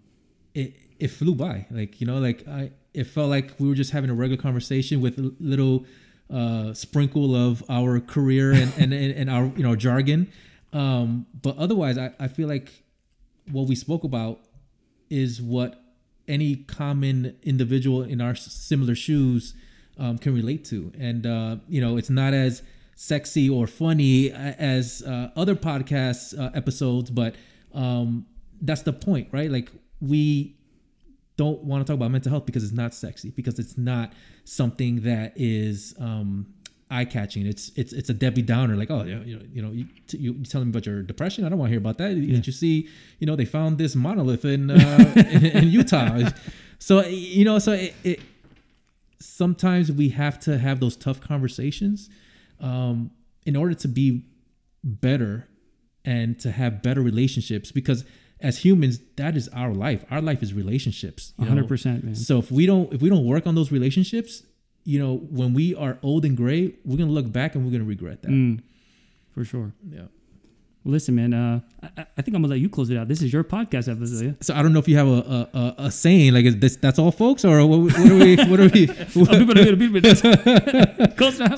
it 0.53 0.75
it 0.99 1.07
flew 1.09 1.35
by. 1.35 1.65
Like 1.71 1.99
you 1.99 2.07
know, 2.07 2.19
like 2.19 2.47
I 2.47 2.71
it 2.93 3.05
felt 3.05 3.29
like 3.29 3.53
we 3.59 3.67
were 3.67 3.75
just 3.75 3.91
having 3.91 4.09
a 4.09 4.13
regular 4.13 4.41
conversation 4.41 5.01
with 5.01 5.17
a 5.17 5.33
little 5.39 5.85
uh, 6.29 6.73
sprinkle 6.73 7.35
of 7.35 7.63
our 7.69 7.99
career 7.99 8.51
and, 8.51 8.71
and, 8.77 8.93
and, 8.93 9.13
and 9.13 9.29
our 9.29 9.45
you 9.55 9.63
know 9.63 9.75
jargon. 9.75 10.31
Um, 10.73 11.25
but 11.41 11.57
otherwise, 11.57 11.97
I, 11.97 12.11
I 12.19 12.27
feel 12.27 12.47
like 12.47 12.83
what 13.51 13.67
we 13.67 13.75
spoke 13.75 14.03
about 14.03 14.39
is 15.09 15.41
what 15.41 15.81
any 16.27 16.55
common 16.55 17.37
individual 17.43 18.03
in 18.03 18.21
our 18.21 18.35
similar 18.35 18.95
shoes 18.95 19.53
um, 19.97 20.17
can 20.17 20.33
relate 20.33 20.63
to. 20.65 20.91
And, 20.97 21.25
uh, 21.25 21.57
you 21.67 21.81
know, 21.81 21.97
it's 21.97 22.09
not 22.09 22.33
as 22.33 22.63
sexy 22.95 23.49
or 23.49 23.67
funny 23.67 24.31
as 24.31 25.03
uh, 25.03 25.31
other 25.35 25.55
podcasts 25.55 26.37
uh, 26.37 26.51
episodes, 26.53 27.09
but 27.09 27.35
um, 27.73 28.25
that's 28.61 28.83
the 28.83 28.93
point, 28.93 29.27
right? 29.31 29.51
Like, 29.51 29.69
we 29.99 30.55
don't 31.37 31.63
want 31.63 31.85
to 31.85 31.91
talk 31.91 31.97
about 31.97 32.11
mental 32.11 32.29
health 32.29 32.45
because 32.45 32.63
it's 32.63 32.73
not 32.73 32.93
sexy, 32.93 33.31
because 33.31 33.59
it's 33.59 33.77
not 33.77 34.13
something 34.43 35.01
that 35.01 35.33
is 35.35 35.95
um, 35.99 36.53
eye 36.91 37.05
catching. 37.05 37.45
It's 37.45 37.71
it's 37.75 37.93
it's 37.93 38.09
a 38.09 38.13
Debbie 38.13 38.41
Downer. 38.41 38.75
Like, 38.75 38.91
oh, 38.91 39.03
you 39.03 39.15
know, 39.15 39.43
you 39.51 39.61
know, 39.61 39.71
you, 39.71 39.85
you, 40.11 40.33
you 40.33 40.45
telling 40.45 40.67
me 40.67 40.71
about 40.71 40.85
your 40.85 41.01
depression? 41.01 41.45
I 41.45 41.49
don't 41.49 41.57
want 41.57 41.69
to 41.69 41.71
hear 41.71 41.79
about 41.79 41.97
that. 41.97 42.11
Yeah. 42.11 42.35
Did 42.35 42.47
you 42.47 42.53
see? 42.53 42.89
You 43.19 43.27
know, 43.27 43.35
they 43.35 43.45
found 43.45 43.77
this 43.77 43.95
monolith 43.95 44.45
in 44.45 44.69
uh, 44.69 45.13
in, 45.31 45.45
in, 45.45 45.67
Utah. 45.67 46.29
So 46.79 47.05
you 47.05 47.45
know, 47.45 47.59
so 47.59 47.73
it, 47.73 47.93
it, 48.03 48.21
sometimes 49.19 49.91
we 49.91 50.09
have 50.09 50.39
to 50.41 50.57
have 50.57 50.79
those 50.79 50.95
tough 50.95 51.21
conversations 51.21 52.09
um, 52.59 53.11
in 53.45 53.55
order 53.55 53.75
to 53.75 53.87
be 53.87 54.25
better 54.83 55.47
and 56.03 56.39
to 56.39 56.51
have 56.51 56.81
better 56.81 57.01
relationships 57.01 57.71
because 57.71 58.03
as 58.39 58.59
humans 58.59 58.99
that 59.17 59.37
is 59.37 59.47
our 59.49 59.73
life 59.73 60.03
our 60.09 60.21
life 60.21 60.41
is 60.41 60.53
relationships 60.53 61.33
100% 61.39 62.03
man 62.03 62.15
so 62.15 62.39
if 62.39 62.51
we 62.51 62.65
don't 62.65 62.91
if 62.91 63.01
we 63.01 63.09
don't 63.09 63.25
work 63.25 63.45
on 63.45 63.53
those 63.53 63.71
relationships 63.71 64.41
you 64.83 64.99
know, 64.99 65.17
when 65.17 65.53
we 65.53 65.75
are 65.75 65.97
old 66.01 66.25
and 66.25 66.35
gray, 66.35 66.73
we're 66.85 66.97
gonna 66.97 67.11
look 67.11 67.31
back 67.31 67.55
and 67.55 67.65
we're 67.65 67.71
gonna 67.71 67.83
regret 67.83 68.21
that. 68.23 68.31
Mm, 68.31 68.61
for 69.33 69.45
sure. 69.45 69.73
Yeah. 69.89 70.05
Listen, 70.83 71.13
man. 71.13 71.31
Uh, 71.33 71.59
I, 71.83 72.07
I, 72.17 72.21
think 72.23 72.35
I'm 72.35 72.41
gonna 72.41 72.47
let 72.47 72.59
you 72.59 72.67
close 72.67 72.89
it 72.89 72.97
out. 72.97 73.07
This 73.07 73.21
is 73.21 73.31
your 73.31 73.43
podcast 73.43 73.87
episode. 73.87 74.43
So 74.43 74.55
I 74.55 74.63
don't 74.63 74.73
know 74.73 74.79
if 74.79 74.87
you 74.87 74.97
have 74.97 75.07
a 75.07 75.47
a, 75.53 75.75
a 75.85 75.91
saying 75.91 76.33
like 76.33 76.45
this. 76.59 76.75
That's 76.75 76.97
all, 76.97 77.11
folks, 77.11 77.45
or 77.45 77.63
what, 77.67 77.81
what 77.81 78.09
are 78.09 78.15
we? 78.15 78.35
What 78.37 78.59
are 78.59 78.69
we? 78.69 78.87
close 81.17 81.39
now. 81.39 81.55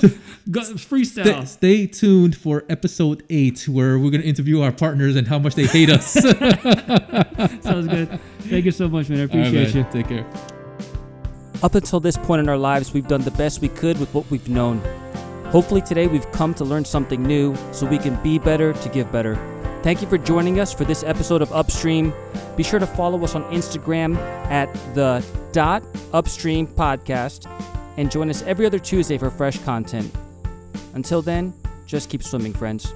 Go, 0.52 0.60
freestyle. 0.76 1.24
Stay, 1.24 1.46
stay, 1.46 1.88
tuned 1.88 2.36
for 2.36 2.66
episode 2.68 3.24
eight, 3.30 3.66
where 3.70 3.98
we're 3.98 4.12
gonna 4.12 4.24
interview 4.24 4.62
our 4.62 4.74
partners 4.74 5.16
and 5.16 5.26
how 5.26 5.40
much 5.40 5.56
they 5.56 5.68
hate 5.68 5.90
us. 5.90 6.12
Sounds 7.64 7.88
good. 7.88 8.20
Thank 8.40 8.66
you 8.66 8.72
so 8.72 8.90
much, 8.90 9.08
man. 9.08 9.22
I 9.22 9.24
appreciate 9.24 9.68
right, 9.68 9.74
man. 9.74 9.86
you. 9.86 10.04
Take 10.04 10.10
care. 10.10 10.26
Up 11.64 11.76
until 11.76 12.02
this 12.02 12.18
point 12.18 12.42
in 12.42 12.50
our 12.50 12.58
lives, 12.58 12.94
we've 12.94 13.08
done 13.08 13.22
the 13.22 13.32
best 13.32 13.62
we 13.62 13.70
could 13.70 13.98
with 13.98 14.14
what 14.14 14.30
we've 14.30 14.50
known. 14.50 14.80
Hopefully, 15.46 15.82
today 15.82 16.08
we've 16.08 16.30
come 16.34 16.54
to 16.56 16.66
learn 16.66 16.84
something 16.84 17.24
new 17.24 17.56
so 17.72 17.86
we 17.86 17.98
can 17.98 18.22
be 18.22 18.38
better 18.38 18.74
to 18.74 18.90
give 18.90 19.10
better. 19.14 19.36
Thank 19.82 20.02
you 20.02 20.10
for 20.10 20.18
joining 20.18 20.60
us 20.60 20.74
for 20.74 20.84
this 20.84 21.04
episode 21.04 21.42
of 21.42 21.54
Upstream. 21.54 22.14
Be 22.58 22.64
sure 22.64 22.80
to 22.80 22.88
follow 22.88 23.24
us 23.24 23.34
on 23.34 23.44
Instagram 23.46 24.18
at 24.52 24.74
the 24.94 25.26
dot 25.54 25.84
upstream 26.12 26.68
podcast 26.68 27.50
and 27.96 28.12
join 28.12 28.30
us 28.30 28.42
every 28.42 28.66
other 28.66 28.80
Tuesday 28.80 29.18
for 29.18 29.30
fresh 29.30 29.58
content. 29.60 30.14
Until 30.96 31.22
then, 31.22 31.54
just 31.86 32.10
keep 32.10 32.24
swimming, 32.24 32.52
friends. 32.52 32.94